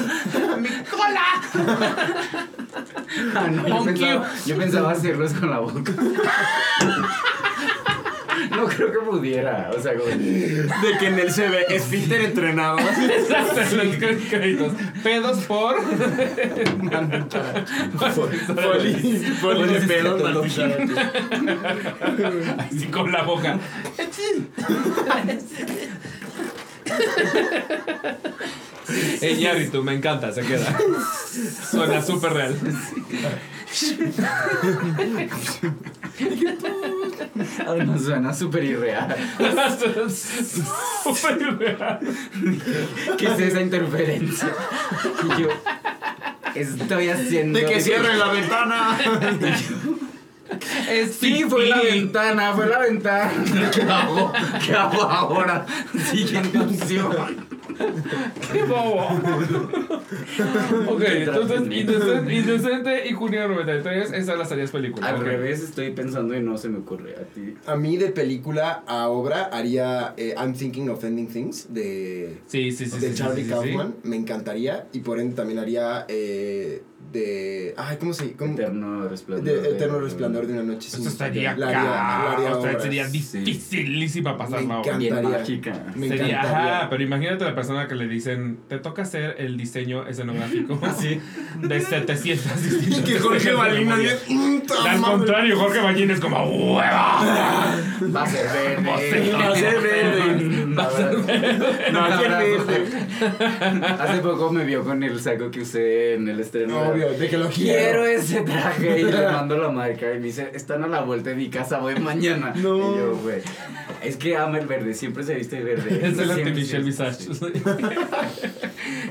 [0.57, 1.25] ¡Mi cola!
[3.35, 5.91] Ah, no, yo, pensaba, yo pensaba hacerlos con la boca.
[8.51, 10.09] No creo que pudiera, o sea, como...
[10.09, 12.79] De que en el CV, esfínter entrenado.
[13.19, 14.73] Exacto, los créditos.
[15.03, 15.75] Pedos por.
[17.97, 20.57] Foli, foli de pedos,
[22.57, 23.59] Así con la boca.
[29.21, 30.77] Ey, tú me encanta, se queda.
[31.69, 32.55] Suena súper real.
[37.65, 39.15] Además suena súper irreal.
[41.03, 41.99] Súper real.
[43.17, 44.49] ¿Qué es esa interferencia?
[45.23, 45.47] Y yo...
[46.53, 47.59] Estoy haciendo...
[47.59, 48.97] De que cierren la ventana.
[50.89, 53.31] Es Sí, fue la ventana, fue la ventana.
[53.73, 54.31] ¿Qué hago?
[54.65, 55.65] ¿Qué hago ahora?
[56.11, 57.51] Siguiente opción.
[58.51, 59.07] ¡Qué bobo!
[60.89, 65.09] ok, entonces, indecente, Indecente y Junio 93, esas las harías películas.
[65.09, 67.55] Al revés estoy pensando y no se me ocurre a ti.
[67.65, 72.71] A mí de película a obra haría eh, I'm Thinking of Ending Things de, Sí,
[72.71, 72.99] sí, sí.
[72.99, 73.53] de sí, Charlie sí, sí, sí.
[73.53, 73.95] Kaufman.
[74.03, 74.87] Me encantaría.
[74.93, 77.73] Y por ende también haría eh, de...
[77.77, 78.53] Ay, ¿cómo se cómo?
[78.53, 79.45] Eterno resplandor.
[79.61, 82.55] De Eterno Resplandor de una noche sin Esto estaría La haría- la haría.
[82.57, 83.39] O sea, sería sí.
[83.39, 84.81] dificilísima pasarla.
[84.97, 85.39] Bien encantaría.
[85.39, 85.73] mágica.
[85.95, 86.77] Me Sería, encantaría.
[86.79, 91.19] ajá, pero imagínate la persona que le dicen, te toca hacer el diseño escenográfico Así.
[91.61, 93.95] de 700 distintas Y que Jorge memoria.
[93.97, 94.17] bien...
[94.27, 97.75] Y Al contrario, Jorge Ballín es como ¡hueva!
[98.15, 98.89] Va a ser verde.
[98.89, 98.99] Va a
[99.55, 100.65] ser verde.
[100.77, 101.81] Va a ser verde.
[101.95, 103.97] Va a ser verde.
[103.99, 106.93] Hace poco me vio con el saco que usé en el estreno.
[107.09, 108.05] De que lo Quiero quiero.
[108.05, 111.35] ese traje y le mando la marca y me dice, están a la vuelta de
[111.35, 112.53] mi casa, voy mañana.
[112.61, 112.77] No.
[112.77, 113.41] Y yo, güey,
[114.03, 115.99] es que ama el verde, siempre se viste de verde.
[116.07, 117.25] Es el artificial visage.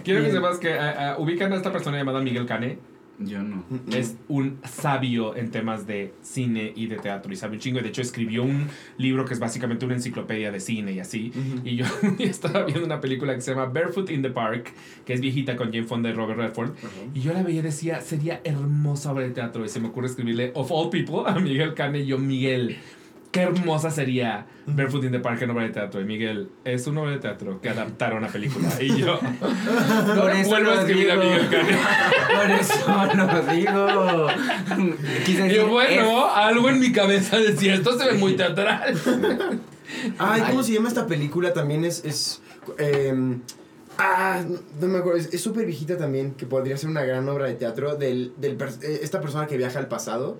[0.04, 2.78] Quiero que sepas que ah, ah, ubican a esta persona llamada Miguel Cane.
[3.20, 3.64] Yo no.
[3.92, 7.78] Es un sabio en temas de cine y de teatro y sabe un chingo.
[7.78, 11.32] Y de hecho escribió un libro que es básicamente una enciclopedia de cine y así.
[11.64, 11.84] Y yo
[12.18, 14.72] estaba viendo una película que se llama Barefoot in the Park,
[15.04, 16.70] que es viejita con Jane Fonda y Robert Redford.
[17.14, 19.64] Y yo la veía y decía, sería hermosa obra de teatro.
[19.64, 22.00] Y se me ocurre escribirle, of all people, a Miguel Cane.
[22.00, 22.78] Y yo, Miguel,
[23.30, 26.00] qué hermosa sería Barefoot in the Park en obra de teatro.
[26.00, 28.68] Y Miguel, es una obra de teatro que adaptaron a película.
[28.80, 29.18] Y yo,
[30.34, 31.16] eso vuelvo a escribir a.
[31.16, 31.78] Miguel Cane.
[32.36, 34.26] Por eso lo digo.
[35.24, 38.94] Quise Y decir, bueno, algo en mi cabeza decía, esto se ve muy teatral.
[40.18, 41.52] Ay, ¿cómo se llama esta película?
[41.52, 42.04] También es.
[42.04, 42.42] es
[42.78, 43.42] em,
[43.98, 45.18] ah, no, no me acuerdo.
[45.18, 47.96] Es súper viejita también, que podría ser una gran obra de teatro.
[47.96, 50.38] Del, del eh, esta persona que viaja al pasado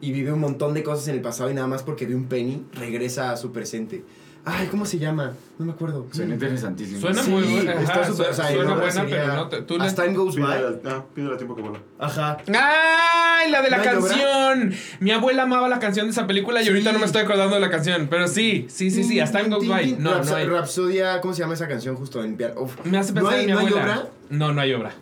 [0.00, 2.26] y vive un montón de cosas en el pasado y nada más porque ve un
[2.26, 4.04] penny regresa a su presente.
[4.46, 5.32] Ay, ¿cómo se llama?
[5.58, 6.06] No me acuerdo.
[6.12, 7.00] Suena interesantísimo.
[7.00, 7.72] Suena Sí, muy buena.
[7.80, 10.12] está ajá, súper- o sea, suena buena, sería pero no te- tú le- As Time
[10.12, 10.92] Goes Pídele, By.
[10.92, 11.78] ah, pídele al tiempo que vuela.
[11.98, 12.36] Ajá.
[12.54, 13.50] ¡Ay!
[13.50, 14.74] La de la ¿No canción.
[15.00, 16.68] Mi abuela amaba la canción de esa película y Sí.
[16.70, 18.06] ahorita no me estoy acordando de la canción.
[18.10, 19.18] Pero sí, sí, sí, sí.
[19.18, 19.92] Hasta Time Goes By.
[19.98, 20.46] No, no Rapso- hay.
[20.46, 22.54] Rapsodia, ¿cómo se llama esa canción justo en piano?
[22.84, 23.82] Me hace ¿No pensar hay, en mi ¿no hay abuela.
[23.82, 24.08] obra?
[24.28, 24.92] No, no hay obra.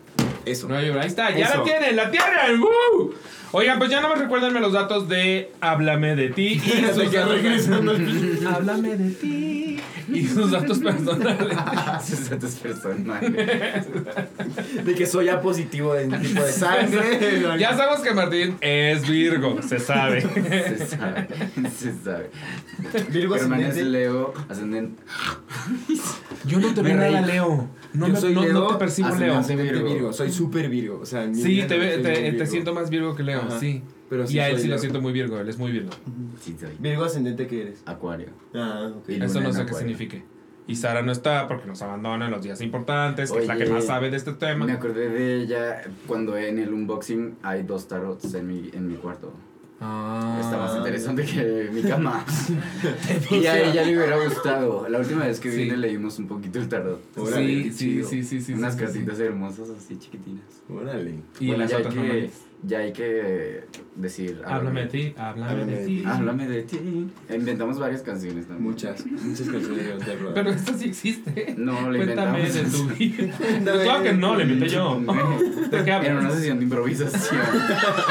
[0.44, 0.69] Eso.
[0.69, 1.02] No hay obra.
[1.02, 1.59] Ahí está, ya Eso.
[1.59, 2.60] la tienen, la tienen.
[2.60, 3.12] ¡Woo!
[3.55, 7.11] Oigan, pues ya no me recuérdenme los datos de Háblame de ti y De sus
[7.11, 7.69] que datos
[8.47, 9.62] Háblame de ti
[10.09, 11.57] y sus datos personales.
[12.07, 13.33] Sus datos personales.
[14.85, 17.59] De que soy A positivo de tipo de sangre.
[17.59, 20.20] Ya sabemos que Martín es Virgo, se sabe.
[20.23, 21.29] Se sabe.
[21.79, 22.31] Se sabe.
[23.11, 23.85] Virgo ascendente.
[23.85, 25.03] Leo, ascendente.
[26.45, 27.20] Yo no te veo nada.
[27.20, 27.69] Leo.
[27.95, 29.43] No, Yo me- soy no- no te percibo Leo.
[29.43, 29.85] Virgo.
[29.85, 30.12] Virgo.
[30.12, 30.99] Soy súper Virgo.
[31.01, 33.59] O sea, en Sí, te, te, te siento más Virgo que Leo, Ajá.
[33.60, 33.82] sí.
[34.09, 35.90] Pero sí y a él sí lo siento muy Virgo, él es muy Virgo.
[36.40, 36.70] Sí, soy.
[36.78, 37.82] Virgo ascendente que eres.
[37.86, 38.28] Acuario.
[38.55, 39.09] Ah, ok.
[39.09, 39.78] Y Eso luna no en sé qué Acuario.
[39.78, 40.24] signifique.
[40.66, 43.64] Y Sara no está porque nos abandona en los días importantes, que es la que
[43.64, 44.66] Oye, más sabe de este tema.
[44.66, 48.94] Me acordé de ella cuando en el unboxing hay dos tarots en mi, en mi
[48.97, 49.32] cuarto.
[49.81, 50.39] Ah.
[50.40, 52.24] Está más interesante que mi cama.
[53.31, 54.89] y a ella le hubiera gustado.
[54.89, 55.64] La última vez que Sí.
[55.64, 57.01] vine leímos un poquito el tarot.
[57.19, 58.09] Órale, Sí, qué sí, chido.
[58.09, 58.52] sí, sí, sí.
[58.55, 58.85] Unas sí, sí.
[58.85, 60.44] cartitas hermosas así chiquitinas.
[60.73, 61.14] Órale.
[61.40, 62.31] Y bueno, las ya otras que.
[62.67, 64.40] Ya hay que decir.
[64.47, 66.02] Háblame de ti, háblame de ti.
[66.06, 66.78] Háblame de ti.
[67.35, 68.70] Inventamos varias canciones también.
[68.70, 70.32] Muchas, muchas canciones de terror.
[70.35, 71.55] Pero esto sí existe.
[71.59, 72.73] No, le Cuéntame inventamos.
[72.73, 73.35] de tu vida.
[73.82, 75.01] Claro que no, le inventé yo.
[75.05, 77.40] tu- ¿De qué En una sesión de improvisación,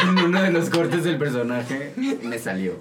[0.04, 1.94] en uno de los cortes del personaje,
[2.24, 2.74] me salió.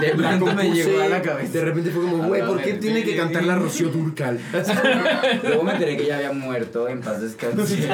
[0.00, 1.52] De pronto me llegó a la cabeza.
[1.52, 4.38] De repente fue como, güey, ¿por qué tiene que cantar la Rocío Durcal?
[5.42, 7.88] Luego me enteré que ya había muerto, en paz descanse.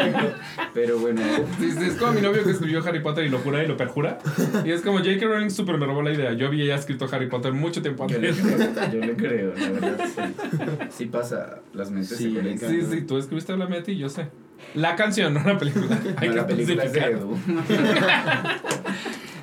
[0.74, 1.20] Pero bueno,
[1.60, 4.18] Es como mi novio que escribió Harry Potter y lo jura y lo perjura.
[4.64, 5.24] Y es como J.K.
[5.26, 6.32] Rowling super me robó la idea.
[6.32, 8.44] Yo había ya escrito Harry Potter mucho tiempo yo le antes.
[8.44, 10.06] creo, yo le creo, la verdad.
[10.06, 12.70] Sí, sí pasa, las mentes Sí, se conectan.
[12.70, 14.28] Sí, sí, tú escribiste de ti, yo sé.
[14.74, 15.98] La canción, no la película.
[16.16, 17.00] Hay No, que la película es de.
[17.00, 17.36] Edu.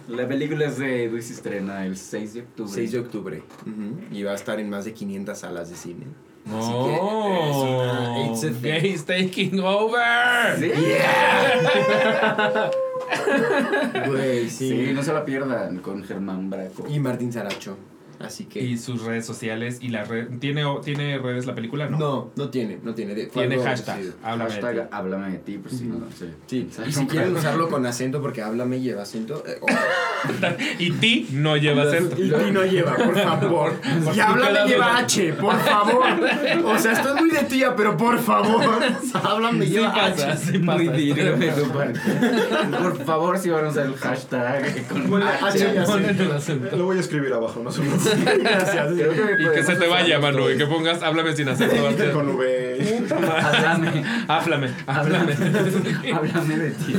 [0.07, 2.71] La película es de Edu y se estrena el 6 de octubre.
[2.71, 3.43] 6 de octubre.
[4.11, 6.05] Y va a estar en más de 500 salas de cine.
[6.45, 6.89] No.
[6.89, 8.61] es una- it's a thing.
[8.61, 10.55] Gays taking over.
[10.59, 10.71] ¿Sí?
[14.07, 16.85] Güey, Sí, no se la pierdan con Germán Braco.
[16.87, 17.77] Y Martín Saracho.
[18.19, 18.61] Así que.
[18.63, 20.27] Y sus redes sociales y la red.
[20.39, 21.87] ¿Tiene, ¿Tiene redes la película?
[21.89, 21.97] No.
[21.97, 23.13] no, no tiene, no tiene.
[23.15, 23.97] De- Tiene hashtag.
[23.97, 24.17] decidido.
[24.23, 24.61] Háblame de ti.
[24.65, 26.25] Hashtag háblame de ti, pues si no, sí.
[26.47, 29.43] Sí, y si quieren usarlo con acento, porque háblame lleva acento.
[29.47, 29.65] eh, oh.
[30.79, 32.15] Y ti no lleva acento.
[32.21, 33.73] Y ti no lleva, por favor.
[34.05, 34.97] Por Y háblame lleva.
[34.97, 36.03] H, por favor.
[36.65, 38.81] O sea, estoy muy de tía, pero por favor.
[39.23, 40.37] Háblame Sí lleva pasa, H.
[40.51, 40.77] sí pasa.
[40.77, 40.87] Muy
[41.73, 41.99] parte.
[42.81, 45.73] Por favor, si van a usar el hashtag con Bueno, H.
[46.75, 48.04] Lo voy a escribir abajo, no se preocupen.
[48.39, 48.87] Gracias.
[48.93, 51.75] Creo que Y que se te vaya, Manu, y que pongas háblame sin acento.
[52.13, 53.03] Con V.
[53.27, 54.03] Háblame.
[54.27, 55.33] Háblame, háblame.
[56.13, 56.95] Háblame de ti.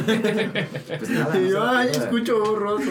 [0.98, 1.38] Pues nada.
[1.38, 2.84] Y yo, ay, escucho borroso.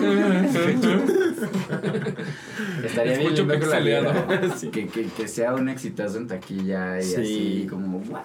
[2.83, 4.13] Estaría bien Escucho lindo pixeleado.
[4.27, 4.51] vieran.
[4.71, 7.15] que, que, que sea un exitazo en taquilla y Sí.
[7.15, 8.23] así como ¡guau!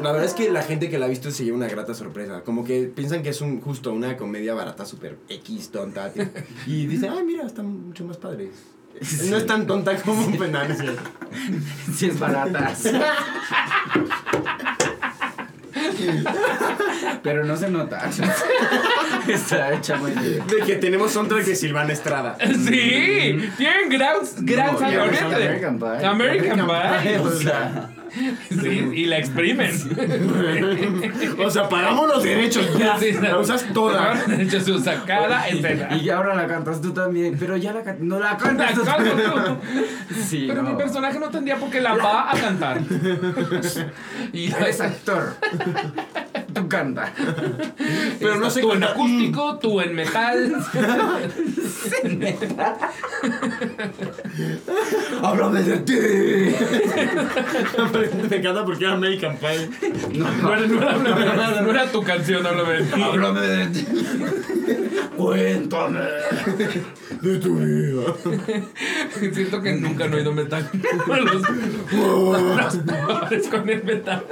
[0.00, 2.42] La verdad es que la gente que la ha visto se lleva una grata sorpresa.
[2.42, 6.12] Como que piensan que es un justo una comedia barata, súper X, tonta.
[6.66, 8.50] Y dicen, ay, mira, está mucho más padre.
[9.28, 10.76] No es tan tonta como un penal.
[11.94, 12.74] Si es barata.
[17.22, 18.10] Pero no se nota.
[19.28, 20.46] Está hecha muy bien.
[20.46, 22.36] De que tenemos soundtrack de Silvana Estrada.
[22.40, 26.06] Sí, tienen gran, gran No, American Pie.
[26.06, 27.02] American American Pie.
[27.02, 27.90] Pie, O sea,
[28.48, 29.70] Sí, y la exprimen.
[31.38, 32.98] O sea, pagamos los derechos ya.
[32.98, 34.14] Sí, La usas toda.
[34.26, 35.96] De hecho, se usa cada escena.
[35.96, 37.36] y ahora la cantas tú también.
[37.38, 38.84] Pero ya la can- no la La cantas tú.
[38.84, 39.56] canto tú.
[40.28, 40.70] Sí, Pero no.
[40.70, 42.80] mi personaje no tendría por qué la va a cantar.
[44.32, 45.34] Y Eres actor.
[46.54, 47.12] Tú canta.
[48.20, 50.52] Pero no sé tú en acústico, tú en metal.
[55.22, 55.92] Háblame de ti.
[58.30, 59.68] Me encanta porque era American Pie.
[60.14, 63.02] No era, no era, no era- no era tu canción, háblame de ti.
[63.02, 63.86] Háblame de ti.
[65.16, 66.00] Cuéntame.
[67.20, 68.02] De tu vida.
[69.32, 70.68] Siento que nunca no he oído metal.
[71.06, 71.42] Los,
[71.92, 72.78] los
[73.48, 74.24] con el metal.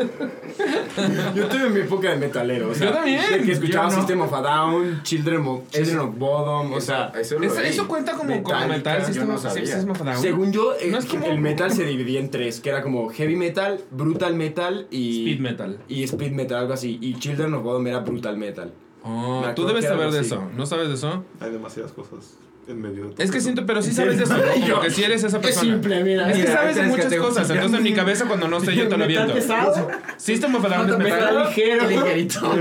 [1.35, 2.71] Yo tuve mi época de metalero.
[2.71, 3.23] O sea, Yo también.
[3.31, 4.01] de que escuchaba Yo no.
[4.01, 6.73] System of a Down, Children of, Children of Bodom.
[6.73, 9.05] O sea, Eso, cuenta como, como metal.
[9.05, 9.67] System no of- sabía.
[9.67, 10.19] System of a Down.
[10.23, 13.09] según yo, eh, No es como- el metal se dividía en tres: que era como
[13.11, 15.21] heavy metal, brutal metal y.
[15.31, 15.79] Speed metal.
[15.89, 16.99] Y speed metal, algo así.
[17.01, 18.73] Y Children of Bodom era brutal metal.
[19.03, 20.27] Oh, Me tú debes saber de así.
[20.27, 20.43] eso.
[20.57, 21.25] ¿No sabes de eso?
[21.41, 22.35] Hay demasiadas cosas.
[22.71, 24.43] En medio de todo Es que siento, pero sí sabes de eso, ¿no?
[24.75, 25.73] Porque si eres esa Es persona.
[25.73, 26.29] simple, mira.
[26.31, 27.55] Es que Mira, sabes de ¿crees que muchas cosas, gusta?
[27.55, 29.35] entonces en mi cabeza cuando no sé yo te lo ¿Metal aviento.
[29.35, 29.89] pesado?
[30.17, 31.87] System of a Down Metal ligero.
[31.89, 32.55] Ligerito.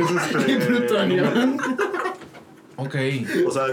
[0.48, 1.24] Y plutonio.
[2.78, 2.96] Ok.
[3.46, 3.64] O sea,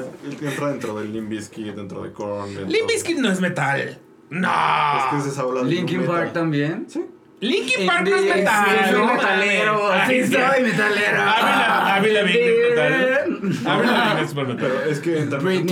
[0.42, 2.50] entra dentro del Limp Bizkit, dentro de Korn.
[2.88, 3.98] Bizkit no es metal.
[4.30, 4.48] No.
[4.48, 6.86] Es que es esa ola de Linkin Park también.
[6.88, 7.04] Sí.
[7.40, 8.66] Linkin Park Eh, no es metal.
[8.90, 9.88] soy metalero.
[9.88, 10.06] mames.
[10.28, 11.18] Sí, Ay, soy metalero.
[11.26, 13.50] Lavigne es metal.
[13.64, 14.56] Lavigne es súper metal.
[14.72, 15.66] Pero es que también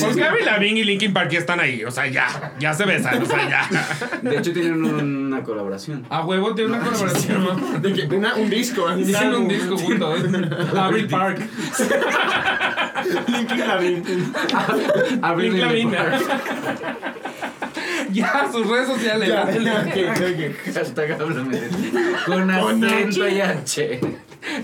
[0.00, 1.84] Porque Avril Lavigne y Linkin Park ya están ahí.
[1.84, 2.54] O sea, ya.
[2.58, 3.22] Ya se besan.
[3.22, 3.68] O sea, ya.
[4.22, 6.06] De hecho, tienen una colaboración.
[6.08, 7.82] A huevo tiene una colaboración.
[7.82, 8.88] De que una- un disco.
[8.88, 10.20] así, Hicieron un disco juntos.
[10.76, 11.38] Avril Park.
[13.28, 14.02] Linkin Lavigne.
[15.22, 15.60] Avril.
[15.60, 15.98] Lavigne.
[18.12, 19.28] Ya, sus redes sociales.
[19.28, 20.74] Ya, ya, ok, ok.
[20.74, 21.92] Hashtag háblame de ti.
[22.26, 23.30] Con acento H.
[23.30, 24.00] y H.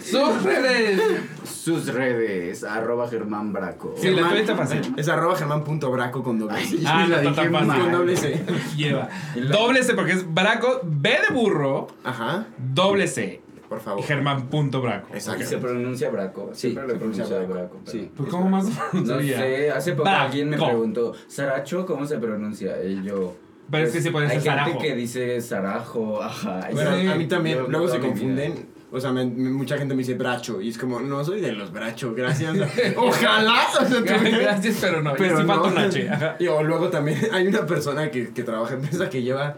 [0.02, 1.00] Sus redes.
[1.44, 3.94] Sus redes, arroba Germán Braco.
[3.96, 4.80] Sí, la tuya está fácil.
[4.96, 6.78] Es arroba germán.braco con doble C.
[6.86, 7.50] Ah, la dije.
[7.50, 8.44] Con doble C.
[8.76, 9.08] Lleva.
[9.50, 13.40] Doble C porque es Braco, B de burro, Ajá, doble C.
[13.74, 14.02] por Y.
[14.02, 15.08] Germán punto Braco.
[15.16, 15.60] Y se Exacto.
[15.60, 16.50] pronuncia Braco.
[16.52, 17.52] Siempre Sí, se pronuncia pronuncia Braco.
[17.54, 17.80] Braco.
[17.84, 18.10] pero- Sí.
[18.16, 20.22] Pues, ¿cómo más se No sé, hace poco Braco.
[20.24, 22.82] alguien me preguntó, ¿Saracho cómo se pronuncia?
[22.84, 23.36] Y yo.
[23.70, 26.68] Pero es que sí puede Hay ser gente que dice Sarajo, ajá.
[26.72, 28.74] Bueno, sí, a mí también, yo luego se confunden.
[28.92, 31.50] O sea, me- me- mucha gente me dice bracho y es como, no soy de
[31.50, 32.54] los brachos, gracias.
[32.96, 33.62] Ojalá.
[33.80, 34.00] O sea,
[34.40, 35.14] Gracias, pero no.
[35.14, 35.64] Pero sí no.
[35.64, 36.08] H.
[36.10, 36.36] Ajá.
[36.38, 39.56] Y o luego también hay una persona que, que trabaja en empresa que lleva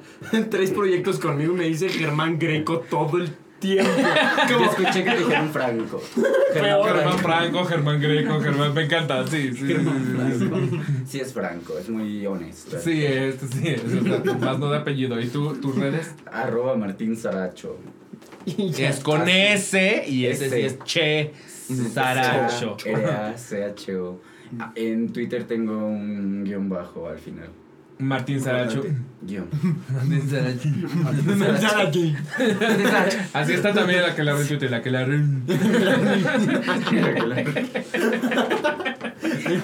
[0.51, 3.29] tres proyectos conmigo y me dice Germán Greco todo el
[3.59, 3.91] tiempo.
[4.51, 6.03] Yo escuché que dijeron Franco.
[6.53, 8.75] Germán Franco, Germán Greco, Germán.
[8.75, 9.67] Me encanta, sí, sí.
[9.67, 10.81] sí, sí, sí.
[11.07, 12.79] Sí es Franco, es muy honesto.
[12.79, 13.85] Sí, este sí es.
[14.41, 15.21] Más no de apellido.
[15.21, 16.15] ¿Y tú, tus redes?
[16.31, 17.79] Arroba Martín Saracho.
[18.47, 21.33] Y Es con S y ese sí es Che
[21.93, 22.77] Saracho.
[22.85, 24.21] R-A-C-H-O.
[24.77, 27.49] En Twitter tengo un guion bajo al final.
[27.99, 28.85] Martín Saracho.
[29.23, 29.47] Guión.
[29.89, 30.69] Martín Saracho.
[31.55, 32.15] Estar aquí.
[33.33, 35.21] Así está también la que la retweet, la que la re-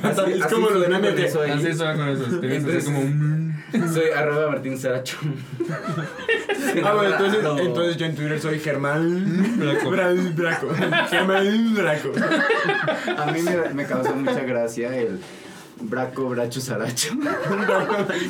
[0.02, 1.50] Así es como lo de con eso ahí.
[1.50, 2.24] Así suena con eso.
[2.40, 3.42] Te ves así Entonces- como un.
[3.72, 5.16] Soy arroba Martín Saracho.
[6.84, 9.90] Ah, bueno, entonces, entonces yo en Twitter soy Germán Braco.
[9.90, 10.68] Bra- Braco.
[11.08, 12.12] Germán Braco.
[13.18, 15.18] A mí me, me causó mucha gracia el
[15.80, 17.12] Braco Bracho Saracho.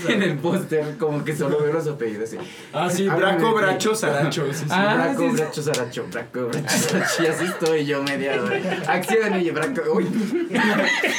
[0.08, 2.38] en el póster, como que solo veo los apellidos así.
[2.72, 3.54] Ah, sí, Braco.
[3.54, 4.46] Bracho, Saracho.
[4.52, 4.66] Sí, sí.
[4.70, 5.36] Ah, Braco sí.
[5.36, 7.22] Bracho Saracho, Braco Bracho Saracho.
[7.22, 8.60] Y así estoy yo media hora.
[8.88, 9.82] Acción y Braco.
[9.94, 10.06] Uy,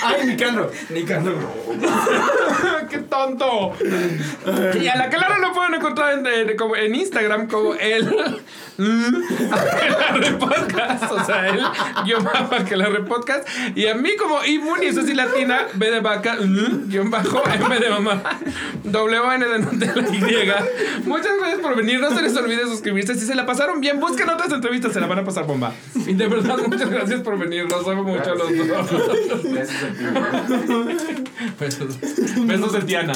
[0.04, 0.72] Ay, Nicandro.
[0.90, 1.36] Nicandro.
[2.90, 3.74] ¡Qué tonto!
[4.80, 8.42] Y a la Clara lo pueden encontrar en, en Instagram como el.
[9.52, 11.12] Aquelarre Podcast.
[11.12, 11.62] O sea, el
[12.06, 13.48] guion bajo Aquelarre Podcast.
[13.76, 17.80] Y a mí como Imuni, eso sí latina, B de vaca, mm, guion bajo, M
[17.80, 18.22] de mamá,
[18.84, 21.08] W N de Nutella Y.
[21.08, 22.00] Muchas gracias por venir.
[22.00, 23.16] No se les olvide suscribirse.
[23.16, 25.74] Si se la pasaron bien, busquen otras entrevistas, se la van a pasar bomba.
[25.96, 27.66] Y de verdad, muchas gracias por venir.
[27.70, 29.70] Los amo mucho a los dos.
[31.60, 32.00] Besos,
[32.46, 33.14] besos de Tiana.